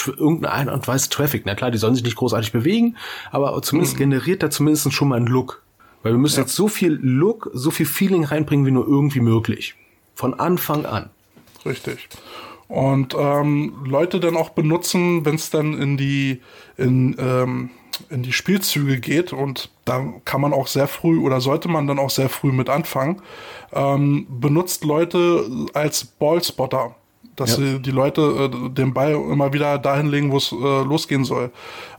Art 0.42 0.68
und 0.68 0.86
Weise 0.88 1.08
Traffic, 1.10 1.42
na 1.44 1.54
klar, 1.54 1.70
die 1.70 1.78
sollen 1.78 1.94
sich 1.94 2.04
nicht 2.04 2.16
großartig 2.16 2.52
bewegen, 2.52 2.96
aber 3.32 3.60
zumindest 3.62 3.96
generiert 3.96 4.42
da 4.42 4.50
zumindest 4.50 4.92
schon 4.92 5.08
mal 5.08 5.16
einen 5.16 5.26
Look. 5.26 5.62
Weil 6.04 6.12
wir 6.12 6.18
müssen 6.18 6.40
jetzt 6.40 6.54
so 6.54 6.68
viel 6.68 6.98
Look, 7.02 7.50
so 7.54 7.70
viel 7.70 7.86
Feeling 7.86 8.24
reinbringen, 8.24 8.66
wie 8.66 8.70
nur 8.72 8.86
irgendwie 8.86 9.20
möglich. 9.20 9.74
Von 10.14 10.34
Anfang 10.34 10.84
an. 10.84 11.10
Richtig. 11.64 12.08
Und 12.72 13.14
ähm, 13.18 13.74
Leute 13.84 14.18
dann 14.18 14.34
auch 14.34 14.48
benutzen, 14.48 15.26
wenn 15.26 15.34
es 15.34 15.50
dann 15.50 15.78
in 15.78 15.98
die 15.98 16.40
in, 16.78 17.14
ähm, 17.18 17.68
in 18.08 18.22
die 18.22 18.32
Spielzüge 18.32 18.98
geht 18.98 19.34
und 19.34 19.68
da 19.84 20.02
kann 20.24 20.40
man 20.40 20.54
auch 20.54 20.66
sehr 20.68 20.88
früh 20.88 21.20
oder 21.20 21.42
sollte 21.42 21.68
man 21.68 21.86
dann 21.86 21.98
auch 21.98 22.08
sehr 22.08 22.30
früh 22.30 22.50
mit 22.50 22.70
anfangen, 22.70 23.20
ähm, 23.74 24.26
benutzt 24.40 24.84
Leute 24.84 25.44
als 25.74 26.06
Ballspotter. 26.06 26.94
Dass 27.34 27.50
Ja. 27.52 27.56
sie 27.56 27.78
die 27.80 27.90
Leute 27.90 28.50
äh, 28.52 28.68
den 28.70 28.92
Ball 28.92 29.12
immer 29.12 29.52
wieder 29.54 29.78
dahin 29.78 30.08
legen, 30.10 30.30
wo 30.32 30.36
es 30.36 30.52
äh, 30.52 30.54
losgehen 30.54 31.24
soll. 31.24 31.50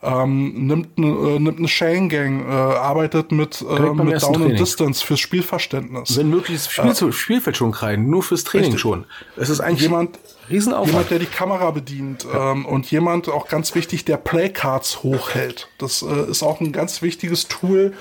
Ähm, 0.04 0.68
nimmt 0.68 0.90
eine 0.98 1.08
äh, 1.08 1.40
nimmt 1.40 1.58
eine 1.58 1.68
Chain 1.68 2.08
Gang, 2.08 2.46
äh, 2.48 2.52
arbeitet 2.52 3.32
mit, 3.32 3.62
äh, 3.62 3.80
mit 3.94 4.22
Down 4.22 4.44
and. 4.44 4.60
Distance 4.60 5.04
fürs 5.04 5.20
Spielverständnis. 5.20 6.18
Wenn 6.18 6.30
möglich, 6.30 6.58
das 6.58 6.72
Spiel 6.72 6.94
zu, 6.94 7.12
Spielfeld 7.12 7.58
schon 7.58 7.72
kreien, 7.72 8.10
nur 8.10 8.22
fürs 8.22 8.44
Training 8.44 8.66
Richtig. 8.74 8.82
schon. 8.82 9.06
Es 9.36 9.50
ist 9.50 9.60
eigentlich 9.60 9.82
Jemand, 9.82 10.20
Riesenaufwand. 10.50 10.90
Jemand, 10.90 11.10
der 11.12 11.20
die 11.20 11.26
Kamera 11.26 11.72
bedient 11.72 12.28
ähm, 12.32 12.66
und 12.66 12.92
jemand, 12.92 13.28
auch 13.30 13.48
ganz 13.48 13.74
wichtig, 13.76 14.06
der 14.06 14.18
Playcards 14.18 15.02
hochhält. 15.04 15.70
Das 15.80 16.04
äh, 16.04 16.30
ist 16.30 16.44
auch 16.44 16.60
ein 16.60 16.72
ganz 16.74 17.02
wichtiges 17.02 17.48
Tool, 17.48 17.94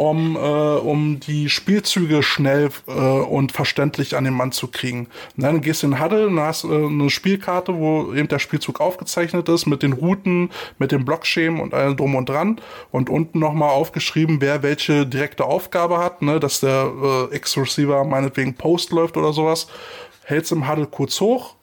um, 0.00 0.34
äh, 0.34 0.38
um 0.38 1.20
die 1.20 1.50
Spielzüge 1.50 2.22
schnell 2.22 2.70
äh, 2.86 2.90
und 2.92 3.52
verständlich 3.52 4.16
an 4.16 4.24
den 4.24 4.32
Mann 4.32 4.50
zu 4.50 4.68
kriegen. 4.68 5.08
Und 5.36 5.42
dann 5.42 5.60
gehst 5.60 5.82
du 5.82 5.88
in 5.88 5.92
den 5.92 6.02
Huddle 6.02 6.26
und 6.28 6.40
hast 6.40 6.64
äh, 6.64 6.68
eine 6.68 7.10
Spielkarte, 7.10 7.74
wo 7.74 8.14
eben 8.14 8.26
der 8.26 8.38
Spielzug 8.38 8.80
aufgezeichnet 8.80 9.50
ist, 9.50 9.66
mit 9.66 9.82
den 9.82 9.92
Routen, 9.92 10.48
mit 10.78 10.90
dem 10.90 11.04
Blockschemen 11.04 11.60
und 11.60 11.74
allem 11.74 11.98
drum 11.98 12.14
und 12.14 12.30
dran. 12.30 12.62
Und 12.90 13.10
unten 13.10 13.40
nochmal 13.40 13.68
aufgeschrieben, 13.68 14.40
wer 14.40 14.62
welche 14.62 15.04
direkte 15.04 15.44
Aufgabe 15.44 15.98
hat, 15.98 16.22
ne, 16.22 16.40
dass 16.40 16.60
der 16.60 17.28
äh, 17.30 17.36
X-Receiver 17.36 18.02
meinetwegen 18.04 18.54
Post 18.54 18.92
läuft 18.92 19.18
oder 19.18 19.34
sowas. 19.34 19.66
Hältst 20.24 20.50
im 20.50 20.66
Huddle 20.66 20.86
kurz 20.86 21.20
hoch, 21.20 21.56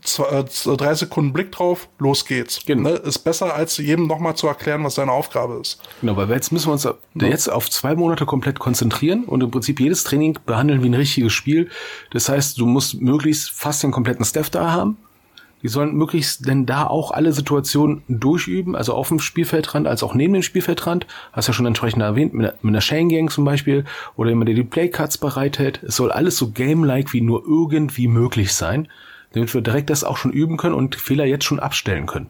zwei, 0.00 0.40
äh, 0.40 0.76
drei 0.76 0.94
Sekunden 0.94 1.32
Blick 1.32 1.52
drauf, 1.52 1.88
los 1.98 2.24
geht's. 2.24 2.60
Genau. 2.64 2.90
Ne? 2.90 2.96
Ist 2.96 3.20
besser, 3.20 3.54
als 3.54 3.76
jedem 3.76 4.06
nochmal 4.06 4.36
zu 4.36 4.46
erklären, 4.46 4.84
was 4.84 4.94
seine 4.94 5.12
Aufgabe 5.12 5.58
ist. 5.60 5.80
Genau, 6.00 6.16
weil 6.16 6.30
jetzt 6.30 6.52
müssen 6.52 6.68
wir 6.68 6.72
uns 6.72 6.88
jetzt 7.14 7.48
auf 7.48 7.70
zwei 7.70 7.94
Monate 7.94 8.26
komplett 8.26 8.58
konzentrieren 8.58 9.24
und 9.24 9.42
im 9.42 9.50
Prinzip 9.50 9.80
jedes 9.80 10.04
Training 10.04 10.38
behandeln 10.46 10.82
wie 10.82 10.88
ein 10.88 10.94
richtiges 10.94 11.32
Spiel. 11.32 11.68
Das 12.10 12.28
heißt, 12.28 12.58
du 12.58 12.66
musst 12.66 13.00
möglichst 13.00 13.50
fast 13.50 13.82
den 13.82 13.90
kompletten 13.90 14.24
Staff 14.24 14.50
da 14.50 14.72
haben. 14.72 14.96
Die 15.62 15.68
sollen 15.68 15.94
möglichst 15.94 16.48
denn 16.48 16.66
da 16.66 16.88
auch 16.88 17.12
alle 17.12 17.32
Situationen 17.32 18.02
durchüben, 18.08 18.74
also 18.74 18.94
auf 18.94 19.08
dem 19.08 19.20
Spielfeldrand 19.20 19.86
als 19.86 20.02
auch 20.02 20.14
neben 20.14 20.32
dem 20.32 20.42
Spielfeldrand. 20.42 21.06
Hast 21.32 21.46
ja 21.46 21.54
schon 21.54 21.66
entsprechend 21.66 22.02
erwähnt, 22.02 22.34
mit 22.34 22.46
einer, 22.46 22.54
mit 22.62 22.70
einer 22.70 22.80
Chain 22.80 23.08
Gang 23.08 23.30
zum 23.30 23.44
Beispiel 23.44 23.84
oder 24.16 24.30
jemand, 24.30 24.48
der 24.48 24.56
die 24.56 24.64
Playcards 24.64 25.18
bereithält. 25.18 25.80
Es 25.84 25.96
soll 25.96 26.10
alles 26.10 26.36
so 26.36 26.50
game-like 26.50 27.12
wie 27.12 27.20
nur 27.20 27.44
irgendwie 27.46 28.08
möglich 28.08 28.54
sein, 28.54 28.88
damit 29.32 29.52
wir 29.54 29.60
direkt 29.60 29.90
das 29.90 30.04
auch 30.04 30.16
schon 30.16 30.32
üben 30.32 30.56
können 30.56 30.74
und 30.74 30.96
Fehler 30.96 31.24
jetzt 31.24 31.44
schon 31.44 31.60
abstellen 31.60 32.06
können. 32.06 32.28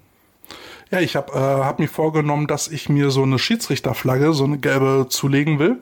Ja, 0.92 1.00
ich 1.00 1.16
habe 1.16 1.32
äh, 1.32 1.38
hab 1.38 1.78
mir 1.78 1.88
vorgenommen, 1.88 2.46
dass 2.46 2.68
ich 2.68 2.90
mir 2.90 3.10
so 3.10 3.22
eine 3.22 3.38
Schiedsrichterflagge, 3.38 4.34
so 4.34 4.44
eine 4.44 4.58
gelbe, 4.58 5.06
zulegen 5.08 5.58
will. 5.58 5.78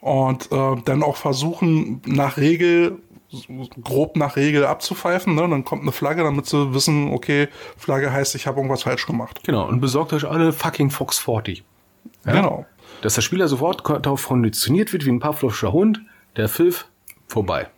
Und 0.00 0.50
äh, 0.50 0.76
dann 0.82 1.02
auch 1.02 1.16
versuchen, 1.16 2.00
nach 2.06 2.38
Regel, 2.38 2.98
grob 3.84 4.16
nach 4.16 4.36
Regel 4.36 4.64
abzupfeifen. 4.64 5.34
Ne? 5.34 5.42
Dann 5.42 5.64
kommt 5.64 5.82
eine 5.82 5.92
Flagge, 5.92 6.22
damit 6.22 6.46
sie 6.46 6.72
wissen, 6.72 7.12
okay, 7.12 7.48
Flagge 7.76 8.10
heißt, 8.10 8.34
ich 8.34 8.46
habe 8.46 8.56
irgendwas 8.56 8.84
falsch 8.84 9.06
gemacht. 9.06 9.42
Genau, 9.44 9.68
und 9.68 9.80
besorgt 9.80 10.14
euch 10.14 10.24
alle 10.24 10.54
fucking 10.54 10.90
Fox 10.90 11.18
40. 11.18 11.62
Genau. 12.24 12.64
Dass 13.02 13.14
der 13.14 13.22
Spieler 13.22 13.48
sofort 13.48 13.82
darauf 13.86 14.26
konditioniert 14.26 14.90
wird 14.94 15.04
wie 15.04 15.10
ein 15.10 15.20
pavlovscher 15.20 15.72
Hund, 15.72 16.00
der 16.36 16.48
Pfiff, 16.48 16.86
vorbei. 17.28 17.68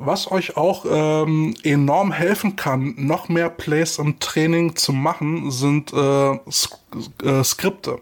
Was 0.00 0.30
euch 0.30 0.56
auch 0.56 0.84
ähm, 0.88 1.56
enorm 1.64 2.12
helfen 2.12 2.54
kann, 2.54 2.94
noch 2.96 3.28
mehr 3.28 3.50
Plays 3.50 3.98
im 3.98 4.20
Training 4.20 4.76
zu 4.76 4.92
machen, 4.92 5.50
sind 5.50 5.92
äh, 5.92 6.38
Sk 6.48 6.78
äh, 7.24 7.42
Skripte, 7.42 7.98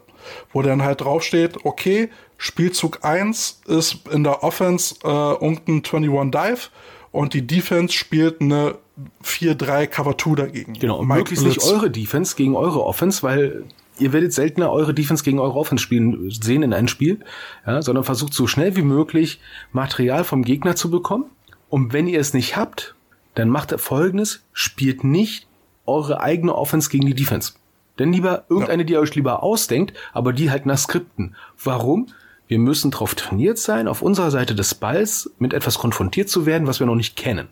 wo 0.52 0.60
dann 0.60 0.82
halt 0.82 1.00
draufsteht, 1.00 1.64
okay, 1.64 2.10
Spielzug 2.36 3.02
1 3.02 3.62
ist 3.66 4.08
in 4.12 4.24
der 4.24 4.44
Offense 4.44 4.96
äh, 5.04 5.08
irgendein 5.08 5.82
21 5.82 6.30
Dive 6.30 6.68
und 7.12 7.32
die 7.32 7.46
Defense 7.46 7.94
spielt 7.94 8.42
eine 8.42 8.76
4-3 9.24 9.86
Cover 9.86 10.18
2 10.18 10.34
dagegen. 10.34 10.74
Genau, 10.74 10.98
und 10.98 11.08
Mike 11.08 11.20
möglichst 11.20 11.46
nicht 11.46 11.62
eure 11.62 11.90
Defense 11.90 12.36
gegen 12.36 12.56
eure 12.56 12.84
Offense, 12.84 13.22
weil 13.22 13.64
ihr 13.98 14.12
werdet 14.12 14.34
seltener 14.34 14.70
eure 14.70 14.92
Defense 14.92 15.24
gegen 15.24 15.38
eure 15.38 15.58
Offense 15.58 15.82
spielen 15.82 16.30
sehen 16.30 16.62
in 16.62 16.74
einem 16.74 16.88
Spiel, 16.88 17.20
ja, 17.66 17.80
sondern 17.80 18.04
versucht 18.04 18.34
so 18.34 18.46
schnell 18.46 18.76
wie 18.76 18.82
möglich 18.82 19.40
Material 19.72 20.24
vom 20.24 20.44
Gegner 20.44 20.76
zu 20.76 20.90
bekommen. 20.90 21.24
Und 21.68 21.92
wenn 21.92 22.06
ihr 22.06 22.20
es 22.20 22.32
nicht 22.34 22.56
habt, 22.56 22.94
dann 23.34 23.48
macht 23.48 23.72
ihr 23.72 23.78
folgendes, 23.78 24.42
spielt 24.52 25.04
nicht 25.04 25.46
eure 25.84 26.20
eigene 26.20 26.54
Offense 26.54 26.90
gegen 26.90 27.06
die 27.06 27.14
Defense. 27.14 27.52
Denn 27.98 28.12
lieber 28.12 28.44
irgendeine, 28.48 28.84
die 28.84 28.94
ihr 28.94 29.00
euch 29.00 29.14
lieber 29.14 29.42
ausdenkt, 29.42 29.94
aber 30.12 30.32
die 30.32 30.50
halt 30.50 30.66
nach 30.66 30.78
Skripten. 30.78 31.34
Warum? 31.62 32.08
Wir 32.48 32.58
müssen 32.58 32.90
darauf 32.90 33.14
trainiert 33.14 33.58
sein, 33.58 33.88
auf 33.88 34.02
unserer 34.02 34.30
Seite 34.30 34.54
des 34.54 34.74
Balls 34.74 35.30
mit 35.38 35.52
etwas 35.52 35.78
konfrontiert 35.78 36.28
zu 36.28 36.46
werden, 36.46 36.66
was 36.66 36.78
wir 36.78 36.86
noch 36.86 36.94
nicht 36.94 37.16
kennen. 37.16 37.48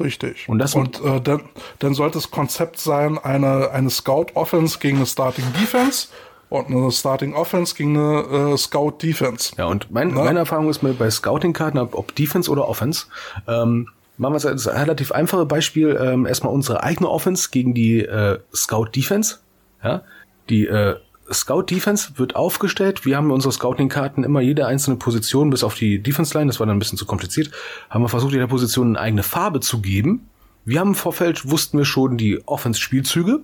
Richtig. 0.00 0.48
Und 0.48 0.58
das- 0.58 0.74
und 0.74 1.00
äh, 1.04 1.20
dann, 1.20 1.42
dann 1.78 1.94
sollte 1.94 2.18
das 2.18 2.30
Konzept 2.30 2.80
sein, 2.80 3.18
eine, 3.18 3.70
eine 3.70 3.90
Scout 3.90 4.26
Offense 4.34 4.78
gegen 4.80 4.96
eine 4.96 5.06
Starting 5.06 5.44
Defense 5.60 6.08
und 6.48 6.66
eine 6.66 6.90
Starting 6.90 7.34
Offense 7.34 7.74
gegen 7.74 7.96
eine 7.96 8.52
äh, 8.52 8.56
Scout 8.56 8.98
Defense. 9.02 9.54
Ja, 9.56 9.66
und 9.66 9.90
mein, 9.90 10.12
Na? 10.14 10.24
meine 10.24 10.40
Erfahrung 10.40 10.68
ist 10.68 10.82
mir 10.82 10.92
bei 10.92 11.10
Scouting-Karten, 11.10 11.78
ob, 11.78 12.14
Defense 12.14 12.50
oder 12.50 12.68
Offense, 12.68 13.06
ähm, 13.48 13.88
machen 14.16 14.34
wir 14.34 14.48
als 14.48 14.66
relativ 14.66 15.12
einfache 15.12 15.46
Beispiel, 15.46 15.98
ähm, 16.00 16.26
erstmal 16.26 16.52
unsere 16.52 16.82
eigene 16.82 17.08
Offense 17.08 17.48
gegen 17.50 17.74
die 17.74 18.00
äh, 18.00 18.38
Scout-Defense. 18.54 19.38
Ja, 19.82 20.02
die 20.48 20.66
äh, 20.66 20.96
Scout-Defense 21.32 22.12
wird 22.16 22.36
aufgestellt. 22.36 23.04
Wir 23.04 23.16
haben 23.16 23.30
unsere 23.30 23.52
Scouting-Karten 23.52 24.24
immer 24.24 24.40
jede 24.40 24.66
einzelne 24.66 24.96
Position, 24.96 25.50
bis 25.50 25.64
auf 25.64 25.74
die 25.74 26.02
Defense-Line, 26.02 26.46
das 26.46 26.60
war 26.60 26.66
dann 26.66 26.76
ein 26.76 26.78
bisschen 26.78 26.98
zu 26.98 27.06
kompliziert, 27.06 27.50
haben 27.90 28.02
wir 28.02 28.08
versucht, 28.08 28.32
jeder 28.32 28.46
Position 28.46 28.88
eine 28.88 29.00
eigene 29.00 29.22
Farbe 29.22 29.60
zu 29.60 29.80
geben. 29.80 30.28
Wir 30.64 30.80
haben 30.80 30.88
im 30.88 30.94
Vorfeld, 30.94 31.50
wussten 31.50 31.78
wir 31.78 31.84
schon 31.84 32.16
die 32.16 32.46
Offense-Spielzüge 32.46 33.40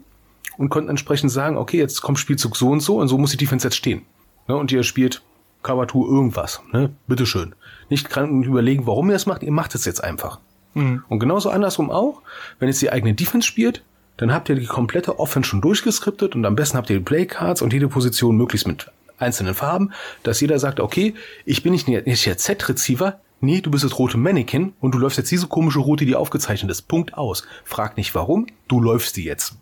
und 0.60 0.68
konnten 0.68 0.90
entsprechend 0.90 1.32
sagen, 1.32 1.56
okay, 1.56 1.78
jetzt 1.78 2.02
kommt 2.02 2.18
Spielzug 2.18 2.54
so 2.54 2.68
und 2.68 2.80
so 2.80 2.98
und 2.98 3.08
so 3.08 3.16
muss 3.16 3.30
die 3.30 3.38
Defense 3.38 3.66
jetzt 3.66 3.76
stehen. 3.76 4.02
Ne? 4.46 4.56
Und 4.56 4.70
ihr 4.70 4.82
spielt 4.82 5.22
Cover 5.62 5.88
2 5.88 5.98
irgendwas. 6.00 6.60
Ne? 6.70 6.90
Bitteschön. 7.06 7.54
Nicht 7.88 8.10
krank 8.10 8.44
überlegen, 8.44 8.86
warum 8.86 9.08
ihr 9.08 9.16
es 9.16 9.24
macht, 9.24 9.42
ihr 9.42 9.52
macht 9.52 9.74
es 9.74 9.86
jetzt 9.86 10.04
einfach. 10.04 10.38
Mhm. 10.74 11.02
Und 11.08 11.18
genauso 11.18 11.48
andersrum 11.48 11.90
auch, 11.90 12.20
wenn 12.58 12.68
jetzt 12.68 12.82
die 12.82 12.92
eigene 12.92 13.14
Defense 13.14 13.48
spielt, 13.48 13.82
dann 14.18 14.34
habt 14.34 14.50
ihr 14.50 14.54
die 14.54 14.66
komplette 14.66 15.18
Offense 15.18 15.48
schon 15.48 15.62
durchgeskriptet 15.62 16.34
und 16.34 16.44
am 16.44 16.56
besten 16.56 16.76
habt 16.76 16.90
ihr 16.90 16.98
die 16.98 17.04
Playcards 17.04 17.62
und 17.62 17.72
jede 17.72 17.88
Position 17.88 18.36
möglichst 18.36 18.66
mit 18.66 18.90
einzelnen 19.16 19.54
Farben, 19.54 19.92
dass 20.24 20.42
jeder 20.42 20.58
sagt, 20.58 20.78
okay, 20.78 21.14
ich 21.46 21.62
bin 21.62 21.72
nicht, 21.72 21.88
nicht 21.88 22.26
der 22.26 22.36
Z-Receiver, 22.36 23.18
nee, 23.40 23.62
du 23.62 23.70
bist 23.70 23.84
das 23.84 23.98
rote 23.98 24.18
Mannequin 24.18 24.74
und 24.78 24.94
du 24.94 24.98
läufst 24.98 25.16
jetzt 25.16 25.30
diese 25.30 25.46
komische 25.46 25.78
Route, 25.78 26.04
die 26.04 26.16
aufgezeichnet 26.16 26.70
ist. 26.70 26.82
Punkt 26.82 27.14
aus. 27.14 27.44
Frag 27.64 27.96
nicht 27.96 28.14
warum, 28.14 28.46
du 28.68 28.78
läufst 28.78 29.16
die 29.16 29.24
jetzt. 29.24 29.56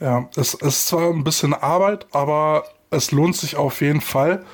Ja, 0.00 0.28
es 0.36 0.54
ist 0.54 0.88
zwar 0.88 1.10
ein 1.10 1.24
bisschen 1.24 1.54
Arbeit, 1.54 2.06
aber 2.12 2.64
es 2.90 3.12
lohnt 3.12 3.36
sich 3.36 3.56
auf 3.56 3.80
jeden 3.80 4.00
Fall 4.00 4.44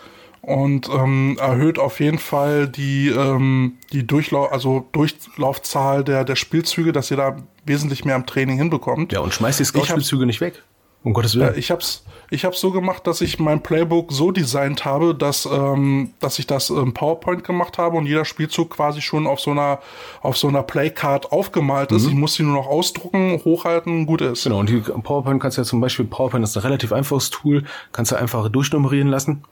und 0.40 0.88
ähm, 0.88 1.38
erhöht 1.40 1.78
auf 1.78 2.01
jeden 2.01 2.18
Fall 2.18 2.68
die, 2.68 3.09
ähm, 3.09 3.78
die 3.93 4.07
Durchlauf, 4.07 4.53
also 4.53 4.88
Durchlaufzahl 4.93 6.05
der, 6.05 6.24
der 6.24 6.36
Spielzüge, 6.36 6.93
dass 6.93 7.11
ihr 7.11 7.16
da 7.16 7.36
wesentlich 7.64 8.05
mehr 8.05 8.16
im 8.16 8.26
Training 8.26 8.59
hinbekommt. 8.59 9.12
Ja, 9.12 9.20
und 9.20 9.32
schmeißt 9.32 9.61
die 9.61 9.64
Scout-Spielzüge 9.64 10.26
nicht 10.26 10.40
weg. 10.40 10.62
Um 11.05 11.14
Gottes 11.14 11.34
Willen. 11.34 11.53
Ja, 11.53 11.59
ich 11.59 11.70
hab's, 11.70 12.05
ich 12.30 12.44
hab's 12.44 12.61
so 12.61 12.70
gemacht, 12.70 13.07
dass 13.07 13.20
ich 13.20 13.40
mein 13.40 13.62
Playbook 13.62 14.12
so 14.12 14.30
designt 14.30 14.84
habe, 14.84 15.14
dass, 15.14 15.46
ähm, 15.46 16.12
dass 16.20 16.38
ich 16.38 16.46
das 16.46 16.70
im 16.70 16.94
PowerPoint 16.94 17.42
gemacht 17.42 17.78
habe 17.78 17.96
und 17.96 18.07
jeder 18.07 18.24
Spielzug 18.24 18.70
quasi 18.70 19.00
schon 19.00 19.26
auf 19.26 19.40
so 19.40 19.50
einer, 19.50 19.80
auf 20.20 20.36
so 20.36 20.46
einer 20.46 20.62
Playcard 20.62 21.32
aufgemalt 21.32 21.90
ist. 21.90 22.05
Mhm. 22.05 22.09
Ich 22.09 22.14
muss 22.14 22.34
sie 22.34 22.44
nur 22.44 22.55
noch 22.55 22.68
ausdrucken, 22.68 23.40
hochhalten, 23.44 24.07
gut 24.07 24.20
ist. 24.20 24.44
Genau, 24.44 24.61
und 24.61 24.68
die 24.68 24.78
PowerPoint 24.78 25.42
kannst 25.42 25.59
du 25.59 25.62
ja 25.62 25.66
zum 25.66 25.80
Beispiel, 25.80 26.05
PowerPoint 26.05 26.44
ist 26.44 26.57
ein 26.57 26.62
relativ 26.62 26.92
einfaches 26.92 27.30
Tool, 27.30 27.64
kannst 27.90 28.12
du 28.12 28.16
einfach 28.16 28.48
durchnummerieren 28.48 29.09
lassen. 29.09 29.42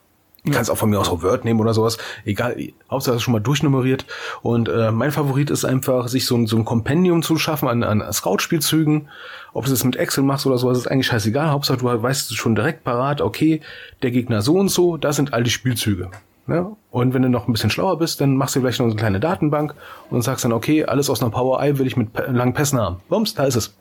Du 0.45 0.53
kannst 0.53 0.71
auch 0.71 0.77
von 0.77 0.89
mir 0.89 0.99
aus 0.99 1.11
auch 1.11 1.23
Word 1.23 1.45
nehmen 1.45 1.61
oder 1.61 1.75
sowas. 1.75 1.99
Egal, 2.25 2.57
Hauptsache 2.91 3.17
ist 3.17 3.23
schon 3.23 3.33
mal 3.33 3.41
durchnummeriert. 3.41 4.07
Und 4.41 4.69
äh, 4.71 4.91
mein 4.91 5.13
Favorit 5.13 5.51
ist 5.51 5.67
einfach, 5.67 6.09
sich 6.09 6.25
so 6.25 6.35
ein, 6.35 6.47
so 6.47 6.57
ein 6.57 6.65
Kompendium 6.65 7.23
zu 7.23 7.37
schaffen 7.37 7.69
an, 7.69 7.83
an 7.83 8.11
Scout-Spielzügen. 8.11 9.09
Ob 9.53 9.65
du 9.67 9.71
das 9.71 9.85
mit 9.85 9.97
Excel 9.97 10.25
machst 10.25 10.47
oder 10.47 10.57
sowas, 10.57 10.79
ist 10.79 10.87
eigentlich 10.87 11.09
scheißegal. 11.09 11.51
Hauptsache 11.51 11.79
du 11.79 11.85
weißt 12.03 12.35
schon 12.35 12.55
direkt 12.55 12.85
parat, 12.85 13.21
okay, 13.21 13.61
der 14.03 14.13
Gegner 14.13 14.41
so 14.41 14.55
und 14.55 14.71
so, 14.71 14.97
das 14.97 15.17
sind 15.17 15.35
all 15.35 15.43
die 15.43 15.51
Spielzüge. 15.51 16.11
Ne? 16.47 16.75
Und 16.91 17.13
wenn 17.13 17.23
du 17.23 17.29
noch 17.29 17.47
ein 17.47 17.53
bisschen 17.53 17.71
schlauer 17.71 17.99
bist, 17.99 18.21
dann 18.21 18.37
machst 18.37 18.57
du 18.57 18.61
vielleicht 18.61 18.81
noch 18.81 18.87
eine 18.87 18.97
kleine 18.97 19.21
Datenbank 19.21 19.75
und 20.09 20.23
sagst 20.23 20.45
dann, 20.45 20.53
okay, 20.53 20.85
alles 20.85 21.11
aus 21.11 21.21
einer 21.21 21.31
Power 21.31 21.63
Eye 21.63 21.79
will 21.79 21.87
ich 21.87 21.97
mit 21.97 22.09
langen 22.29 22.55
Pässen 22.55 22.81
haben. 22.81 22.97
Bums, 23.09 23.35
da 23.35 23.45
ist 23.45 23.57
es. 23.57 23.75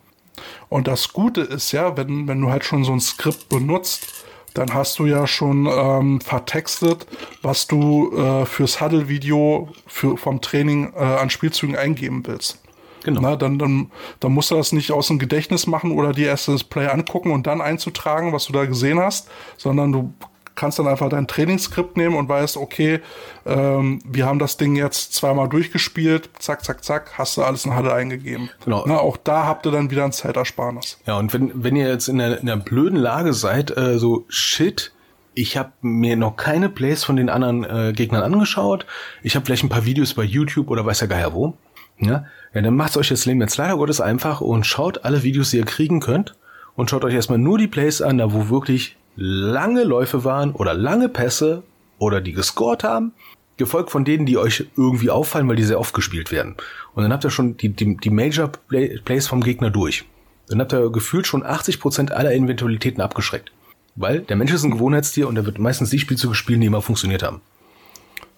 Und 0.70 0.88
das 0.88 1.14
Gute 1.14 1.42
ist 1.42 1.72
ja, 1.72 1.98
wenn, 1.98 2.28
wenn 2.28 2.42
du 2.42 2.50
halt 2.50 2.64
schon 2.64 2.84
so 2.84 2.92
ein 2.92 3.00
Skript 3.00 3.50
benutzt, 3.50 4.19
dann 4.60 4.74
hast 4.74 5.00
du 5.00 5.06
ja 5.06 5.26
schon 5.26 5.68
ähm, 5.72 6.20
vertextet, 6.20 7.08
was 7.42 7.66
du 7.66 8.14
äh, 8.14 8.46
fürs 8.46 8.82
Huddle-Video 8.82 9.70
für, 9.88 10.18
vom 10.18 10.42
Training 10.42 10.92
äh, 10.98 11.00
an 11.00 11.30
Spielzügen 11.30 11.78
eingeben 11.78 12.24
willst. 12.28 12.62
Genau. 13.06 13.22
Na, 13.22 13.36
dann, 13.38 13.58
dann, 13.58 13.90
dann 14.20 14.34
musst 14.34 14.52
du 14.52 14.56
das 14.56 14.74
nicht 14.74 14.92
aus 14.92 15.08
dem 15.08 15.18
Gedächtnis 15.18 15.66
machen 15.66 15.94
oder 15.94 16.12
dir 16.12 16.28
erst 16.28 16.50
das 16.50 16.66
Play 16.66 16.88
angucken 16.88 17.32
und 17.32 17.48
dann 17.48 17.62
einzutragen, 17.62 18.34
was 18.34 18.48
du 18.48 18.54
da 18.54 18.66
gesehen 18.66 19.00
hast, 19.00 19.30
sondern 19.56 19.94
du 19.94 20.14
kannst 20.60 20.78
dann 20.78 20.88
einfach 20.88 21.10
dein 21.10 21.26
Trainingsskript 21.26 21.96
nehmen 21.96 22.16
und 22.16 22.28
weißt, 22.28 22.58
okay, 22.58 23.00
ähm, 23.46 24.02
wir 24.06 24.26
haben 24.26 24.40
das 24.40 24.58
Ding 24.58 24.76
jetzt 24.76 25.14
zweimal 25.14 25.48
durchgespielt, 25.48 26.30
zack, 26.38 26.66
zack, 26.66 26.84
zack, 26.84 27.18
hast 27.18 27.38
du 27.38 27.44
alles 27.44 27.66
in 27.66 27.74
Halle 27.74 27.94
eingegeben. 27.94 28.50
Genau. 28.66 28.84
Na, 28.86 28.98
auch 28.98 29.16
da 29.16 29.46
habt 29.46 29.66
ihr 29.66 29.72
dann 29.72 29.90
wieder 29.90 30.04
ein 30.04 30.12
Zeitersparnis. 30.12 31.00
Ja, 31.06 31.18
und 31.18 31.34
wenn, 31.34 31.64
wenn 31.64 31.78
ihr 31.78 31.88
jetzt 31.88 32.10
in 32.10 32.20
einer, 32.20 32.40
in 32.40 32.50
einer 32.50 32.62
blöden 32.62 32.98
Lage 32.98 33.34
seid, 33.34 33.76
äh, 33.78 33.98
so 33.98 34.26
shit, 34.28 34.92
ich 35.34 35.56
habe 35.56 35.72
mir 35.82 36.18
noch 36.18 36.36
keine 36.36 36.68
Plays 36.68 37.06
von 37.06 37.16
den 37.16 37.30
anderen 37.30 37.64
äh, 37.64 37.94
Gegnern 37.94 38.24
angeschaut. 38.24 38.86
Ich 39.24 39.36
habe 39.36 39.46
vielleicht 39.46 39.64
ein 39.64 39.70
paar 39.70 39.86
Videos 39.86 40.14
bei 40.14 40.24
YouTube 40.24 40.70
oder 40.70 40.86
weiß 40.86 41.00
ja 41.00 41.08
gar 41.08 41.34
wo. 41.34 41.54
Ja, 42.00 42.26
ja 42.54 42.62
dann 42.62 42.76
macht 42.76 42.98
euch 42.98 43.08
das 43.08 43.26
Leben 43.26 43.40
jetzt 43.40 43.56
leider 43.56 43.78
Gottes 43.78 44.02
einfach 44.02 44.42
und 44.42 44.66
schaut 44.66 45.06
alle 45.06 45.24
Videos, 45.24 45.52
die 45.52 45.58
ihr 45.58 45.66
kriegen 45.66 46.02
könnt. 46.02 46.36
Und 46.76 46.90
schaut 46.90 47.06
euch 47.06 47.14
erstmal 47.14 47.40
nur 47.40 47.58
die 47.58 47.68
Plays 47.68 48.02
an, 48.02 48.18
da 48.18 48.34
wo 48.34 48.50
wirklich 48.50 48.98
lange 49.20 49.84
Läufe 49.84 50.24
waren 50.24 50.52
oder 50.54 50.74
lange 50.74 51.10
Pässe 51.10 51.64
oder 51.98 52.22
die 52.22 52.32
gescored 52.32 52.84
haben, 52.86 53.12
gefolgt 53.58 53.92
von 53.92 54.06
denen, 54.06 54.26
die 54.26 54.38
euch 54.38 54.66
irgendwie 54.78 55.10
auffallen, 55.10 55.48
weil 55.50 55.58
die 55.58 55.64
sehr 55.64 55.80
oft 55.80 55.94
gespielt 55.94 56.32
werden. 56.32 56.56
Und 56.94 57.04
dann 57.04 57.12
habt 57.12 57.26
ihr 57.26 57.30
schon 57.30 57.58
die, 57.58 57.70
die, 57.70 57.98
die 57.98 58.10
Major 58.10 58.50
Plays 58.70 59.28
vom 59.28 59.42
Gegner 59.42 59.70
durch. 59.70 60.06
Dann 60.48 60.62
habt 60.62 60.74
ihr 60.74 60.90
gefühlt 60.90 61.28
schon 61.28 61.44
80% 61.44 62.12
aller 62.12 62.34
Eventualitäten 62.34 63.02
abgeschreckt. 63.02 63.52
Weil 63.96 64.22
der 64.22 64.38
Mensch 64.38 64.54
ist 64.54 64.64
ein 64.64 64.72
Gewohnheitstier 64.72 65.28
und 65.28 65.36
er 65.36 65.46
wird 65.46 65.60
meistens 65.60 65.90
die 65.90 66.00
Spielzüge 66.00 66.34
spielen, 66.34 66.62
die 66.62 66.68
immer 66.68 66.82
funktioniert 66.82 67.22
haben. 67.22 67.42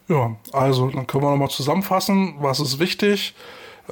Ja, 0.08 0.36
also 0.52 0.90
dann 0.90 1.06
können 1.06 1.24
wir 1.24 1.30
nochmal 1.30 1.50
zusammenfassen. 1.50 2.36
Was 2.40 2.60
ist 2.60 2.80
wichtig? 2.80 3.36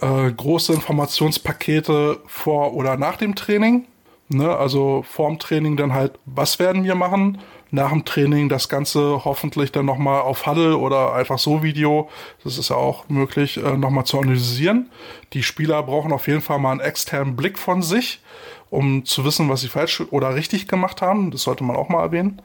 Äh, 0.01 0.31
große 0.31 0.73
Informationspakete 0.73 2.19
vor 2.25 2.73
oder 2.73 2.97
nach 2.97 3.17
dem 3.17 3.35
Training. 3.35 3.85
Ne, 4.31 4.55
also 4.55 5.03
vorm 5.09 5.39
Training 5.39 5.75
dann 5.75 5.91
halt, 5.91 6.19
was 6.25 6.59
werden 6.59 6.83
wir 6.83 6.93
machen? 6.93 7.39
Nach 7.71 7.89
dem 7.89 8.05
Training 8.05 8.47
das 8.47 8.69
Ganze 8.69 9.25
hoffentlich 9.25 9.71
dann 9.71 9.87
nochmal 9.87 10.21
auf 10.21 10.45
Huddle 10.45 10.77
oder 10.77 11.13
einfach 11.13 11.39
so 11.39 11.63
Video, 11.63 12.09
das 12.43 12.59
ist 12.59 12.69
ja 12.69 12.75
auch 12.75 13.09
möglich, 13.09 13.57
äh, 13.57 13.75
nochmal 13.75 14.05
zu 14.05 14.19
analysieren. 14.19 14.91
Die 15.33 15.41
Spieler 15.41 15.81
brauchen 15.81 16.11
auf 16.11 16.27
jeden 16.27 16.41
Fall 16.41 16.59
mal 16.59 16.73
einen 16.73 16.79
externen 16.79 17.35
Blick 17.35 17.57
von 17.57 17.81
sich, 17.81 18.21
um 18.69 19.03
zu 19.03 19.25
wissen, 19.25 19.49
was 19.49 19.61
sie 19.61 19.67
falsch 19.67 20.01
oder 20.11 20.35
richtig 20.35 20.67
gemacht 20.67 21.01
haben. 21.01 21.31
Das 21.31 21.41
sollte 21.41 21.63
man 21.63 21.75
auch 21.75 21.89
mal 21.89 22.03
erwähnen. 22.03 22.39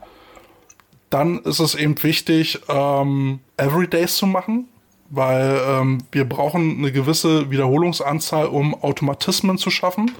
Dann 1.11 1.41
ist 1.41 1.61
es 1.61 1.75
eben 1.75 2.03
wichtig, 2.03 2.61
ähm, 2.71 3.41
Everydays 3.59 4.17
zu 4.17 4.27
machen, 4.27 4.69
weil 5.11 5.61
ähm, 5.69 5.99
wir 6.13 6.27
brauchen 6.27 6.79
eine 6.79 6.93
gewisse 6.93 7.51
Wiederholungsanzahl, 7.51 8.47
um 8.47 8.75
Automatismen 8.75 9.59
zu 9.59 9.71
schaffen. 9.71 10.11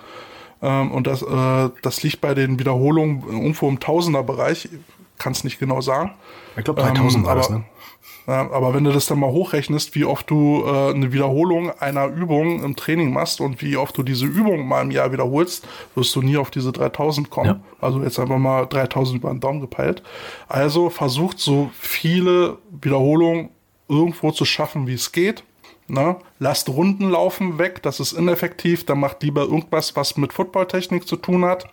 Ähm, 0.63 0.93
und 0.93 1.07
das, 1.07 1.23
äh, 1.23 1.71
das 1.83 2.03
liegt 2.03 2.21
bei 2.21 2.35
den 2.35 2.59
Wiederholungen 2.59 3.25
irgendwo 3.27 3.69
im 3.69 3.81
Tausenderbereich. 3.81 4.69
Kann 5.19 5.33
es 5.33 5.45
nicht 5.45 5.59
genau 5.59 5.81
sagen. 5.81 6.13
Ich 6.57 6.65
glaube 6.65 6.83
3000 6.83 7.17
ähm, 7.17 7.27
war 7.27 7.37
das, 7.37 7.51
ne? 7.51 7.65
Ja, 8.27 8.51
aber 8.53 8.73
wenn 8.73 8.85
du 8.85 8.93
das 8.93 9.05
dann 9.05 9.19
mal 9.19 9.31
hochrechnest, 9.31 9.95
wie 9.95 10.07
oft 10.07 10.31
du 10.31 10.65
äh, 10.65 10.91
eine 10.95 11.13
Wiederholung 11.13 11.71
einer 11.79 12.07
Übung 12.07 12.63
im 12.65 12.75
Training 12.75 13.13
machst 13.13 13.41
und 13.41 13.61
wie 13.61 13.77
oft 13.77 13.97
du 13.99 14.03
diese 14.03 14.25
Übung 14.25 14.67
mal 14.67 14.83
im 14.83 14.91
Jahr 14.91 15.13
wiederholst, 15.13 15.67
wirst 15.95 16.17
du 16.17 16.23
nie 16.23 16.39
auf 16.39 16.51
diese 16.51 16.73
3000 16.73 17.29
kommen. 17.29 17.47
Ja. 17.47 17.61
Also 17.83 18.03
jetzt 18.03 18.19
einfach 18.19 18.39
mal 18.39 18.65
3000 18.65 19.19
über 19.19 19.29
den 19.29 19.41
Daumen 19.41 19.61
gepeilt. 19.61 20.03
Also 20.49 20.89
versucht 20.89 21.39
so 21.39 21.71
viele 21.79 22.57
Wiederholungen 22.71 23.51
irgendwo 23.89 24.31
zu 24.31 24.47
schaffen, 24.47 24.87
wie 24.87 24.95
es 24.95 25.13
geht. 25.13 25.45
Ne? 25.87 26.17
Lasst 26.39 26.69
Runden 26.69 27.11
laufen 27.11 27.59
weg, 27.59 27.83
das 27.83 28.01
ist 28.01 28.13
ineffektiv. 28.13 28.87
Dann 28.87 29.01
macht 29.01 29.23
lieber 29.23 29.43
irgendwas, 29.43 29.97
was 29.97 30.17
mit 30.17 30.33
Footballtechnik 30.33 31.07
zu 31.07 31.17
tun 31.17 31.45
hat. 31.45 31.67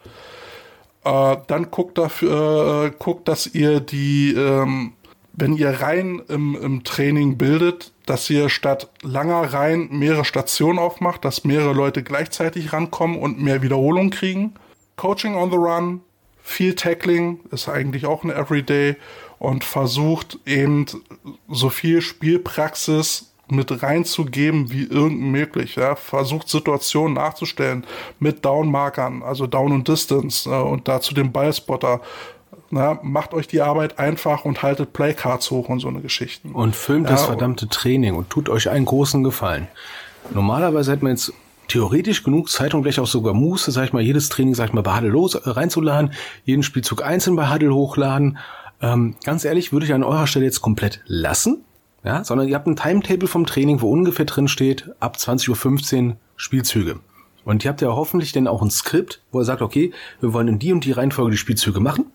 Äh, 1.04 1.38
dann 1.48 1.72
guckt 1.72 1.98
dafür, 1.98 2.86
äh, 2.86 2.92
guckt, 2.98 3.28
dass 3.28 3.48
ihr 3.48 3.80
die, 3.80 4.34
ähm, 4.34 4.94
wenn 5.34 5.56
ihr 5.56 5.82
Reihen 5.82 6.22
im, 6.28 6.56
im 6.56 6.84
Training 6.84 7.38
bildet, 7.38 7.94
dass 8.06 8.30
ihr 8.30 8.50
statt 8.50 8.90
langer 9.02 9.54
Reihen 9.54 9.98
mehrere 9.98 10.26
Stationen 10.26 10.78
aufmacht, 10.78 11.24
dass 11.24 11.46
mehrere 11.46 11.74
Leute 11.74 12.04
gleichzeitig 12.04 12.74
rankommen 12.74 13.18
und 13.18 13.42
mehr 13.42 13.62
Wiederholung 13.62 14.10
kriegen. 14.10 14.54
Coaching 14.98 15.36
on 15.36 15.50
the 15.50 15.58
Run, 15.58 16.02
viel 16.44 16.76
Tackling 16.76 17.40
ist 17.52 17.70
eigentlich 17.70 18.06
auch 18.06 18.24
ein 18.24 18.30
Everyday 18.30 18.98
und 19.40 19.64
versucht 19.64 20.38
eben 20.46 20.86
so 21.48 21.70
viel 21.70 22.02
Spielpraxis 22.02 23.31
mit 23.52 23.84
reinzugeben 23.84 24.72
wie 24.72 24.84
irgend 24.84 25.22
möglich. 25.22 25.76
Ja? 25.76 25.96
Versucht 25.96 26.50
Situationen 26.50 27.14
nachzustellen 27.14 27.86
mit 28.20 28.44
Downmarkern, 28.46 29.24
also 29.24 29.48
Down 29.48 29.72
und 29.72 29.88
Distance 29.88 30.50
äh, 30.50 30.54
und 30.54 30.88
dazu 30.88 31.14
den 31.14 31.32
Ballspotter. 31.32 32.02
Na, 32.74 33.00
macht 33.04 33.34
euch 33.34 33.48
die 33.48 33.62
Arbeit 33.62 34.00
einfach 34.00 34.46
und 34.46 34.64
haltet 34.64 34.94
Playcards 34.94 35.52
hoch 35.52 35.68
und 35.68 35.80
so 35.80 35.90
eine 35.90 36.00
Geschichten. 36.00 36.54
Und 36.54 36.74
filmt 36.74 37.10
ja, 37.10 37.16
das 37.16 37.26
verdammte 37.26 37.68
Training 37.68 38.16
und 38.16 38.30
tut 38.30 38.48
euch 38.48 38.70
einen 38.70 38.86
großen 38.86 39.24
Gefallen. 39.24 39.68
Normalerweise 40.34 40.94
hätte 40.94 41.04
man 41.04 41.12
jetzt 41.12 41.34
theoretisch 41.68 42.24
genug 42.24 42.50
Zeit 42.50 42.74
und 42.74 42.84
vielleicht 42.84 43.00
auch 43.00 43.08
sogar 43.08 43.34
Muße, 43.34 43.72
sag 43.72 43.86
ich 43.86 43.94
mal, 43.94 44.02
jedes 44.02 44.30
Training, 44.30 44.56
sag 44.56 44.68
ich 44.68 44.74
mal, 44.74 44.84
bei 44.84 44.96
Huddle 44.96 45.10
los, 45.10 45.36
äh, 45.36 45.50
reinzuladen, 45.50 46.14
jeden 46.46 46.64
Spielzug 46.64 47.04
einzeln 47.04 47.36
bei 47.36 47.54
Huddle 47.54 47.74
hochladen. 47.74 48.38
Ähm, 48.82 49.16
ganz 49.26 49.44
ehrlich, 49.44 49.74
würde 49.74 49.86
ich 49.86 49.94
an 49.94 50.04
eurer 50.04 50.28
Stelle 50.28 50.46
jetzt 50.46 50.62
komplett 50.62 51.02
lassen 51.08 51.66
ja, 52.04 52.24
sondern 52.24 52.48
ihr 52.48 52.56
habt 52.56 52.68
ein 52.68 52.76
Timetable 52.76 53.28
vom 53.28 53.46
Training, 53.46 53.82
wo 53.82 53.92
ungefähr 53.92 54.26
drin 54.26 54.48
steht, 54.48 54.90
ab 55.00 55.18
20.15 55.18 56.08
Uhr 56.08 56.16
Spielzüge. 56.36 57.00
Und 57.44 57.64
ihr 57.64 57.70
habt 57.70 57.82
ja 57.82 57.90
hoffentlich 57.90 58.32
dann 58.32 58.48
auch 58.48 58.62
ein 58.62 58.72
Skript, 58.72 59.22
wo 59.32 59.40
er 59.40 59.46
sagt, 59.46 59.62
okay, 59.62 59.92
wir 60.20 60.34
wollen 60.34 60.48
in 60.48 60.60
die 60.60 60.74
und 60.74 60.86
die 60.86 60.92
Reihenfolge 60.92 61.32
die 61.32 61.38
Spielzüge 61.38 61.80
machen. 61.80 62.06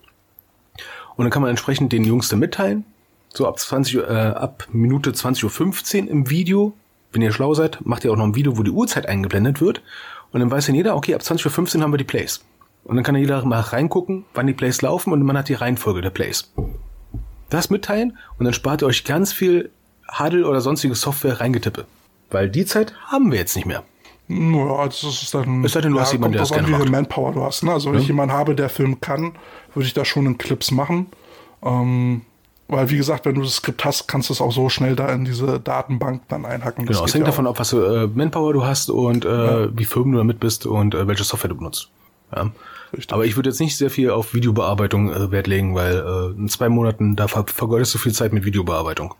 Und 1.15 1.25
dann 1.25 1.31
kann 1.31 1.41
man 1.41 1.49
entsprechend 1.49 1.91
den 1.91 2.03
Jungs 2.03 2.29
dann 2.29 2.39
mitteilen, 2.39 2.85
so 3.33 3.47
ab 3.47 3.59
20 3.59 3.95
äh, 3.95 4.01
ab 4.01 4.67
Minute 4.71 5.11
20.15 5.11 6.03
Uhr 6.03 6.09
im 6.09 6.29
Video 6.29 6.73
wenn 7.11 7.21
ihr 7.21 7.31
schlau 7.31 7.53
seid, 7.53 7.85
macht 7.85 8.03
ihr 8.03 8.11
auch 8.11 8.15
noch 8.15 8.25
ein 8.25 8.35
Video, 8.35 8.57
wo 8.57 8.63
die 8.63 8.71
Uhrzeit 8.71 9.07
eingeblendet 9.07 9.61
wird. 9.61 9.81
Und 10.31 10.39
dann 10.41 10.51
weiß 10.51 10.65
dann 10.65 10.75
jeder, 10.75 10.95
okay, 10.95 11.15
ab 11.15 11.21
20.15 11.21 11.77
Uhr 11.77 11.83
haben 11.83 11.93
wir 11.93 11.97
die 11.97 12.03
Plays. 12.03 12.45
Und 12.83 12.95
dann 12.95 13.03
kann 13.03 13.15
jeder 13.15 13.43
mal 13.45 13.59
reingucken, 13.59 14.25
wann 14.33 14.47
die 14.47 14.53
Plays 14.53 14.81
laufen 14.81 15.11
und 15.13 15.23
man 15.23 15.37
hat 15.37 15.49
die 15.49 15.53
Reihenfolge 15.53 16.01
der 16.01 16.09
Plays. 16.09 16.53
Das 17.49 17.69
mitteilen 17.69 18.17
und 18.37 18.45
dann 18.45 18.53
spart 18.53 18.81
ihr 18.81 18.87
euch 18.87 19.03
ganz 19.03 19.31
viel 19.31 19.71
Huddle 20.19 20.47
oder 20.47 20.61
sonstige 20.61 20.95
Software 20.95 21.39
reingetippe. 21.39 21.85
Weil 22.29 22.49
die 22.49 22.65
Zeit 22.65 22.93
haben 23.07 23.31
wir 23.31 23.39
jetzt 23.39 23.55
nicht 23.55 23.65
mehr. 23.65 23.83
Ja, 24.27 24.85
das 24.85 25.03
ist 25.03 25.33
dann. 25.33 25.63
Es 25.63 25.71
sei 25.71 25.81
denn, 25.81 25.93
du 25.93 25.99
hast 25.99 26.11
jemanden, 26.11 26.33
der 26.33 26.41
das 26.41 26.49
drauf 26.49 26.57
an, 26.57 26.65
gerne 26.65 26.77
wie 26.77 26.83
viel 26.83 26.91
macht. 26.91 27.09
Manpower 27.09 27.31
du 27.33 27.43
hast. 27.43 27.63
Ne? 27.63 27.71
Also 27.71 27.93
wenn 27.93 28.01
ich 28.01 28.07
jemanden 28.07 28.35
habe, 28.35 28.55
der 28.55 28.69
filmen 28.69 28.99
kann, 28.99 29.33
würde 29.73 29.87
ich 29.87 29.93
das 29.93 30.07
schon 30.07 30.25
in 30.25 30.37
Clips 30.37 30.71
machen. 30.71 31.07
Ähm, 31.63 32.21
weil 32.67 32.89
wie 32.89 32.97
gesagt, 32.97 33.25
wenn 33.25 33.35
du 33.35 33.41
das 33.41 33.55
Skript 33.55 33.85
hast, 33.85 34.07
kannst 34.07 34.27
du 34.27 34.33
es 34.33 34.41
auch 34.41 34.51
so 34.51 34.67
schnell 34.67 34.97
da 34.97 35.09
in 35.13 35.23
diese 35.23 35.61
Datenbank 35.61 36.23
dann 36.27 36.45
einhacken. 36.45 36.85
Das 36.85 36.97
Genau, 36.97 37.05
es 37.05 37.13
hängt 37.13 37.25
ja 37.25 37.31
davon 37.31 37.47
ab, 37.47 37.57
was 37.59 37.69
für 37.69 38.03
äh, 38.03 38.07
Manpower 38.07 38.51
du 38.51 38.65
hast 38.65 38.89
und 38.89 39.23
äh, 39.23 39.77
wie 39.77 39.85
firm 39.85 40.11
du 40.11 40.17
damit 40.17 40.41
bist 40.41 40.65
und 40.65 40.93
äh, 40.93 41.07
welche 41.07 41.23
Software 41.23 41.49
du 41.49 41.55
benutzt. 41.55 41.89
Ja. 42.35 42.51
Richtig. 42.91 43.13
Aber 43.13 43.25
ich 43.25 43.35
würde 43.35 43.49
jetzt 43.49 43.59
nicht 43.59 43.77
sehr 43.77 43.89
viel 43.89 44.09
auf 44.09 44.33
Videobearbeitung 44.33 45.11
äh, 45.13 45.31
Wert 45.31 45.47
legen, 45.47 45.75
weil 45.75 45.95
äh, 45.95 46.39
in 46.39 46.49
zwei 46.49 46.69
Monaten 46.69 47.15
da 47.15 47.27
ver 47.27 47.45
vergeudest 47.47 47.93
du 47.93 47.99
viel 47.99 48.13
Zeit 48.13 48.33
mit 48.33 48.45
Videobearbeitung. 48.45 49.13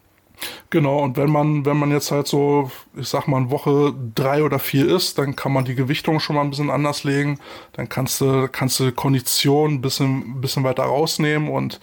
Genau, 0.69 0.99
und 0.99 1.17
wenn 1.17 1.31
man, 1.31 1.65
wenn 1.65 1.77
man 1.77 1.91
jetzt 1.91 2.11
halt 2.11 2.27
so, 2.27 2.71
ich 2.95 3.07
sag 3.07 3.27
mal, 3.27 3.49
Woche 3.49 3.93
drei 4.15 4.43
oder 4.43 4.59
vier 4.59 4.87
ist, 4.87 5.17
dann 5.17 5.35
kann 5.35 5.51
man 5.51 5.65
die 5.65 5.75
Gewichtung 5.75 6.19
schon 6.19 6.35
mal 6.35 6.43
ein 6.43 6.49
bisschen 6.49 6.69
anders 6.69 7.03
legen. 7.03 7.39
Dann 7.73 7.89
kannst 7.89 8.21
du, 8.21 8.47
kannst 8.47 8.79
du 8.79 8.91
Kondition 8.91 9.75
ein 9.75 9.81
bisschen, 9.81 10.41
bisschen 10.41 10.63
weiter 10.63 10.83
rausnehmen 10.83 11.49
und 11.49 11.79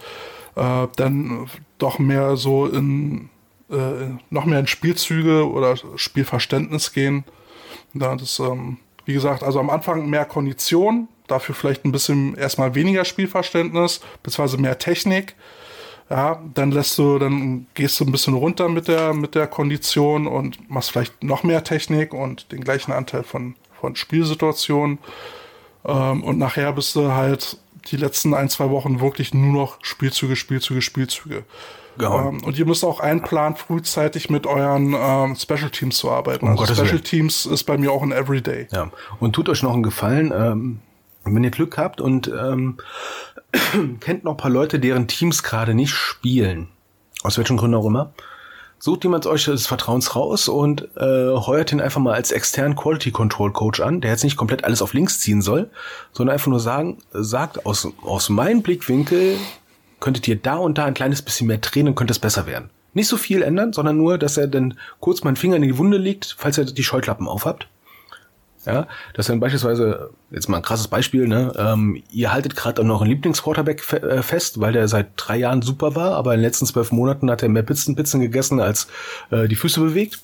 äh, 0.55 0.87
dann 0.95 1.47
doch 1.77 1.99
mehr 1.99 2.37
so 2.37 2.65
in 2.65 3.29
äh, 3.69 4.17
noch 4.29 4.45
mehr 4.45 4.59
in 4.59 4.67
Spielzüge 4.67 5.49
oder 5.49 5.75
Spielverständnis 5.95 6.93
gehen. 6.93 7.23
Da 7.93 8.15
das, 8.15 8.39
ähm, 8.39 8.77
wie 9.05 9.13
gesagt, 9.13 9.43
also 9.43 9.59
am 9.59 9.69
Anfang 9.69 10.09
mehr 10.09 10.25
Kondition, 10.25 11.07
dafür 11.27 11.55
vielleicht 11.55 11.85
ein 11.85 11.91
bisschen 11.91 12.35
erstmal 12.35 12.75
weniger 12.75 13.05
Spielverständnis, 13.05 14.01
beziehungsweise 14.21 14.61
mehr 14.61 14.77
Technik. 14.77 15.35
Ja, 16.09 16.39
dann 16.53 16.71
lässt 16.71 16.97
du, 16.99 17.17
dann 17.17 17.65
gehst 17.73 17.99
du 17.99 18.05
ein 18.05 18.11
bisschen 18.11 18.35
runter 18.35 18.69
mit 18.69 18.87
der, 18.87 19.13
mit 19.13 19.33
der 19.33 19.47
Kondition 19.47 20.27
und 20.27 20.69
machst 20.69 20.91
vielleicht 20.91 21.23
noch 21.23 21.43
mehr 21.43 21.63
Technik 21.63 22.13
und 22.13 22.51
den 22.51 22.63
gleichen 22.63 22.91
Anteil 22.91 23.23
von, 23.23 23.55
von 23.79 23.95
Spielsituationen. 23.95 24.99
Ähm, 25.83 26.23
und 26.23 26.37
nachher 26.37 26.71
bist 26.73 26.95
du 26.95 27.11
halt 27.11 27.57
die 27.87 27.97
letzten 27.97 28.33
ein, 28.33 28.49
zwei 28.49 28.69
Wochen 28.69 28.99
wirklich 28.99 29.33
nur 29.33 29.53
noch 29.53 29.77
Spielzüge, 29.81 30.35
Spielzüge, 30.35 30.81
Spielzüge. 30.81 31.43
Ja. 31.99 32.27
Ähm, 32.27 32.43
und 32.43 32.57
ihr 32.57 32.65
müsst 32.65 32.83
auch 32.83 32.99
einplanen, 32.99 33.55
frühzeitig 33.55 34.29
mit 34.29 34.45
euren 34.45 34.95
ähm, 34.97 35.35
Special 35.35 35.69
Teams 35.69 35.97
zu 35.97 36.11
arbeiten. 36.11 36.47
also 36.47 36.63
Gottes 36.63 36.77
Special 36.77 36.91
Willen. 36.93 37.03
Teams 37.03 37.45
ist 37.45 37.63
bei 37.63 37.77
mir 37.77 37.91
auch 37.91 38.03
ein 38.03 38.11
Everyday. 38.11 38.67
Ja. 38.71 38.91
Und 39.19 39.33
tut 39.33 39.49
euch 39.49 39.63
noch 39.63 39.73
einen 39.73 39.83
Gefallen, 39.83 40.33
ähm, 40.35 40.79
wenn 41.23 41.43
ihr 41.43 41.51
Glück 41.51 41.77
habt 41.77 42.01
und 42.01 42.27
ähm, 42.27 42.77
kennt 43.99 44.23
noch 44.23 44.31
ein 44.31 44.37
paar 44.37 44.51
Leute, 44.51 44.79
deren 44.79 45.07
Teams 45.07 45.43
gerade 45.43 45.73
nicht 45.73 45.91
spielen. 45.91 46.69
Aus 47.23 47.37
welchen 47.37 47.57
Gründen 47.57 47.75
auch 47.75 47.85
immer. 47.85 48.13
Sucht 48.77 49.03
jemand 49.03 49.25
euch 49.25 49.45
des 49.45 49.67
Vertrauens 49.67 50.15
raus 50.15 50.47
und 50.47 50.89
äh, 50.97 51.33
heuert 51.33 51.71
ihn 51.71 51.81
einfach 51.81 52.01
mal 52.01 52.13
als 52.13 52.31
externen 52.31 52.75
Quality 52.75 53.11
Control 53.11 53.51
Coach 53.51 53.79
an, 53.79 54.01
der 54.01 54.11
jetzt 54.11 54.23
nicht 54.23 54.35
komplett 54.35 54.63
alles 54.63 54.81
auf 54.81 54.93
links 54.93 55.19
ziehen 55.19 55.41
soll, 55.41 55.71
sondern 56.11 56.33
einfach 56.33 56.47
nur 56.47 56.59
sagen, 56.59 56.97
sagt 57.11 57.65
aus, 57.65 57.87
aus 58.03 58.29
meinem 58.29 58.61
Blickwinkel 58.61 59.37
könntet 59.99 60.27
ihr 60.27 60.35
da 60.35 60.57
und 60.57 60.77
da 60.77 60.85
ein 60.85 60.93
kleines 60.93 61.21
bisschen 61.21 61.47
mehr 61.47 61.57
drehen 61.57 61.87
und 61.87 61.95
könnte 61.95 62.11
es 62.11 62.19
besser 62.19 62.45
werden. 62.45 62.69
Nicht 62.93 63.07
so 63.07 63.17
viel 63.17 63.41
ändern, 63.41 63.73
sondern 63.73 63.97
nur, 63.97 64.17
dass 64.17 64.37
er 64.37 64.47
dann 64.47 64.77
kurz 64.99 65.23
meinen 65.23 65.35
Finger 65.35 65.55
in 65.55 65.63
die 65.63 65.77
Wunde 65.77 65.97
legt, 65.97 66.35
falls 66.37 66.57
ihr 66.57 66.65
die 66.65 66.83
Scheuklappen 66.83 67.27
aufhabt. 67.27 67.67
Ja, 68.65 68.87
dass 69.13 69.27
dann 69.27 69.39
beispielsweise, 69.39 70.09
jetzt 70.31 70.49
mal 70.49 70.57
ein 70.57 70.63
krasses 70.63 70.87
Beispiel, 70.87 71.27
ne, 71.27 71.53
ähm, 71.55 72.01
ihr 72.11 72.33
haltet 72.33 72.55
gerade 72.55 72.81
an 72.81 72.89
euren 72.89 73.07
Lieblingsquarterback 73.07 73.83
fe 73.83 74.01
äh, 74.01 74.23
fest, 74.23 74.59
weil 74.59 74.73
der 74.73 74.87
seit 74.87 75.09
drei 75.17 75.37
Jahren 75.37 75.61
super 75.61 75.95
war, 75.95 76.13
aber 76.15 76.33
in 76.33 76.39
den 76.39 76.45
letzten 76.45 76.65
zwölf 76.65 76.91
Monaten 76.91 77.29
hat 77.29 77.43
er 77.43 77.49
mehr 77.49 77.63
Pizzen, 77.63 77.95
Pizzen 77.95 78.21
gegessen, 78.21 78.59
als 78.59 78.87
äh, 79.29 79.47
die 79.47 79.55
Füße 79.55 79.79
bewegt. 79.79 80.23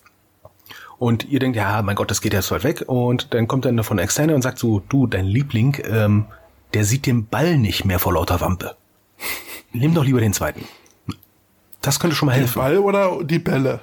Und 0.98 1.30
ihr 1.30 1.40
denkt, 1.40 1.58
ja, 1.58 1.82
mein 1.82 1.96
Gott, 1.96 2.12
das 2.12 2.22
geht 2.22 2.34
jetzt 2.34 2.52
weit 2.52 2.64
weg. 2.64 2.84
Und 2.86 3.34
dann 3.34 3.48
kommt 3.48 3.66
dann 3.66 3.84
von 3.84 3.98
externer 3.98 4.36
und 4.36 4.44
sagt 4.44 4.60
so, 4.60 4.82
du, 4.88 5.08
dein 5.08 5.26
Liebling, 5.26 5.78
ähm, 5.86 6.26
der 6.74 6.86
sieht 6.86 7.06
den 7.06 7.26
Ball 7.26 7.58
nicht 7.58 7.86
mehr 7.86 7.98
vor 7.98 8.14
lauter 8.14 8.40
Wampe. 8.40 8.76
Nimm 9.74 9.96
doch 9.96 10.04
lieber 10.04 10.20
den 10.20 10.34
zweiten. 10.34 10.66
Das 11.82 12.00
könnte 12.00 12.16
schon 12.16 12.28
mal 12.28 12.34
Den 12.34 12.42
helfen. 12.42 12.60
Ball 12.60 12.78
oder 12.78 13.24
die 13.24 13.40
Bälle? 13.40 13.80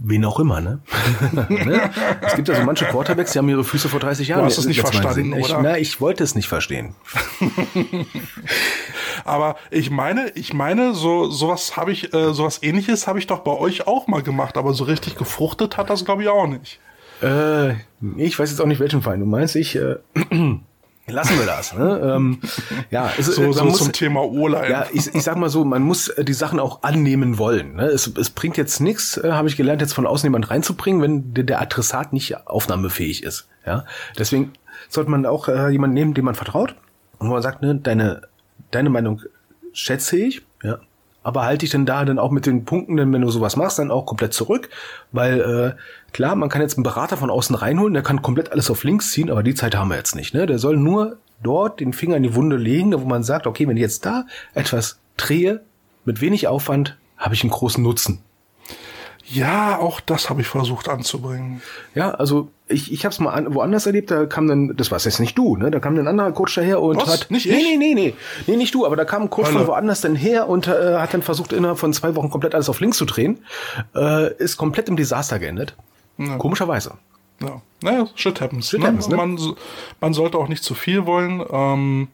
Wen 0.00 0.24
auch 0.24 0.38
immer, 0.38 0.60
ne? 0.60 0.78
ne? 1.48 1.90
Es 2.22 2.36
gibt 2.36 2.46
ja 2.46 2.54
so 2.54 2.62
manche 2.62 2.84
Quarterbacks, 2.84 3.32
die 3.32 3.38
haben 3.38 3.48
ihre 3.48 3.64
Füße 3.64 3.88
vor 3.88 3.98
30 3.98 4.28
Jahren. 4.28 4.44
hast 4.44 4.56
es 4.56 4.66
nicht 4.66 4.80
verstanden, 4.80 5.32
ich, 5.32 5.44
oder? 5.44 5.60
Na, 5.60 5.78
ich 5.78 6.00
wollte 6.00 6.22
es 6.22 6.36
nicht 6.36 6.46
verstehen. 6.46 6.94
Aber 9.24 9.56
ich 9.70 9.90
meine, 9.90 10.30
ich 10.36 10.54
meine, 10.54 10.94
so 10.94 11.28
sowas 11.30 11.76
habe 11.76 11.90
ich, 11.90 12.14
äh, 12.14 12.32
sowas 12.32 12.62
ähnliches 12.62 13.08
habe 13.08 13.18
ich 13.18 13.26
doch 13.26 13.40
bei 13.40 13.50
euch 13.50 13.88
auch 13.88 14.06
mal 14.06 14.22
gemacht, 14.22 14.56
aber 14.56 14.72
so 14.72 14.84
richtig 14.84 15.16
gefruchtet 15.16 15.76
hat 15.76 15.90
das, 15.90 16.04
glaube 16.04 16.22
ich, 16.22 16.28
auch 16.28 16.46
nicht. 16.46 16.78
Äh, 17.20 17.72
ich 18.16 18.38
weiß 18.38 18.50
jetzt 18.50 18.60
auch 18.60 18.66
nicht, 18.66 18.80
welchen 18.80 19.02
Verein 19.02 19.20
du 19.20 19.26
meinst. 19.26 19.56
Ich 19.56 19.76
äh, 19.76 19.96
lassen 21.10 21.38
wir 21.38 21.46
das. 21.46 21.74
Ne? 21.74 22.00
ähm, 22.16 22.40
ja, 22.90 23.10
es, 23.18 23.26
So, 23.26 23.42
man 23.42 23.52
so 23.52 23.64
muss, 23.64 23.78
zum 23.78 23.92
Thema 23.92 24.22
O-Line. 24.22 24.70
Ja, 24.70 24.86
ich, 24.92 25.14
ich 25.14 25.22
sag 25.22 25.36
mal 25.36 25.48
so, 25.48 25.64
man 25.64 25.82
muss 25.82 26.08
äh, 26.08 26.24
die 26.24 26.34
Sachen 26.34 26.60
auch 26.60 26.82
annehmen 26.82 27.38
wollen. 27.38 27.76
Ne? 27.76 27.86
Es, 27.86 28.06
es 28.06 28.30
bringt 28.30 28.56
jetzt 28.56 28.80
nichts, 28.80 29.16
äh, 29.16 29.32
habe 29.32 29.48
ich 29.48 29.56
gelernt, 29.56 29.80
jetzt 29.80 29.94
von 29.94 30.06
außen 30.06 30.26
jemand 30.26 30.50
reinzubringen, 30.50 31.02
wenn 31.02 31.34
der, 31.34 31.44
der 31.44 31.60
Adressat 31.60 32.12
nicht 32.12 32.46
aufnahmefähig 32.46 33.22
ist. 33.22 33.48
Ja, 33.66 33.84
deswegen 34.18 34.52
sollte 34.88 35.10
man 35.10 35.26
auch 35.26 35.48
äh, 35.48 35.68
jemanden 35.68 35.94
nehmen, 35.94 36.14
dem 36.14 36.24
man 36.24 36.34
vertraut 36.34 36.74
und 37.18 37.28
wo 37.28 37.32
man 37.32 37.42
sagt, 37.42 37.62
ne, 37.62 37.74
deine 37.74 38.22
deine 38.70 38.90
Meinung 38.90 39.22
schätze 39.72 40.16
ich, 40.16 40.42
ja, 40.62 40.78
aber 41.22 41.44
halte 41.44 41.64
ich 41.64 41.70
denn 41.70 41.86
da 41.86 42.04
dann 42.04 42.18
auch 42.18 42.30
mit 42.30 42.46
den 42.46 42.64
Punkten, 42.64 42.96
denn 42.96 43.12
wenn 43.12 43.22
du 43.22 43.30
sowas 43.30 43.56
machst, 43.56 43.78
dann 43.78 43.90
auch 43.90 44.06
komplett 44.06 44.32
zurück, 44.32 44.70
weil 45.12 45.40
äh, 45.40 45.80
klar, 46.12 46.34
man 46.34 46.48
kann 46.48 46.62
jetzt 46.62 46.76
einen 46.76 46.84
Berater 46.84 47.16
von 47.16 47.30
außen 47.30 47.54
reinholen, 47.54 47.94
der 47.94 48.02
kann 48.02 48.22
komplett 48.22 48.52
alles 48.52 48.70
auf 48.70 48.84
links 48.84 49.10
ziehen, 49.10 49.30
aber 49.30 49.42
die 49.42 49.54
Zeit 49.54 49.76
haben 49.76 49.88
wir 49.88 49.96
jetzt 49.96 50.14
nicht. 50.14 50.34
Ne? 50.34 50.46
Der 50.46 50.58
soll 50.58 50.76
nur 50.76 51.18
dort 51.42 51.80
den 51.80 51.92
Finger 51.92 52.16
in 52.16 52.22
die 52.22 52.34
Wunde 52.34 52.56
legen, 52.56 52.92
wo 52.92 53.06
man 53.06 53.22
sagt, 53.22 53.46
okay, 53.46 53.68
wenn 53.68 53.76
ich 53.76 53.82
jetzt 53.82 54.04
da 54.06 54.26
etwas 54.54 54.98
drehe, 55.16 55.62
mit 56.04 56.20
wenig 56.20 56.48
Aufwand, 56.48 56.96
habe 57.16 57.34
ich 57.34 57.42
einen 57.42 57.50
großen 57.50 57.82
Nutzen. 57.82 58.22
Ja, 59.30 59.78
auch 59.78 60.00
das 60.00 60.30
habe 60.30 60.40
ich 60.40 60.46
versucht 60.46 60.88
anzubringen. 60.88 61.60
Ja, 61.94 62.12
also 62.12 62.48
ich, 62.66 62.90
ich 62.92 63.04
habe 63.04 63.12
es 63.12 63.18
mal 63.18 63.30
an, 63.30 63.54
woanders 63.54 63.84
erlebt, 63.84 64.10
da 64.10 64.24
kam 64.24 64.48
dann, 64.48 64.74
das 64.74 64.90
war 64.90 64.98
jetzt 64.98 65.20
nicht 65.20 65.36
du, 65.36 65.56
ne? 65.56 65.70
Da 65.70 65.80
kam 65.80 65.94
dann 65.96 66.06
ein 66.06 66.08
anderer 66.08 66.32
Coach 66.32 66.54
daher 66.54 66.80
und 66.80 66.96
Was? 66.96 67.08
hat. 67.08 67.30
Nicht 67.30 67.44
nee, 67.44 67.56
ich? 67.58 67.64
nee, 67.64 67.76
nee, 67.76 67.94
nee. 67.94 68.14
Nee, 68.46 68.56
nicht 68.56 68.74
du, 68.74 68.86
aber 68.86 68.96
da 68.96 69.04
kam 69.04 69.22
ein 69.22 69.30
Coach 69.30 69.48
Hölle. 69.48 69.58
von 69.58 69.66
woanders 69.66 70.00
dann 70.00 70.14
her 70.14 70.48
und 70.48 70.66
äh, 70.66 70.96
hat 70.96 71.12
dann 71.12 71.20
versucht, 71.20 71.52
innerhalb 71.52 71.78
von 71.78 71.92
zwei 71.92 72.16
Wochen 72.16 72.30
komplett 72.30 72.54
alles 72.54 72.70
auf 72.70 72.80
links 72.80 72.96
zu 72.96 73.04
drehen. 73.04 73.40
Äh, 73.94 74.32
ist 74.36 74.56
komplett 74.56 74.88
im 74.88 74.96
Desaster 74.96 75.38
geendet. 75.38 75.76
Komischerweise. 76.38 76.94
Ja, 77.40 77.62
naja, 77.82 78.08
shit 78.14 78.40
happens. 78.40 78.70
Shit 78.70 78.80
ne? 78.80 78.86
happens, 78.86 79.08
ne? 79.08 79.16
Man, 79.16 79.38
man 80.00 80.14
sollte 80.14 80.38
auch 80.38 80.48
nicht 80.48 80.64
zu 80.64 80.74
viel 80.74 81.06
wollen. 81.06 81.44
Ähm, 81.50 82.08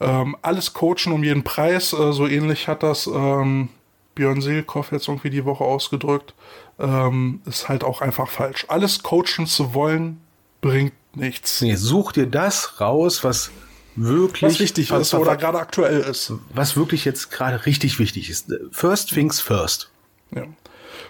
ähm, 0.00 0.36
alles 0.42 0.72
coachen 0.72 1.12
um 1.12 1.22
jeden 1.22 1.44
Preis. 1.44 1.92
Äh, 1.92 2.12
so 2.12 2.26
ähnlich 2.26 2.68
hat 2.68 2.82
das 2.82 3.06
ähm, 3.06 3.68
Björn 4.14 4.40
Seelkoff 4.40 4.92
jetzt 4.92 5.08
irgendwie 5.08 5.30
die 5.30 5.44
Woche 5.44 5.64
ausgedrückt. 5.64 6.34
Ähm, 6.78 7.42
ist 7.44 7.68
halt 7.68 7.84
auch 7.84 8.00
einfach 8.00 8.28
falsch. 8.28 8.66
Alles 8.68 9.02
coachen 9.02 9.46
zu 9.46 9.74
wollen, 9.74 10.20
bringt 10.60 10.94
nichts. 11.14 11.60
Nee, 11.60 11.76
such 11.76 12.12
dir 12.12 12.26
das 12.26 12.80
raus, 12.80 13.22
was 13.22 13.50
wirklich 13.94 14.42
Was 14.42 14.58
wichtig 14.58 14.90
was, 14.90 15.02
ist 15.02 15.14
oder 15.14 15.36
gerade 15.36 15.58
aktuell 15.58 16.00
ist. 16.00 16.32
was 16.54 16.76
wirklich 16.76 17.04
jetzt 17.04 17.30
gerade 17.30 17.66
richtig 17.66 17.98
wichtig 17.98 18.30
ist. 18.30 18.52
First 18.70 19.10
things 19.10 19.40
first. 19.40 19.90
Ja. 20.34 20.44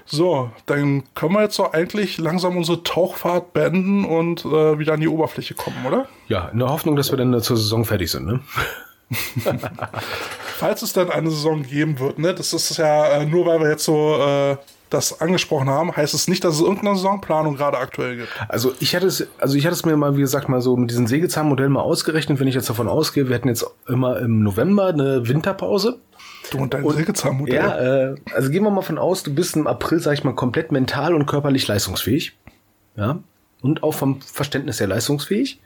So, 0.07 0.51
dann 0.67 1.05
können 1.15 1.35
wir 1.35 1.43
jetzt 1.43 1.59
doch 1.59 1.73
eigentlich 1.73 2.19
langsam 2.19 2.57
unsere 2.57 2.83
Tauchfahrt 2.83 3.53
beenden 3.53 4.05
und 4.05 4.45
äh, 4.45 4.79
wieder 4.79 4.95
an 4.95 5.01
die 5.01 5.09
Oberfläche 5.09 5.55
kommen, 5.55 5.85
oder? 5.87 6.07
Ja, 6.29 6.49
in 6.49 6.59
der 6.59 6.69
Hoffnung, 6.69 6.97
dass 6.97 7.11
wir 7.11 7.19
dann 7.19 7.41
zur 7.41 7.57
Saison 7.57 7.85
fertig 7.85 8.11
sind, 8.11 8.27
ne? 8.27 8.41
Falls 10.57 10.83
es 10.83 10.93
denn 10.95 11.11
eine 11.11 11.31
Saison 11.31 11.63
geben 11.63 11.99
wird, 11.99 12.19
ne? 12.19 12.35
Das 12.35 12.53
ist 12.53 12.77
ja 12.79 13.07
äh, 13.09 13.27
nur, 13.27 13.47
weil 13.47 13.61
wir 13.61 13.71
jetzt 13.71 13.85
so 13.85 14.17
äh, 14.19 14.57
das 14.93 15.21
angesprochen 15.21 15.69
haben, 15.69 15.97
heißt 15.97 16.15
es 16.15 16.29
nicht, 16.29 16.45
dass 16.45 16.57
es 16.57 16.61
irgendeine 16.61 16.97
Saisonplanung 16.97 17.57
gerade 17.57 17.79
aktuell 17.79 18.17
gibt. 18.17 18.29
Also 18.49 18.73
ich 18.81 18.95
hatte 18.95 19.07
es, 19.07 19.27
also 19.39 19.57
ich 19.57 19.65
hatte 19.65 19.75
es 19.75 19.85
mir 19.85 19.97
mal, 19.97 20.17
wie 20.17 20.21
gesagt, 20.21 20.49
mal 20.49 20.61
so 20.61 20.77
mit 20.77 20.91
diesem 20.91 21.07
Sägezahnmodell 21.07 21.69
mal 21.69 21.81
ausgerechnet, 21.81 22.41
wenn 22.41 22.49
ich 22.49 22.55
jetzt 22.55 22.69
davon 22.69 22.89
ausgehe, 22.89 23.29
wir 23.29 23.37
hätten 23.37 23.49
jetzt 23.49 23.65
immer 23.89 24.19
im 24.19 24.43
November 24.43 24.89
eine 24.89 25.27
Winterpause. 25.27 25.99
Du 26.53 26.59
und 26.59 26.75
dein 26.75 26.89
Sägezahnmodell. 26.89 27.55
Ja, 27.55 28.11
äh, 28.11 28.15
also 28.35 28.51
gehen 28.51 28.63
wir 28.63 28.71
mal 28.71 28.83
von 28.83 28.99
aus, 28.99 29.23
du 29.23 29.35
bist 29.35 29.57
im 29.57 29.67
April, 29.67 30.01
sag 30.01 30.13
ich 30.15 30.25
mal, 30.25 30.35
komplett 30.35 30.71
mental 30.71 31.15
und 31.15 31.27
körperlich 31.27 31.67
leistungsfähig. 31.67 32.37
Ja. 32.97 33.21
Und 33.63 33.83
auch 33.83 33.95
vom 33.95 34.21
Verständnis 34.21 34.81
her 34.81 34.87
leistungsfähig. 34.87 35.61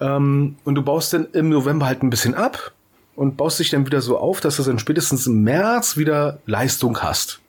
Ähm, 0.00 0.56
und 0.64 0.74
du 0.74 0.82
baust 0.82 1.12
dann 1.12 1.28
im 1.32 1.48
November 1.48 1.86
halt 1.86 2.02
ein 2.02 2.10
bisschen 2.10 2.34
ab 2.34 2.72
und 3.16 3.36
baust 3.36 3.58
dich 3.58 3.70
dann 3.70 3.86
wieder 3.86 4.00
so 4.00 4.18
auf, 4.18 4.40
dass 4.40 4.56
du 4.56 4.62
dann 4.62 4.78
spätestens 4.78 5.26
im 5.26 5.42
März 5.42 5.96
wieder 5.96 6.38
Leistung 6.46 7.02
hast. 7.02 7.40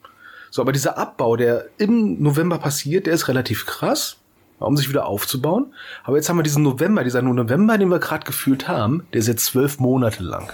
So, 0.49 0.61
aber 0.61 0.71
dieser 0.71 0.97
Abbau, 0.97 1.37
der 1.37 1.65
im 1.77 2.21
November 2.21 2.57
passiert, 2.57 3.05
der 3.05 3.13
ist 3.13 3.27
relativ 3.27 3.65
krass, 3.65 4.17
um 4.59 4.75
sich 4.75 4.89
wieder 4.89 5.05
aufzubauen. 5.05 5.73
Aber 6.03 6.17
jetzt 6.17 6.29
haben 6.29 6.37
wir 6.37 6.43
diesen 6.43 6.63
November, 6.63 7.03
dieser 7.03 7.21
November, 7.21 7.77
den 7.77 7.89
wir 7.89 7.99
gerade 7.99 8.25
gefühlt 8.25 8.67
haben, 8.67 9.07
der 9.13 9.19
ist 9.19 9.27
jetzt 9.27 9.45
zwölf 9.45 9.79
Monate 9.79 10.23
lang. 10.23 10.51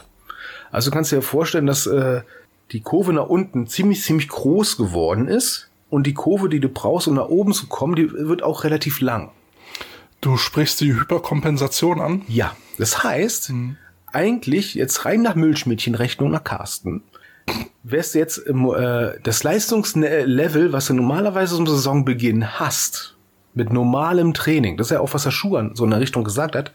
Also 0.71 0.91
kannst 0.91 1.11
du 1.11 1.17
dir 1.17 1.21
vorstellen, 1.21 1.65
dass 1.65 1.87
äh, 1.87 2.21
die 2.71 2.81
Kurve 2.81 3.13
nach 3.13 3.27
unten 3.27 3.67
ziemlich, 3.67 4.03
ziemlich 4.03 4.27
groß 4.27 4.77
geworden 4.77 5.27
ist 5.27 5.69
und 5.89 6.05
die 6.05 6.13
Kurve, 6.13 6.49
die 6.49 6.59
du 6.59 6.69
brauchst, 6.69 7.07
um 7.07 7.15
nach 7.15 7.29
oben 7.29 7.53
zu 7.53 7.67
kommen, 7.67 7.95
die 7.95 8.11
wird 8.11 8.43
auch 8.43 8.63
relativ 8.63 9.01
lang. 9.01 9.31
Du 10.21 10.37
sprichst 10.37 10.81
die 10.81 10.93
Hyperkompensation 10.93 12.01
an? 12.01 12.23
Ja, 12.27 12.55
das 12.77 13.03
heißt, 13.03 13.51
mhm. 13.51 13.77
eigentlich 14.07 14.73
jetzt 14.73 15.05
rein 15.05 15.21
nach 15.21 15.35
Milchmädchenrechnung 15.35 16.31
nach 16.31 16.43
Carsten, 16.43 17.03
wärst 17.83 18.15
du 18.15 18.19
jetzt 18.19 18.45
äh, 18.47 19.19
das 19.23 19.43
Leistungslevel, 19.43 20.73
was 20.73 20.87
du 20.87 20.93
normalerweise 20.93 21.55
zum 21.55 21.67
Saisonbeginn 21.67 22.59
hast, 22.59 23.16
mit 23.57 23.73
normalem 23.73 24.33
Training, 24.33 24.77
das 24.77 24.87
ist 24.87 24.91
ja 24.91 25.01
auch, 25.01 25.13
was 25.13 25.23
der 25.23 25.31
Schuhan 25.31 25.71
so 25.75 25.83
in 25.83 25.89
der 25.89 25.99
Richtung 25.99 26.23
gesagt 26.23 26.55
hat, 26.55 26.71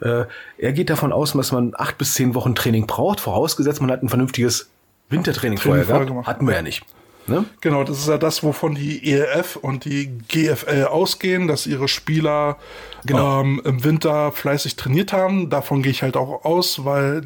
äh, 0.00 0.24
er 0.58 0.72
geht 0.72 0.90
davon 0.90 1.12
aus, 1.12 1.32
dass 1.32 1.50
man 1.50 1.72
acht 1.76 1.98
bis 1.98 2.14
zehn 2.14 2.34
Wochen 2.34 2.54
Training 2.54 2.86
braucht, 2.86 3.18
vorausgesetzt 3.20 3.80
man 3.80 3.90
hat 3.90 4.02
ein 4.02 4.08
vernünftiges 4.08 4.70
Wintertraining 5.08 5.58
vorher 5.58 5.84
gehabt. 5.84 6.06
Gemacht. 6.06 6.26
Hatten 6.26 6.46
wir 6.46 6.54
ja 6.54 6.62
nicht. 6.62 6.84
Ne? 7.28 7.44
Genau, 7.60 7.82
das 7.82 7.98
ist 7.98 8.08
ja 8.08 8.18
das, 8.18 8.44
wovon 8.44 8.76
die 8.76 9.12
ELF 9.12 9.56
und 9.56 9.84
die 9.84 10.18
GFL 10.28 10.84
ausgehen, 10.84 11.48
dass 11.48 11.66
ihre 11.66 11.88
Spieler 11.88 12.56
genau. 13.04 13.40
ähm, 13.40 13.60
im 13.64 13.82
Winter 13.82 14.30
fleißig 14.30 14.76
trainiert 14.76 15.12
haben. 15.12 15.50
Davon 15.50 15.82
gehe 15.82 15.90
ich 15.90 16.02
halt 16.02 16.16
auch 16.16 16.44
aus, 16.44 16.84
weil 16.84 17.22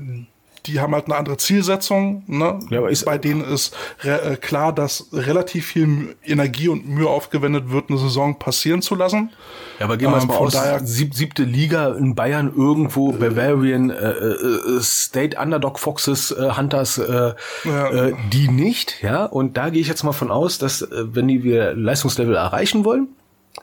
die 0.67 0.81
haben 0.81 0.95
halt 0.95 1.07
eine 1.07 1.17
andere 1.17 1.37
Zielsetzung. 1.37 2.23
Ne? 2.27 2.59
Ja, 2.71 2.79
aber 2.79 2.91
ist 2.91 3.05
Bei 3.05 3.19
denen 3.19 3.43
ist 3.43 3.75
äh, 4.03 4.37
klar, 4.37 4.75
dass 4.75 5.09
relativ 5.13 5.67
viel 5.67 6.17
Energie 6.25 6.69
und 6.69 6.89
Mühe 6.89 7.09
aufgewendet 7.09 7.71
wird, 7.71 7.91
eine 7.91 7.99
Saison 7.99 8.39
passieren 8.39 8.83
zu 8.83 8.95
lassen. 8.95 9.31
Ja, 9.79 9.87
aber 9.87 9.97
gehen 9.97 10.11
wir 10.11 10.21
ähm, 10.21 10.29
mal 10.29 10.37
aus, 10.37 10.53
daher, 10.53 10.81
sieb, 10.81 11.15
siebte 11.15 11.45
Liga 11.45 11.95
in 11.95 12.15
Bayern 12.15 12.53
irgendwo, 12.55 13.13
Bavarian, 13.13 13.91
äh, 13.91 14.11
äh, 14.11 14.81
State 14.81 15.39
Underdog 15.39 15.79
Foxes, 15.79 16.31
äh, 16.31 16.51
Hunters, 16.57 16.99
äh, 16.99 17.35
ja. 17.65 17.89
äh, 17.91 18.15
die 18.33 18.49
nicht, 18.49 19.03
ja. 19.03 19.25
Und 19.25 19.57
da 19.57 19.71
gehe 19.71 19.81
ich 19.81 19.89
jetzt 19.89 20.03
mal 20.03 20.13
von 20.13 20.31
aus, 20.31 20.59
dass 20.59 20.83
äh, 20.83 20.87
wenn 21.15 21.29
die 21.29 21.43
wir 21.43 21.75
Leistungslevel 21.75 22.35
erreichen 22.35 22.85
wollen, 22.85 23.09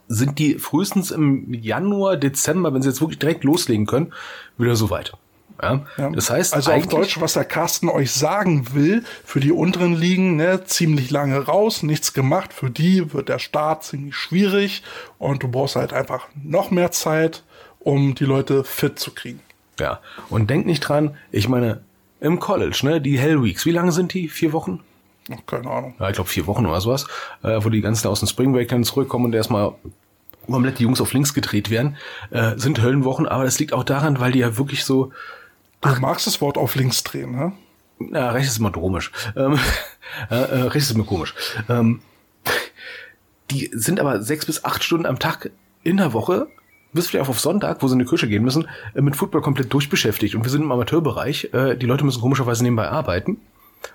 sind 0.08 0.40
die 0.40 0.56
frühestens 0.56 1.12
im 1.12 1.54
Januar, 1.54 2.18
Dezember, 2.18 2.74
wenn 2.74 2.82
sie 2.82 2.90
jetzt 2.90 3.02
wirklich 3.02 3.20
direkt 3.20 3.44
loslegen 3.44 3.86
können, 3.86 4.14
wieder 4.58 4.76
so 4.76 4.90
weit. 4.90 5.14
Ja? 5.62 5.86
ja. 5.98 6.10
Das 6.10 6.30
heißt, 6.30 6.54
also 6.54 6.72
auf 6.72 6.88
Deutsch, 6.88 7.20
was 7.20 7.34
der 7.34 7.46
Carsten 7.46 7.90
euch 7.90 8.12
sagen 8.12 8.74
will, 8.74 9.04
für 9.24 9.40
die 9.40 9.52
unteren 9.52 9.96
Ligen, 9.96 10.36
ne, 10.36 10.64
ziemlich 10.66 11.12
lange 11.12 11.40
raus, 11.40 11.84
nichts 11.84 12.14
gemacht. 12.14 12.54
Für 12.54 12.70
die 12.70 13.14
wird 13.14 13.30
der 13.30 13.40
Start 13.40 13.84
ziemlich 13.84 14.16
schwierig 14.16 14.84
und 15.18 15.44
du 15.44 15.48
brauchst 15.48 15.76
halt 15.76 15.94
einfach 15.94 16.28
noch 16.44 16.72
mehr 16.72 16.92
Zeit, 16.92 17.44
um 17.80 18.16
die 18.16 18.26
Leute 18.26 18.64
fit 18.64 19.00
zu 19.00 19.12
kriegen. 19.12 19.40
Ja. 19.80 20.00
Und 20.30 20.50
denk 20.50 20.66
nicht 20.66 20.82
dran, 20.82 21.16
ich 21.32 21.48
meine, 21.48 21.82
im 22.20 22.40
College, 22.40 22.80
ne, 22.84 23.02
die 23.02 23.20
Hell 23.20 23.44
Weeks, 23.44 23.66
wie 23.66 23.72
lange 23.72 23.92
sind 23.92 24.14
die? 24.14 24.28
Vier 24.28 24.54
Wochen? 24.54 24.82
Keine 25.46 25.70
Ahnung. 25.70 25.96
Ja, 26.00 26.10
ich 26.10 26.16
glaube 26.16 26.30
vier 26.30 26.48
Wochen 26.48 26.66
oder 26.66 26.80
sowas, 26.80 27.06
äh, 27.44 27.60
wo 27.62 27.70
die 27.70 27.82
ganzen 27.82 28.08
aus 28.08 28.20
dem 28.20 28.28
Spring 28.28 28.54
Break 28.54 28.70
dann 28.70 28.84
zurückkommen 28.84 29.26
und 29.26 29.36
erstmal 29.36 29.74
komplett 30.46 30.80
die 30.80 30.84
Jungs 30.84 31.02
auf 31.02 31.14
links 31.14 31.34
gedreht 31.34 31.70
werden, 31.70 31.98
äh, 32.32 32.58
sind 32.58 32.82
Höllenwochen, 32.82 33.28
aber 33.28 33.44
das 33.44 33.60
liegt 33.60 33.74
auch 33.74 33.84
daran, 33.84 34.20
weil 34.20 34.32
die 34.32 34.40
ja 34.40 34.58
wirklich 34.58 34.86
so 34.86 35.12
Du 35.82 35.90
Ach. 35.90 36.00
magst 36.00 36.28
das 36.28 36.42
Wort 36.42 36.58
auf 36.58 36.76
links 36.76 37.04
drehen, 37.04 37.32
ne? 37.32 37.54
Ja, 38.12 38.32
rechts 38.32 38.52
ist 38.52 38.60
immer 38.60 38.72
komisch. 38.72 39.12
Ähm, 39.36 39.60
äh, 40.32 40.36
äh, 40.36 40.62
rechts 40.64 40.90
ist 40.90 40.96
immer 40.96 41.06
komisch. 41.06 41.34
Ähm, 41.70 42.02
die 43.52 43.70
sind 43.74 44.00
aber 44.00 44.22
sechs 44.22 44.46
bis 44.46 44.64
acht 44.64 44.84
Stunden 44.84 45.06
am 45.06 45.20
Tag 45.20 45.52
in 45.84 45.98
der 45.98 46.14
Woche, 46.14 46.48
bis 46.94 47.08
vielleicht 47.08 47.26
auch 47.26 47.30
auf 47.30 47.40
Sonntag, 47.40 47.82
wo 47.82 47.88
sie 47.88 47.94
in 47.94 48.00
die 48.00 48.06
Küche 48.06 48.28
gehen 48.28 48.44
müssen, 48.44 48.68
äh, 48.94 49.02
mit 49.02 49.16
Football 49.16 49.42
komplett 49.42 49.72
durchbeschäftigt. 49.74 50.36
Und 50.36 50.44
wir 50.44 50.52
sind 50.52 50.64
im 50.64 50.72
Amateurbereich. 50.72 51.54
Äh, 51.54 51.76
die 51.76 51.86
Leute 51.86 52.04
müssen 52.04 52.22
komischerweise 52.22 52.64
nebenbei 52.64 52.90
arbeiten. 52.90 53.40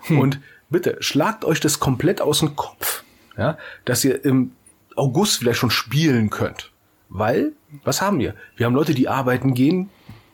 Hm. 0.02 0.18
Und 0.18 0.40
bitte, 0.70 0.96
schlagt 1.00 1.44
euch 1.44 1.60
das 1.60 1.80
komplett 1.80 2.20
aus 2.20 2.40
dem 2.40 2.56
Kopf, 2.56 3.02
ja, 3.36 3.58
dass 3.84 4.04
ihr 4.04 4.24
im 4.24 4.52
August 4.96 5.38
vielleicht 5.38 5.58
schon 5.58 5.70
spielen 5.70 6.30
könnt. 6.30 6.70
Weil, 7.08 7.52
was 7.84 8.00
haben 8.00 8.18
wir? 8.18 8.34
Wir 8.56 8.66
haben 8.66 8.74
Leute, 8.74 8.94
die 8.94 9.08
arbeiten 9.08 9.54
gehen 9.54 9.90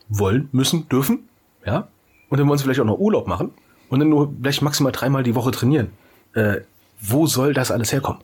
wollen, 0.09 0.49
müssen, 0.53 0.89
dürfen 0.89 1.28
ja, 1.69 1.89
und 2.31 2.39
dann 2.39 2.49
wollen 2.49 2.59
sie 2.59 2.65
vielleicht 2.65 2.81
auch 2.81 2.85
noch 2.85 2.99
Urlaub 2.99 3.27
machen 3.27 3.53
und 3.91 4.01
dann 4.01 4.09
nur 4.09 4.33
vielleicht 4.41 4.63
maximal 4.63 4.91
dreimal 4.93 5.23
die 5.23 5.35
Woche 5.35 5.51
trainieren. 5.51 5.91
Äh, 6.35 6.63
wo 7.01 7.27
soll 7.27 7.53
das 7.53 7.71
alles 7.71 7.93
herkommen? 7.93 8.23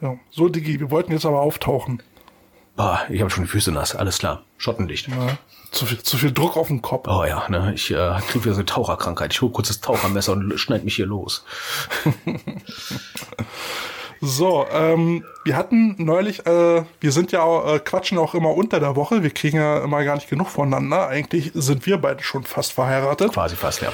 Ja, 0.00 0.16
so 0.30 0.48
Digi, 0.48 0.80
wir 0.80 0.90
wollten 0.90 1.12
jetzt 1.12 1.24
aber 1.24 1.40
auftauchen. 1.40 2.02
Ah, 2.76 3.00
ich 3.08 3.20
habe 3.20 3.30
schon 3.30 3.44
die 3.44 3.50
Füße 3.50 3.70
nass, 3.70 3.94
alles 3.94 4.18
klar. 4.18 4.42
Schottendicht. 4.58 5.06
Ja, 5.08 5.38
zu, 5.70 5.86
viel, 5.86 6.02
zu 6.02 6.16
viel 6.16 6.32
Druck 6.32 6.56
auf 6.56 6.68
den 6.68 6.82
Kopf. 6.82 7.06
Oh 7.08 7.24
ja, 7.24 7.48
ne, 7.48 7.72
ich 7.74 7.90
äh, 7.90 8.18
kriege 8.28 8.44
wieder 8.44 8.54
so 8.54 8.60
eine 8.60 8.66
Taucherkrankheit. 8.66 9.32
Ich 9.32 9.40
hole 9.40 9.52
kurz 9.52 9.68
das 9.68 9.80
Tauchermesser 9.80 10.32
und 10.32 10.58
schneid 10.58 10.84
mich 10.84 10.96
hier 10.96 11.06
los. 11.06 11.44
So, 14.24 14.64
ähm, 14.72 15.24
wir 15.44 15.56
hatten 15.56 15.96
neulich, 15.98 16.46
äh, 16.46 16.84
wir 17.00 17.10
sind 17.10 17.32
ja 17.32 17.42
auch, 17.42 17.74
äh, 17.74 17.80
quatschen 17.80 18.18
auch 18.18 18.36
immer 18.36 18.54
unter 18.54 18.78
der 18.78 18.94
Woche, 18.94 19.24
wir 19.24 19.30
kriegen 19.30 19.56
ja 19.56 19.82
immer 19.82 20.04
gar 20.04 20.14
nicht 20.14 20.30
genug 20.30 20.48
voneinander. 20.48 21.08
Eigentlich 21.08 21.50
sind 21.54 21.86
wir 21.86 21.98
beide 21.98 22.22
schon 22.22 22.44
fast 22.44 22.72
verheiratet. 22.72 23.32
Quasi 23.32 23.56
fast, 23.56 23.82
ja. 23.82 23.92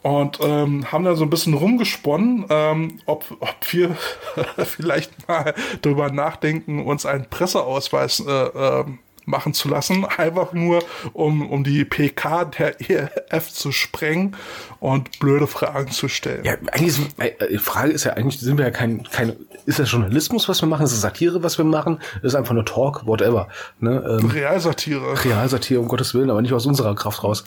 Und 0.00 0.38
ähm, 0.40 0.90
haben 0.90 1.04
da 1.04 1.14
so 1.16 1.24
ein 1.24 1.28
bisschen 1.28 1.52
rumgesponnen, 1.52 2.46
ähm, 2.48 2.98
ob, 3.04 3.26
ob 3.40 3.56
wir 3.72 3.94
vielleicht 4.64 5.28
mal 5.28 5.52
drüber 5.82 6.10
nachdenken, 6.10 6.86
uns 6.86 7.04
einen 7.04 7.28
Presseausweis 7.28 8.20
äh, 8.20 8.30
äh, 8.32 8.84
machen 9.26 9.52
zu 9.52 9.68
lassen, 9.68 10.04
einfach 10.04 10.52
nur 10.52 10.82
um, 11.12 11.50
um 11.50 11.64
die 11.64 11.84
PK 11.84 12.46
der 12.46 12.76
EF 12.80 13.50
zu 13.50 13.72
sprengen 13.72 14.36
und 14.80 15.18
blöde 15.18 15.46
Fragen 15.46 15.90
zu 15.90 16.08
stellen. 16.08 16.44
Ja, 16.44 16.54
eigentlich 16.72 16.98
ist, 16.98 17.00
äh, 17.18 17.32
die 17.50 17.58
Frage 17.58 17.92
ist 17.92 18.04
ja 18.04 18.14
eigentlich, 18.14 18.40
sind 18.40 18.56
wir 18.56 18.64
ja 18.64 18.70
kein, 18.70 19.02
kein, 19.02 19.36
ist 19.66 19.78
das 19.78 19.90
Journalismus, 19.90 20.48
was 20.48 20.62
wir 20.62 20.68
machen? 20.68 20.84
Ist 20.84 20.92
das 20.92 21.00
Satire, 21.00 21.42
was 21.42 21.58
wir 21.58 21.64
machen? 21.64 21.98
Ist 22.22 22.34
einfach 22.34 22.54
nur 22.54 22.64
Talk, 22.64 23.06
whatever. 23.06 23.48
Ne? 23.80 24.18
Ähm, 24.20 24.30
Realsatire. 24.30 25.24
Realsatire, 25.24 25.80
um 25.80 25.88
Gottes 25.88 26.14
Willen, 26.14 26.30
aber 26.30 26.40
nicht 26.40 26.52
aus 26.52 26.66
unserer 26.66 26.94
Kraft 26.94 27.24
raus. 27.24 27.44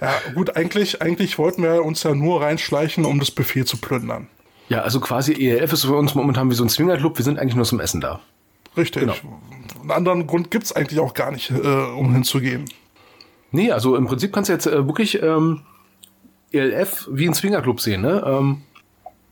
Ja, 0.00 0.12
gut, 0.34 0.56
eigentlich, 0.56 1.00
eigentlich 1.00 1.38
wollten 1.38 1.62
wir 1.62 1.84
uns 1.84 2.02
ja 2.02 2.14
nur 2.14 2.42
reinschleichen, 2.42 3.04
um 3.04 3.20
das 3.20 3.30
Buffet 3.30 3.64
zu 3.64 3.76
plündern. 3.76 4.26
Ja, 4.68 4.82
also 4.82 5.00
quasi 5.00 5.32
ELF 5.32 5.72
ist 5.72 5.84
für 5.84 5.96
uns 5.96 6.14
momentan 6.14 6.50
wie 6.50 6.54
so 6.54 6.64
ein 6.64 6.68
Swingerclub, 6.68 7.18
wir 7.18 7.24
sind 7.24 7.38
eigentlich 7.38 7.56
nur 7.56 7.64
zum 7.64 7.80
Essen 7.80 8.00
da. 8.00 8.20
Richtig. 8.76 9.02
Genau. 9.02 9.14
Einen 9.80 9.90
anderen 9.90 10.26
Grund 10.26 10.50
gibt's 10.50 10.72
eigentlich 10.72 11.00
auch 11.00 11.14
gar 11.14 11.30
nicht, 11.30 11.50
äh, 11.50 11.56
um 11.56 12.12
hinzugehen. 12.12 12.66
Nee, 13.52 13.72
also 13.72 13.96
im 13.96 14.06
Prinzip 14.06 14.32
kannst 14.32 14.48
du 14.48 14.52
jetzt 14.52 14.66
äh, 14.66 14.86
wirklich 14.86 15.22
ähm, 15.22 15.62
ELF 16.52 17.08
wie 17.10 17.26
ein 17.26 17.34
Swingerclub 17.34 17.80
sehen, 17.80 18.02
ne? 18.02 18.22
Ähm, 18.24 18.62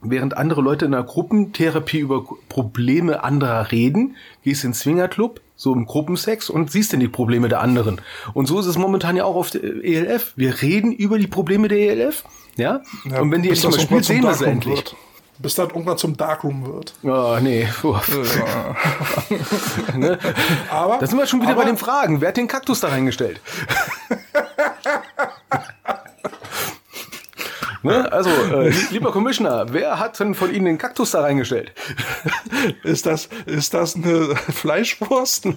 während 0.01 0.36
andere 0.36 0.60
Leute 0.60 0.85
in 0.85 0.94
einer 0.94 1.05
Gruppentherapie 1.05 1.98
über 1.98 2.24
Probleme 2.48 3.24
anderer 3.24 3.73
reden, 3.73 4.16
gehst 4.44 4.65
in 4.65 4.70
den 4.70 4.74
Swingerclub, 4.74 5.40
so 5.56 5.73
im 5.73 5.86
Gruppensex 5.86 6.51
und 6.51 6.70
siehst 6.70 6.93
dann 6.93 7.01
die 7.01 7.09
Probleme 7.09 7.48
der 7.48 7.60
anderen. 7.60 8.01
Und 8.32 8.47
so 8.47 8.60
ist 8.60 8.66
es 8.66 8.78
momentan 8.78 9.16
ja 9.16 9.24
auch 9.24 9.35
auf 9.35 9.51
der 9.51 9.62
ELF. 9.62 10.35
Wir 10.36 10.62
reden 10.62 10.93
über 10.93 11.19
die 11.19 11.27
Probleme 11.27 11.69
der 11.69 11.78
ELF, 11.78 12.24
ja? 12.56 12.82
ja 13.10 13.20
und 13.20 13.32
wenn 13.32 13.43
die 13.43 13.48
endlich 13.48 13.70
mal 13.70 13.81
spielt, 13.81 14.05
sehen 14.05 14.23
wir 14.23 14.35
sie 14.35 14.47
endlich. 14.47 14.77
Wird 14.77 14.97
bis 15.39 15.55
das 15.55 15.69
irgendwann 15.69 15.98
zum 15.98 16.16
Darkroom 16.16 16.66
wird. 16.66 16.94
Oh, 17.02 17.39
nee. 17.40 17.69
Ne? 19.94 20.19
Aber. 20.70 20.98
Da 20.98 21.06
sind 21.06 21.19
wir 21.19 21.27
schon 21.27 21.40
wieder 21.40 21.52
aber, 21.52 21.62
bei 21.62 21.66
den 21.66 21.77
Fragen. 21.77 22.20
Wer 22.20 22.28
hat 22.28 22.36
den 22.36 22.48
Kaktus 22.48 22.81
da 22.81 22.89
reingestellt? 22.89 23.40
Ne? 27.83 28.11
Also, 28.13 28.31
äh, 28.31 28.73
lieber 28.91 29.13
Commissioner, 29.13 29.67
wer 29.73 29.99
hat 29.99 30.19
denn 30.19 30.35
von 30.35 30.53
Ihnen 30.53 30.65
den 30.65 30.79
Kaktus 30.79 31.13
da 31.13 31.21
reingestellt? 31.21 31.73
Ist 32.83 33.07
das, 33.07 33.29
ist 33.47 33.73
das 33.75 33.95
eine 33.95 34.35
Fleischwurst? 34.35 35.47
oh 35.47 35.53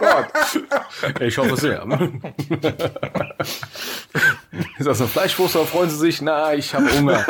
Gott. 0.00 0.26
Ich 1.20 1.36
hoffe 1.38 1.56
sehr. 1.56 1.84
Ist 4.78 4.86
das 4.86 5.00
eine 5.00 5.08
Fleischwurst 5.08 5.56
oder 5.56 5.66
freuen 5.66 5.90
Sie 5.90 5.96
sich? 5.96 6.22
Na, 6.22 6.54
ich 6.54 6.74
habe 6.74 6.86
Hunger. 6.96 7.24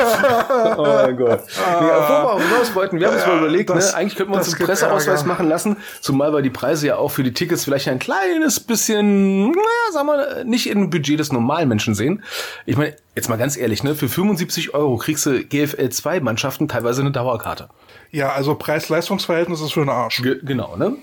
Oh 0.77 0.83
mein 0.83 1.17
Gott. 1.17 1.41
Wo 1.79 1.85
wir 1.85 1.97
auch 1.97 2.39
hinaus 2.39 2.73
wollten, 2.75 2.99
wir 2.99 3.07
haben 3.07 3.15
uns 3.15 3.25
mal 3.25 3.39
überlegt, 3.39 3.69
ne? 3.69 3.75
das, 3.75 3.91
ne? 3.91 3.97
eigentlich 3.97 4.15
könnten 4.15 4.33
wir 4.33 4.37
uns 4.37 4.53
einen 4.53 4.65
Presseausweis 4.65 5.21
Ärger. 5.21 5.27
machen 5.27 5.49
lassen, 5.49 5.77
zumal 6.01 6.31
weil 6.33 6.43
die 6.43 6.49
Preise 6.49 6.87
ja 6.87 6.97
auch 6.97 7.09
für 7.09 7.23
die 7.23 7.33
Tickets 7.33 7.65
vielleicht 7.65 7.87
ein 7.87 7.99
kleines 7.99 8.59
bisschen, 8.59 9.51
naja, 9.51 9.91
sagen 9.91 10.07
wir, 10.07 10.43
nicht 10.45 10.69
im 10.69 10.89
Budget 10.89 11.19
des 11.19 11.31
normalen 11.31 11.67
Menschen 11.69 11.95
sehen. 11.95 12.23
Ich 12.65 12.77
meine, 12.77 12.95
Jetzt 13.15 13.29
mal 13.29 13.37
ganz 13.37 13.55
ehrlich, 13.55 13.81
ne? 13.81 13.95
Für 13.95 14.09
75 14.09 14.73
Euro 14.73 14.97
kriegst 14.97 15.25
du 15.25 15.41
GFL 15.41 15.89
2 15.89 16.19
Mannschaften 16.19 16.67
teilweise 16.67 17.01
eine 17.01 17.11
Dauerkarte. 17.11 17.69
Ja, 18.11 18.33
also 18.33 18.55
Preis-Leistungs-Verhältnis 18.55 19.61
ist 19.61 19.71
für 19.71 19.79
den 19.79 19.89
Arsch. 19.89 20.21
Ge 20.21 20.39
genau, 20.43 20.75
ne? 20.75 20.97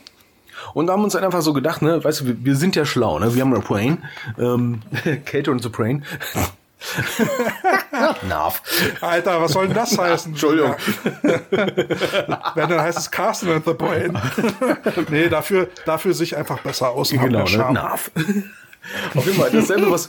Und 0.75 0.87
da 0.87 0.93
haben 0.93 1.05
uns 1.05 1.17
einfach 1.17 1.41
so 1.41 1.55
gedacht, 1.55 1.81
ne, 1.83 2.05
weißt 2.05 2.21
du, 2.21 2.27
wir, 2.27 2.45
wir 2.45 2.57
sind 2.57 2.77
ja 2.77 2.85
schlau, 2.85 3.19
ne? 3.19 3.35
Wir 3.35 3.43
haben 3.43 3.55
eine 3.55 3.63
Brain, 3.63 4.05
ähm, 4.39 4.83
Kate 5.25 5.51
und 5.51 5.63
the 5.63 5.71
Brain. 5.71 6.05
Narf. 8.29 8.63
Alter, 9.01 9.41
was 9.41 9.53
soll 9.53 9.69
denn 9.69 9.77
das 9.77 9.97
heißen? 9.97 10.33
Entschuldigung. 10.33 10.75
Wenn, 11.23 12.69
dann 12.69 12.81
heißt 12.81 12.99
es 12.99 13.11
Carsten 13.11 13.51
and 13.51 13.65
the 13.65 13.73
Brain. 13.73 14.19
nee, 15.09 15.29
dafür, 15.29 15.69
dafür 15.87 16.13
sich 16.13 16.37
einfach 16.37 16.61
besser 16.61 16.91
aus. 16.91 17.11
Genau, 17.11 17.45
ne? 17.45 17.73
Narf. 17.73 18.11
Auf 19.15 19.25
jeden 19.27 19.39
Fall 19.39 19.51
dasselbe, 19.51 19.91
was, 19.91 20.09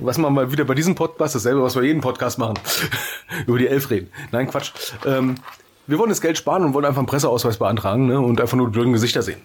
was 0.00 0.18
man 0.18 0.32
mal 0.32 0.52
wieder 0.52 0.64
bei 0.64 0.74
diesem 0.74 0.94
Podcast, 0.94 1.34
dasselbe, 1.34 1.62
was 1.62 1.74
wir 1.74 1.82
jeden 1.82 2.00
Podcast 2.00 2.38
machen. 2.38 2.54
Über 3.46 3.58
die 3.58 3.66
Elf 3.66 3.90
reden. 3.90 4.10
Nein, 4.30 4.48
Quatsch. 4.48 4.72
Ähm, 5.04 5.36
wir 5.86 5.98
wollen 5.98 6.10
das 6.10 6.20
Geld 6.20 6.38
sparen 6.38 6.64
und 6.64 6.74
wollen 6.74 6.84
einfach 6.84 7.00
einen 7.00 7.06
Presseausweis 7.06 7.58
beantragen 7.58 8.06
ne? 8.06 8.20
und 8.20 8.40
einfach 8.40 8.56
nur 8.56 8.66
die 8.66 8.72
blöden 8.72 8.92
Gesichter 8.92 9.22
sehen. 9.22 9.42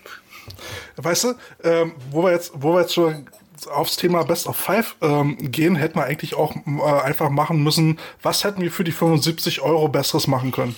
Weißt 0.95 1.23
du, 1.25 1.33
ähm, 1.63 1.93
wo 2.11 2.23
wir 2.23 2.31
jetzt, 2.31 2.51
wo 2.55 2.73
wir 2.73 2.81
jetzt 2.81 2.93
schon 2.93 3.27
aufs 3.71 3.97
Thema 3.97 4.23
Best 4.23 4.47
of 4.47 4.55
Five 4.55 4.95
ähm, 5.01 5.37
gehen, 5.39 5.75
hätten 5.75 5.95
wir 5.95 6.03
eigentlich 6.03 6.35
auch 6.35 6.55
äh, 6.55 7.01
einfach 7.03 7.29
machen 7.29 7.63
müssen, 7.63 7.97
was 8.21 8.43
hätten 8.43 8.61
wir 8.61 8.71
für 8.71 8.83
die 8.83 8.91
75 8.91 9.61
Euro 9.61 9.87
Besseres 9.87 10.27
machen 10.27 10.51
können? 10.51 10.75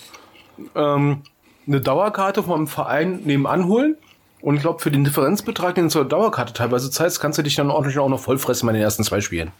Ähm, 0.76 1.22
eine 1.68 1.82
Dauerkarte 1.82 2.44
vom 2.44 2.68
Verein 2.68 3.22
nebenan 3.26 3.66
holen. 3.66 3.98
Und 4.42 4.56
ich 4.56 4.62
glaube, 4.62 4.80
für 4.80 4.92
den 4.92 5.04
Differenzbetrag, 5.04 5.76
den 5.76 5.86
du 5.86 5.90
zur 5.90 6.06
Dauerkarte 6.06 6.54
teilweise 6.54 6.90
zahlst, 6.90 7.20
kannst 7.20 7.38
du 7.38 7.44
dich 7.44 7.56
dann 7.56 7.70
ordentlich 7.70 8.00
auch 8.00 8.10
noch 8.10 8.20
vollfressen 8.20 8.68
bei 8.68 8.74
den 8.74 8.82
ersten 8.82 9.04
zwei 9.04 9.22
Spielen. 9.22 9.52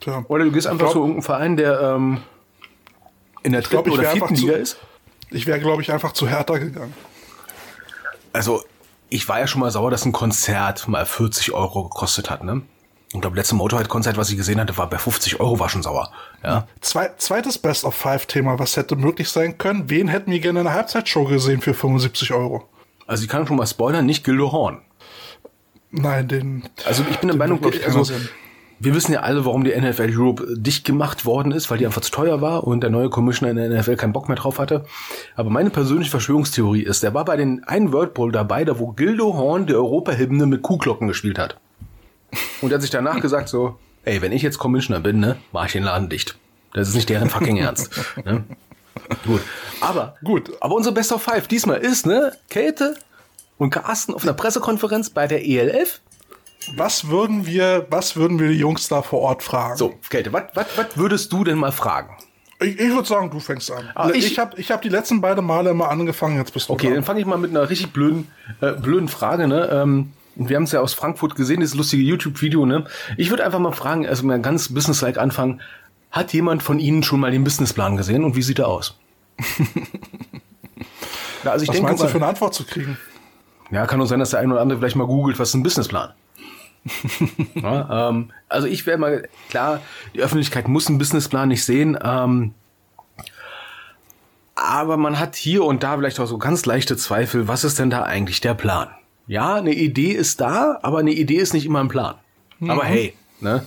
Tja. 0.00 0.24
Oder 0.28 0.44
du 0.44 0.52
gehst 0.52 0.66
einfach 0.66 0.86
glaub, 0.86 0.92
zu 0.92 0.98
irgendeinem 0.98 1.22
Verein, 1.22 1.56
der 1.56 1.80
ähm, 1.80 2.22
in 3.42 3.52
der 3.52 3.62
dritten 3.62 3.84
glaub, 3.84 3.98
oder 3.98 4.10
vierten 4.10 4.34
Liga 4.34 4.54
zu, 4.54 4.58
ist. 4.58 4.76
Ich 5.30 5.46
wäre, 5.46 5.60
glaube 5.60 5.82
ich, 5.82 5.92
einfach 5.92 6.12
zu 6.12 6.28
härter 6.28 6.58
gegangen. 6.58 6.94
Also, 8.32 8.62
ich 9.08 9.28
war 9.28 9.38
ja 9.38 9.46
schon 9.46 9.60
mal 9.60 9.70
sauer, 9.70 9.90
dass 9.90 10.04
ein 10.04 10.12
Konzert 10.12 10.88
mal 10.88 11.06
40 11.06 11.52
Euro 11.52 11.84
gekostet 11.84 12.30
hat, 12.30 12.42
ne? 12.42 12.62
Und 13.12 13.20
glaube, 13.20 13.36
letzte 13.36 13.54
Motorhead-Konzert, 13.54 14.16
was 14.16 14.30
ich 14.30 14.36
gesehen 14.36 14.58
hatte, 14.58 14.76
war 14.76 14.90
bei 14.90 14.98
50 14.98 15.38
Euro, 15.38 15.60
war 15.60 15.68
schon 15.68 15.84
sauer. 15.84 16.10
Ja. 16.42 16.66
Zwei, 16.80 17.12
zweites 17.16 17.58
Best 17.58 17.84
of 17.84 17.94
Five-Thema, 17.94 18.58
was 18.58 18.76
hätte 18.76 18.96
möglich 18.96 19.28
sein 19.28 19.56
können? 19.56 19.88
Wen 19.88 20.08
hätten 20.08 20.32
wir 20.32 20.40
gerne 20.40 20.60
in 20.60 20.66
einer 20.66 20.74
Halbzeitshow 20.74 21.24
gesehen 21.24 21.60
für 21.60 21.74
75 21.74 22.32
Euro? 22.32 22.68
Also 23.06 23.22
ich 23.22 23.28
kann 23.28 23.46
schon 23.46 23.56
mal 23.56 23.66
spoilern, 23.66 24.06
nicht 24.06 24.24
Gildo 24.24 24.52
Horn. 24.52 24.80
Nein, 25.90 26.28
den. 26.28 26.64
Also 26.86 27.04
ich 27.08 27.18
bin 27.18 27.28
der 27.28 27.36
Meinung, 27.36 27.60
also, 27.64 28.12
wir 28.80 28.94
wissen 28.94 29.12
ja 29.12 29.20
alle, 29.20 29.44
warum 29.44 29.64
die 29.64 29.74
NFL 29.74 30.10
Europe 30.12 30.46
dicht 30.56 30.84
gemacht 30.84 31.24
worden 31.24 31.52
ist, 31.52 31.70
weil 31.70 31.78
die 31.78 31.86
einfach 31.86 32.02
zu 32.02 32.10
teuer 32.10 32.40
war 32.40 32.64
und 32.64 32.80
der 32.80 32.90
neue 32.90 33.08
Commissioner 33.10 33.50
in 33.52 33.56
der 33.56 33.80
NFL 33.80 33.96
keinen 33.96 34.12
Bock 34.12 34.28
mehr 34.28 34.36
drauf 34.36 34.58
hatte. 34.58 34.84
Aber 35.36 35.50
meine 35.50 35.70
persönliche 35.70 36.10
Verschwörungstheorie 36.10 36.82
ist, 36.82 37.02
der 37.02 37.14
war 37.14 37.24
bei 37.24 37.36
den 37.36 37.64
einen 37.64 37.92
World 37.92 38.14
Bowl 38.14 38.32
dabei, 38.32 38.64
da 38.64 38.78
wo 38.78 38.88
Gildo 38.88 39.34
Horn 39.34 39.66
die 39.66 39.74
Europahymne 39.74 40.46
mit 40.46 40.62
Kuhglocken 40.62 41.08
gespielt 41.08 41.38
hat. 41.38 41.58
Und 42.60 42.72
er 42.72 42.76
hat 42.76 42.82
sich 42.82 42.90
danach 42.90 43.20
gesagt 43.20 43.48
so, 43.48 43.78
ey, 44.04 44.20
wenn 44.20 44.32
ich 44.32 44.42
jetzt 44.42 44.58
Commissioner 44.58 45.00
bin, 45.00 45.20
ne, 45.20 45.36
mach 45.52 45.66
ich 45.66 45.72
den 45.72 45.84
Laden 45.84 46.08
dicht. 46.08 46.36
Das 46.72 46.88
ist 46.88 46.94
nicht 46.94 47.08
deren 47.08 47.30
fucking 47.30 47.56
Ernst. 47.56 47.90
Ne? 48.24 48.42
Gut. 49.26 49.40
Aber, 49.80 50.16
gut. 50.24 50.50
Aber 50.60 50.74
unsere 50.74 50.94
Best 50.94 51.12
of 51.12 51.22
Five 51.22 51.46
diesmal 51.48 51.78
ist, 51.78 52.06
ne, 52.06 52.32
Käthe 52.48 52.96
und 53.58 53.70
Carsten 53.70 54.14
auf 54.14 54.22
einer 54.22 54.32
Pressekonferenz 54.34 55.10
bei 55.10 55.26
der 55.26 55.44
ELF. 55.46 56.00
Was 56.76 57.08
würden 57.08 57.46
wir, 57.46 57.86
was 57.90 58.16
würden 58.16 58.38
wir 58.38 58.48
die 58.48 58.54
Jungs 58.58 58.88
da 58.88 59.02
vor 59.02 59.20
Ort 59.20 59.42
fragen? 59.42 59.76
So, 59.76 59.94
Käthe, 60.08 60.32
was, 60.32 60.44
was, 60.54 60.66
was 60.76 60.96
würdest 60.96 61.32
du 61.32 61.44
denn 61.44 61.58
mal 61.58 61.72
fragen? 61.72 62.16
Ich, 62.60 62.78
ich 62.80 62.90
würde 62.90 63.06
sagen, 63.06 63.30
du 63.30 63.40
fängst 63.40 63.70
an. 63.70 63.90
Ah, 63.94 64.10
ich 64.14 64.26
ich 64.26 64.38
habe 64.38 64.58
ich 64.58 64.70
hab 64.70 64.80
die 64.80 64.88
letzten 64.88 65.20
beiden 65.20 65.44
Male 65.44 65.70
immer 65.70 65.90
angefangen, 65.90 66.36
jetzt 66.38 66.52
bist 66.54 66.68
du 66.68 66.72
Okay, 66.72 66.86
dran. 66.86 66.94
dann 66.96 67.04
fange 67.04 67.20
ich 67.20 67.26
mal 67.26 67.36
mit 67.36 67.50
einer 67.50 67.68
richtig 67.68 67.92
blöden, 67.92 68.28
äh, 68.60 68.72
blöden 68.72 69.08
Frage, 69.08 69.48
ne? 69.48 69.68
Ähm, 69.70 70.12
wir 70.36 70.56
haben 70.56 70.64
es 70.64 70.72
ja 70.72 70.80
aus 70.80 70.94
Frankfurt 70.94 71.36
gesehen, 71.36 71.60
dieses 71.60 71.74
lustige 71.76 72.02
YouTube-Video, 72.02 72.64
ne? 72.66 72.86
Ich 73.16 73.30
würde 73.30 73.44
einfach 73.44 73.58
mal 73.58 73.72
fragen, 73.72 74.06
also 74.06 74.24
mal 74.24 74.40
ganz 74.40 74.72
businesslike 74.72 75.20
anfangen. 75.20 75.60
Hat 76.14 76.32
jemand 76.32 76.62
von 76.62 76.78
Ihnen 76.78 77.02
schon 77.02 77.18
mal 77.18 77.32
den 77.32 77.42
Businessplan 77.42 77.96
gesehen 77.96 78.22
und 78.22 78.36
wie 78.36 78.42
sieht 78.42 78.60
er 78.60 78.68
aus? 78.68 78.96
ja, 81.42 81.50
also 81.50 81.64
ich 81.64 81.68
was 81.68 81.74
denke, 81.74 81.88
meinst 81.88 82.04
du 82.04 82.06
für 82.06 82.18
eine 82.18 82.26
Antwort 82.26 82.54
zu 82.54 82.62
kriegen? 82.62 82.96
Ja, 83.72 83.84
kann 83.86 83.98
nur 83.98 84.06
sein, 84.06 84.20
dass 84.20 84.30
der 84.30 84.38
eine 84.38 84.52
oder 84.52 84.62
andere 84.62 84.78
vielleicht 84.78 84.94
mal 84.94 85.08
googelt, 85.08 85.40
was 85.40 85.48
ist 85.48 85.54
ein 85.54 85.64
Businessplan? 85.64 86.12
ja, 87.56 88.10
ähm, 88.10 88.30
also 88.48 88.68
ich 88.68 88.86
wäre 88.86 88.96
mal, 88.96 89.28
klar, 89.48 89.80
die 90.14 90.20
Öffentlichkeit 90.20 90.68
muss 90.68 90.86
einen 90.86 90.98
Businessplan 90.98 91.48
nicht 91.48 91.64
sehen, 91.64 91.98
ähm, 92.00 92.54
aber 94.54 94.96
man 94.96 95.18
hat 95.18 95.34
hier 95.34 95.64
und 95.64 95.82
da 95.82 95.96
vielleicht 95.96 96.20
auch 96.20 96.26
so 96.26 96.38
ganz 96.38 96.64
leichte 96.64 96.96
Zweifel, 96.96 97.48
was 97.48 97.64
ist 97.64 97.80
denn 97.80 97.90
da 97.90 98.04
eigentlich 98.04 98.40
der 98.40 98.54
Plan? 98.54 98.88
Ja, 99.26 99.56
eine 99.56 99.74
Idee 99.74 100.12
ist 100.12 100.40
da, 100.40 100.78
aber 100.80 100.98
eine 100.98 101.10
Idee 101.10 101.38
ist 101.38 101.54
nicht 101.54 101.66
immer 101.66 101.80
ein 101.80 101.88
Plan. 101.88 102.14
Mhm. 102.60 102.70
Aber 102.70 102.84
hey, 102.84 103.16
ne? 103.40 103.66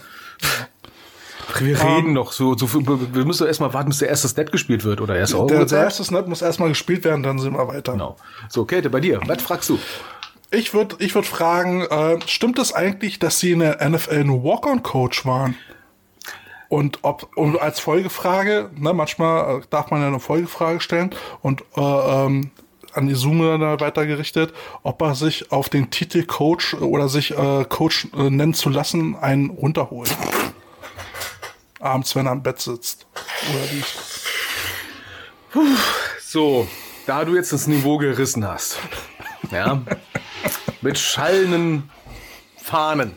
Wir 1.60 1.82
um, 1.82 1.88
reden 1.88 2.14
noch 2.14 2.32
so, 2.32 2.56
so 2.58 2.68
wir 2.74 3.26
müssen 3.26 3.48
erstmal 3.48 3.74
warten, 3.74 3.90
bis 3.90 4.00
der 4.00 4.10
erste 4.10 4.28
Snap 4.28 4.52
gespielt 4.52 4.84
wird 4.84 5.02
oder 5.02 5.16
erst 5.16 5.34
Der, 5.34 5.66
der 5.66 5.84
erste 5.84 6.04
Snap 6.04 6.28
muss 6.28 6.42
erstmal 6.42 6.70
gespielt 6.70 7.04
werden, 7.04 7.24
dann 7.24 7.40
sind 7.40 7.54
wir 7.54 7.68
weiter. 7.68 7.94
Genau. 7.94 8.18
So, 8.50 8.66
Käthe, 8.66 8.90
bei 8.90 9.00
dir, 9.00 9.20
was 9.26 9.42
fragst 9.42 9.70
du? 9.70 9.80
Ich 10.52 10.74
würde 10.74 10.96
ich 11.00 11.14
würd 11.14 11.26
fragen, 11.26 11.82
äh, 11.82 12.20
stimmt 12.26 12.60
es 12.60 12.74
eigentlich, 12.74 13.20
dass 13.20 13.40
sie 13.40 13.52
in 13.52 13.60
der 13.60 13.88
NFL 13.88 14.24
nur 14.24 14.44
Walk-on-Coach 14.44 15.26
waren? 15.26 15.56
Und 16.70 17.00
ob 17.02 17.36
und 17.38 17.60
als 17.60 17.80
Folgefrage, 17.80 18.70
ne, 18.76 18.94
manchmal 18.94 19.60
äh, 19.60 19.62
darf 19.70 19.90
man 19.92 20.02
ja 20.02 20.08
eine 20.08 20.20
Folgefrage 20.20 20.82
stellen 20.82 21.12
und 21.42 21.64
äh, 21.76 21.82
ähm, 21.82 22.52
an 22.94 23.08
die 23.08 23.14
Zoom 23.14 23.40
weitergerichtet, 23.40 24.54
ob 24.84 25.02
er 25.02 25.14
sich 25.14 25.52
auf 25.52 25.70
den 25.70 25.92
Titel 25.92 26.24
Coach 26.24 26.74
oder 26.74 27.10
sich 27.10 27.38
äh, 27.38 27.66
Coach 27.70 28.08
äh, 28.18 28.30
nennen 28.30 28.54
zu 28.54 28.70
lassen, 28.70 29.16
einen 29.16 29.52
runterholt 29.52 30.10
abends, 31.80 32.16
wenn 32.16 32.26
er 32.26 32.32
am 32.32 32.44
Bett 32.44 32.60
sitzt 32.60 33.08
oder 33.50 33.72
liegt. 33.72 33.98
So, 36.22 36.68
da 37.06 37.26
du 37.26 37.36
jetzt 37.36 37.54
das 37.54 37.68
Niveau 37.68 37.98
gerissen 37.98 38.48
hast, 38.48 38.80
ja, 39.52 39.82
mit 40.82 41.00
schallenden 41.00 41.90
Fahnen. 42.58 43.14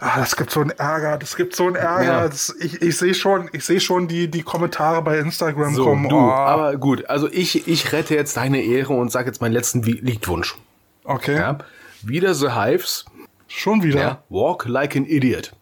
Ah, 0.00 0.18
das 0.18 0.36
gibt 0.36 0.50
so 0.50 0.60
einen 0.60 0.70
Ärger, 0.70 1.18
das 1.18 1.36
gibt 1.36 1.54
so 1.54 1.66
einen 1.66 1.76
Ärger. 1.76 2.04
Ja. 2.04 2.28
Das, 2.28 2.54
ich 2.58 2.82
ich 2.82 2.96
sehe 2.96 3.14
schon, 3.14 3.48
ich 3.52 3.64
sehe 3.64 3.80
schon 3.80 4.08
die, 4.08 4.28
die 4.28 4.42
Kommentare 4.42 5.02
bei 5.02 5.18
Instagram 5.18 5.74
so, 5.74 5.84
kommen. 5.84 6.08
Du, 6.08 6.16
oh. 6.16 6.30
Aber 6.30 6.76
gut, 6.76 7.08
also 7.08 7.28
ich, 7.30 7.68
ich 7.68 7.92
rette 7.92 8.14
jetzt 8.14 8.36
deine 8.36 8.62
Ehre 8.62 8.94
und 8.94 9.12
sage 9.12 9.28
jetzt 9.28 9.40
meinen 9.40 9.52
letzten 9.52 9.82
Liedwunsch. 9.82 10.56
Okay. 11.04 11.36
Ja, 11.36 11.58
wieder 12.02 12.34
The 12.34 12.50
Hives. 12.50 13.04
Schon 13.46 13.82
wieder. 13.82 14.00
Ja, 14.00 14.22
Walk 14.30 14.66
like 14.66 14.96
an 14.96 15.04
Idiot 15.04 15.52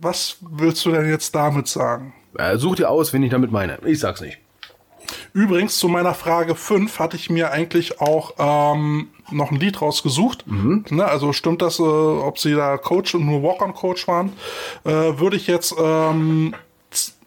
was 0.00 0.38
willst 0.40 0.84
du 0.84 0.92
denn 0.92 1.08
jetzt 1.08 1.34
damit 1.34 1.68
sagen? 1.68 2.14
Äh, 2.36 2.56
such 2.56 2.76
dir 2.76 2.90
aus, 2.90 3.12
wen 3.12 3.22
ich 3.22 3.30
damit 3.30 3.50
meine. 3.52 3.78
Ich 3.84 4.00
sag's 4.00 4.20
nicht. 4.20 4.38
Übrigens, 5.32 5.78
zu 5.78 5.88
meiner 5.88 6.14
Frage 6.14 6.54
5 6.54 6.98
hatte 6.98 7.16
ich 7.16 7.30
mir 7.30 7.50
eigentlich 7.50 8.00
auch 8.00 8.34
ähm, 8.38 9.08
noch 9.30 9.50
ein 9.50 9.58
Lied 9.58 9.80
rausgesucht. 9.80 10.46
Mhm. 10.46 10.84
Ne, 10.90 11.04
also 11.04 11.32
stimmt 11.32 11.62
das, 11.62 11.78
äh, 11.78 11.82
ob 11.82 12.38
sie 12.38 12.54
da 12.54 12.76
Coach 12.76 13.14
und 13.14 13.26
nur 13.26 13.42
Walk-on-Coach 13.42 14.06
waren? 14.08 14.32
Äh, 14.84 14.90
Würde 14.90 15.36
ich 15.36 15.46
jetzt, 15.46 15.74
ähm, 15.78 16.54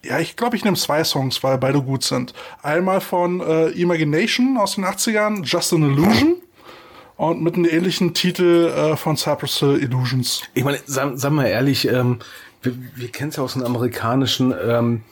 ja, 0.03 0.19
ich 0.19 0.35
glaube, 0.35 0.55
ich 0.55 0.63
nehme 0.63 0.77
zwei 0.77 1.03
Songs, 1.03 1.43
weil 1.43 1.57
beide 1.57 1.81
gut 1.81 2.03
sind. 2.03 2.33
Einmal 2.61 3.01
von 3.01 3.41
äh, 3.41 3.67
Imagination 3.69 4.57
aus 4.57 4.75
den 4.75 4.85
80ern, 4.85 5.43
Just 5.43 5.73
an 5.73 5.83
Illusion. 5.83 6.35
Und 7.15 7.43
mit 7.43 7.55
einem 7.55 7.65
ähnlichen 7.65 8.13
Titel 8.13 8.73
äh, 8.75 8.97
von 8.97 9.15
Cypress 9.15 9.59
Hill 9.59 9.81
Illusions. 9.81 10.41
Ich 10.55 10.63
meine, 10.63 10.79
sagen 10.85 11.15
sag 11.15 11.31
mal 11.31 11.45
ehrlich, 11.45 11.87
ähm, 11.87 12.19
wir, 12.63 12.73
wir 12.95 13.09
kennen 13.09 13.29
es 13.29 13.35
ja 13.35 13.43
aus 13.43 13.53
den 13.53 13.63
amerikanischen, 13.63 14.53
ähm, 14.65 15.03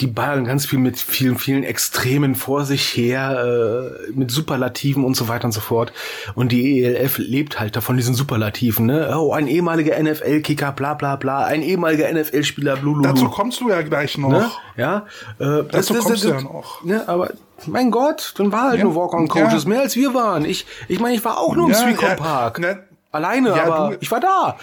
die 0.00 0.06
ballern 0.08 0.44
ganz 0.44 0.66
viel 0.66 0.80
mit 0.80 0.98
vielen, 0.98 1.38
vielen 1.38 1.62
Extremen 1.62 2.34
vor 2.34 2.64
sich 2.64 2.96
her, 2.96 3.94
äh, 4.08 4.10
mit 4.12 4.30
Superlativen 4.30 5.04
und 5.04 5.14
so 5.14 5.28
weiter 5.28 5.44
und 5.44 5.52
so 5.52 5.60
fort. 5.60 5.92
Und 6.34 6.50
die 6.50 6.82
ELF 6.82 7.18
lebt 7.18 7.60
halt 7.60 7.76
davon, 7.76 7.96
diesen 7.96 8.14
Superlativen, 8.14 8.86
ne? 8.86 9.16
Oh, 9.16 9.32
ein 9.32 9.46
ehemaliger 9.46 10.02
NFL-Kicker, 10.02 10.72
bla 10.72 10.94
bla 10.94 11.16
bla, 11.16 11.44
ein 11.44 11.62
ehemaliger 11.62 12.12
NFL-Spieler, 12.12 12.76
blululu. 12.76 13.02
Dazu 13.02 13.28
kommst 13.28 13.60
du 13.60 13.68
ja 13.70 13.82
gleich 13.82 14.18
noch. 14.18 14.30
Ne? 14.30 14.50
Ja, 14.76 15.06
äh, 15.38 15.44
Dazu 15.44 15.68
das, 15.70 15.88
kommst 15.88 16.10
das, 16.10 16.20
das, 16.20 16.22
du 16.22 16.28
ja 16.28 16.40
noch. 16.40 16.82
Ne, 16.82 17.08
aber 17.08 17.30
mein 17.66 17.92
Gott, 17.92 18.34
dann 18.38 18.50
war 18.50 18.70
halt 18.70 18.78
ja, 18.78 18.84
nur 18.84 18.96
Walk-on-Coaches, 18.96 19.64
ja. 19.64 19.68
mehr 19.68 19.80
als 19.82 19.94
wir 19.94 20.14
waren. 20.14 20.44
Ich, 20.44 20.66
ich 20.88 20.98
meine, 20.98 21.14
ich 21.14 21.24
war 21.24 21.38
auch 21.38 21.54
nur 21.54 21.66
im 21.66 21.72
ja, 21.72 21.78
Sweet 21.78 22.02
ja, 22.02 22.14
Park. 22.16 22.58
Ne, 22.58 22.82
Alleine, 23.12 23.52
aber 23.62 23.90
du, 23.90 23.98
ich 24.00 24.10
war 24.10 24.20
da. 24.20 24.56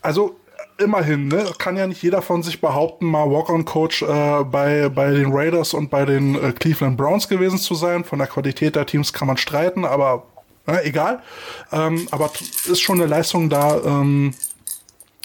Also 0.00 0.39
immerhin, 0.80 1.28
ne, 1.28 1.44
kann 1.58 1.76
ja 1.76 1.86
nicht 1.86 2.02
jeder 2.02 2.22
von 2.22 2.42
sich 2.42 2.60
behaupten, 2.60 3.06
mal 3.06 3.30
Walk-on-Coach 3.30 4.02
äh, 4.02 4.44
bei, 4.44 4.88
bei 4.88 5.10
den 5.10 5.32
Raiders 5.32 5.74
und 5.74 5.90
bei 5.90 6.04
den 6.04 6.34
äh, 6.34 6.52
Cleveland 6.52 6.96
Browns 6.96 7.28
gewesen 7.28 7.58
zu 7.58 7.74
sein. 7.74 8.04
Von 8.04 8.18
der 8.18 8.28
Qualität 8.28 8.76
der 8.76 8.86
Teams 8.86 9.12
kann 9.12 9.28
man 9.28 9.36
streiten, 9.36 9.84
aber 9.84 10.24
äh, 10.66 10.88
egal. 10.88 11.22
Ähm, 11.72 12.06
aber 12.10 12.30
ist 12.66 12.80
schon 12.80 13.00
eine 13.00 13.08
Leistung 13.08 13.48
da, 13.50 13.80
ähm, 13.84 14.34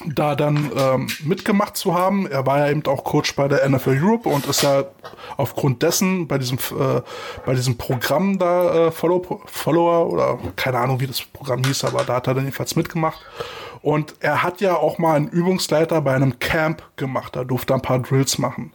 da 0.06 0.36
dann 0.36 0.72
ähm, 0.76 1.08
mitgemacht 1.24 1.78
zu 1.78 1.94
haben. 1.94 2.28
Er 2.28 2.46
war 2.46 2.60
ja 2.60 2.70
eben 2.70 2.86
auch 2.88 3.04
Coach 3.04 3.36
bei 3.36 3.48
der 3.48 3.68
NFL 3.68 3.98
Europe 4.02 4.28
und 4.28 4.46
ist 4.46 4.62
ja 4.64 4.84
aufgrund 5.38 5.84
dessen 5.84 6.28
bei 6.28 6.38
diesem 6.38 6.58
äh, 6.58 7.02
bei 7.46 7.54
diesem 7.54 7.78
Programm 7.78 8.38
da 8.38 8.88
äh, 8.88 8.92
Follow, 8.92 9.42
Follower 9.46 10.12
oder 10.12 10.38
keine 10.56 10.80
Ahnung, 10.80 11.00
wie 11.00 11.08
das 11.08 11.22
Programm 11.22 11.64
hieß, 11.64 11.86
aber 11.86 12.04
da 12.04 12.16
hat 12.16 12.28
er 12.28 12.34
dann 12.34 12.44
jedenfalls 12.44 12.76
mitgemacht. 12.76 13.20
Und 13.86 14.16
er 14.20 14.42
hat 14.42 14.62
ja 14.62 14.78
auch 14.78 14.98
mal 14.98 15.14
einen 15.14 15.28
Übungsleiter 15.28 16.02
bei 16.02 16.16
einem 16.16 16.40
Camp 16.40 16.82
gemacht. 16.96 17.36
Da 17.36 17.44
durfte 17.44 17.74
er 17.74 17.76
ein 17.76 17.84
paar 17.84 18.00
Drills 18.00 18.40
machen. 18.40 18.74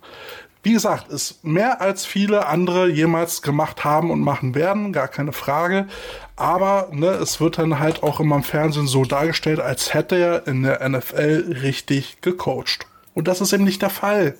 Wie 0.62 0.72
gesagt, 0.72 1.08
ist 1.08 1.42
mehr 1.42 1.80
als 1.80 2.06
viele 2.06 2.46
andere 2.46 2.88
jemals 2.88 3.42
gemacht 3.42 3.82
haben 3.82 4.12
und 4.12 4.20
machen 4.20 4.54
werden, 4.54 4.92
gar 4.92 5.08
keine 5.08 5.32
Frage. 5.32 5.88
Aber 6.36 6.90
ne, 6.92 7.08
es 7.08 7.40
wird 7.40 7.58
dann 7.58 7.80
halt 7.80 8.04
auch 8.04 8.20
immer 8.20 8.36
im 8.36 8.44
Fernsehen 8.44 8.86
so 8.86 9.04
dargestellt, 9.04 9.58
als 9.58 9.94
hätte 9.94 10.14
er 10.14 10.46
in 10.46 10.62
der 10.62 10.88
NFL 10.88 11.56
richtig 11.60 12.20
gecoacht. 12.20 12.86
Und 13.12 13.26
das 13.26 13.40
ist 13.40 13.52
eben 13.52 13.64
nicht 13.64 13.82
der 13.82 13.90
Fall. 13.90 14.36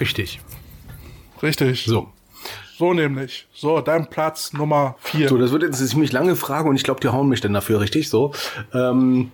Richtig. 0.00 0.40
Richtig. 1.42 1.84
So. 1.84 2.08
So 2.78 2.94
nämlich. 2.94 3.48
So, 3.52 3.82
dein 3.82 4.08
Platz 4.08 4.54
Nummer 4.54 4.96
vier. 5.00 5.28
So, 5.28 5.36
das 5.36 5.52
wird 5.52 5.62
jetzt 5.62 5.78
eine 5.78 5.88
ziemlich 5.88 6.12
lange 6.12 6.36
Frage 6.36 6.70
und 6.70 6.76
ich 6.76 6.84
glaube, 6.84 7.00
die 7.00 7.08
hauen 7.08 7.28
mich 7.28 7.42
dann 7.42 7.52
dafür 7.52 7.80
richtig. 7.80 8.08
So. 8.08 8.32
Ähm, 8.72 9.30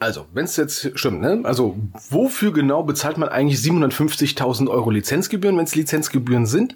also, 0.00 0.26
wenn 0.34 0.44
es 0.44 0.56
jetzt 0.56 0.98
stimmt, 0.98 1.20
ne? 1.20 1.40
Also, 1.44 1.76
wofür 2.10 2.52
genau 2.52 2.82
bezahlt 2.82 3.16
man 3.16 3.28
eigentlich 3.28 3.60
750.000 3.60 4.68
Euro 4.68 4.90
Lizenzgebühren, 4.90 5.56
wenn 5.56 5.64
es 5.64 5.74
Lizenzgebühren 5.74 6.46
sind? 6.46 6.74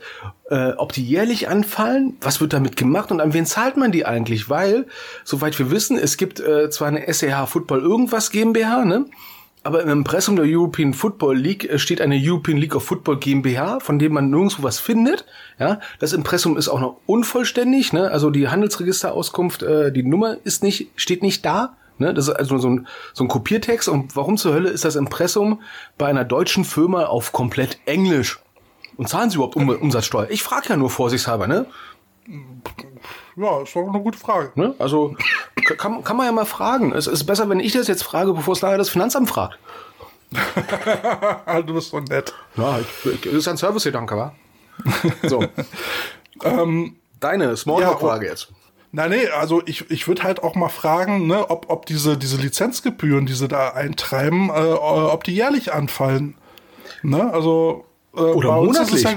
Äh, 0.51 0.73
ob 0.73 0.93
die 0.93 1.05
jährlich 1.05 1.49
anfallen? 1.49 2.17
Was 2.21 2.41
wird 2.41 2.53
damit 2.53 2.77
gemacht 2.77 3.11
und 3.11 3.21
an 3.21 3.35
wen 3.35 3.47
zahlt 3.47 3.77
man 3.77 3.93
die 3.93 4.07
eigentlich? 4.07 4.49
Weil, 4.49 4.87
soweit 5.25 5.59
wir 5.59 5.71
wissen, 5.71 5.99
es 5.99 6.17
gibt 6.17 6.41
äh, 6.41 6.71
zwar 6.71 6.89
eine 6.89 7.13
SEH 7.13 7.47
Football 7.47 7.81
irgendwas 7.81 8.31
GmbH, 8.31 8.85
ne? 8.85 9.07
Aber 9.65 9.83
im 9.83 9.89
Impressum 9.89 10.37
der 10.37 10.47
European 10.47 10.95
Football 10.95 11.37
League 11.37 11.69
äh, 11.69 11.79
steht 11.79 12.01
eine 12.01 12.19
European 12.19 12.59
League 12.59 12.77
of 12.77 12.85
Football 12.85 13.19
GmbH, 13.19 13.81
von 13.81 13.99
dem 13.99 14.13
man 14.13 14.31
nirgendwo 14.31 14.63
was 14.63 14.79
findet. 14.79 15.25
Ja, 15.59 15.81
das 15.99 16.13
Impressum 16.13 16.57
ist 16.57 16.69
auch 16.69 16.81
noch 16.81 17.01
unvollständig. 17.07 17.93
Ne? 17.93 18.11
Also 18.11 18.31
die 18.31 18.49
Handelsregisterauskunft, 18.49 19.63
äh, 19.63 19.93
die 19.93 20.05
Nummer 20.05 20.37
ist 20.45 20.63
nicht, 20.63 20.89
steht 20.97 21.23
nicht 21.23 21.45
da. 21.45 21.77
Ne? 21.99 22.15
Das 22.15 22.29
ist 22.29 22.35
also 22.35 22.59
so 22.59 22.69
ein, 22.69 22.87
so 23.13 23.25
ein 23.25 23.29
Kopiertext. 23.29 23.89
Und 23.89 24.17
warum 24.17 24.37
zur 24.37 24.55
Hölle 24.55 24.71
ist 24.71 24.85
das 24.85 24.97
Impressum 24.97 25.61
bei 25.97 26.07
einer 26.07 26.25
deutschen 26.25 26.65
Firma 26.65 27.07
auf 27.07 27.33
komplett 27.33 27.79
Englisch? 27.87 28.41
Und 28.97 29.09
zahlen 29.09 29.31
sie 29.31 29.37
überhaupt 29.37 29.57
um 29.57 29.69
Umsatzsteuer? 29.69 30.29
Ich 30.31 30.43
frage 30.43 30.71
ja 30.71 30.77
nur 30.77 30.91
vorsichtshalber, 30.91 31.47
ne? 31.47 31.67
Ja, 33.37 33.63
ist 33.63 33.75
doch 33.75 33.89
eine 33.89 34.01
gute 34.01 34.19
Frage. 34.19 34.51
ne? 34.57 34.75
Also 34.79 35.15
kann, 35.77 36.03
kann 36.03 36.17
man 36.17 36.27
ja 36.27 36.33
mal 36.33 36.45
fragen. 36.45 36.93
Es 36.93 37.07
ist 37.07 37.25
besser, 37.25 37.49
wenn 37.49 37.61
ich 37.61 37.73
das 37.73 37.87
jetzt 37.87 38.03
frage, 38.03 38.33
bevor 38.33 38.55
es 38.55 38.63
nachher 38.63 38.79
das 38.79 38.89
Finanzamt 38.89 39.29
fragt. 39.29 39.59
du 41.67 41.75
bist 41.75 41.91
so 41.91 42.01
nett. 42.01 42.35
Ja, 42.57 42.81
ich, 42.81 43.13
ich, 43.13 43.21
das 43.23 43.33
ist 43.33 43.49
ein 43.49 43.57
Servicegedanke, 43.57 44.17
wa? 44.17 44.35
So. 45.23 45.45
Deine 47.21 47.57
Smalltalk-Frage 47.57 48.27
jetzt. 48.27 48.49
Na 48.91 49.07
nee, 49.09 49.27
also 49.29 49.63
ich, 49.67 49.91
ich 49.91 50.09
würde 50.09 50.23
halt 50.23 50.43
auch 50.43 50.55
mal 50.55 50.71
fragen, 50.71 51.27
ne, 51.27 51.51
ob, 51.51 51.67
ob 51.69 51.87
diese, 51.87 52.17
diese 52.17 52.39
Lizenzgebühren, 52.39 53.27
die 53.27 53.35
sie 53.35 53.49
da 53.49 53.71
eintreiben, 53.71 54.49
äh, 54.49 54.53
ob 54.53 55.25
die 55.25 55.35
jährlich 55.35 55.73
anfallen. 55.75 56.35
Ne? 57.03 57.31
Also 57.33 57.85
äh, 58.17 58.21
Oder 58.21 58.53
monatlich. 58.57 59.03
Ja, 59.03 59.15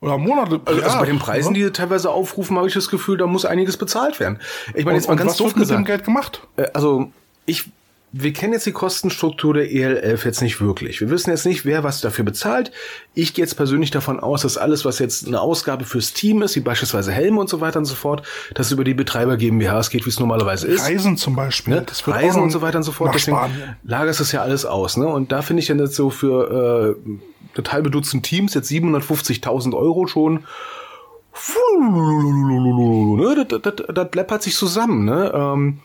oder 0.00 0.18
monatlich. 0.18 0.60
Also, 0.64 0.82
also 0.82 0.94
ja, 0.94 1.00
bei 1.00 1.06
den 1.06 1.18
Preisen, 1.18 1.52
ne? 1.52 1.58
die 1.58 1.70
teilweise 1.72 2.10
aufrufen, 2.10 2.56
habe 2.56 2.68
ich 2.68 2.74
das 2.74 2.88
Gefühl, 2.88 3.16
da 3.16 3.26
muss 3.26 3.44
einiges 3.44 3.76
bezahlt 3.76 4.20
werden. 4.20 4.40
Ich 4.74 4.84
meine, 4.84 4.98
jetzt 4.98 5.08
mal 5.08 5.16
ganz 5.16 5.32
was 5.32 5.36
doof 5.38 5.46
wird 5.48 5.56
mit 5.56 5.64
dem 5.68 5.68
gesagt. 5.68 5.86
Geld 5.86 6.04
gemacht? 6.04 6.46
Äh, 6.56 6.68
Also 6.74 7.10
ich, 7.44 7.70
wir 8.18 8.32
kennen 8.32 8.54
jetzt 8.54 8.66
die 8.66 8.72
Kostenstruktur 8.72 9.54
der 9.54 9.70
EL11 9.70 10.24
jetzt 10.24 10.40
nicht 10.40 10.60
wirklich. 10.60 11.00
Wir 11.00 11.10
wissen 11.10 11.30
jetzt 11.30 11.44
nicht, 11.44 11.64
wer 11.64 11.84
was 11.84 12.00
dafür 12.00 12.24
bezahlt. 12.24 12.70
Ich 13.14 13.34
gehe 13.34 13.44
jetzt 13.44 13.56
persönlich 13.56 13.90
davon 13.90 14.20
aus, 14.20 14.42
dass 14.42 14.56
alles, 14.56 14.84
was 14.84 14.98
jetzt 14.98 15.26
eine 15.26 15.40
Ausgabe 15.40 15.84
fürs 15.84 16.12
Team 16.12 16.42
ist, 16.42 16.56
wie 16.56 16.60
beispielsweise 16.60 17.12
Helme 17.12 17.40
und 17.40 17.48
so 17.48 17.60
weiter 17.60 17.78
und 17.78 17.84
so 17.84 17.94
fort, 17.94 18.26
dass 18.54 18.66
es 18.66 18.72
über 18.72 18.84
die 18.84 18.94
Betreiber 18.94 19.36
GmbHs 19.36 19.90
geht, 19.90 20.06
wie 20.06 20.10
es 20.10 20.18
normalerweise 20.18 20.66
ist. 20.66 20.82
Reisen 20.82 21.16
zum 21.16 21.36
Beispiel. 21.36 21.74
Ne? 21.74 21.86
Reisen 22.06 22.42
und 22.42 22.50
so 22.50 22.62
weiter 22.62 22.78
und 22.78 22.84
so 22.84 22.92
fort. 22.92 23.14
Deswegen 23.14 23.38
lagerst 23.84 24.20
es 24.20 24.32
ja 24.32 24.42
alles 24.42 24.64
aus. 24.64 24.96
Ne? 24.96 25.06
Und 25.06 25.32
da 25.32 25.42
finde 25.42 25.60
ich 25.60 25.66
dann 25.66 25.78
jetzt 25.78 25.94
so 25.94 26.08
für 26.10 26.96
äh, 27.06 27.10
das 27.60 27.72
halbe 27.72 27.90
Dutzend 27.90 28.24
Teams 28.24 28.54
jetzt 28.54 28.70
750.000 28.70 29.74
Euro 29.74 30.06
schon. 30.06 30.44
Ne? 33.16 33.44
Das, 33.48 33.60
das, 33.60 33.74
das, 33.76 33.94
das 33.94 34.08
läppert 34.14 34.42
sich 34.42 34.54
zusammen. 34.54 35.04
Ne? 35.04 35.32
Ähm, 35.34 35.80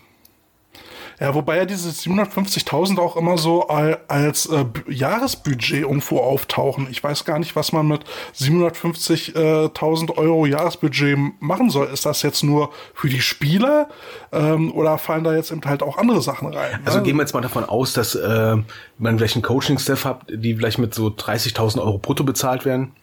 Ja, 1.21 1.35
wobei 1.35 1.57
ja 1.57 1.65
diese 1.65 1.89
750.000 1.89 2.97
auch 2.99 3.15
immer 3.15 3.37
so 3.37 3.67
al- 3.67 3.99
als 4.07 4.47
äh, 4.47 4.65
Jahresbudget 4.89 5.81
irgendwo 5.81 6.17
auftauchen. 6.17 6.87
Ich 6.89 7.03
weiß 7.03 7.25
gar 7.25 7.37
nicht, 7.37 7.55
was 7.55 7.71
man 7.71 7.87
mit 7.87 8.01
750.000 8.35 10.17
Euro 10.17 10.45
Jahresbudget 10.47 11.17
machen 11.39 11.69
soll. 11.69 11.87
Ist 11.93 12.07
das 12.07 12.23
jetzt 12.23 12.43
nur 12.43 12.71
für 12.95 13.07
die 13.07 13.21
Spieler 13.21 13.87
ähm, 14.31 14.71
oder 14.73 14.97
fallen 14.97 15.23
da 15.23 15.35
jetzt 15.35 15.51
eben 15.51 15.61
halt 15.63 15.83
auch 15.83 15.99
andere 15.99 16.21
Sachen 16.23 16.51
rein? 16.53 16.79
Also 16.85 16.97
ne? 16.97 17.03
gehen 17.03 17.15
wir 17.17 17.21
jetzt 17.21 17.33
mal 17.33 17.41
davon 17.41 17.65
aus, 17.65 17.93
dass 17.93 18.15
äh, 18.15 18.57
man 18.97 19.17
vielleicht 19.17 19.35
einen 19.35 19.43
Coaching-Staff 19.43 20.05
hat, 20.05 20.21
die 20.27 20.55
vielleicht 20.55 20.79
mit 20.79 20.95
so 20.95 21.07
30.000 21.09 21.79
Euro 21.81 21.99
brutto 21.99 22.23
bezahlt 22.23 22.65
werden. 22.65 22.93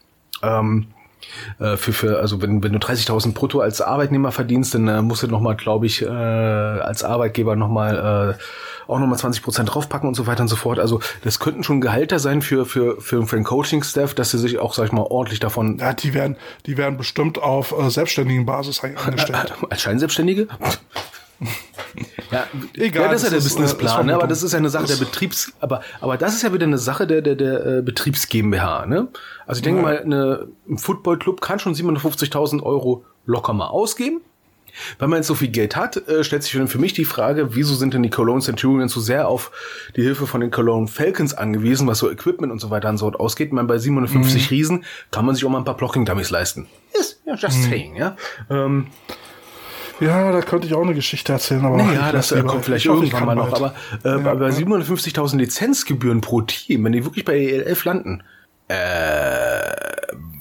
Ähm, 0.43 0.87
äh, 1.59 1.77
für, 1.77 1.93
für, 1.93 2.19
also 2.19 2.41
wenn, 2.41 2.63
wenn 2.63 2.73
du 2.73 2.79
30.000 2.79 3.33
brutto 3.33 3.59
als 3.59 3.81
Arbeitnehmer 3.81 4.31
verdienst, 4.31 4.73
dann 4.73 4.87
äh, 4.87 5.01
musst 5.01 5.23
du 5.23 5.27
nochmal, 5.27 5.55
glaube 5.55 5.85
ich, 5.85 6.01
äh, 6.01 6.07
als 6.07 7.03
Arbeitgeber 7.03 7.55
nochmal 7.55 8.37
äh, 8.37 8.43
auch 8.89 8.99
nochmal 8.99 9.19
20 9.19 9.43
Prozent 9.43 9.73
draufpacken 9.73 10.07
und 10.07 10.15
so 10.15 10.25
weiter 10.25 10.41
und 10.41 10.47
so 10.47 10.55
fort. 10.55 10.79
Also 10.79 10.99
das 11.23 11.39
könnten 11.39 11.63
schon 11.63 11.79
Gehälter 11.79 12.19
sein 12.19 12.41
für, 12.41 12.65
für, 12.65 12.99
für, 12.99 13.25
für 13.25 13.35
den 13.35 13.45
Coaching-Staff, 13.45 14.15
dass 14.15 14.31
sie 14.31 14.39
sich 14.39 14.57
auch, 14.57 14.73
sag 14.73 14.85
ich 14.85 14.91
mal, 14.91 15.03
ordentlich 15.03 15.39
davon 15.39 15.77
ja, 15.77 15.93
die 15.93 16.13
werden, 16.13 16.37
die 16.65 16.77
werden 16.77 16.97
bestimmt 16.97 17.37
auf 17.37 17.77
äh, 17.77 17.89
selbstständigen 17.89 18.45
Basis 18.45 18.83
eingestellt. 19.05 19.53
Als 19.69 19.81
Scheinselbstständige? 19.81 20.47
Ja, 22.31 22.47
Egal, 22.75 23.03
ja, 23.03 23.11
das 23.11 23.23
ist 23.23 23.31
ja 23.31 23.37
der 23.37 23.43
Businessplan, 23.43 24.05
ne? 24.05 24.15
aber 24.15 24.27
das 24.27 24.43
ist 24.43 24.51
ja 24.51 24.59
eine 24.59 24.69
Sache 24.69 24.87
der 24.87 24.95
Betriebs, 24.95 25.53
aber, 25.59 25.81
aber 26.01 26.17
das 26.17 26.35
ist 26.35 26.43
ja 26.43 26.53
wieder 26.53 26.65
eine 26.65 26.77
Sache 26.77 27.07
der, 27.07 27.21
der, 27.21 27.35
der 27.35 27.65
äh, 27.65 27.81
Betriebs 27.81 28.27
GmbH, 28.27 28.85
ne? 28.85 29.07
Also 29.45 29.59
ich 29.59 29.63
denke 29.63 29.81
mal, 29.81 29.99
eine, 29.99 30.47
ein 30.69 30.77
Footballclub 30.77 31.41
kann 31.41 31.59
schon 31.59 31.73
750.000 31.73 32.61
Euro 32.61 33.05
locker 33.25 33.53
mal 33.53 33.67
ausgeben. 33.67 34.21
Wenn 34.97 35.09
man 35.09 35.17
jetzt 35.17 35.27
so 35.27 35.35
viel 35.35 35.49
Geld 35.49 35.75
hat, 35.75 35.97
äh, 36.07 36.23
stellt 36.23 36.43
sich 36.43 36.53
für 36.53 36.77
mich 36.77 36.93
die 36.93 37.05
Frage, 37.05 37.55
wieso 37.55 37.75
sind 37.75 37.93
denn 37.93 38.03
die 38.03 38.09
Cologne 38.09 38.41
Centurions 38.41 38.93
so 38.93 38.99
sehr 38.99 39.27
auf 39.27 39.51
die 39.95 40.03
Hilfe 40.03 40.27
von 40.27 40.41
den 40.41 40.51
Cologne 40.51 40.87
Falcons 40.87 41.33
angewiesen, 41.33 41.87
was 41.87 41.99
so 41.99 42.09
Equipment 42.09 42.51
und 42.51 42.59
so 42.59 42.69
weiter 42.69 42.89
und 42.89 42.97
so 42.97 43.11
ausgeht. 43.11 43.47
Ich 43.47 43.53
meine, 43.53 43.67
bei 43.67 43.77
750 43.77 44.51
Riesen 44.51 44.85
kann 45.11 45.25
man 45.25 45.35
sich 45.35 45.43
auch 45.45 45.49
mal 45.49 45.59
ein 45.59 45.65
paar 45.65 45.77
Blocking-Dummies 45.77 46.29
leisten. 46.29 46.67
Ist 46.93 47.21
ja 47.25 47.35
just 47.35 47.63
saying, 47.63 47.95
ja. 47.95 48.15
Ähm, 48.49 48.87
Ja, 49.99 50.31
da 50.31 50.41
könnte 50.41 50.67
ich 50.67 50.73
auch 50.73 50.81
eine 50.83 50.93
Geschichte 50.93 51.33
erzählen, 51.33 51.65
aber 51.65 51.77
naja, 51.77 52.11
das 52.11 52.31
äh, 52.31 52.37
lieber. 52.37 52.49
kommt 52.49 52.65
vielleicht 52.65 52.85
Ich 52.85 52.91
irgendwann 52.91 53.25
mal 53.25 53.35
noch. 53.35 53.49
bald. 53.51 53.73
Aber 54.03 54.19
äh, 54.21 54.23
Ja, 54.23 54.33
bei 54.35 54.49
ja. 54.49 54.55
750.000 54.55 55.37
Lizenzgebühren 55.37 56.21
pro 56.21 56.41
Team, 56.41 56.83
wenn 56.85 56.91
die 56.93 57.03
wirklich 57.05 57.25
bei 57.25 57.35
EL11 57.37 57.85
landen, 57.85 58.23
äh, 58.67 59.59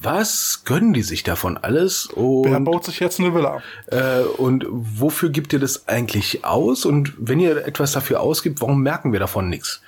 was 0.01 0.63
gönnen 0.65 0.93
die 0.93 1.03
sich 1.03 1.23
davon 1.23 1.57
alles? 1.57 2.09
Wer 2.15 2.23
Und, 2.57 2.65
baut 2.65 2.85
sich 2.85 3.01
jetzt 3.01 3.19
eine 3.21 3.35
Villa? 3.35 3.63
äh, 3.87 4.21
und 4.37 4.65
wofür 4.71 5.31
gibt 5.31 5.53
ihr 5.53 5.59
das 5.59 5.89
eigentlich 5.89 6.45
aus? 6.45 6.85
Und 6.85 7.15
wenn 7.19 7.41
ihr 7.41 7.67
etwas 7.67 7.93
dafür 7.93 8.21
ausgibt, 8.21 8.61
warum 8.61 8.83
merken 8.83 9.13
wir 9.13 9.21
davon 9.21 9.49
nichts? 9.49 9.83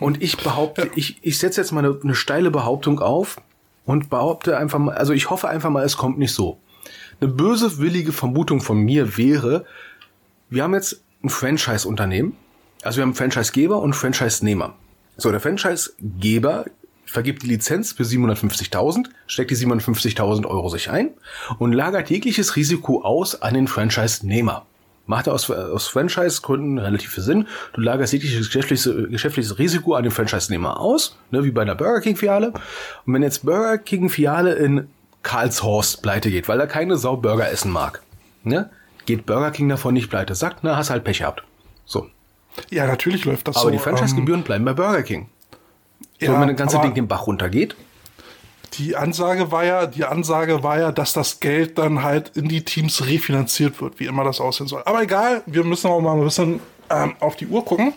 Und 0.00 0.22
ich 0.22 0.36
behaupte, 0.38 0.90
ich, 0.96 1.18
ich 1.22 1.38
setze 1.38 1.60
jetzt 1.60 1.70
mal 1.72 1.84
eine, 1.84 1.96
eine 2.02 2.14
steile 2.14 2.50
Behauptung 2.50 3.00
auf 3.00 3.36
und 3.84 4.10
behaupte 4.10 4.56
einfach 4.56 4.78
mal, 4.78 4.94
also 4.96 5.12
ich 5.12 5.30
hoffe 5.30 5.48
einfach 5.48 5.70
mal, 5.70 5.84
es 5.84 5.96
kommt 5.96 6.18
nicht 6.18 6.32
so. 6.32 6.58
Eine 7.24 7.32
böse, 7.32 7.78
willige 7.78 8.12
Vermutung 8.12 8.60
von 8.60 8.76
mir 8.76 9.16
wäre, 9.16 9.64
wir 10.50 10.62
haben 10.62 10.74
jetzt 10.74 11.00
ein 11.22 11.30
Franchise-Unternehmen, 11.30 12.36
also 12.82 12.98
wir 12.98 13.02
haben 13.02 13.14
Franchise-Geber 13.14 13.80
und 13.80 13.94
Franchise-Nehmer. 13.94 14.74
So, 15.16 15.30
der 15.30 15.40
Franchise-Geber 15.40 16.66
vergibt 17.06 17.42
die 17.42 17.46
Lizenz 17.46 17.92
für 17.92 18.02
750.000, 18.02 19.06
steckt 19.26 19.50
die 19.50 19.56
750.000 19.56 20.44
Euro 20.44 20.68
sich 20.68 20.90
ein 20.90 21.14
und 21.58 21.72
lagert 21.72 22.10
jegliches 22.10 22.56
Risiko 22.56 23.00
aus 23.00 23.40
an 23.40 23.54
den 23.54 23.68
Franchise-Nehmer. 23.68 24.66
Macht 25.06 25.26
aus, 25.26 25.50
aus 25.50 25.86
Franchise-Gründen 25.88 26.76
relativ 26.76 27.12
viel 27.12 27.24
Sinn. 27.24 27.48
Du 27.72 27.80
lagerst 27.80 28.12
jegliches 28.12 28.48
geschäftliches, 28.48 28.92
geschäftliches 29.08 29.58
Risiko 29.58 29.94
an 29.94 30.02
den 30.02 30.12
Franchise-Nehmer 30.12 30.78
aus, 30.78 31.16
ne, 31.30 31.42
wie 31.42 31.52
bei 31.52 31.62
einer 31.62 31.74
Burger 31.74 32.02
King-Filiale. 32.02 32.52
Und 33.06 33.14
wenn 33.14 33.22
jetzt 33.22 33.46
Burger 33.46 33.78
King-Filiale 33.78 34.56
in 34.56 34.88
Karlshorst 35.24 36.02
pleite 36.02 36.30
geht, 36.30 36.46
weil 36.48 36.60
er 36.60 36.68
keine 36.68 36.96
Sau 36.96 37.16
Burger 37.16 37.50
essen 37.50 37.72
mag, 37.72 38.02
ne, 38.44 38.70
geht 39.06 39.26
Burger 39.26 39.50
King 39.50 39.68
davon 39.68 39.94
nicht 39.94 40.08
pleite. 40.08 40.36
Sagt, 40.36 40.58
na, 40.62 40.76
hast 40.76 40.90
halt 40.90 41.02
Pech 41.02 41.18
gehabt. 41.18 41.42
So. 41.84 42.06
Ja, 42.70 42.86
natürlich 42.86 43.24
läuft 43.24 43.48
das 43.48 43.56
Aber 43.56 43.64
so. 43.64 43.70
die 43.70 43.76
ähm, 43.76 43.82
Franchise-Gebühren 43.82 44.42
bleiben 44.42 44.64
bei 44.64 44.74
Burger 44.74 45.02
King. 45.02 45.28
So, 46.20 46.26
ja, 46.26 46.40
wenn 46.40 46.48
das 46.48 46.56
ganze 46.56 46.76
aber 46.76 46.86
Ding 46.86 46.94
den 46.94 47.08
Bach 47.08 47.26
runtergeht, 47.26 47.74
Die 48.74 48.96
Ansage 48.96 49.50
war 49.52 49.64
ja, 49.64 49.86
die 49.86 50.04
Ansage 50.04 50.62
war 50.62 50.78
ja, 50.78 50.90
dass 50.92 51.12
das 51.12 51.40
Geld 51.40 51.78
dann 51.78 52.02
halt 52.02 52.36
in 52.36 52.48
die 52.48 52.64
Teams 52.64 53.06
refinanziert 53.06 53.80
wird, 53.80 54.00
wie 54.00 54.06
immer 54.06 54.24
das 54.24 54.40
aussehen 54.40 54.66
soll. 54.66 54.82
Aber 54.84 55.02
egal, 55.02 55.42
wir 55.46 55.64
müssen 55.64 55.88
auch 55.88 56.00
mal 56.00 56.16
ein 56.16 56.24
bisschen 56.24 56.60
ähm, 57.02 57.14
auf 57.20 57.36
die 57.36 57.46
Uhr 57.46 57.64
gucken. 57.64 57.92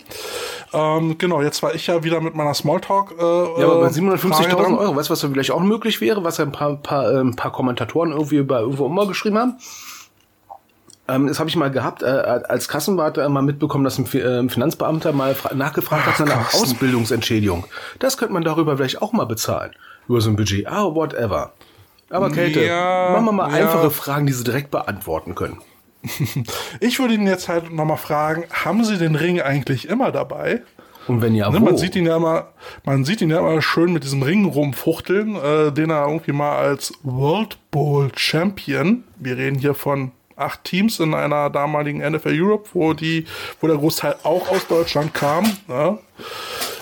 Ähm, 0.73 1.17
genau, 1.17 1.41
jetzt 1.41 1.61
war 1.63 1.73
ich 1.75 1.87
ja 1.87 2.03
wieder 2.03 2.19
mit 2.21 2.35
meiner 2.35 2.53
Smalltalk. 2.53 3.11
Äh, 3.17 3.21
Ja, 3.21 3.67
aber 3.67 3.79
bei 3.81 3.87
äh, 3.87 3.89
Frage 3.91 4.17
750.000 4.17 4.49
dran. 4.49 4.75
Euro, 4.77 4.95
weißt 4.95 5.09
du, 5.09 5.13
was 5.13 5.19
da 5.21 5.27
vielleicht 5.29 5.51
auch 5.51 5.61
möglich 5.61 6.01
wäre, 6.01 6.23
was 6.23 6.37
ja 6.37 6.45
ein 6.45 6.51
paar, 6.51 6.75
paar, 6.77 7.11
äh, 7.11 7.19
ein 7.19 7.35
paar 7.35 7.51
Kommentatoren 7.51 8.11
irgendwie 8.11 8.41
bei 8.43 8.59
irgendwo 8.59 8.85
immer 8.85 9.07
geschrieben 9.07 9.37
haben? 9.37 9.57
Ähm, 11.09 11.27
das 11.27 11.39
habe 11.39 11.49
ich 11.49 11.55
mal 11.55 11.71
gehabt, 11.71 12.03
äh, 12.03 12.05
als 12.05 12.67
Kassenwart 12.67 13.17
äh, 13.17 13.29
mal 13.29 13.41
mitbekommen, 13.41 13.85
dass 13.85 13.97
ein, 13.97 14.05
Fi- 14.05 14.19
äh, 14.19 14.49
Finanzbeamter 14.49 15.13
mal 15.13 15.35
fra- 15.35 15.53
nachgefragt 15.55 16.05
hat 16.19 16.27
nach. 16.27 16.53
Ausbildungsentschädigung. 16.53 17.65
Das 17.99 18.17
könnte 18.17 18.33
man 18.33 18.43
darüber 18.43 18.75
vielleicht 18.75 19.01
auch 19.01 19.13
mal 19.13 19.25
bezahlen. 19.25 19.71
Über 20.09 20.19
so 20.19 20.29
ein 20.29 20.35
Budget. 20.35 20.67
Ah, 20.67 20.83
whatever. 20.93 21.53
Aber 22.09 22.29
Käthe, 22.29 22.65
Ja, 22.65 23.09
machen 23.13 23.25
wir 23.25 23.31
mal 23.33 23.49
ja. 23.51 23.55
einfache 23.65 23.89
Fragen, 23.91 24.25
die 24.27 24.33
Sie 24.33 24.43
direkt 24.43 24.71
beantworten 24.71 25.33
können. 25.35 25.59
Ich 26.79 26.99
würde 26.99 27.13
ihn 27.13 27.27
jetzt 27.27 27.47
halt 27.47 27.71
nochmal 27.71 27.97
fragen, 27.97 28.45
haben 28.51 28.83
Sie 28.83 28.97
den 28.97 29.15
Ring 29.15 29.41
eigentlich 29.41 29.87
immer 29.87 30.11
dabei? 30.11 30.61
Und 31.07 31.21
wenn 31.21 31.35
ja, 31.35 31.49
Ne, 31.49 31.61
wo? 31.61 31.65
man 31.65 31.77
sieht 31.77 31.95
ihn 31.95 32.05
ja 32.05 32.17
immer, 32.17 32.49
man 32.83 33.05
sieht 33.05 33.21
ihn 33.21 33.29
ja 33.29 33.39
immer 33.39 33.61
schön 33.61 33.93
mit 33.93 34.03
diesem 34.03 34.23
Ring 34.23 34.45
rumfuchteln, 34.45 35.35
äh, 35.35 35.71
den 35.71 35.89
er 35.89 36.05
irgendwie 36.05 36.33
mal 36.33 36.57
als 36.57 36.93
World 37.03 37.57
Bowl 37.71 38.11
Champion, 38.15 39.03
wir 39.17 39.37
reden 39.37 39.57
hier 39.57 39.73
von 39.73 40.11
acht 40.35 40.63
Teams 40.65 40.99
in 40.99 41.13
einer 41.13 41.49
damaligen 41.49 41.99
NFL 41.99 42.39
Europe, 42.39 42.69
wo 42.73 42.93
die, 42.93 43.25
wo 43.59 43.67
der 43.67 43.77
Großteil 43.77 44.17
auch 44.23 44.49
aus 44.49 44.67
Deutschland 44.67 45.13
kam. 45.13 45.45
Ne? 45.67 45.97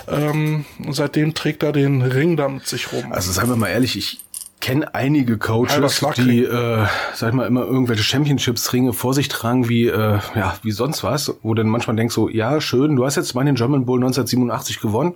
Ähm, 0.08 0.64
und 0.84 0.92
seitdem 0.92 1.32
trägt 1.34 1.62
er 1.62 1.72
den 1.72 2.02
Ring 2.02 2.36
da 2.36 2.48
mit 2.48 2.66
sich 2.66 2.92
rum. 2.92 3.12
Also 3.12 3.32
seien 3.32 3.48
wir 3.48 3.56
mal 3.56 3.68
ehrlich, 3.68 3.96
ich 3.96 4.20
kenne 4.60 4.94
einige 4.94 5.38
Coaches, 5.38 6.04
die, 6.16 6.42
äh, 6.42 6.86
sag 7.14 7.28
ich 7.28 7.34
mal, 7.34 7.46
immer 7.46 7.62
irgendwelche 7.62 8.02
Championships-Ringe 8.02 8.92
vor 8.92 9.14
sich 9.14 9.28
tragen, 9.28 9.68
wie, 9.68 9.86
äh, 9.86 10.18
ja, 10.34 10.56
wie 10.62 10.72
sonst 10.72 11.04
was, 11.04 11.34
wo 11.42 11.54
dann 11.54 11.68
manchmal 11.68 11.96
denkst 11.96 12.14
so, 12.14 12.28
ja, 12.28 12.60
schön, 12.60 12.96
du 12.96 13.04
hast 13.04 13.16
jetzt 13.16 13.34
mal 13.34 13.44
den 13.44 13.54
German 13.54 13.84
Bowl 13.86 13.98
1987 13.98 14.80
gewonnen. 14.80 15.14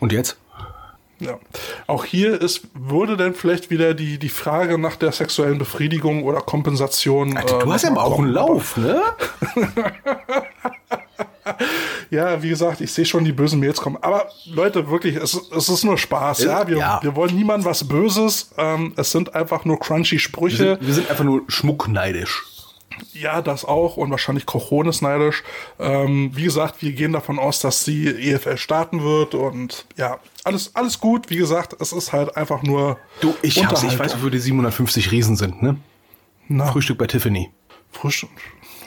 Und 0.00 0.12
jetzt? 0.12 0.38
Ja. 1.20 1.38
Auch 1.88 2.04
hier 2.04 2.40
ist, 2.40 2.68
würde 2.74 3.16
denn 3.16 3.34
vielleicht 3.34 3.70
wieder 3.70 3.94
die, 3.94 4.18
die 4.18 4.28
Frage 4.28 4.78
nach 4.78 4.94
der 4.94 5.10
sexuellen 5.10 5.58
Befriedigung 5.58 6.22
oder 6.22 6.40
Kompensation. 6.40 7.36
Alter, 7.36 7.58
äh, 7.58 7.64
du 7.64 7.72
hast 7.72 7.82
ja 7.82 7.96
auch 7.96 8.18
einen. 8.20 8.28
Lauf, 8.28 8.76
ne? 8.76 9.02
Ja, 12.10 12.42
wie 12.42 12.48
gesagt, 12.48 12.80
ich 12.80 12.90
sehe 12.92 13.04
schon 13.04 13.24
die 13.24 13.32
bösen 13.32 13.60
Mails 13.60 13.80
kommen. 13.80 13.98
Aber 14.00 14.28
Leute, 14.46 14.88
wirklich, 14.90 15.16
es, 15.16 15.34
es 15.34 15.68
ist 15.68 15.84
nur 15.84 15.98
Spaß. 15.98 16.42
Ja, 16.44 16.66
wir, 16.66 16.78
Ja. 16.78 17.00
wir 17.02 17.14
wollen 17.16 17.34
niemandem 17.36 17.66
was 17.66 17.86
Böses. 17.86 18.50
Ähm, 18.56 18.92
es 18.96 19.10
sind 19.10 19.34
einfach 19.34 19.64
nur 19.64 19.78
crunchy 19.78 20.12
Wir 20.12 20.18
Sprüche. 20.20 20.56
sind, 20.56 20.86
wir 20.86 20.94
sind 20.94 21.10
einfach 21.10 21.24
nur 21.24 21.42
schmuckneidisch. 21.48 22.44
Ja, 23.12 23.42
das 23.42 23.64
auch 23.64 23.96
und 23.96 24.10
wahrscheinlich 24.10 24.44
Cojones 24.46 25.02
neidisch. 25.02 25.44
Ähm, 25.78 26.30
wie 26.34 26.42
gesagt, 26.44 26.82
wir 26.82 26.92
gehen 26.92 27.12
davon 27.12 27.38
aus, 27.38 27.60
dass 27.60 27.84
die 27.84 28.06
EFL 28.08 28.56
starten 28.56 29.04
wird 29.04 29.34
und 29.36 29.84
ja, 29.96 30.18
alles, 30.42 30.74
alles 30.74 30.98
gut. 30.98 31.30
Wie 31.30 31.36
gesagt, 31.36 31.76
es 31.80 31.92
ist 31.92 32.12
halt 32.12 32.36
einfach 32.36 32.62
nur. 32.64 32.96
Du, 33.20 33.34
ich 33.42 33.64
hab's, 33.64 33.84
ich 33.84 33.96
weiß, 33.98 34.14
wofür 34.16 34.30
die 34.30 34.38
750 34.40 35.12
Riesen 35.12 35.36
sind, 35.36 35.62
ne? 35.62 35.76
Na, 36.48 36.66
Frühstück 36.72 36.98
bei 36.98 37.06
Tiffany. 37.06 37.50
frisch. 37.92 38.26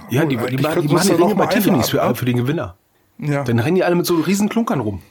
Ja, 0.10 0.26
die, 0.26 0.36
die, 0.36 0.58
die, 0.58 0.62
machen- 0.62 0.82
die 0.82 0.90
wir 0.90 0.96
machen 0.96 1.08
die 1.08 1.14
da 1.14 1.18
noch 1.20 1.28
Ringe 1.28 1.36
bei 1.36 1.46
Tiffany's 1.46 1.90
für, 1.90 1.98
ne? 2.06 2.16
für 2.16 2.26
den 2.26 2.36
Gewinner. 2.38 2.76
Ja. 3.22 3.44
Dann 3.44 3.60
rennen 3.60 3.76
die 3.76 3.84
alle 3.84 3.96
mit 3.96 4.06
so 4.06 4.16
riesen 4.16 4.50
Klunkern 4.50 4.80
rum. 4.80 5.02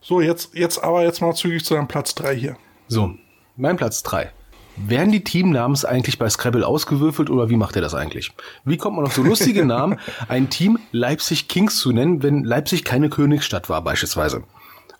So, 0.00 0.20
jetzt, 0.20 0.54
jetzt 0.54 0.82
aber 0.82 1.04
jetzt 1.04 1.20
mal 1.20 1.34
zügig 1.34 1.64
zu 1.64 1.74
deinem 1.74 1.88
Platz 1.88 2.14
3 2.16 2.34
hier. 2.36 2.56
So, 2.88 3.14
mein 3.56 3.76
Platz 3.76 4.02
drei. 4.02 4.32
Werden 4.76 5.12
die 5.12 5.22
Teamnamens 5.22 5.84
eigentlich 5.84 6.18
bei 6.18 6.28
Scrabble 6.28 6.66
ausgewürfelt 6.66 7.30
oder 7.30 7.50
wie 7.50 7.56
macht 7.56 7.76
er 7.76 7.82
das 7.82 7.94
eigentlich? 7.94 8.32
Wie 8.64 8.78
kommt 8.78 8.96
man 8.96 9.04
auf 9.04 9.14
so 9.14 9.22
lustige 9.22 9.64
Namen, 9.64 9.98
ein 10.28 10.50
Team 10.50 10.78
Leipzig 10.92 11.48
Kings 11.48 11.76
zu 11.78 11.92
nennen, 11.92 12.22
wenn 12.22 12.42
Leipzig 12.42 12.84
keine 12.84 13.10
Königsstadt 13.10 13.68
war 13.68 13.82
beispielsweise? 13.82 14.44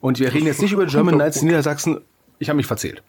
Und 0.00 0.18
wir 0.18 0.32
reden 0.32 0.46
jetzt 0.46 0.60
nicht 0.60 0.72
über 0.72 0.86
German 0.86 1.14
Knights 1.14 1.42
Niedersachsen. 1.42 2.00
Ich 2.38 2.48
habe 2.48 2.56
mich 2.58 2.66
verzählt. 2.66 3.02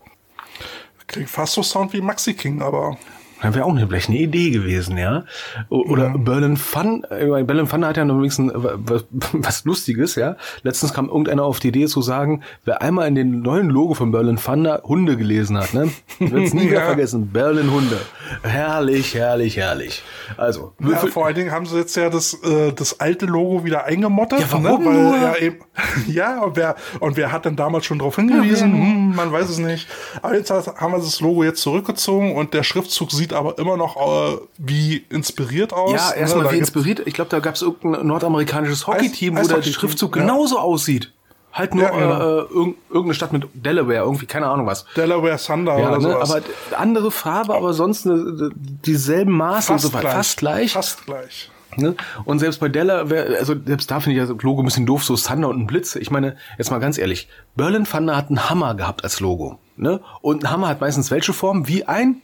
Klingt 1.07 1.29
fast 1.29 1.53
so 1.53 1.63
Sound 1.63 1.93
wie 1.93 2.01
Maxi 2.01 2.33
King, 2.33 2.61
aber 2.61 2.97
Wäre 3.43 3.65
auch 3.65 3.71
eine, 3.71 3.85
vielleicht 3.87 4.09
eine 4.09 4.19
Idee 4.19 4.49
gewesen, 4.51 4.97
ja. 4.97 5.23
Oder 5.69 6.17
Berlin 6.17 6.57
Fun. 6.57 7.05
äh, 7.09 7.43
Berlin 7.43 7.67
Fun 7.67 7.85
hat 7.85 7.97
ja 7.97 8.05
noch 8.05 8.17
wenigstens 8.17 8.51
äh, 8.53 8.55
was, 8.57 9.05
was 9.33 9.65
Lustiges, 9.65 10.15
ja. 10.15 10.35
Letztens 10.63 10.93
kam 10.93 11.07
irgendeiner 11.07 11.43
auf 11.43 11.59
die 11.59 11.67
Idee 11.69 11.87
zu 11.87 12.01
sagen, 12.01 12.41
wer 12.65 12.81
einmal 12.81 13.07
in 13.07 13.15
den 13.15 13.41
neuen 13.41 13.69
Logo 13.69 13.93
von 13.93 14.11
Berlin 14.11 14.37
Thunder 14.37 14.81
Hunde 14.85 15.17
gelesen 15.17 15.57
hat, 15.57 15.73
ne, 15.73 15.89
wird 16.19 16.43
es 16.47 16.53
nie 16.53 16.67
wieder 16.67 16.79
Ja. 16.79 16.85
vergessen. 16.85 17.29
Berlin 17.31 17.71
Hunde. 17.71 17.97
Herrlich, 18.43 19.13
herrlich, 19.15 19.57
herrlich. 19.57 20.03
Also, 20.37 20.73
Ja, 20.79 20.97
vor 20.97 21.25
allen 21.25 21.35
Dingen 21.35 21.51
haben 21.51 21.65
sie 21.65 21.77
jetzt 21.77 21.95
ja 21.95 22.09
das, 22.09 22.33
äh, 22.43 22.71
das 22.73 22.99
alte 22.99 23.25
Logo 23.25 23.63
wieder 23.65 23.85
eingemottet. 23.85 24.39
Ja, 24.39 24.45
warum 24.51 24.83
ne? 24.83 24.89
Weil 24.89 24.93
nur? 25.03 25.15
ja, 25.17 25.35
eben, 25.37 25.57
ja 26.07 26.41
und, 26.43 26.55
wer, 26.55 26.75
und 26.99 27.17
wer 27.17 27.31
hat 27.31 27.45
denn 27.45 27.55
damals 27.55 27.85
schon 27.85 27.99
darauf 27.99 28.15
hingewiesen? 28.15 28.71
Ja, 28.75 28.81
hm, 28.81 29.15
man 29.15 29.31
weiß 29.31 29.49
es 29.49 29.57
nicht. 29.57 29.87
Aber 30.21 30.35
jetzt 30.35 30.49
haben 30.51 30.91
wir 30.91 30.97
das 30.99 31.19
Logo 31.21 31.43
jetzt 31.43 31.61
zurückgezogen 31.61 32.35
und 32.35 32.53
der 32.53 32.63
Schriftzug 32.63 33.11
sieht 33.11 33.32
aber 33.33 33.57
immer 33.57 33.77
noch 33.77 33.95
äh, 33.97 34.37
wie 34.57 35.05
inspiriert 35.09 35.73
aus. 35.73 35.91
ja, 35.91 36.09
ne? 36.09 36.17
erstmal 36.17 36.45
Da 36.45 36.51
wie 36.51 36.57
inspiriert. 36.57 37.01
Ich 37.05 37.13
glaube, 37.13 37.29
da 37.29 37.39
gab 37.39 37.55
es 37.55 37.61
irgendein 37.61 38.05
nordamerikanisches 38.07 38.87
Hockeyteam, 38.87 39.37
wo 39.37 39.47
der 39.47 39.61
Schriftzug 39.61 40.15
ja. 40.15 40.21
genauso 40.21 40.59
aussieht. 40.59 41.11
Halt 41.51 41.75
nur 41.75 41.83
Ja, 41.83 41.91
genau. 41.91 42.19
äh, 42.19 42.39
irgend- 42.51 42.77
irgendeine 42.89 43.13
Stadt 43.13 43.31
mit 43.31 43.47
Delaware, 43.53 43.97
irgendwie, 43.99 44.25
keine 44.25 44.47
Ahnung 44.47 44.65
was. 44.65 44.85
Delaware 44.95 45.37
Thunder 45.37 45.77
Ja, 45.77 45.87
oder 45.89 45.97
ne, 45.97 46.01
sowas. 46.01 46.31
aber 46.31 46.43
andere 46.79 47.11
Farbe, 47.11 47.53
aber 47.53 47.73
sonst 47.73 48.07
ne, 48.07 48.49
dieselben 48.55 49.33
Maße 49.33 49.71
und 49.71 49.79
so 49.79 49.93
weiter. 49.93 50.09
Fast 50.09 50.37
gleich. 50.37 50.73
Fast 50.73 51.05
gleich. 51.05 51.51
Ne? 51.77 51.95
Und 52.25 52.39
selbst 52.39 52.59
bei 52.59 52.69
Della, 52.69 53.09
wär, 53.09 53.37
also 53.39 53.55
selbst 53.65 53.89
da 53.89 53.99
finde 53.99 54.19
ich 54.19 54.27
das 54.27 54.41
Logo 54.43 54.61
ein 54.61 54.65
bisschen 54.65 54.85
doof, 54.85 55.03
so 55.03 55.15
Thunder 55.15 55.49
und 55.49 55.59
ein 55.59 55.67
Blitz. 55.67 55.95
Ich 55.95 56.11
meine, 56.11 56.37
jetzt 56.57 56.71
mal 56.71 56.79
ganz 56.79 56.97
ehrlich, 56.97 57.27
Berlin 57.55 57.85
Thunder 57.85 58.15
hat 58.15 58.29
einen 58.29 58.49
Hammer 58.49 58.75
gehabt 58.75 59.03
als 59.03 59.19
Logo. 59.19 59.59
Ne? 59.75 59.99
Und 60.21 60.43
ein 60.43 60.51
Hammer 60.51 60.67
hat 60.69 60.81
meistens 60.81 61.09
welche 61.11 61.33
Form? 61.33 61.67
Wie 61.67 61.85
ein 61.85 62.21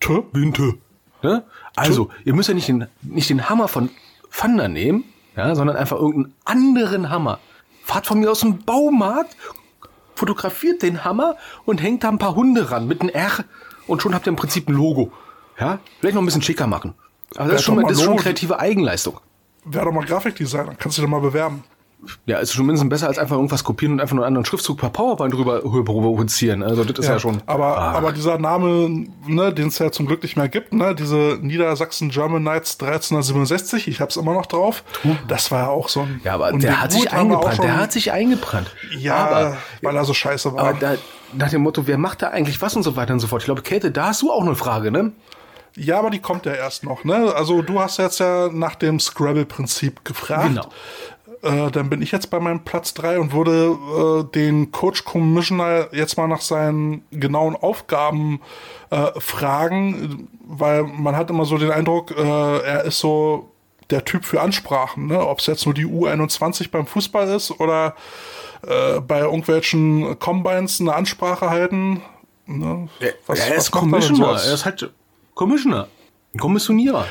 Tö. 0.00 0.22
Binte. 0.22 0.74
Ne? 1.22 1.44
Also, 1.76 2.10
ihr 2.24 2.34
müsst 2.34 2.48
ja 2.48 2.54
nicht 2.54 2.68
den, 2.68 2.86
nicht 3.02 3.30
den 3.30 3.48
Hammer 3.48 3.68
von 3.68 3.90
Thunder 4.30 4.68
nehmen, 4.68 5.04
ja, 5.36 5.54
sondern 5.54 5.76
einfach 5.76 5.96
irgendeinen 5.96 6.34
anderen 6.44 7.10
Hammer. 7.10 7.38
Fahrt 7.84 8.06
von 8.06 8.20
mir 8.20 8.30
aus 8.30 8.40
dem 8.40 8.64
Baumarkt, 8.64 9.36
fotografiert 10.14 10.82
den 10.82 11.04
Hammer 11.04 11.36
und 11.64 11.82
hängt 11.82 12.04
da 12.04 12.08
ein 12.08 12.18
paar 12.18 12.34
Hunde 12.34 12.70
ran 12.70 12.86
mit 12.86 13.00
einem 13.00 13.10
R 13.10 13.44
und 13.86 14.02
schon 14.02 14.14
habt 14.14 14.26
ihr 14.26 14.30
im 14.30 14.36
Prinzip 14.36 14.68
ein 14.68 14.74
Logo. 14.74 15.12
Ja? 15.58 15.78
Vielleicht 16.00 16.14
noch 16.14 16.22
ein 16.22 16.26
bisschen 16.26 16.42
schicker 16.42 16.66
machen. 16.66 16.94
Aber 17.36 17.48
das 17.48 17.60
ist 17.60 17.64
schon, 17.64 17.76
mal, 17.76 17.82
das 17.82 17.98
ist 17.98 18.04
schon 18.04 18.16
kreative 18.16 18.58
Eigenleistung. 18.58 19.20
Wär 19.64 19.84
doch 19.84 19.92
mal 19.92 20.04
Grafikdesigner, 20.04 20.74
kannst 20.76 20.98
du 20.98 21.02
dich 21.02 21.10
doch 21.10 21.10
mal 21.10 21.20
bewerben. 21.20 21.64
Ja, 22.26 22.38
ist 22.38 22.52
schon 22.52 22.64
mindestens 22.66 22.88
besser 22.88 23.08
als 23.08 23.18
einfach 23.18 23.34
irgendwas 23.36 23.64
kopieren 23.64 23.94
und 23.94 24.00
einfach 24.00 24.14
nur 24.14 24.24
einen 24.24 24.28
anderen 24.36 24.44
Schriftzug 24.44 24.78
per 24.78 24.88
PowerPoint 24.88 25.34
drüber 25.34 25.60
provozieren. 25.60 26.62
Also 26.62 26.84
das 26.84 26.98
ist 27.00 27.08
ja, 27.08 27.18
schon. 27.18 27.42
Aber, 27.46 27.76
Ah. 27.76 27.92
aber 27.92 28.12
dieser 28.12 28.38
Name, 28.38 29.06
ne, 29.26 29.52
den 29.52 29.68
es 29.68 29.78
ja 29.80 29.90
zum 29.90 30.06
Glück 30.06 30.22
nicht 30.22 30.36
mehr 30.36 30.48
gibt, 30.48 30.72
ne, 30.72 30.94
diese 30.94 31.38
Niedersachsen 31.42 32.10
German 32.10 32.42
Knights 32.42 32.78
1367, 32.80 33.88
ich 33.88 34.00
hab's 34.00 34.16
immer 34.16 34.32
noch 34.32 34.46
drauf, 34.46 34.84
das 35.26 35.50
war 35.50 35.62
ja 35.64 35.68
auch 35.68 35.88
so 35.88 36.02
ein. 36.02 36.20
ja, 36.24 36.34
aber 36.34 36.52
der 36.52 36.80
hat 36.80 36.92
sich 36.92 37.02
wir 37.04 37.12
auch 37.12 37.16
eingebrannt. 37.16 37.58
Der 37.62 37.68
schon- 37.70 37.76
hat 37.76 37.92
sich 37.92 38.12
eingebrannt. 38.12 38.70
Ja, 38.98 39.16
aber, 39.16 39.56
weil 39.82 39.96
er 39.96 40.04
so 40.04 40.14
scheiße 40.14 40.52
war. 40.54 40.60
aber 40.68 40.78
da, 40.78 40.94
nach 41.34 41.50
dem 41.50 41.62
Motto, 41.62 41.86
wer 41.86 41.98
macht 41.98 42.22
da 42.22 42.28
eigentlich 42.28 42.62
was 42.62 42.76
und 42.76 42.84
so 42.84 42.94
weiter 42.96 43.12
und 43.12 43.20
so 43.20 43.26
fort. 43.26 43.42
Ich 43.42 43.46
glaube, 43.46 43.62
Käthe, 43.62 43.90
da 43.90 44.06
hast 44.06 44.22
du 44.22 44.30
auch 44.30 44.42
eine 44.42 44.54
Frage, 44.54 44.90
ne? 44.92 45.12
ja, 45.76 45.98
aber 45.98 46.10
die 46.10 46.18
kommt 46.18 46.44
ja 46.44 46.54
erst 46.54 46.82
noch, 46.82 47.04
ne? 47.04 47.32
Also 47.36 47.62
du 47.62 47.78
hast 47.78 47.98
jetzt 47.98 48.18
ja 48.18 48.48
nach 48.52 48.74
dem 48.74 48.98
Scrabble-Prinzip 48.98 50.04
gefragt. 50.04 50.48
Genau. 50.48 50.66
Äh, 51.42 51.70
dann 51.70 51.88
bin 51.88 52.02
ich 52.02 52.10
jetzt 52.12 52.30
bei 52.30 52.40
meinem 52.40 52.64
Platz 52.64 52.94
drei 52.94 53.18
und 53.20 53.32
würde 53.32 53.76
äh, 54.28 54.32
den 54.34 54.72
Coach 54.72 55.04
Commissioner 55.04 55.88
jetzt 55.92 56.16
mal 56.16 56.26
nach 56.26 56.40
seinen 56.40 57.02
genauen 57.10 57.54
Aufgaben 57.56 58.40
äh, 58.90 59.08
fragen, 59.20 60.28
weil 60.46 60.82
man 60.84 61.16
hat 61.16 61.30
immer 61.30 61.44
so 61.44 61.56
den 61.58 61.70
Eindruck, 61.70 62.10
äh, 62.10 62.58
er 62.60 62.84
ist 62.84 62.98
so 62.98 63.50
der 63.90 64.04
Typ 64.04 64.24
für 64.24 64.40
Ansprachen, 64.40 65.06
ne? 65.06 65.26
ob 65.26 65.38
es 65.38 65.46
jetzt 65.46 65.64
nur 65.64 65.74
die 65.74 65.86
U21 65.86 66.70
beim 66.70 66.86
Fußball 66.86 67.28
ist 67.28 67.50
oder 67.60 67.94
äh, 68.66 69.00
bei 69.00 69.20
irgendwelchen 69.20 70.18
Combines 70.18 70.80
eine 70.80 70.94
Ansprache 70.94 71.48
halten. 71.48 72.02
Ne? 72.46 72.88
Was- 73.26 73.38
er 73.38 73.54
ist 73.54 73.68
er 73.68 73.80
Commissioner. 73.80 74.26
Er 74.46 74.54
ist 74.54 74.64
halt 74.64 74.90
Commissioner. 75.34 75.88
Kommissionierer. 76.38 77.06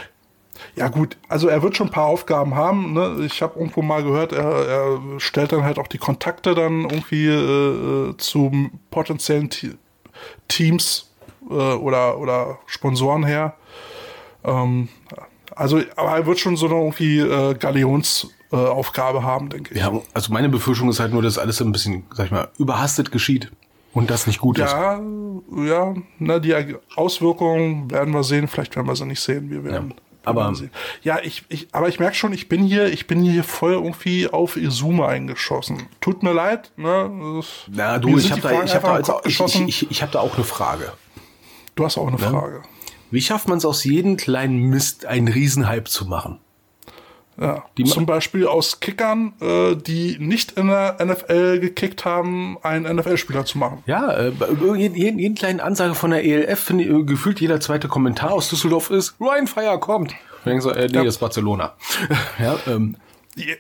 Ja 0.75 0.88
gut, 0.88 1.17
also 1.27 1.47
er 1.47 1.61
wird 1.61 1.77
schon 1.77 1.88
ein 1.88 1.93
paar 1.93 2.05
Aufgaben 2.05 2.55
haben. 2.55 2.93
Ne? 2.93 3.25
Ich 3.25 3.41
habe 3.41 3.59
irgendwo 3.59 3.81
mal 3.81 4.03
gehört, 4.03 4.31
er, 4.31 4.67
er 4.67 5.19
stellt 5.19 5.51
dann 5.51 5.63
halt 5.63 5.79
auch 5.79 5.88
die 5.88 5.97
Kontakte 5.97 6.55
dann 6.55 6.84
irgendwie 6.84 7.27
äh, 7.27 8.09
äh, 8.09 8.17
zu 8.17 8.69
potenziellen 8.91 9.49
Te 9.49 9.77
Teams 10.47 11.11
äh, 11.49 11.53
oder, 11.53 12.17
oder 12.19 12.59
Sponsoren 12.65 13.25
her. 13.25 13.55
Ähm, 14.43 14.89
also, 15.55 15.81
aber 15.95 16.11
er 16.11 16.25
wird 16.25 16.39
schon 16.39 16.55
so 16.57 16.67
eine 16.67 16.75
irgendwie 16.75 17.19
äh, 17.19 17.53
Galions 17.55 18.29
äh, 18.51 18.55
Aufgabe 18.55 19.23
haben, 19.23 19.49
denke 19.49 19.73
ich. 19.73 19.79
Ja, 19.79 19.91
also 20.13 20.31
meine 20.31 20.49
Befürchtung 20.49 20.89
ist 20.89 20.99
halt 20.99 21.11
nur, 21.11 21.21
dass 21.21 21.38
alles 21.38 21.57
so 21.57 21.65
ein 21.65 21.71
bisschen, 21.71 22.03
sag 22.13 22.27
ich 22.27 22.31
mal, 22.31 22.49
überhastet 22.57 23.11
geschieht 23.11 23.51
und 23.93 24.09
das 24.09 24.27
nicht 24.27 24.39
gut 24.39 24.59
ist. 24.59 24.71
Ja, 24.71 24.99
ja, 25.65 25.95
ne, 26.19 26.41
die 26.41 26.75
Auswirkungen 26.95 27.89
werden 27.89 28.13
wir 28.13 28.23
sehen, 28.23 28.47
vielleicht 28.47 28.75
werden 28.75 28.88
wir 28.88 28.95
sie 28.95 29.05
nicht 29.05 29.19
sehen. 29.19 29.49
Wir 29.49 29.63
werden, 29.63 29.93
Aber 30.27 30.53
ja, 31.03 31.19
ich, 31.23 31.45
ich, 31.47 31.69
aber 31.71 31.87
ich 31.87 31.99
merke 31.99 32.15
schon, 32.15 32.33
ich 32.33 32.49
bin 32.49 32.63
hier, 32.63 32.91
ich 32.91 33.07
bin 33.07 33.23
hier 33.23 33.45
voll 33.45 33.71
irgendwie 33.73 34.27
auf 34.27 34.57
Izume 34.57 35.07
eingeschossen. 35.07 35.87
Tut 36.01 36.21
mir 36.21 36.33
leid, 36.33 36.71
ne? 36.75 37.41
Na 37.71 37.97
du, 37.97 38.17
ich 38.17 38.29
habe 38.31 38.41
da, 38.41 38.63
ich 38.63 38.75
hab 38.75 38.83
da, 38.83 38.93
also, 38.93 39.21
ich, 39.23 39.39
ich, 39.39 39.61
ich, 39.61 39.91
ich 39.91 40.03
hab 40.03 40.11
da 40.11 40.19
auch 40.19 40.35
eine 40.35 40.43
Frage. 40.43 40.91
Du 41.75 41.85
hast 41.85 41.97
auch 41.97 42.07
eine 42.07 42.19
ja? 42.19 42.29
Frage. 42.29 42.61
Wie 43.09 43.21
schafft 43.21 43.47
man 43.47 43.59
es 43.59 43.63
aus 43.63 43.85
jedem 43.85 44.17
kleinen 44.17 44.69
Mist 44.69 45.05
einen 45.05 45.29
Riesenhype 45.29 45.85
zu 45.85 46.05
machen? 46.07 46.39
Ja, 47.39 47.65
die 47.77 47.84
zum 47.84 48.07
Beispiel 48.07 48.47
aus 48.47 48.80
Kickern, 48.80 49.34
äh, 49.41 49.76
die 49.76 50.18
nicht 50.19 50.53
in 50.53 50.68
der 50.68 50.97
NFL 51.03 51.59
gekickt 51.59 52.03
haben, 52.03 52.57
einen 52.64 52.95
NFL-Spieler 52.95 53.45
zu 53.45 53.59
machen. 53.59 53.84
Ja, 53.85 54.11
äh, 54.11 54.31
jeden, 54.76 55.19
jeden 55.19 55.35
kleinen 55.35 55.59
Ansage 55.59 55.93
von 55.93 56.09
der 56.09 56.23
ELF, 56.23 56.59
finde 56.59 56.85
ich, 56.85 57.05
gefühlt 57.05 57.39
jeder 57.39 57.59
zweite 57.59 57.88
Kommentar 57.88 58.31
aus 58.31 58.49
Düsseldorf 58.49 58.89
ist, 58.89 59.15
Ryan 59.22 59.45
Fire 59.45 59.80
kommt. 59.80 60.14
Und 60.45 60.51
dann 60.51 60.61
so, 60.61 60.72
äh, 60.72 60.88
nee, 60.88 60.93
ja. 60.93 61.03
das 61.03 61.15
ist 61.15 61.19
Barcelona. 61.19 61.73
ja, 62.39 62.57
ähm, 62.68 62.95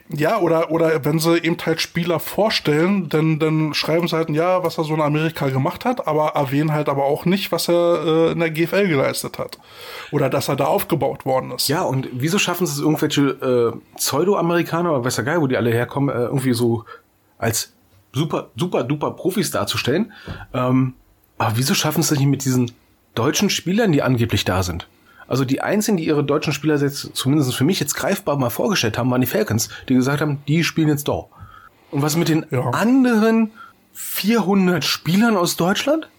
ja, 0.09 0.39
oder, 0.39 0.71
oder 0.71 1.05
wenn 1.05 1.19
sie 1.19 1.37
eben 1.37 1.57
halt 1.65 1.81
Spieler 1.81 2.19
vorstellen, 2.19 3.09
dann, 3.09 3.39
dann 3.39 3.73
schreiben 3.73 4.07
sie 4.07 4.15
halt, 4.15 4.29
ja, 4.29 4.63
was 4.63 4.77
er 4.77 4.83
so 4.83 4.93
in 4.93 5.01
Amerika 5.01 5.49
gemacht 5.49 5.85
hat, 5.85 6.07
aber 6.07 6.29
erwähnen 6.29 6.71
halt 6.71 6.89
aber 6.89 7.05
auch 7.05 7.25
nicht, 7.25 7.51
was 7.51 7.69
er 7.69 8.03
äh, 8.05 8.31
in 8.31 8.39
der 8.39 8.49
GFL 8.49 8.87
geleistet 8.87 9.37
hat. 9.37 9.59
Oder 10.11 10.29
dass 10.29 10.47
er 10.47 10.55
da 10.55 10.65
aufgebaut 10.65 11.25
worden 11.25 11.51
ist. 11.51 11.67
Ja, 11.67 11.83
und 11.83 12.07
wieso 12.11 12.39
schaffen 12.39 12.65
sie 12.65 12.73
es 12.73 12.79
irgendwelche 12.79 13.21
äh, 13.21 13.95
Pseudo-Amerikaner, 13.97 14.91
oder 14.91 15.05
weiß 15.05 15.17
ja 15.17 15.23
geil, 15.23 15.41
wo 15.41 15.47
die 15.47 15.57
alle 15.57 15.71
herkommen, 15.71 16.15
äh, 16.15 16.23
irgendwie 16.23 16.53
so 16.53 16.85
als 17.37 17.73
super, 18.13 18.49
super, 18.55 18.83
duper 18.83 19.11
Profis 19.11 19.51
darzustellen. 19.51 20.11
Ähm, 20.53 20.93
aber 21.37 21.57
wieso 21.57 21.73
schaffen 21.73 22.01
sie 22.01 22.13
es 22.13 22.19
nicht 22.19 22.29
mit 22.29 22.45
diesen 22.45 22.71
deutschen 23.15 23.49
Spielern, 23.49 23.91
die 23.91 24.01
angeblich 24.01 24.45
da 24.45 24.63
sind? 24.63 24.87
Also 25.27 25.45
die 25.45 25.61
einzigen, 25.61 25.97
die 25.97 26.05
ihre 26.05 26.23
deutschen 26.23 26.53
Spieler 26.53 26.77
jetzt, 26.77 27.15
zumindest 27.15 27.53
für 27.55 27.63
mich 27.63 27.79
jetzt 27.79 27.95
greifbar 27.95 28.37
mal 28.37 28.49
vorgestellt 28.49 28.97
haben, 28.97 29.11
waren 29.11 29.21
die 29.21 29.27
Falcons, 29.27 29.69
die 29.89 29.95
gesagt 29.95 30.21
haben, 30.21 30.39
die 30.47 30.63
spielen 30.63 30.87
jetzt 30.87 31.07
da. 31.07 31.25
Und 31.91 32.01
was 32.01 32.15
mit 32.15 32.29
den 32.29 32.45
ja. 32.51 32.69
anderen 32.71 33.51
400 33.93 34.83
Spielern 34.83 35.35
aus 35.35 35.55
Deutschland? 35.57 36.09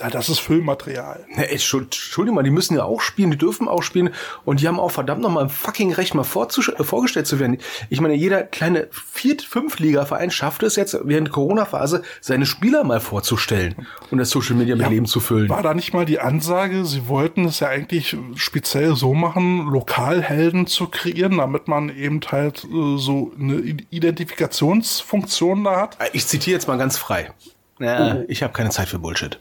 Ja, 0.00 0.08
das 0.08 0.30
ist 0.30 0.38
Füllmaterial. 0.40 1.26
Ja, 1.36 1.42
Entschuldigung 1.42 2.34
mal, 2.34 2.42
die 2.42 2.50
müssen 2.50 2.76
ja 2.76 2.84
auch 2.84 3.02
spielen, 3.02 3.30
die 3.30 3.36
dürfen 3.36 3.68
auch 3.68 3.82
spielen 3.82 4.10
und 4.44 4.60
die 4.60 4.66
haben 4.66 4.80
auch 4.80 4.90
verdammt 4.90 5.20
nochmal 5.20 5.44
ein 5.44 5.50
fucking 5.50 5.92
Recht, 5.92 6.14
mal 6.14 6.22
äh, 6.22 6.84
vorgestellt 6.84 7.26
zu 7.26 7.38
werden. 7.38 7.58
Ich 7.90 8.00
meine, 8.00 8.14
jeder 8.14 8.42
kleine 8.42 8.88
Viert-, 8.90 9.42
Fünf-Liga-Verein 9.42 10.30
schafft 10.30 10.62
es 10.62 10.76
jetzt 10.76 10.98
während 11.04 11.30
Corona-Phase, 11.30 12.02
seine 12.22 12.46
Spieler 12.46 12.84
mal 12.84 13.00
vorzustellen 13.00 13.86
und 14.10 14.16
das 14.18 14.30
Social 14.30 14.56
Media 14.56 14.74
mit 14.76 14.86
ja, 14.86 14.90
Leben 14.90 15.06
zu 15.06 15.20
füllen. 15.20 15.50
War 15.50 15.62
da 15.62 15.74
nicht 15.74 15.92
mal 15.92 16.06
die 16.06 16.20
Ansage, 16.20 16.86
sie 16.86 17.06
wollten 17.08 17.44
es 17.44 17.60
ja 17.60 17.68
eigentlich 17.68 18.16
speziell 18.34 18.96
so 18.96 19.12
machen, 19.12 19.66
Lokalhelden 19.68 20.66
zu 20.66 20.88
kreieren, 20.88 21.36
damit 21.36 21.68
man 21.68 21.94
eben 21.94 22.20
halt 22.30 22.64
äh, 22.64 22.96
so 22.96 23.32
eine 23.38 23.56
Identifikationsfunktion 23.90 25.64
da 25.64 25.80
hat? 25.82 25.98
Ich 26.14 26.26
zitiere 26.26 26.54
jetzt 26.54 26.66
mal 26.66 26.78
ganz 26.78 26.96
frei. 26.96 27.30
Ja, 27.78 28.16
oh. 28.16 28.24
Ich 28.28 28.42
habe 28.42 28.54
keine 28.54 28.70
Zeit 28.70 28.88
für 28.88 28.98
Bullshit 28.98 29.38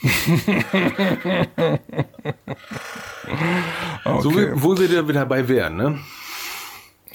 okay. 4.04 4.20
So, 4.20 4.32
wo 4.54 4.76
wir 4.78 4.88
wieder 4.88 5.02
dabei 5.02 5.48
wären, 5.48 5.76
ne? 5.76 5.98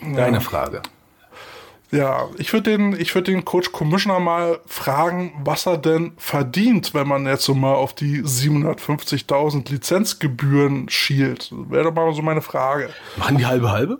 Deine 0.01 0.38
ja. 0.38 0.41
Frage. 0.41 0.81
Ja, 1.93 2.27
ich 2.39 2.51
würde 2.51 2.72
den, 2.72 2.99
ich 2.99 3.14
würde 3.14 3.31
den 3.31 3.45
Coach 3.45 3.72
Commissioner 3.72 4.19
mal 4.19 4.60
fragen, 4.65 5.31
was 5.45 5.68
er 5.68 5.77
denn 5.77 6.14
verdient, 6.18 6.95
wenn 6.95 7.07
man 7.07 7.27
jetzt 7.27 7.43
so 7.43 7.53
mal 7.53 7.76
auf 7.76 7.93
die 7.93 8.23
750.000 8.23 9.69
Lizenzgebühren 9.69 10.89
schielt. 10.89 11.51
Wäre 11.69 11.84
doch 11.84 11.93
mal 11.93 12.11
so 12.15 12.23
meine 12.23 12.41
Frage. 12.41 12.89
Machen 13.15 13.38
die 13.38 13.45
halbe 13.45 13.69
halbe? 13.69 13.99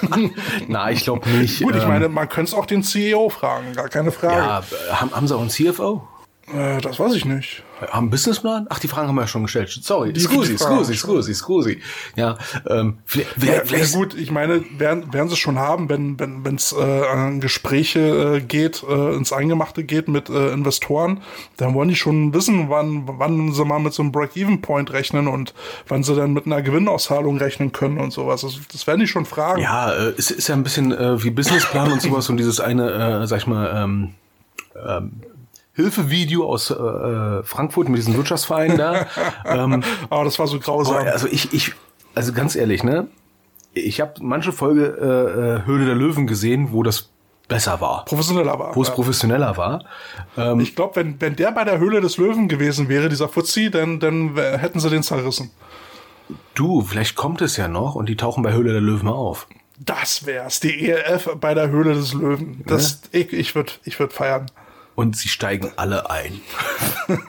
Na, 0.66 0.90
ich 0.90 1.04
glaube 1.04 1.30
nicht. 1.30 1.62
Gut, 1.62 1.76
ich 1.76 1.82
ähm, 1.82 1.88
meine, 1.88 2.08
man 2.08 2.28
könnte 2.28 2.50
es 2.50 2.54
auch 2.54 2.66
den 2.66 2.82
CEO 2.82 3.28
fragen, 3.28 3.72
gar 3.74 3.88
keine 3.88 4.10
Frage. 4.10 4.34
Ja, 4.34 5.00
haben, 5.00 5.12
haben 5.12 5.28
sie 5.28 5.36
auch 5.36 5.40
einen 5.40 5.50
CFO? 5.50 6.08
Äh, 6.52 6.80
das 6.80 7.00
weiß 7.00 7.14
ich 7.14 7.24
nicht. 7.24 7.64
Haben 7.90 8.08
Businessplan? 8.08 8.66
Ach, 8.70 8.78
die 8.78 8.88
Fragen 8.88 9.08
haben 9.08 9.16
wir 9.16 9.22
ja 9.22 9.26
schon 9.26 9.42
gestellt. 9.42 9.68
Sorry. 9.68 10.12
Die 10.12 10.20
scusi, 10.20 10.56
scusi, 10.56 10.94
scusi, 10.94 11.34
scusi. 11.34 11.80
Ja, 12.14 12.38
ähm, 12.68 12.98
wer, 13.36 13.66
ja, 13.66 13.76
ja, 13.76 13.86
gut, 13.92 14.14
ich 14.14 14.30
meine, 14.30 14.64
werden, 14.78 15.12
werden 15.12 15.28
sie 15.28 15.36
schon 15.36 15.58
haben, 15.58 15.88
wenn 15.88 16.18
wenn 16.20 16.44
wenn 16.44 16.54
es 16.54 16.72
äh, 16.72 16.82
an 16.82 17.40
Gespräche 17.40 18.36
äh, 18.36 18.40
geht, 18.40 18.84
äh, 18.88 19.14
ins 19.14 19.32
Eingemachte 19.32 19.82
geht 19.84 20.08
mit 20.08 20.30
äh, 20.30 20.52
Investoren, 20.52 21.20
dann 21.56 21.74
wollen 21.74 21.88
die 21.88 21.96
schon 21.96 22.32
wissen, 22.32 22.70
wann 22.70 23.02
wann 23.06 23.52
sie 23.52 23.64
mal 23.64 23.80
mit 23.80 23.92
so 23.92 24.02
einem 24.02 24.12
Break-Even-Point 24.12 24.92
rechnen 24.92 25.26
und 25.26 25.52
wann 25.88 26.04
sie 26.04 26.14
dann 26.14 26.32
mit 26.32 26.46
einer 26.46 26.62
Gewinnauszahlung 26.62 27.38
rechnen 27.38 27.72
können 27.72 27.98
und 27.98 28.12
sowas. 28.12 28.42
Das, 28.42 28.58
das 28.72 28.86
werden 28.86 29.00
die 29.00 29.08
schon 29.08 29.26
fragen. 29.26 29.60
Ja, 29.60 29.92
äh, 29.92 30.14
es 30.16 30.30
ist 30.30 30.48
ja 30.48 30.54
ein 30.54 30.62
bisschen 30.62 30.92
äh, 30.92 31.22
wie 31.22 31.30
Businessplan 31.30 31.90
und 31.92 32.00
sowas 32.00 32.30
und 32.30 32.36
dieses 32.36 32.60
eine, 32.60 33.22
äh, 33.22 33.26
sag 33.26 33.38
ich 33.38 33.46
mal, 33.46 33.82
ähm, 33.82 34.14
ähm, 34.86 35.12
Hilfevideo 35.76 36.46
aus 36.46 36.70
äh, 36.70 36.74
äh, 36.74 37.42
Frankfurt 37.44 37.90
mit 37.90 37.98
diesem 37.98 38.16
Wirtschaftsverein 38.16 38.78
da. 38.78 39.06
ähm, 39.44 39.84
Aber 40.08 40.24
das 40.24 40.38
war 40.38 40.46
so 40.46 40.58
grausam. 40.58 40.96
Also 41.06 41.28
ich, 41.28 41.52
ich, 41.52 41.72
also 42.14 42.32
ganz 42.32 42.56
ehrlich, 42.56 42.82
ne? 42.82 43.08
Ich 43.74 44.00
habe 44.00 44.14
manche 44.22 44.52
Folge 44.52 44.86
äh, 44.86 45.62
äh, 45.62 45.66
Höhle 45.66 45.84
der 45.84 45.94
Löwen 45.94 46.26
gesehen, 46.26 46.72
wo 46.72 46.82
das 46.82 47.10
besser 47.46 47.78
war. 47.82 48.06
Professioneller 48.06 48.58
war. 48.58 48.74
Wo 48.74 48.80
es 48.80 48.88
ja. 48.88 48.94
professioneller 48.94 49.58
war. 49.58 49.84
Ähm, 50.38 50.60
ich 50.60 50.74
glaube, 50.74 50.96
wenn, 50.96 51.20
wenn 51.20 51.36
der 51.36 51.52
bei 51.52 51.64
der 51.64 51.78
Höhle 51.78 52.00
des 52.00 52.16
Löwen 52.16 52.48
gewesen 52.48 52.88
wäre, 52.88 53.10
dieser 53.10 53.28
Fuzzi, 53.28 53.70
dann, 53.70 54.00
dann 54.00 54.34
hätten 54.34 54.80
sie 54.80 54.88
den 54.88 55.02
zerrissen. 55.02 55.50
Du, 56.54 56.80
vielleicht 56.80 57.16
kommt 57.16 57.42
es 57.42 57.58
ja 57.58 57.68
noch 57.68 57.94
und 57.94 58.08
die 58.08 58.16
tauchen 58.16 58.42
bei 58.42 58.54
Höhle 58.54 58.72
der 58.72 58.80
Löwen 58.80 59.08
auf. 59.08 59.46
Das 59.78 60.24
wär's, 60.24 60.60
die 60.60 60.88
ELF 60.88 61.36
bei 61.38 61.52
der 61.52 61.68
Höhle 61.68 61.92
des 61.92 62.14
Löwen. 62.14 62.64
Das, 62.66 63.02
ja. 63.12 63.20
ich, 63.20 63.32
ich 63.34 63.54
würde 63.54 63.72
ich 63.84 64.00
würd 64.00 64.14
feiern 64.14 64.46
und 64.96 65.16
sie 65.16 65.28
steigen 65.28 65.72
alle 65.76 66.10
ein. 66.10 66.40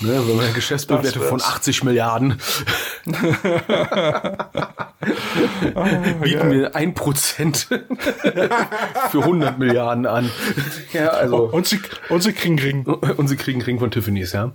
ne, 0.00 0.26
wenn 0.26 0.36
man 0.36 0.52
Geschäftsbewertung 0.54 1.22
von 1.22 1.40
80 1.40 1.84
Milliarden 1.84 2.38
bieten 6.22 6.50
wir 6.50 6.74
ein 6.74 6.94
Prozent 6.94 7.68
für 7.68 9.20
Quatsch 9.20 9.58
Milliarden 9.58 10.06
an. 10.06 10.30
Ja, 10.92 11.08
also. 11.08 11.44
Und 11.44 11.66
sie, 11.66 11.80
und 12.08 12.22
sie 12.22 12.32
kriegen 12.32 12.58
Ring. 12.58 12.84
Und 12.84 13.28
sie 13.28 13.36
kriegen 13.36 13.62
Ring 13.62 13.78
von 13.78 13.90
Tiffany's, 13.90 14.32
ja. 14.32 14.52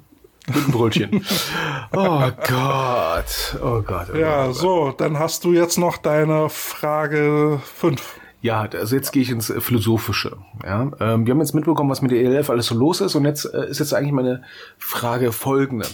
Mit 0.47 0.57
einem 0.57 0.71
Brötchen. 0.71 1.25
oh 1.93 2.29
Gott. 2.47 3.57
Oh 3.61 3.81
Gott. 3.81 4.07
Oh 4.13 4.17
ja, 4.17 4.47
Gott. 4.47 4.55
so, 4.55 4.91
dann 4.91 5.17
hast 5.17 5.45
du 5.45 5.53
jetzt 5.53 5.77
noch 5.77 5.97
deine 5.97 6.49
Frage 6.49 7.61
5. 7.63 8.19
Ja, 8.43 8.67
also 8.73 8.97
jetzt 8.97 9.13
gehe 9.13 9.23
ich 9.23 9.29
ins 9.29 9.53
Philosophische. 9.59 10.35
Ja, 10.65 10.91
ähm, 10.99 11.25
wir 11.25 11.31
haben 11.31 11.39
jetzt 11.39 11.55
mitbekommen, 11.55 11.89
was 11.89 12.01
mit 12.01 12.11
der 12.11 12.19
ELF 12.19 12.49
alles 12.49 12.65
so 12.65 12.75
los 12.75 12.99
ist 12.99 13.15
und 13.15 13.23
jetzt 13.23 13.45
äh, 13.45 13.69
ist 13.69 13.79
jetzt 13.79 13.93
eigentlich 13.93 14.11
meine 14.11 14.43
Frage 14.77 15.31
folgende. 15.31 15.87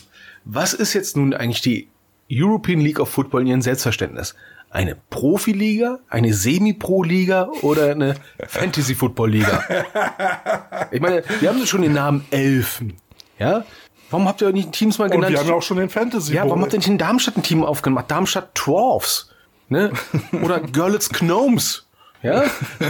Was 0.46 0.74
ist 0.74 0.96
jetzt 0.96 1.16
nun 1.16 1.36
eigentlich 1.36 1.62
die 1.62 1.90
European 2.32 2.80
League 2.80 3.00
of 3.00 3.08
Football 3.08 3.42
in 3.42 3.48
ihrem 3.48 3.62
Selbstverständnis? 3.62 4.34
Eine 4.72 4.98
Profiliga, 5.12 6.00
eine 6.10 6.34
Semi-Pro-Liga 6.34 7.50
oder 7.62 7.92
eine 7.92 8.16
Fantasy-Football-Liga? 8.48 9.64
Ich 10.92 11.02
meine, 11.02 11.22
wir 11.40 11.50
haben 11.50 11.64
schon 11.68 11.84
den 11.84 11.94
Namen 11.94 12.26
Elfen. 12.32 12.96
Ja, 13.38 13.64
Warum 14.10 14.28
habt 14.28 14.42
ihr 14.42 14.52
nicht 14.52 14.72
Teams 14.72 14.98
mal 14.98 15.08
genannt? 15.08 15.28
Und 15.28 15.34
wir 15.34 15.40
haben 15.40 15.48
ja 15.50 15.54
auch 15.54 15.62
schon 15.62 15.78
den 15.78 15.90
Fantasy. 15.90 16.34
Ja, 16.34 16.46
warum 16.46 16.64
habt 16.64 16.74
ihr 16.74 16.80
nicht 16.80 16.88
in 16.88 16.98
Darmstadt 16.98 17.38
ein 17.38 17.44
Team 17.44 17.64
aufgemacht? 17.64 18.10
Darmstadt 18.10 18.50
Dwarfs, 18.56 19.30
ne? 19.68 19.92
Oder 20.44 20.62
Görlitz 20.62 21.10
Gnomes. 21.10 21.86
Ja? 22.22 22.44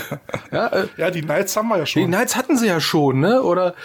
ja, 0.51 0.68
äh, 0.68 0.88
ja, 0.97 1.11
die 1.11 1.22
Knights 1.22 1.56
haben 1.56 1.69
wir 1.69 1.77
ja 1.77 1.85
schon. 1.85 2.01
Die 2.01 2.07
Knights 2.07 2.35
hatten 2.35 2.57
sie 2.57 2.68
ja 2.68 2.80
schon, 2.80 3.19
ne? 3.19 3.41
Oder 3.41 3.76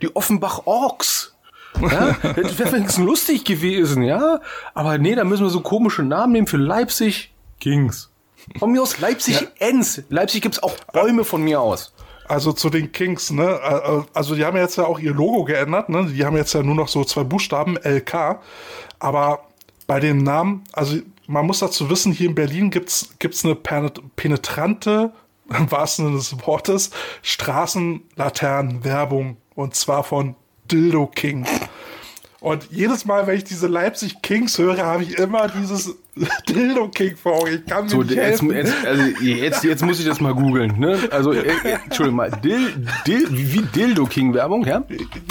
die 0.00 0.14
Offenbach 0.14 0.66
Orks. 0.66 1.34
Ja, 1.80 2.16
das 2.22 2.58
wäre 2.58 2.72
wenigstens 2.72 3.04
lustig 3.04 3.44
gewesen, 3.44 4.02
ja? 4.02 4.40
Aber 4.74 4.98
nee, 4.98 5.14
da 5.14 5.24
müssen 5.24 5.44
wir 5.44 5.50
so 5.50 5.60
komische 5.60 6.02
Namen 6.02 6.32
nehmen 6.32 6.46
für 6.46 6.56
Leipzig 6.56 7.32
Kings. 7.60 8.10
Von 8.58 8.72
mir 8.72 8.82
aus 8.82 8.98
Leipzig 8.98 9.40
ja. 9.40 9.48
Enns. 9.58 10.02
Leipzig 10.08 10.42
gibt's 10.42 10.62
auch 10.62 10.74
Bäume 10.92 11.24
von 11.24 11.42
mir 11.42 11.60
aus. 11.60 11.92
Also 12.26 12.52
zu 12.52 12.70
den 12.70 12.92
Kings, 12.92 13.30
ne? 13.30 14.06
Also 14.14 14.34
die 14.34 14.44
haben 14.44 14.56
jetzt 14.56 14.76
ja 14.76 14.84
auch 14.84 14.98
ihr 14.98 15.12
Logo 15.12 15.44
geändert, 15.44 15.88
ne? 15.88 16.06
Die 16.06 16.24
haben 16.24 16.36
jetzt 16.36 16.54
ja 16.54 16.62
nur 16.62 16.74
noch 16.74 16.88
so 16.88 17.04
zwei 17.04 17.24
Buchstaben, 17.24 17.76
LK. 17.76 18.40
Aber 18.98 19.46
bei 19.86 19.98
den 20.00 20.18
Namen, 20.18 20.64
also 20.72 20.98
man 21.30 21.46
muss 21.46 21.60
dazu 21.60 21.88
wissen, 21.88 22.12
hier 22.12 22.28
in 22.28 22.34
Berlin 22.34 22.68
gibt's 22.70 23.14
gibt's 23.20 23.44
eine 23.44 23.54
penetrante, 23.54 25.12
im 25.48 25.70
wahrsten 25.70 26.06
Sinne 26.06 26.16
des 26.18 26.34
Wortes, 26.44 26.90
Straßenlaternenwerbung. 27.22 29.36
Und 29.54 29.76
zwar 29.76 30.02
von 30.02 30.34
Dildo 30.70 31.06
King. 31.06 31.46
Und 32.40 32.66
jedes 32.70 33.04
Mal, 33.04 33.28
wenn 33.28 33.36
ich 33.36 33.44
diese 33.44 33.68
Leipzig 33.68 34.22
Kings 34.22 34.58
höre, 34.58 34.78
habe 34.78 35.04
ich 35.04 35.18
immer 35.18 35.46
dieses 35.48 35.94
Dildo 36.48 36.88
King 36.88 37.16
vor 37.16 37.34
Augen. 37.34 37.54
Ich 37.54 37.64
kann 37.66 37.84
mir 37.84 37.90
so, 37.90 38.02
nicht 38.02 38.16
jetzt, 38.16 38.42
jetzt, 38.42 38.74
also 38.84 39.02
jetzt, 39.20 39.62
jetzt 39.62 39.84
muss 39.84 40.00
ich 40.00 40.06
das 40.06 40.20
mal 40.20 40.34
googeln. 40.34 40.80
Ne? 40.80 40.98
Also, 41.12 41.32
äh, 41.32 41.42
äh, 41.42 41.78
Entschuldigung 41.84 42.16
mal, 42.16 42.30
Dil, 42.30 42.88
Dil, 43.06 43.28
wie 43.30 43.62
Dildo 43.62 44.06
King 44.06 44.34
Werbung, 44.34 44.64
ja? 44.64 44.82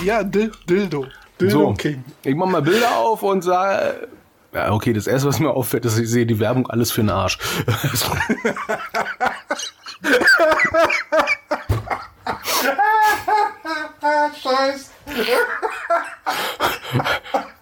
Ja, 0.06 0.24
Dil, 0.24 0.54
Dildo. 0.70 1.08
Dildo 1.42 1.60
so, 1.60 1.74
King. 1.74 2.06
Ich 2.24 2.36
mach 2.36 2.48
mal 2.48 2.62
Bilder 2.62 2.98
auf 2.98 3.22
und 3.24 3.42
sage, 3.42 4.08
Ja, 4.54 4.72
okay, 4.72 4.94
das 4.94 5.06
erste, 5.08 5.28
was 5.28 5.40
mir 5.40 5.52
auffällt, 5.52 5.86
ist, 5.86 6.00
ich 6.00 6.10
sehe 6.10 6.26
die 6.26 6.40
Werbung 6.40 6.68
alles 6.70 6.92
für 6.92 7.02
den 7.02 7.12
Arsch. 7.12 7.38
Scheiß. 14.42 14.92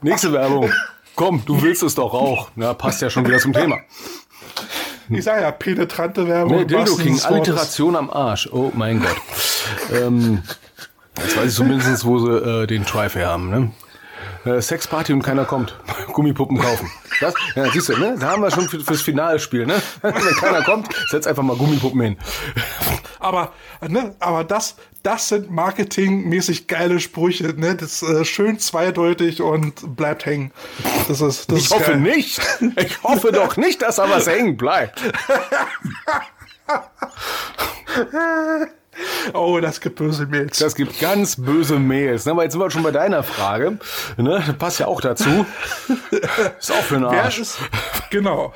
Nächste 0.02 0.32
Werbung. 0.32 0.72
Komm, 1.16 1.44
du 1.46 1.62
willst 1.62 1.84
es 1.84 1.96
doch 1.96 2.14
auch. 2.14 2.52
Na, 2.56 2.74
passt 2.74 3.02
ja 3.02 3.10
schon 3.10 3.28
wieder 3.28 3.40
zum 3.40 3.54
Thema. 3.54 3.80
Ich 5.10 5.24
sag 5.24 5.42
ja, 5.42 5.52
penetrante 5.52 6.28
Werbung. 6.28 6.58
Nee, 6.58 6.66
Dildo 6.66 6.96
King. 6.96 7.20
Alliteration 7.22 7.96
am 7.96 8.10
Arsch. 8.10 8.50
Oh 8.52 8.72
mein 8.76 9.02
Gott. 9.02 9.16
ähm, 9.94 10.44
jetzt 11.18 11.38
weiß 11.38 11.50
ich 11.50 11.56
zumindest, 11.56 12.06
wo 12.06 12.20
sie 12.20 12.32
äh, 12.32 12.68
den 12.68 12.86
Trife 12.86 13.20
her 13.20 13.30
haben. 13.30 13.50
Ne? 13.50 13.72
Äh, 14.48 14.62
Sexparty 14.62 15.12
und 15.14 15.24
keiner 15.24 15.46
kommt. 15.46 15.78
Gummipuppen 16.14 16.58
kaufen. 16.58 16.90
Das, 17.20 17.34
ja, 17.56 17.70
siehst 17.72 17.90
du, 17.90 17.98
ne? 17.98 18.16
Da 18.20 18.32
haben 18.32 18.42
wir 18.42 18.52
schon 18.52 18.70
für, 18.70 18.80
fürs 18.80 19.02
Finalspiel, 19.02 19.66
ne? 19.66 19.82
Wenn 20.02 20.14
keiner 20.14 20.64
kommt, 20.64 20.88
setz 21.10 21.28
einfach 21.28 21.44
mal 21.44 21.58
Gummipuppen 21.58 22.00
hin. 22.02 22.18
Aber, 23.20 23.52
ne, 23.82 24.16
aber 24.20 24.44
das, 24.44 24.76
das 25.02 25.30
sind 25.30 25.50
marketingmäßig 25.50 26.68
geile 26.68 27.00
Sprüche, 27.00 27.46
ne? 27.58 27.76
Das 27.76 28.04
ist 28.04 28.04
äh, 28.04 28.24
schön 28.24 28.60
zweideutig 28.60 29.42
und 29.42 29.96
bleibt 29.96 30.28
hängen. 30.28 30.52
Das 31.08 31.20
ist, 31.22 31.52
das 31.52 31.58
Ich 31.58 31.66
ist 31.66 31.74
hoffe 31.74 31.92
geil. 31.94 32.00
nicht. 32.00 32.40
Ich 32.80 33.02
hoffe 33.02 33.32
doch 33.32 33.58
nicht, 33.58 33.82
dass 33.82 33.96
da 33.96 34.08
was 34.08 34.28
hängen 34.28 34.56
bleibt. 34.56 35.02
Oh, 39.34 39.60
das 39.60 39.82
gibt 39.82 39.98
böse 39.98 40.26
Mails. 40.26 40.60
Das 40.60 40.76
gibt 40.76 41.00
ganz 41.00 41.36
böse 41.36 41.80
Mails. 41.80 42.28
Aber 42.28 42.44
jetzt 42.44 42.54
sind 42.54 42.62
wir 42.62 42.72
schon 42.72 42.84
bei 42.84 42.92
deiner 42.92 43.24
Frage. 43.24 43.78
Ne, 44.18 44.44
passt 44.58 44.80
ja 44.80 44.88
auch 44.88 45.02
dazu. 45.02 45.46
Ist 46.60 46.72
auch 46.72 46.82
für 46.84 47.00
Wer 47.02 47.24
Arsch. 47.24 47.40
ist, 47.40 47.60
genau. 48.10 48.54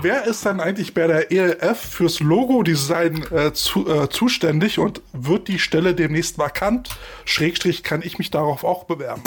Wer 0.00 0.24
ist 0.24 0.44
dann 0.46 0.60
eigentlich 0.60 0.94
bei 0.94 1.06
der 1.06 1.30
ELF 1.30 1.78
fürs 1.78 2.20
Logo-Design 2.20 3.24
äh, 3.30 3.52
zu, 3.52 3.88
äh, 3.88 4.08
zuständig 4.08 4.78
und 4.78 5.00
wird 5.12 5.48
die 5.48 5.58
Stelle 5.58 5.94
demnächst 5.94 6.38
vakant? 6.38 6.90
Schrägstrich 7.24 7.82
kann 7.82 8.02
ich 8.02 8.18
mich 8.18 8.30
darauf 8.30 8.64
auch 8.64 8.84
bewerben. 8.84 9.22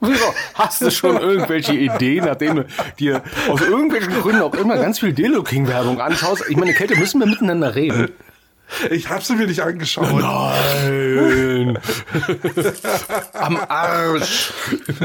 Hast 0.54 0.82
du 0.82 0.90
schon 0.90 1.16
irgendwelche 1.16 1.74
Ideen, 1.74 2.24
nachdem 2.24 2.56
du 2.56 2.66
dir 2.98 3.22
aus 3.48 3.60
irgendwelchen 3.60 4.12
Gründen 4.20 4.42
auch 4.42 4.54
immer 4.54 4.76
ganz 4.76 4.98
viel 4.98 5.12
Dildo 5.12 5.44
King 5.44 5.68
Werbung 5.68 6.00
anschaust? 6.00 6.44
Ich 6.48 6.56
meine, 6.56 6.72
Kälte, 6.74 6.96
müssen 6.98 7.20
wir 7.20 7.26
miteinander 7.28 7.74
reden? 7.76 8.10
Ich 8.90 9.08
habe 9.08 9.22
sie 9.22 9.34
mir 9.34 9.46
nicht 9.46 9.60
angeschaut. 9.60 10.12
Nein. 10.12 11.78
Am 13.32 13.56
Arsch. 13.68 14.52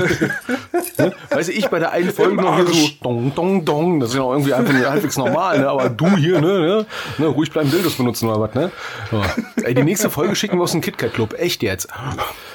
ne? 0.98 1.14
Weißt 1.30 1.50
du, 1.50 1.54
ich 1.54 1.68
bei 1.68 1.80
der 1.80 1.92
einen 1.92 2.12
Folge 2.12 2.32
Im 2.32 2.38
noch 2.38 2.56
hier 2.56 2.68
so 2.68 2.90
dong, 3.04 3.36
dong, 3.36 3.66
dong. 3.66 4.00
Das 4.00 4.10
ist 4.10 4.16
ja 4.16 4.22
noch 4.22 4.32
irgendwie 4.32 4.54
einfach 4.54 4.74
halbwegs 4.74 5.18
normal, 5.18 5.60
ne? 5.60 5.70
Aber 5.70 5.90
du 5.90 6.16
hier, 6.18 6.42
ne? 6.42 6.60
ne? 6.60 6.86
ne 7.18 7.26
ruhig 7.28 7.52
bleiben 7.52 7.70
Dildos 7.70 7.96
benutzen 7.96 8.30
oder 8.30 8.42
was, 8.42 8.54
ne? 8.56 8.72
So. 9.12 9.24
Ey, 9.64 9.74
die 9.74 9.84
nächste 9.84 10.10
Folge 10.10 10.36
schicken 10.36 10.58
wir 10.58 10.64
aus 10.64 10.72
dem 10.72 10.82
KitKat 10.82 11.14
Club. 11.14 11.36
Echt 11.38 11.64
jetzt. 11.64 11.88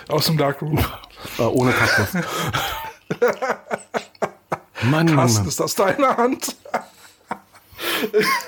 Aus 0.08 0.26
dem 0.26 0.36
Darkroom. 0.38 0.78
Äh, 1.38 1.42
ohne 1.42 1.72
Kaktus. 1.72 2.22
Mann, 4.82 5.06
Mann, 5.06 5.16
Was 5.16 5.34
Mann. 5.34 5.48
ist 5.48 5.60
das 5.60 5.74
deine 5.74 6.16
Hand? 6.16 6.56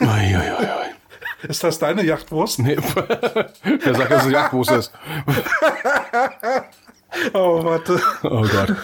Ui, 0.00 0.08
ui, 0.08 0.34
ui, 0.34 0.40
ui. 0.40 1.03
Ist 1.48 1.62
das 1.62 1.78
deine 1.78 2.02
Yachtwurst? 2.04 2.58
Nee. 2.58 2.76
Wer 3.62 3.94
sagt, 3.94 4.10
dass 4.10 4.24
es 4.26 4.32
Jagdwurst 4.32 4.70
ist? 4.70 4.92
Oh, 7.32 7.64
warte. 7.64 8.00
Oh 8.22 8.42
Gott. 8.42 8.76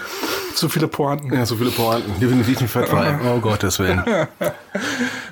Zu 0.55 0.67
viele 0.69 0.87
Pointen. 0.87 1.33
Ja, 1.33 1.45
so 1.45 1.55
viele 1.55 1.71
Pointen. 1.71 2.19
Definitiv 2.19 2.61
nicht 2.61 2.71
fettfrei. 2.71 3.17
Oh 3.25 3.39
Gottes 3.39 3.79
Willen. 3.79 4.03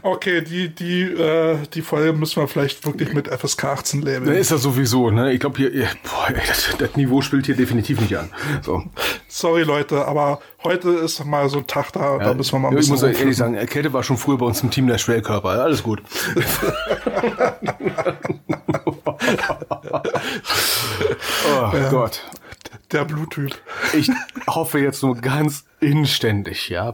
Okay, 0.02 0.42
die, 0.42 0.70
die, 0.74 1.02
äh, 1.04 1.58
die 1.74 1.82
Folge 1.82 2.14
müssen 2.14 2.42
wir 2.42 2.48
vielleicht 2.48 2.86
wirklich 2.86 3.12
mit 3.14 3.28
FSK 3.28 3.66
18 3.66 4.02
Da 4.02 4.12
labeln. 4.12 4.34
ist 4.36 4.50
das 4.50 4.62
sowieso, 4.62 5.12
ne? 5.12 5.34
Ich 5.34 5.42
glaube 5.42 5.58
hier, 5.58 5.76
ja, 5.76 5.88
boah, 6.04 6.30
ey, 6.34 6.42
das, 6.48 6.70
das 6.78 6.96
Niveau 6.96 7.22
spielt 7.22 7.46
hier 7.48 7.56
definitiv 7.56 8.00
nicht 8.00 8.18
an. 8.18 8.30
So. 8.62 8.84
Sorry, 9.28 9.64
Leute, 9.64 10.06
aber 10.08 10.40
heute 10.64 10.90
ist 10.92 11.24
mal 11.26 11.50
so 11.50 11.58
ein 11.60 11.68
Tag 11.68 11.92
da, 11.92 12.18
da 12.18 12.34
müssen 12.34 12.54
wir 12.54 12.60
mal 12.60 12.68
ein 12.70 12.74
ich 12.76 12.80
bisschen 12.80 12.94
muss 12.94 13.04
ehrlich 13.04 13.18
rumflippen. 13.20 13.56
sagen, 13.56 13.68
Kälte 13.68 13.92
war 13.92 14.04
schon 14.04 14.18
früher 14.18 14.38
bei 14.38 14.46
uns 14.46 14.62
im 14.64 14.72
Team 14.72 14.88
der 14.88 14.98
Schwellkörper. 15.00 15.50
Alles 15.50 15.84
gut. 15.84 16.02
oh 21.50 21.72
Gott. 21.92 22.24
Der 22.92 23.06
Bluttyp. 23.06 23.56
Ich 23.94 24.10
hoffe 24.48 24.80
jetzt 24.80 25.04
nur 25.04 25.16
ganz 25.16 25.66
inständig, 25.80 26.70
ja. 26.70 26.94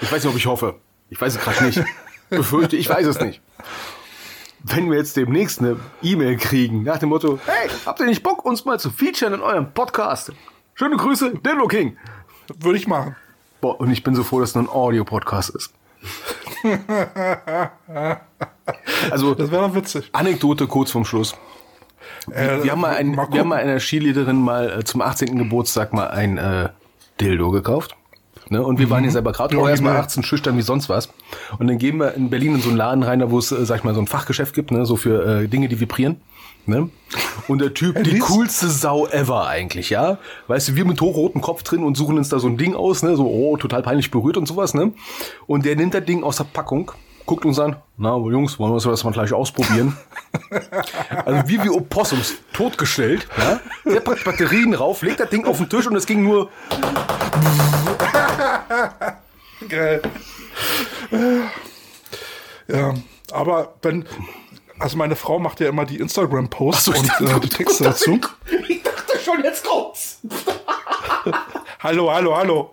Ich 0.00 0.12
weiß 0.12 0.22
nicht, 0.24 0.30
ob 0.32 0.36
ich 0.36 0.46
hoffe. 0.46 0.76
Ich 1.08 1.20
weiß 1.20 1.36
es 1.36 1.40
gerade 1.40 1.64
nicht. 1.64 1.82
Befürchte, 2.30 2.76
ich 2.76 2.88
weiß 2.88 3.06
es 3.06 3.20
nicht. 3.20 3.40
Wenn 4.62 4.90
wir 4.90 4.98
jetzt 4.98 5.16
demnächst 5.16 5.60
eine 5.60 5.78
E-Mail 6.02 6.36
kriegen 6.36 6.82
nach 6.82 6.98
dem 6.98 7.10
Motto, 7.10 7.38
hey, 7.46 7.70
habt 7.86 8.00
ihr 8.00 8.06
nicht 8.06 8.22
Bock, 8.22 8.44
uns 8.44 8.64
mal 8.64 8.78
zu 8.80 8.90
featuren 8.90 9.34
in 9.34 9.40
eurem 9.40 9.72
Podcast? 9.72 10.32
Schöne 10.74 10.96
Grüße, 10.96 11.34
Dillo 11.44 11.66
King. 11.66 11.96
Würde 12.58 12.78
ich 12.78 12.86
machen. 12.86 13.16
Boah, 13.60 13.80
und 13.80 13.90
ich 13.90 14.02
bin 14.02 14.14
so 14.14 14.22
froh, 14.24 14.40
dass 14.40 14.50
es 14.50 14.54
nur 14.54 14.64
ein 14.64 14.68
Audio-Podcast 14.68 15.50
ist. 15.50 15.72
also, 19.10 19.34
Das 19.34 19.50
wäre 19.50 19.68
doch 19.68 19.74
witzig. 19.74 20.10
Anekdote 20.12 20.66
kurz 20.66 20.90
vom 20.90 21.04
Schluss. 21.04 21.34
Äh, 22.30 22.62
Wir 22.62 22.72
haben 22.72 22.80
mal, 22.80 22.94
ein, 22.94 23.14
mal 23.14 23.28
wir 23.30 23.40
haben 23.40 23.48
mal 23.48 23.60
einer 23.60 23.80
Skileaderin 23.80 24.40
mal 24.40 24.80
äh, 24.80 24.84
zum 24.84 25.00
18. 25.00 25.38
Geburtstag 25.38 25.92
mal 25.92 26.08
ein 26.08 26.38
äh, 26.38 26.68
Dildo 27.20 27.50
gekauft. 27.50 27.96
Ne? 28.50 28.62
Und 28.62 28.78
wir 28.78 28.90
waren 28.90 29.02
hier 29.02 29.12
selber 29.12 29.32
gerade 29.32 29.56
auch 29.58 29.68
erstmal 29.68 29.96
18 29.96 30.22
schüchtern 30.22 30.56
wie 30.58 30.62
sonst 30.62 30.88
was. 30.88 31.08
Und 31.58 31.66
dann 31.66 31.78
gehen 31.78 31.98
wir 31.98 32.14
in 32.14 32.30
Berlin 32.30 32.56
in 32.56 32.60
so 32.60 32.68
einen 32.68 32.76
Laden 32.76 33.02
rein, 33.02 33.20
da 33.20 33.30
wo 33.30 33.38
es, 33.38 33.50
äh, 33.52 33.64
sag 33.64 33.78
ich 33.78 33.84
mal, 33.84 33.94
so 33.94 34.00
ein 34.00 34.06
Fachgeschäft 34.06 34.54
gibt, 34.54 34.70
ne? 34.70 34.84
so 34.84 34.96
für 34.96 35.42
äh, 35.42 35.48
Dinge, 35.48 35.68
die 35.68 35.80
vibrieren. 35.80 36.20
Ne? 36.66 36.88
Und 37.46 37.60
der 37.60 37.74
Typ, 37.74 38.02
die 38.04 38.18
coolste 38.18 38.68
Sau 38.68 39.06
ever 39.06 39.46
eigentlich, 39.46 39.90
ja. 39.90 40.18
Weißt 40.46 40.68
du, 40.68 40.76
wir 40.76 40.86
mit 40.86 40.98
hochrotem 41.00 41.42
Kopf 41.42 41.62
drin 41.62 41.82
und 41.82 41.94
suchen 41.94 42.16
uns 42.16 42.30
da 42.30 42.38
so 42.38 42.48
ein 42.48 42.56
Ding 42.56 42.74
aus, 42.74 43.02
ne? 43.02 43.16
So, 43.16 43.26
oh, 43.26 43.58
total 43.58 43.82
peinlich 43.82 44.10
berührt 44.10 44.38
und 44.38 44.46
sowas, 44.46 44.72
ne? 44.72 44.92
Und 45.46 45.66
der 45.66 45.76
nimmt 45.76 45.92
das 45.92 46.06
Ding 46.06 46.22
aus 46.22 46.36
der 46.36 46.44
Packung, 46.44 46.92
guckt 47.26 47.44
uns 47.44 47.58
an, 47.58 47.76
na, 47.96 48.16
Jungs, 48.16 48.58
wollen 48.58 48.72
wir 48.72 48.90
das 48.90 49.04
mal 49.04 49.12
gleich 49.12 49.32
ausprobieren? 49.32 49.96
Also 51.24 51.48
wie 51.48 51.62
wie 51.62 51.70
Opossums, 51.70 52.34
totgestellt. 52.52 53.28
Ja? 53.38 53.60
Der 53.84 54.00
packt 54.00 54.24
Batterien 54.24 54.74
rauf, 54.74 55.02
legt 55.02 55.20
das 55.20 55.30
Ding 55.30 55.46
auf 55.46 55.58
den 55.58 55.68
Tisch 55.68 55.86
und 55.86 55.94
es 55.96 56.06
ging 56.06 56.24
nur. 56.24 56.50
Geil. 59.68 60.02
Ja, 62.68 62.94
aber 63.30 63.74
wenn, 63.82 64.06
also 64.78 64.96
meine 64.96 65.16
Frau 65.16 65.38
macht 65.38 65.60
ja 65.60 65.68
immer 65.68 65.84
die 65.84 65.98
Instagram-Posts 65.98 66.88
ich 66.88 66.98
und 66.98 67.08
dachte, 67.08 67.24
äh, 67.24 67.40
die 67.40 67.48
Texte 67.48 67.84
dazu. 67.84 68.20
Ich 68.68 68.82
dachte 68.82 69.18
schon, 69.24 69.42
jetzt 69.42 69.64
kommt's. 69.64 70.20
Hallo, 71.80 72.12
hallo, 72.12 72.36
hallo. 72.36 72.70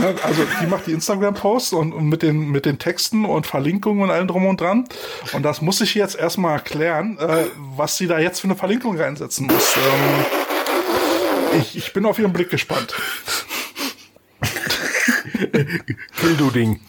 Ja, 0.00 0.14
also 0.24 0.42
die 0.60 0.66
macht 0.66 0.86
die 0.86 0.92
Instagram-Posts 0.92 1.72
und, 1.72 1.92
und 1.92 2.08
mit, 2.08 2.22
den, 2.22 2.50
mit 2.50 2.66
den 2.66 2.78
Texten 2.78 3.24
und 3.24 3.46
Verlinkungen 3.46 4.02
und 4.02 4.10
allem 4.10 4.26
drum 4.28 4.46
und 4.46 4.60
dran. 4.60 4.86
Und 5.32 5.42
das 5.42 5.62
muss 5.62 5.80
ich 5.80 5.94
jetzt 5.94 6.16
erstmal 6.16 6.54
erklären, 6.54 7.18
äh, 7.18 7.44
was 7.76 7.96
sie 7.96 8.06
da 8.06 8.18
jetzt 8.18 8.40
für 8.40 8.48
eine 8.48 8.56
Verlinkung 8.56 8.98
reinsetzen 8.98 9.46
muss. 9.46 9.76
Ähm, 9.76 10.24
ich, 11.60 11.76
ich 11.76 11.92
bin 11.92 12.04
auf 12.06 12.18
ihren 12.18 12.32
Blick 12.32 12.50
gespannt. 12.50 12.94
Kildo-Ding. 16.20 16.80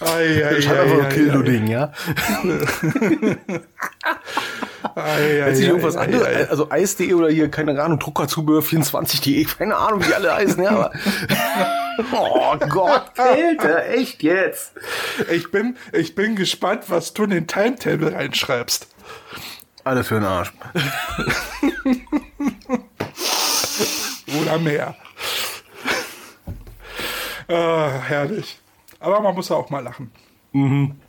Ei, 0.00 0.44
ei, 0.46 0.60
Schreib 0.60 0.76
ei, 0.76 0.82
einfach 0.82 1.04
ei, 1.04 1.08
Kildo-Ding, 1.08 1.66
ja. 1.68 1.92
ei, 2.06 2.60
ei, 3.50 3.60
Jetzt 4.02 4.67
nicht 4.82 4.96
ei, 4.96 5.66
irgendwas 5.66 5.96
anderes, 5.96 6.48
also 6.50 6.70
Eis.de 6.70 7.12
oder 7.14 7.28
hier, 7.28 7.50
keine 7.50 7.80
Ahnung, 7.82 7.98
Druckerzubehör24.de, 7.98 9.44
keine 9.44 9.76
Ahnung, 9.76 10.06
wie 10.06 10.14
alle 10.14 10.34
heißen, 10.34 10.62
ja, 10.62 10.70
aber. 10.70 10.92
Oh 12.12 12.56
Gott, 12.68 13.12
Kälte, 13.16 13.86
echt 13.86 14.22
jetzt. 14.22 14.72
Ich 15.32 15.50
bin, 15.50 15.76
ich 15.92 16.14
bin 16.14 16.36
gespannt, 16.36 16.84
was 16.86 17.12
du 17.12 17.24
in 17.24 17.30
den 17.30 17.48
Timetable 17.48 18.12
reinschreibst. 18.12 18.86
Alles 19.82 20.06
für 20.06 20.14
den 20.14 20.24
Arsch. 20.24 20.52
Oder 24.40 24.58
mehr. 24.58 24.94
Ah, 27.48 27.90
herrlich. 28.06 28.60
Aber 29.00 29.20
man 29.20 29.34
muss 29.34 29.48
ja 29.48 29.56
auch 29.56 29.70
mal 29.70 29.82
lachen. 29.82 30.12
Mhm. 30.52 31.00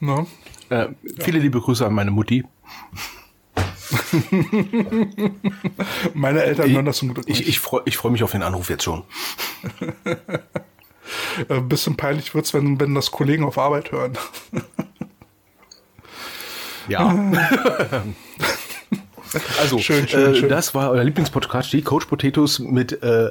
Ne? 0.00 0.26
Äh, 0.72 0.88
viele 1.20 1.38
liebe 1.38 1.60
Grüße 1.60 1.86
an 1.86 1.92
meine 1.92 2.10
Mutti. 2.10 2.44
Meine 6.14 6.42
Eltern 6.42 6.70
hören 6.70 6.86
das 6.86 6.96
zum 6.96 7.12
Glück 7.12 7.26
Ich, 7.28 7.40
nicht. 7.40 7.48
ich 7.50 7.60
freue 7.60 7.82
freu 7.92 8.08
mich 8.10 8.22
auf 8.22 8.32
den 8.32 8.42
Anruf 8.42 8.70
jetzt 8.70 8.84
schon. 8.84 9.02
Äh, 11.48 11.54
Ein 11.54 11.68
bisschen 11.68 11.96
peinlich 11.96 12.34
wird's, 12.34 12.54
wenn, 12.54 12.78
wenn 12.80 12.94
das 12.94 13.10
Kollegen 13.10 13.44
auf 13.44 13.58
Arbeit 13.58 13.92
hören. 13.92 14.12
Ja. 16.88 17.14
Also, 19.62 19.78
Schön, 19.78 20.06
schön, 20.06 20.34
äh, 20.34 20.36
schön. 20.36 20.48
das 20.50 20.74
war 20.74 20.90
euer 20.90 21.02
Lieblingspodcast, 21.04 21.72
die 21.72 21.80
Coach 21.80 22.04
Potatoes 22.04 22.58
mit 22.58 23.02
äh, 23.02 23.30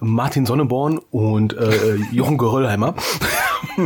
Martin 0.00 0.46
Sonneborn 0.46 0.96
und 1.10 1.52
äh, 1.52 1.96
Jochen 2.10 2.38
Geröllheimer. 2.38 2.94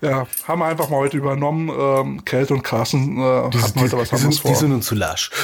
Ja, 0.00 0.26
haben 0.48 0.60
wir 0.60 0.66
einfach 0.66 0.88
mal 0.88 0.98
heute 0.98 1.16
übernommen. 1.18 1.68
Ähm, 1.68 2.24
Kälte 2.24 2.54
und 2.54 2.62
Carsten 2.62 3.18
äh, 3.18 3.20
hatten 3.20 3.80
heute 3.80 3.98
was 3.98 4.08
die, 4.08 4.16
anderes 4.16 4.20
sind, 4.20 4.34
vor. 4.40 4.50
die 4.50 4.56
sind 4.56 4.72
uns 4.72 4.86
zu 4.86 4.94
lasch. 4.94 5.30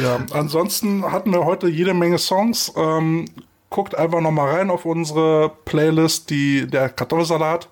Ja, 0.00 0.20
ansonsten 0.32 1.10
hatten 1.10 1.32
wir 1.32 1.44
heute 1.44 1.68
jede 1.68 1.94
Menge 1.94 2.18
Songs. 2.18 2.72
Ähm, 2.76 3.26
guckt 3.70 3.94
einfach 3.94 4.20
noch 4.20 4.30
mal 4.30 4.50
rein 4.50 4.70
auf 4.70 4.84
unsere 4.84 5.50
Playlist, 5.64 6.30
die 6.30 6.66
der 6.66 6.88
Kartoffelsalat 6.88 7.68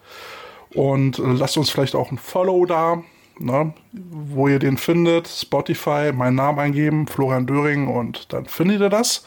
und 0.75 1.19
äh, 1.19 1.23
lasst 1.23 1.57
uns 1.57 1.71
vielleicht 1.71 1.95
auch 1.95 2.11
ein 2.11 2.19
Follow 2.19 2.67
da, 2.67 3.03
ne, 3.39 3.73
wo 3.93 4.49
ihr 4.49 4.59
den 4.59 4.77
findet. 4.77 5.29
Spotify, 5.29 6.13
meinen 6.13 6.37
Namen 6.37 6.59
eingeben, 6.59 7.07
Florian 7.07 7.47
Döring 7.47 7.89
und 7.89 8.33
dann 8.33 8.47
findet 8.47 8.81
ihr 8.81 8.91
das. 8.91 9.25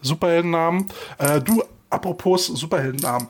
Superheldennamen. 0.00 0.86
Äh, 1.18 1.40
du, 1.40 1.62
apropos 1.90 2.46
Superheldennamen. 2.46 3.28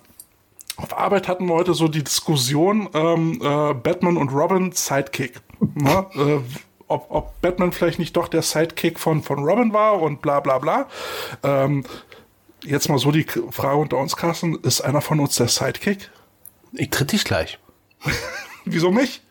Auf 0.77 0.97
Arbeit 0.97 1.29
hatten 1.29 1.47
wir 1.47 1.55
heute 1.55 1.75
so 1.75 1.89
die 1.89 2.03
Diskussion 2.03 2.89
ähm, 2.95 3.41
äh, 3.43 3.75
Batman 3.75 4.17
und 4.17 4.31
Robin 4.31 4.73
Sidekick. 4.73 5.41
Ne? 5.75 6.07
äh, 6.15 6.41
ob, 6.89 7.07
ob 7.11 7.41
Batman 7.41 7.73
vielleicht 7.73 7.99
nicht 7.99 8.17
doch 8.17 8.29
der 8.29 8.43
Sidekick 8.43 8.99
von, 8.99 9.23
von 9.23 9.45
Robin 9.45 9.73
war 9.73 10.01
und 10.01 10.23
bla 10.23 10.41
bla 10.41 10.59
bla. 10.59 10.89
Ähm, 11.43 11.85
jetzt 12.63 12.89
mal 12.89 12.99
so 12.99 13.11
die 13.11 13.25
Frage 13.51 13.77
unter 13.77 13.99
uns, 13.99 14.17
Carsten. 14.17 14.57
Ist 14.63 14.81
einer 14.81 15.01
von 15.01 15.21
uns 15.21 15.37
der 15.37 15.49
Sidekick? 15.49 16.11
Ich 16.73 16.91
tritt 16.91 17.13
dich 17.13 17.25
gleich. 17.25 17.59
Wieso 18.65 18.91
mich? 18.91 19.23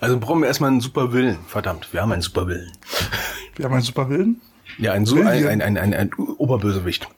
Also 0.00 0.18
brauchen 0.18 0.40
wir 0.40 0.48
erstmal 0.48 0.70
einen 0.70 0.80
super 0.80 1.12
Willen. 1.12 1.38
Verdammt, 1.46 1.92
wir 1.92 2.02
haben 2.02 2.12
einen 2.12 2.22
super 2.22 2.46
Willen. 2.46 2.72
Wir 3.56 3.64
haben 3.64 3.72
einen 3.72 3.82
Superwillen. 3.82 4.40
Ja, 4.78 4.92
ein, 4.92 5.06
so, 5.06 5.16
ein, 5.16 5.26
ein, 5.26 5.62
ein, 5.62 5.78
ein, 5.78 5.94
ein 5.94 6.12
Oberbösewicht. 6.14 7.08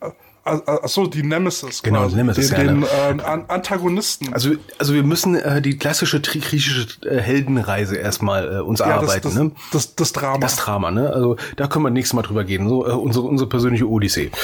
Achso, 0.66 1.06
die 1.06 1.22
Nemesis. 1.22 1.82
Genau, 1.82 2.00
quasi. 2.00 2.10
die 2.10 2.16
Nemesis, 2.16 2.48
Den, 2.50 2.58
ja, 2.58 2.64
den 3.12 3.16
ne? 3.16 3.24
An 3.24 3.44
Antagonisten. 3.48 4.32
Also, 4.32 4.50
also 4.78 4.94
wir 4.94 5.02
müssen 5.02 5.34
äh, 5.34 5.60
die 5.62 5.76
klassische 5.78 6.20
griechische 6.20 6.86
äh, 7.06 7.18
Heldenreise 7.20 7.96
erstmal 7.96 8.56
äh, 8.56 8.60
uns 8.60 8.80
ja, 8.80 8.86
das, 8.86 8.94
erarbeiten. 8.94 9.22
das, 9.28 9.34
ne? 9.34 9.50
das, 9.72 9.94
das 9.94 10.12
Drama. 10.12 10.38
Das 10.38 10.56
Drama, 10.56 10.90
ne? 10.90 11.10
Also 11.12 11.36
da 11.56 11.66
können 11.66 11.84
wir 11.84 11.90
nächstes 11.90 12.14
Mal 12.14 12.22
drüber 12.22 12.44
gehen. 12.44 12.68
So 12.68 12.86
äh, 12.86 12.90
unsere, 12.92 13.26
unsere 13.26 13.48
persönliche 13.48 13.86
Odyssee. 13.88 14.30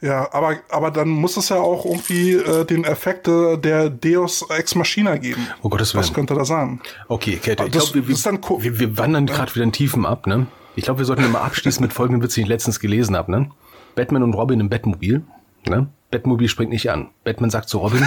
Ja, 0.00 0.32
aber, 0.32 0.56
aber 0.70 0.90
dann 0.90 1.08
muss 1.10 1.36
es 1.36 1.50
ja 1.50 1.56
auch 1.56 1.84
irgendwie 1.84 2.32
äh, 2.32 2.64
den 2.64 2.84
Effekt 2.84 3.28
äh, 3.28 3.58
der 3.58 3.90
Deus 3.90 4.42
Ex 4.48 4.74
Machina 4.74 5.16
geben. 5.18 5.46
Oh 5.62 5.68
Gottes 5.68 5.94
Was 5.94 6.06
Willen. 6.06 6.14
könnte 6.14 6.34
das 6.34 6.48
sein? 6.48 6.80
Okay, 7.08 7.36
Käthe, 7.36 7.64
ich 7.66 7.70
Das- 7.72 7.92
glaube, 7.92 8.08
wir, 8.08 8.14
das 8.14 8.24
wir, 8.64 8.78
wir 8.78 8.96
wandern 8.98 9.26
gerade 9.26 9.54
wieder 9.54 9.64
in 9.64 9.72
Tiefen 9.72 10.06
ab, 10.06 10.26
ne? 10.26 10.46
Ich 10.76 10.84
glaube, 10.84 11.00
wir 11.00 11.04
sollten 11.04 11.24
immer 11.24 11.42
abschließen 11.42 11.82
mit 11.82 11.92
folgendem 11.92 12.22
Witz, 12.22 12.34
den 12.34 12.44
ich 12.44 12.48
letztens 12.48 12.80
gelesen 12.80 13.14
habe, 13.16 13.30
ne? 13.30 13.50
Batman 13.94 14.22
und 14.22 14.34
Robin 14.34 14.60
im 14.60 14.68
Bettmobil, 14.68 15.22
ne? 15.66 15.88
Bettmobil 16.10 16.48
springt 16.48 16.72
nicht 16.72 16.90
an. 16.90 17.08
Batman 17.24 17.50
sagt 17.50 17.68
zu 17.68 17.78
Robin, 17.78 18.06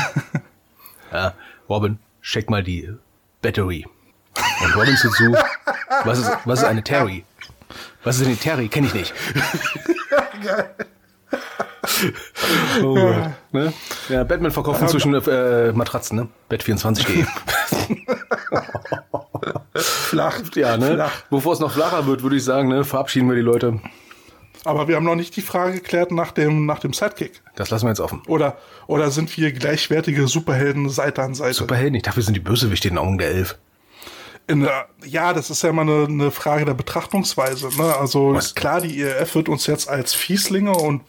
ja, 1.11 1.33
Robin, 1.69 1.99
check 2.21 2.49
mal 2.49 2.63
die 2.63 2.89
Battery. 3.41 3.85
Und 4.63 4.75
Robin 4.75 4.97
zu 4.97 5.09
zu, 5.11 5.35
was 6.03 6.19
ist, 6.19 6.31
was 6.45 6.59
ist 6.59 6.65
eine 6.65 6.83
Terry? 6.83 7.23
Was 8.03 8.19
ist 8.19 8.27
eine 8.27 8.35
Terry? 8.35 8.67
Kenne 8.67 8.87
ich 8.87 8.93
nicht. 8.93 9.13
oh 12.83 12.95
Gott. 12.95 13.31
Ne? 13.51 13.73
Ja, 14.09 14.23
Batman 14.23 14.51
verkauft 14.51 14.81
inzwischen 14.81 15.13
äh, 15.13 15.71
Matratzen, 15.71 16.17
ne? 16.17 16.27
Bet24.de. 16.49 17.25
Flach. 19.75 20.41
Ja, 20.55 20.77
ne? 20.77 20.93
Flach. 20.93 21.21
Bevor 21.29 21.53
es 21.53 21.59
noch 21.59 21.71
flacher 21.71 22.05
wird, 22.05 22.23
würde 22.23 22.35
ich 22.35 22.43
sagen, 22.43 22.69
ne, 22.69 22.83
verabschieden 22.83 23.29
wir 23.29 23.35
die 23.35 23.41
Leute. 23.41 23.79
Aber 24.65 24.87
wir 24.87 24.95
haben 24.95 25.03
noch 25.03 25.15
nicht 25.15 25.35
die 25.35 25.41
Frage 25.41 25.73
geklärt 25.73 26.11
nach 26.11 26.31
dem, 26.31 26.65
nach 26.65 26.79
dem 26.79 26.93
Sidekick. 26.93 27.41
Das 27.55 27.69
lassen 27.69 27.85
wir 27.85 27.89
jetzt 27.89 27.99
offen. 27.99 28.21
Oder, 28.27 28.57
oder 28.87 29.11
sind 29.11 29.35
wir 29.37 29.51
gleichwertige 29.51 30.27
Superhelden 30.27 30.89
Seite 30.89 31.21
an 31.21 31.33
Seite? 31.35 31.53
Superhelden, 31.53 31.95
ich 31.95 32.03
dachte, 32.03 32.17
wir 32.17 32.23
sind 32.23 32.35
die 32.35 32.39
Bösewichte 32.39 32.87
in 32.87 32.95
den 32.95 32.99
Augen 32.99 33.17
der 33.17 33.29
Elf. 33.29 33.57
In 34.47 34.61
der, 34.61 34.87
ja, 35.05 35.31
das 35.33 35.49
ist 35.49 35.63
ja 35.63 35.69
immer 35.69 35.83
eine, 35.83 36.05
eine 36.05 36.31
Frage 36.31 36.65
der 36.65 36.73
Betrachtungsweise. 36.73 37.69
Ne? 37.77 37.95
Also 37.95 38.33
Was? 38.33 38.55
klar, 38.55 38.81
die 38.81 38.99
IRF 38.99 39.35
wird 39.35 39.47
uns 39.49 39.67
jetzt 39.67 39.87
als 39.89 40.13
Fieslinge 40.13 40.73
und 40.73 41.01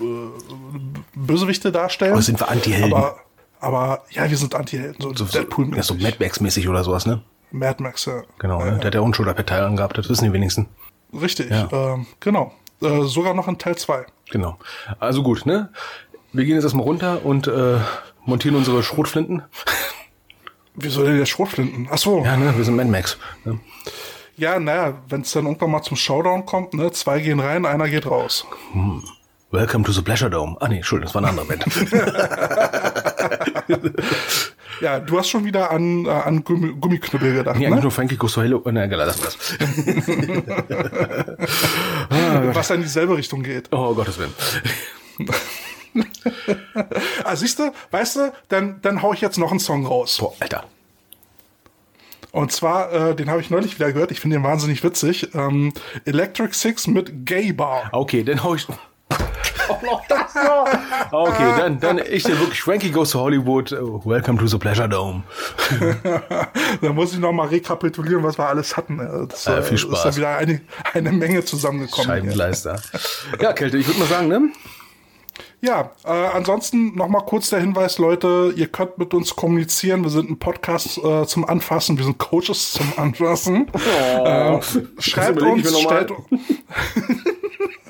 äh, 0.00 0.88
Bösewichte 1.14 1.70
darstellen. 1.72 2.12
Aber 2.12 2.22
sind 2.22 2.40
wir 2.40 2.48
Anti-Helden? 2.48 2.94
Aber, 2.94 3.16
aber 3.60 4.04
ja, 4.10 4.28
wir 4.30 4.36
sind 4.36 4.54
Anti-Helden, 4.54 5.02
so, 5.02 5.14
So, 5.14 5.26
so, 5.26 5.38
Deadpool 5.38 5.76
ja, 5.76 5.82
so 5.82 5.94
Mad 5.94 6.16
Max-mäßig 6.18 6.68
oder 6.68 6.82
sowas, 6.84 7.04
ne? 7.04 7.22
Mad 7.50 7.82
Max, 7.82 8.06
ja. 8.06 8.22
Genau, 8.38 8.60
ja, 8.60 8.72
ne? 8.72 8.78
Der 8.78 8.86
hat 8.86 8.94
ja 8.94 9.14
Schulterpartei 9.14 9.60
angehabt, 9.60 9.98
das 9.98 10.08
wissen 10.08 10.24
die 10.24 10.32
wenigsten. 10.32 10.66
Richtig, 11.12 11.50
Ja. 11.50 11.68
ähm, 11.72 12.06
genau. 12.20 12.52
Äh, 12.82 13.02
sogar 13.04 13.34
noch 13.34 13.48
in 13.48 13.58
Teil 13.58 13.76
2. 13.76 14.06
Genau. 14.30 14.58
Also 14.98 15.22
gut, 15.22 15.46
ne? 15.46 15.70
Wir 16.32 16.44
gehen 16.44 16.54
jetzt 16.54 16.64
erstmal 16.64 16.84
runter 16.84 17.24
und 17.24 17.46
äh, 17.48 17.78
montieren 18.24 18.56
unsere 18.56 18.82
Schrotflinten. 18.82 19.42
Wieso 20.74 21.02
denn 21.04 21.18
der 21.18 21.26
Schrotflinten? 21.26 21.88
Ach 21.90 21.98
so. 21.98 22.22
Ja, 22.24 22.36
ne? 22.36 22.56
Wir 22.56 22.64
sind 22.64 22.76
Mad 22.76 22.88
Max. 22.88 23.18
Ne? 23.44 23.58
Ja, 24.36 24.60
naja, 24.60 24.94
wenn 25.08 25.22
es 25.22 25.32
dann 25.32 25.46
irgendwann 25.46 25.72
mal 25.72 25.82
zum 25.82 25.96
Showdown 25.96 26.46
kommt, 26.46 26.72
ne, 26.72 26.92
zwei 26.92 27.18
gehen 27.18 27.40
rein, 27.40 27.66
einer 27.66 27.88
geht 27.88 28.06
raus. 28.06 28.46
Welcome 29.50 29.82
to 29.84 29.90
the 29.90 30.02
Pleasure 30.02 30.30
Dome. 30.30 30.56
Ah 30.60 30.68
nee, 30.68 30.76
Entschuldigung, 30.76 31.12
das 31.12 31.14
war 31.14 31.28
eine 31.28 31.40
andere 31.40 31.46
Band. 31.46 31.64
Ja, 34.80 35.00
du 35.00 35.18
hast 35.18 35.28
schon 35.28 35.44
wieder 35.44 35.70
an, 35.70 36.06
äh, 36.06 36.10
an 36.10 36.44
Gummi 36.44 36.74
Gummiknüppel 36.80 37.34
gedacht, 37.34 37.56
eigentlich 37.56 37.70
ne? 37.70 37.80
nur 37.80 37.90
Frankie 37.90 38.18
Hello. 38.36 38.62
Oh, 38.64 38.70
ne, 38.70 38.86
lassen 38.86 39.22
wir 39.22 39.26
das. 39.26 39.38
Was 42.56 42.70
in 42.70 42.82
dieselbe 42.82 43.16
Richtung 43.16 43.42
geht. 43.42 43.68
Oh, 43.72 43.94
Gottes 43.94 44.18
Willen. 44.18 44.34
Ah, 47.24 47.34
siehst 47.34 47.58
du, 47.58 47.72
weißt 47.90 48.16
du, 48.16 48.32
dann, 48.48 48.80
dann 48.82 49.02
hau 49.02 49.12
ich 49.12 49.20
jetzt 49.20 49.36
noch 49.38 49.50
einen 49.50 49.58
Song 49.58 49.84
raus. 49.84 50.18
Boah, 50.18 50.32
Alter. 50.38 50.64
Und 52.30 52.52
zwar, 52.52 52.92
äh, 52.92 53.16
den 53.16 53.30
habe 53.30 53.40
ich 53.40 53.50
neulich 53.50 53.74
wieder 53.78 53.92
gehört, 53.92 54.12
ich 54.12 54.20
finde 54.20 54.36
den 54.36 54.44
wahnsinnig 54.44 54.84
witzig. 54.84 55.34
Ähm, 55.34 55.72
Electric 56.04 56.54
Six 56.54 56.86
mit 56.86 57.26
Gay 57.26 57.52
Bar. 57.52 57.88
Okay, 57.92 58.22
dann 58.22 58.42
hau 58.44 58.54
ich. 58.54 58.66
Oh, 59.68 59.78
noch 59.84 60.06
das 60.06 60.34
noch. 60.34 60.66
Okay, 61.10 61.54
dann, 61.58 61.80
dann 61.80 61.98
ich 61.98 62.22
dir 62.22 62.38
wirklich 62.38 62.60
Frankie 62.60 62.90
Goes 62.90 63.10
to 63.10 63.20
Hollywood. 63.20 63.72
Oh, 63.72 64.00
Welcome 64.04 64.38
to 64.38 64.46
the 64.46 64.58
Pleasure 64.58 64.88
Dome. 64.88 65.22
da 66.82 66.92
muss 66.92 67.12
ich 67.12 67.18
noch 67.18 67.32
mal 67.32 67.46
rekapitulieren, 67.48 68.22
was 68.22 68.38
wir 68.38 68.46
alles 68.48 68.76
hatten. 68.76 68.98
Äh, 69.00 69.26
Das, 69.28 69.46
Äh, 69.46 69.62
viel 69.62 69.74
Ist 69.76 69.80
Spaß. 69.82 70.02
da 70.02 70.16
wieder 70.16 70.36
eine, 70.36 70.60
eine 70.94 71.12
Menge 71.12 71.44
zusammengekommen. 71.44 72.04
hier. 72.06 72.14
Scheibenkleister. 72.16 72.80
Ja, 73.40 73.52
Kälte, 73.52 73.78
ich 73.78 73.86
würde 73.86 74.00
mal 74.00 74.08
sagen, 74.08 74.28
ne? 74.28 74.48
Ja, 75.60 75.90
äh, 76.04 76.08
ansonsten 76.34 76.94
noch 76.94 77.08
mal 77.08 77.20
kurz 77.22 77.50
der 77.50 77.58
Hinweis, 77.60 77.98
Leute, 77.98 78.52
ihr 78.54 78.68
könnt 78.68 78.98
mit 78.98 79.12
uns 79.12 79.34
kommunizieren. 79.34 80.02
Wir 80.04 80.10
sind 80.10 80.30
ein 80.30 80.38
Podcast 80.38 80.98
äh, 80.98 81.26
zum 81.26 81.44
Anfassen, 81.44 81.96
wir 81.98 82.04
sind 82.04 82.18
Coaches 82.18 82.72
zum 82.72 82.92
Anfassen. 82.96 83.66
äh, 84.24 84.60
schreibt 85.00 85.42
uns, 85.42 85.76
stellt, 85.80 86.10
äh, 86.10 86.14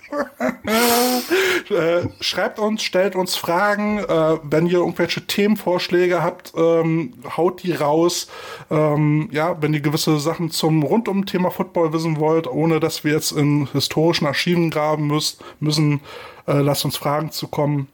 schreibt 2.21 2.59
uns, 2.59 2.83
stellt 2.83 3.17
uns 3.17 3.37
Fragen. 3.37 3.99
Äh, 3.99 4.39
wenn 4.43 4.67
ihr 4.67 4.79
irgendwelche 4.79 5.27
Themenvorschläge 5.27 6.23
habt, 6.23 6.53
ähm, 6.57 7.15
haut 7.37 7.63
die 7.63 7.73
raus. 7.73 8.29
Ähm, 8.71 9.29
ja, 9.33 9.61
wenn 9.61 9.75
ihr 9.75 9.81
gewisse 9.81 10.19
Sachen 10.19 10.51
zum 10.51 10.83
rund 10.83 11.09
um 11.09 11.27
Thema 11.27 11.51
Football 11.51 11.93
wissen 11.93 12.19
wollt, 12.19 12.47
ohne 12.47 12.81
dass 12.81 13.05
wir 13.05 13.13
jetzt 13.13 13.33
in 13.33 13.69
historischen 13.73 14.27
Archiven 14.27 14.71
graben 14.71 15.07
müsst, 15.07 15.43
müssen, 15.61 16.01
äh, 16.47 16.61
lasst 16.61 16.85
uns 16.85 16.97
Fragen 16.97 17.31
zukommen. 17.31 17.89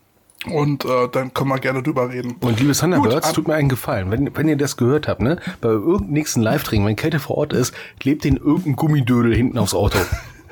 Und 0.46 0.84
äh, 0.84 1.08
dann 1.10 1.32
können 1.32 1.48
wir 1.48 1.58
gerne 1.58 1.82
drüber 1.82 2.10
reden. 2.10 2.36
Und 2.40 2.60
liebe 2.60 2.72
Thunderbirds, 2.72 3.32
tut 3.32 3.48
mir 3.48 3.54
einen 3.54 3.70
Gefallen. 3.70 4.10
Wenn, 4.10 4.36
wenn 4.36 4.46
ihr 4.46 4.58
das 4.58 4.76
gehört 4.76 5.08
habt, 5.08 5.22
ne? 5.22 5.38
Bei 5.62 5.70
irgendeinem 5.70 6.12
nächsten 6.12 6.42
Live-Training, 6.42 6.86
wenn 6.86 6.96
Kälte 6.96 7.18
vor 7.18 7.38
Ort 7.38 7.54
ist, 7.54 7.72
klebt 7.98 8.24
den 8.24 8.36
irgendein 8.36 8.76
Gummidödel 8.76 9.34
hinten 9.34 9.56
aufs 9.56 9.72
Auto. 9.74 9.98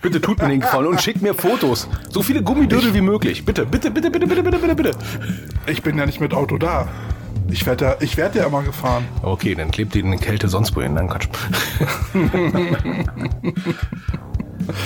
Bitte 0.03 0.21
tut 0.21 0.43
mir 0.43 0.49
den 0.49 0.61
Gefallen 0.61 0.89
und 0.89 1.01
schickt 1.01 1.23
mir 1.23 1.33
Fotos. 1.33 1.89
So 2.11 2.23
viele 2.23 2.43
Gummidödel 2.43 2.93
wie 2.93 3.01
möglich. 3.01 3.45
Bitte, 3.45 3.65
bitte, 3.65 3.91
bitte, 3.91 4.11
bitte, 4.11 4.27
bitte, 4.27 4.43
bitte, 4.43 4.59
bitte, 4.59 4.75
bitte. 4.75 4.91
Ich 5.67 5.83
bin 5.83 5.97
ja 5.97 6.05
nicht 6.07 6.21
mit 6.21 6.35
Auto 6.35 6.59
da. 6.59 6.89
Ich 7.49 7.65
werde 7.67 7.85
ja, 7.85 7.97
ich 8.01 8.17
werd 8.17 8.35
ja 8.35 8.45
immer 8.47 8.63
gefahren. 8.63 9.05
Okay, 9.23 9.55
dann 9.55 9.71
klebt 9.71 9.95
den 9.95 10.13
in 10.13 10.19
Kälte 10.21 10.49
sonst 10.49 10.75
wohin. 10.75 10.95
Nein, 10.95 11.09
Quatsch. 11.09 11.29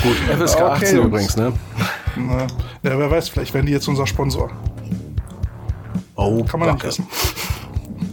Gut, 0.03 0.17
FSK 0.39 0.61
Okay, 0.61 0.71
18 0.73 0.97
Jungs. 0.97 1.07
übrigens, 1.07 1.37
ne? 1.37 1.53
Na, 2.17 2.41
ja, 2.83 2.99
wer 2.99 3.11
weiß, 3.11 3.29
vielleicht 3.29 3.53
werden 3.55 3.67
die 3.67 3.73
jetzt 3.73 3.89
unser 3.89 4.07
Sponsor. 4.07 4.51
Oh, 6.15 6.43
Kann 6.45 6.61
man 6.61 6.71
nicht 6.71 6.79
Backe. 6.79 6.89
wissen. 6.89 7.07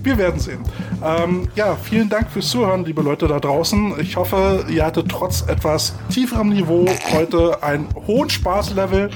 Wir 0.04 0.18
werden 0.18 0.40
sehen. 0.40 0.60
Ähm, 1.04 1.48
ja, 1.56 1.76
vielen 1.76 2.10
Dank 2.10 2.30
fürs 2.30 2.50
Zuhören, 2.50 2.84
liebe 2.84 3.02
Leute 3.02 3.28
da 3.28 3.40
draußen. 3.40 3.96
Ich 4.02 4.18
hoffe, 4.18 4.66
ihr 4.70 4.86
hattet 4.86 5.10
trotz 5.10 5.44
etwas 5.48 5.96
tieferem 6.12 6.50
Niveau 6.50 6.86
heute 7.14 7.64
einen 7.64 7.88
hohen 8.06 8.30
Spaßlevel. 8.30 9.10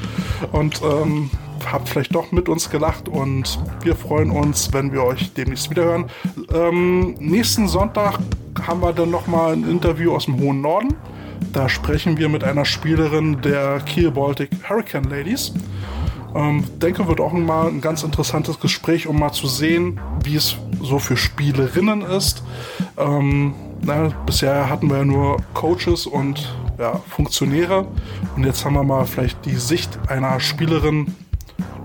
Und 0.54 0.82
ähm, 0.82 1.30
habt 1.72 1.90
vielleicht 1.90 2.16
doch 2.16 2.32
mit 2.32 2.50
uns 2.50 2.70
gelacht 2.70 3.10
und 3.10 3.60
wir 3.82 3.96
freuen 3.96 4.32
uns, 4.32 4.72
wenn 4.74 4.92
wir 4.92 5.04
euch 5.04 5.34
demnächst 5.34 5.70
wiederhören. 5.70 6.06
Ähm, 6.54 7.16
nächsten 7.20 7.68
Sonntag 7.68 8.20
haben 8.66 8.82
wir 8.82 8.94
dann 8.94 9.12
nochmal 9.12 9.54
ein 9.54 9.70
Interview 9.70 10.14
aus 10.14 10.26
dem 10.26 10.40
hohen 10.40 10.62
Norden. 10.62 10.96
Da 11.54 11.70
sprechen 11.70 12.18
wir 12.18 12.30
mit 12.30 12.44
einer 12.44 12.66
Spielerin 12.66 13.42
der 13.42 13.80
Kiel 13.82 14.12
Baltic 14.12 14.50
Hurricane 14.68 15.10
Ladies. 15.10 15.54
Ähm, 16.38 16.64
denke, 16.80 17.08
wird 17.08 17.20
auch 17.20 17.34
mal 17.34 17.68
ein 17.68 17.82
ganz 17.82 18.04
interessantes 18.04 18.60
Gespräch, 18.60 19.08
um 19.08 19.18
mal 19.20 19.32
zu 19.32 19.48
sehen, 19.48 20.00
wie 20.24 20.36
es 20.36 20.56
so 20.80 21.00
für 21.00 21.18
Spielerinnen 21.18 22.04
ist. 22.04 22.44
Ähm, 22.96 23.56
na, 23.82 24.10
bisher 24.24 24.70
hatten 24.70 24.88
wir 24.88 24.98
ja 24.98 25.06
nur 25.06 25.38
Coaches 25.56 26.06
und 26.06 26.56
ja, 26.78 27.02
Funktionäre. 27.10 27.88
Und 28.36 28.44
jetzt 28.44 28.64
haben 28.64 28.76
wir 28.76 28.84
mal 28.84 29.06
vielleicht 29.06 29.46
die 29.46 29.56
Sicht 29.56 29.98
einer 30.10 30.40
Spielerin. 30.40 31.16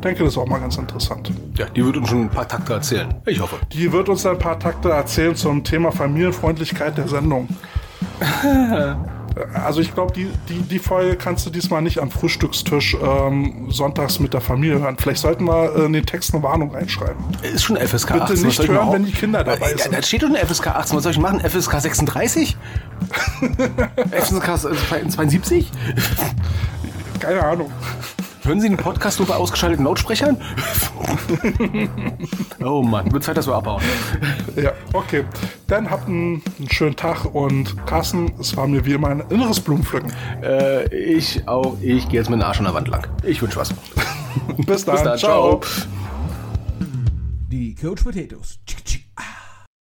Denke, 0.05 0.24
das 0.24 0.35
ist 0.35 0.39
auch 0.39 0.49
mal 0.49 0.61
ganz 0.61 0.77
interessant. 0.77 1.33
Ja, 1.57 1.66
die 1.70 1.83
wird 1.83 1.97
uns 1.97 2.11
schon 2.11 2.23
ein 2.23 2.31
paar 2.31 2.47
Takte 2.47 2.74
erzählen. 2.74 3.15
Ich 3.24 3.41
hoffe. 3.41 3.57
Die 3.73 3.91
wird 3.91 4.11
uns 4.11 4.27
ein 4.27 4.39
paar 4.39 4.59
Takte 4.59 4.91
erzählen 4.91 5.35
zum 5.35 5.65
Thema 5.65 5.93
Familienfreundlichkeit 5.93 6.99
der 6.99 7.09
Sendung. 7.09 7.49
Also 9.55 9.81
ich 9.81 9.95
glaube, 9.95 10.13
die, 10.13 10.29
die, 10.49 10.61
die 10.63 10.79
Folge 10.79 11.17
kannst 11.17 11.47
du 11.47 11.51
diesmal 11.51 11.83
nicht 11.83 11.99
am 11.99 12.11
Frühstückstisch 12.11 12.97
ähm, 13.03 13.69
sonntags 13.71 14.19
mit 14.21 14.35
der 14.35 14.41
Familie 14.41 14.79
hören. 14.81 14.97
Vielleicht 14.99 15.21
sollten 15.21 15.45
wir 15.45 15.75
äh, 15.77 15.85
in 15.87 15.93
den 15.93 16.05
Text 16.07 16.35
eine 16.35 16.43
Warnung 16.43 16.73
reinschreiben. 16.75 17.17
Ist 17.43 17.65
schon 17.65 17.77
FSK 17.77 18.13
Bitte 18.13 18.23
18. 18.25 18.37
was 18.37 18.59
nicht 18.59 18.69
hören, 18.69 18.93
wenn 18.93 19.05
die 19.05 19.13
Kinder 19.13 19.45
dabei 19.45 19.73
Äh, 19.73 19.79
sind. 19.79 19.95
Da 19.95 20.03
steht 20.03 20.23
doch 20.23 20.29
eine 20.29 20.39
FSK 20.39 20.67
18. 20.69 20.97
Was 20.97 21.03
soll 21.05 21.13
ich 21.13 21.19
machen? 21.19 21.41
FSK 21.41 21.81
36? 21.81 22.57
FSK 24.11 24.59
72? 25.11 25.71
Keine 27.21 27.43
Ahnung. 27.45 27.71
Hören 28.44 28.60
Sie 28.60 28.69
den 28.69 28.77
Podcast 28.77 29.20
nur 29.20 29.28
bei 29.28 29.36
ausgeschalteten 29.36 29.85
Lautsprechern? 29.85 30.36
oh 32.64 32.82
Mann, 32.82 33.12
wird 33.12 33.23
Zeit, 33.23 33.36
dass 33.36 33.47
wir 33.47 33.55
abhauen. 33.55 33.81
Ja, 34.56 34.73
okay. 34.93 35.24
Dann 35.69 35.89
habt 35.89 36.09
einen, 36.09 36.43
einen 36.59 36.70
schönen 36.70 36.97
Tag 36.97 37.24
und 37.35 37.86
Carsten, 37.86 38.32
es 38.40 38.56
war 38.56 38.66
mir 38.66 38.85
wie 38.85 38.94
immer 38.94 39.09
ein 39.09 39.23
inneres 39.31 39.60
Blumenpflücken. 39.60 40.12
Äh, 40.43 40.93
ich 40.93 41.47
auch. 41.47 41.77
Ich 41.81 42.09
gehe 42.09 42.19
jetzt 42.19 42.31
mit 42.31 42.40
dem 42.40 42.44
Arsch 42.44 42.59
an 42.59 42.64
der 42.64 42.74
Wand 42.74 42.89
lang. 42.89 43.06
Ich 43.23 43.40
wünsche 43.40 43.59
was. 43.59 43.73
Bis 44.66 44.85
dann. 44.85 44.94
Bis 44.94 45.05
dann. 45.05 45.19
Ciao. 45.19 45.60
Ciao. 45.60 45.86
Die 47.48 47.77
Coach 47.77 48.02
Potatoes 48.02 48.59